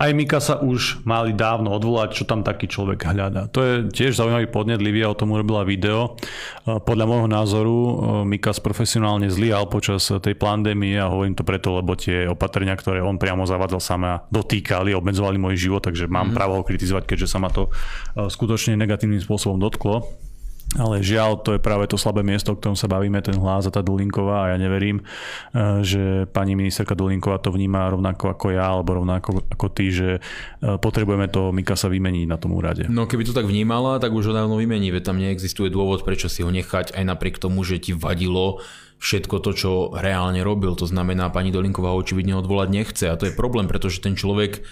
Aj 0.00 0.16
Mika 0.16 0.40
sa 0.40 0.56
už 0.56 1.04
mali 1.04 1.36
dávno 1.36 1.76
odvolať, 1.76 2.16
čo 2.16 2.24
tam 2.24 2.40
taký 2.40 2.72
človek 2.72 3.04
hľadá. 3.04 3.52
To 3.52 3.60
je 3.60 3.74
tiež 3.92 4.16
zaujímavý 4.16 4.48
podnet, 4.48 4.80
Livia 4.80 5.12
o 5.12 5.18
tom 5.18 5.36
urobila 5.36 5.60
video. 5.60 6.16
E, 6.64 6.80
podľa 6.80 7.04
môjho 7.04 7.28
názoru 7.28 7.76
e, 7.76 7.92
Mikas 8.24 8.64
profesionálne 8.64 9.28
zlyhal 9.28 9.68
počas 9.68 10.08
tej 10.08 10.32
pandémie 10.40 10.96
a 10.96 11.12
hovorím 11.12 11.36
to 11.36 11.44
preto, 11.44 11.76
lebo 11.76 12.00
tie 12.00 12.24
opatrenia, 12.24 12.80
ktoré 12.80 13.04
on 13.04 13.20
priamo 13.20 13.44
zavádzal 13.44 13.84
sama, 13.84 14.24
dotýkali, 14.32 14.96
obmedzovali 14.96 15.36
môj 15.36 15.68
život, 15.68 15.84
takže 15.84 16.08
mám 16.08 16.32
mm. 16.32 16.34
právo 16.34 16.56
ho 16.56 16.64
kritizovať, 16.64 17.04
keďže 17.04 17.28
sa 17.28 17.36
ma 17.36 17.52
to 17.52 17.68
e, 17.68 18.24
skutočne 18.32 18.80
negatívnym 18.80 19.20
spôsobom 19.20 19.60
dotklo. 19.60 20.08
Ale 20.78 21.02
žiaľ, 21.02 21.42
to 21.42 21.58
je 21.58 21.60
práve 21.60 21.90
to 21.90 21.98
slabé 21.98 22.22
miesto, 22.22 22.54
o 22.54 22.58
ktorom 22.58 22.78
sa 22.78 22.86
bavíme, 22.86 23.18
ten 23.26 23.34
hlas 23.34 23.66
a 23.66 23.74
tá 23.74 23.82
Dulinková 23.82 24.46
a 24.46 24.50
ja 24.54 24.56
neverím, 24.56 25.02
eh, 25.02 25.82
že 25.82 26.30
pani 26.30 26.54
ministerka 26.54 26.94
Dulinková 26.94 27.42
to 27.42 27.50
vníma 27.50 27.90
rovnako 27.90 28.30
ako 28.30 28.46
ja, 28.54 28.70
alebo 28.70 29.02
rovnako 29.02 29.50
ako 29.50 29.66
ty, 29.74 29.90
že 29.90 30.08
eh, 30.18 30.78
potrebujeme 30.78 31.26
to 31.26 31.50
Mikasa 31.50 31.90
vymeniť 31.90 32.26
na 32.30 32.38
tom 32.38 32.54
úrade. 32.54 32.86
No 32.86 33.10
keby 33.10 33.26
to 33.26 33.34
tak 33.34 33.50
vnímala, 33.50 33.98
tak 33.98 34.14
už 34.14 34.30
ho 34.30 34.36
dávno 34.36 34.62
vymení, 34.62 34.94
veď 34.94 35.10
tam 35.10 35.18
neexistuje 35.18 35.74
dôvod, 35.74 36.06
prečo 36.06 36.30
si 36.30 36.46
ho 36.46 36.50
nechať 36.54 36.94
aj 36.94 37.02
napriek 37.02 37.42
tomu, 37.42 37.66
že 37.66 37.82
ti 37.82 37.90
vadilo 37.90 38.62
všetko 39.00 39.36
to, 39.42 39.50
čo 39.56 39.70
reálne 39.96 40.44
robil. 40.44 40.76
To 40.76 40.86
znamená, 40.86 41.32
pani 41.32 41.50
Dolinková 41.50 41.96
očividne 41.96 42.36
odvolať 42.36 42.68
nechce 42.70 43.04
a 43.08 43.18
to 43.18 43.26
je 43.26 43.34
problém, 43.34 43.66
pretože 43.66 44.04
ten 44.04 44.14
človek 44.14 44.62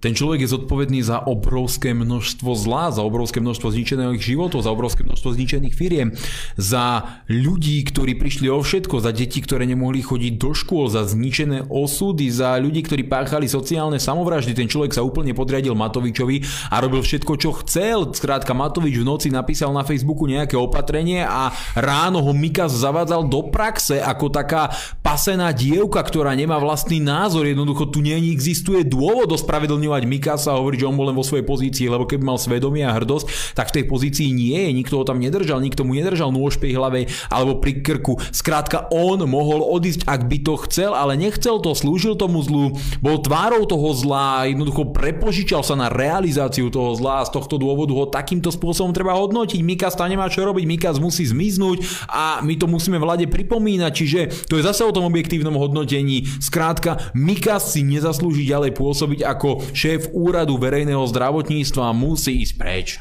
ten 0.00 0.16
človek 0.16 0.48
je 0.48 0.52
zodpovedný 0.56 1.04
za 1.04 1.20
obrovské 1.20 1.92
množstvo 1.92 2.50
zlá, 2.56 2.88
za 2.88 3.04
obrovské 3.04 3.38
množstvo 3.38 3.68
zničených 3.68 4.20
životov, 4.20 4.64
za 4.64 4.72
obrovské 4.72 5.04
množstvo 5.04 5.36
zničených 5.36 5.74
firiem, 5.76 6.16
za 6.56 7.20
ľudí, 7.28 7.84
ktorí 7.84 8.16
prišli 8.16 8.48
o 8.48 8.64
všetko, 8.64 9.04
za 9.04 9.12
deti, 9.12 9.44
ktoré 9.44 9.68
nemohli 9.68 10.00
chodiť 10.00 10.40
do 10.40 10.56
škôl, 10.56 10.88
za 10.88 11.04
zničené 11.04 11.68
osudy, 11.68 12.32
za 12.32 12.56
ľudí, 12.56 12.80
ktorí 12.80 13.04
páchali 13.04 13.44
sociálne 13.44 14.00
samovraždy. 14.00 14.56
Ten 14.56 14.72
človek 14.72 14.96
sa 14.96 15.04
úplne 15.04 15.36
podriadil 15.36 15.76
Matovičovi 15.76 16.72
a 16.72 16.80
robil 16.80 17.04
všetko, 17.04 17.32
čo 17.36 17.52
chcel. 17.60 18.08
Skrátka, 18.16 18.56
Matovič 18.56 18.96
v 18.96 19.04
noci 19.04 19.28
napísal 19.28 19.76
na 19.76 19.84
Facebooku 19.84 20.24
nejaké 20.24 20.56
opatrenie 20.56 21.28
a 21.28 21.52
ráno 21.76 22.24
ho 22.24 22.32
Mikas 22.32 22.72
zavádzal 22.72 23.28
do 23.28 23.52
praxe 23.52 24.00
ako 24.00 24.32
taká 24.32 24.72
pasená 25.04 25.52
dievka, 25.52 26.00
ktorá 26.00 26.32
nemá 26.32 26.56
vlastný 26.56 27.04
názor. 27.04 27.44
Jednoducho 27.44 27.92
tu 27.92 28.00
neexistuje 28.00 28.88
dôvod 28.88 29.28
ospravedlňovať 29.36 29.89
obviňovať 29.90 30.06
Mikasa 30.06 30.54
a 30.54 30.58
hovoriť, 30.62 30.86
že 30.86 30.88
on 30.88 30.94
bol 30.96 31.10
len 31.10 31.18
vo 31.18 31.26
svojej 31.26 31.42
pozícii, 31.42 31.90
lebo 31.90 32.06
keby 32.06 32.22
mal 32.22 32.38
svedomie 32.38 32.86
a 32.86 32.94
hrdosť, 32.94 33.58
tak 33.58 33.74
v 33.74 33.82
tej 33.82 33.84
pozícii 33.90 34.30
nie 34.30 34.54
je, 34.54 34.70
nikto 34.70 35.02
ho 35.02 35.04
tam 35.04 35.18
nedržal, 35.18 35.58
nikto 35.58 35.82
mu 35.82 35.98
nedržal 35.98 36.30
nôž 36.30 36.62
pri 36.62 36.78
hlave 36.78 37.10
alebo 37.26 37.58
pri 37.58 37.82
krku. 37.82 38.22
Skrátka, 38.30 38.86
on 38.94 39.18
mohol 39.26 39.66
odísť, 39.66 40.06
ak 40.06 40.30
by 40.30 40.38
to 40.46 40.54
chcel, 40.70 40.94
ale 40.94 41.18
nechcel 41.18 41.58
to, 41.58 41.74
slúžil 41.74 42.14
tomu 42.14 42.38
zlu, 42.46 42.78
bol 43.02 43.18
tvárou 43.18 43.66
toho 43.66 43.90
zla, 43.90 44.46
jednoducho 44.46 44.94
prepožičal 44.94 45.66
sa 45.66 45.74
na 45.74 45.90
realizáciu 45.90 46.70
toho 46.70 46.94
zla 46.94 47.24
a 47.24 47.26
z 47.26 47.34
tohto 47.34 47.58
dôvodu 47.58 47.90
ho 47.90 48.06
takýmto 48.06 48.54
spôsobom 48.54 48.94
treba 48.94 49.18
hodnotiť. 49.18 49.60
Mikas 49.60 49.98
tam 49.98 50.06
nemá 50.06 50.30
čo 50.30 50.46
robiť, 50.46 50.64
Mikas 50.64 51.02
musí 51.02 51.26
zmiznúť 51.26 52.06
a 52.06 52.38
my 52.46 52.54
to 52.54 52.70
musíme 52.70 53.02
vláde 53.02 53.26
pripomínať, 53.26 53.92
čiže 53.92 54.20
to 54.46 54.60
je 54.60 54.66
zase 54.66 54.86
o 54.86 54.94
tom 54.94 55.10
objektívnom 55.10 55.56
hodnotení. 55.58 56.28
Skrátka, 56.38 57.10
Mikas 57.16 57.74
si 57.74 57.82
nezaslúži 57.82 58.46
ďalej 58.46 58.76
pôsobiť 58.76 59.20
ako 59.26 59.72
šéf 59.80 60.12
úradu 60.12 60.60
verejného 60.60 61.00
zdravotníctva 61.08 61.96
musí 61.96 62.44
ísť 62.44 62.54
preč. 62.60 63.00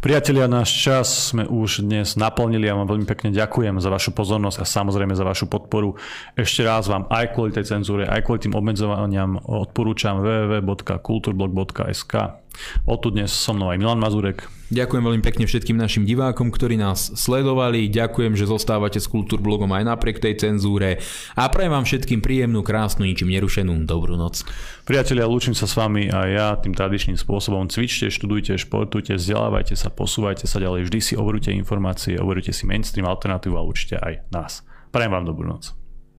Priatelia, 0.00 0.48
náš 0.48 0.72
čas 0.72 1.32
sme 1.32 1.44
už 1.44 1.84
dnes 1.84 2.16
naplnili 2.16 2.64
a 2.68 2.74
vám 2.76 2.88
veľmi 2.88 3.06
pekne 3.08 3.30
ďakujem 3.32 3.80
za 3.80 3.90
vašu 3.92 4.12
pozornosť 4.16 4.58
a 4.64 4.66
samozrejme 4.68 5.12
za 5.12 5.24
vašu 5.24 5.46
podporu. 5.48 5.96
Ešte 6.32 6.64
raz 6.64 6.88
vám 6.88 7.04
aj 7.12 7.36
kvôli 7.36 7.52
tej 7.52 7.64
cenzúre, 7.76 8.08
aj 8.08 8.24
kvôli 8.24 8.40
tým 8.44 8.54
obmedzovaniam 8.56 9.36
odporúčam 9.44 10.20
www.kulturblog.sk. 10.24 12.43
O 12.88 12.98
tu 12.98 13.14
dnes 13.14 13.30
so 13.30 13.52
mnou 13.54 13.70
aj 13.70 13.78
Milan 13.78 14.00
Mazurek. 14.00 14.50
Ďakujem 14.74 15.04
veľmi 15.06 15.22
pekne 15.22 15.44
všetkým 15.46 15.78
našim 15.78 16.02
divákom, 16.08 16.50
ktorí 16.50 16.74
nás 16.80 17.12
sledovali. 17.14 17.86
Ďakujem, 17.92 18.34
že 18.34 18.48
zostávate 18.48 18.98
s 18.98 19.06
Kultúrblogom 19.06 19.70
aj 19.70 19.84
napriek 19.86 20.18
tej 20.18 20.40
cenzúre. 20.40 20.98
A 21.36 21.46
prajem 21.52 21.76
vám 21.76 21.84
všetkým 21.84 22.24
príjemnú, 22.24 22.64
krásnu, 22.64 23.04
ničím 23.04 23.30
nerušenú 23.30 23.84
dobrú 23.84 24.16
noc. 24.16 24.42
Priatelia, 24.88 25.28
lúčim 25.28 25.52
sa 25.52 25.68
s 25.68 25.76
vami 25.76 26.08
a 26.08 26.26
ja 26.26 26.48
tým 26.56 26.72
tradičným 26.72 27.20
spôsobom. 27.20 27.68
Cvičte, 27.68 28.08
študujte, 28.08 28.56
športujte, 28.56 29.14
vzdelávajte 29.20 29.76
sa, 29.76 29.92
posúvajte 29.92 30.48
sa 30.48 30.56
ďalej. 30.58 30.88
Vždy 30.88 30.98
si 30.98 31.14
overujte 31.14 31.52
informácie, 31.52 32.16
overujte 32.16 32.50
si 32.50 32.64
mainstream, 32.64 33.06
alternatívu 33.06 33.54
a 33.54 33.62
určite 33.62 34.00
aj 34.00 34.26
nás. 34.32 34.64
Prajem 34.90 35.12
vám 35.12 35.28
dobrú 35.28 35.44
noc. 35.44 35.83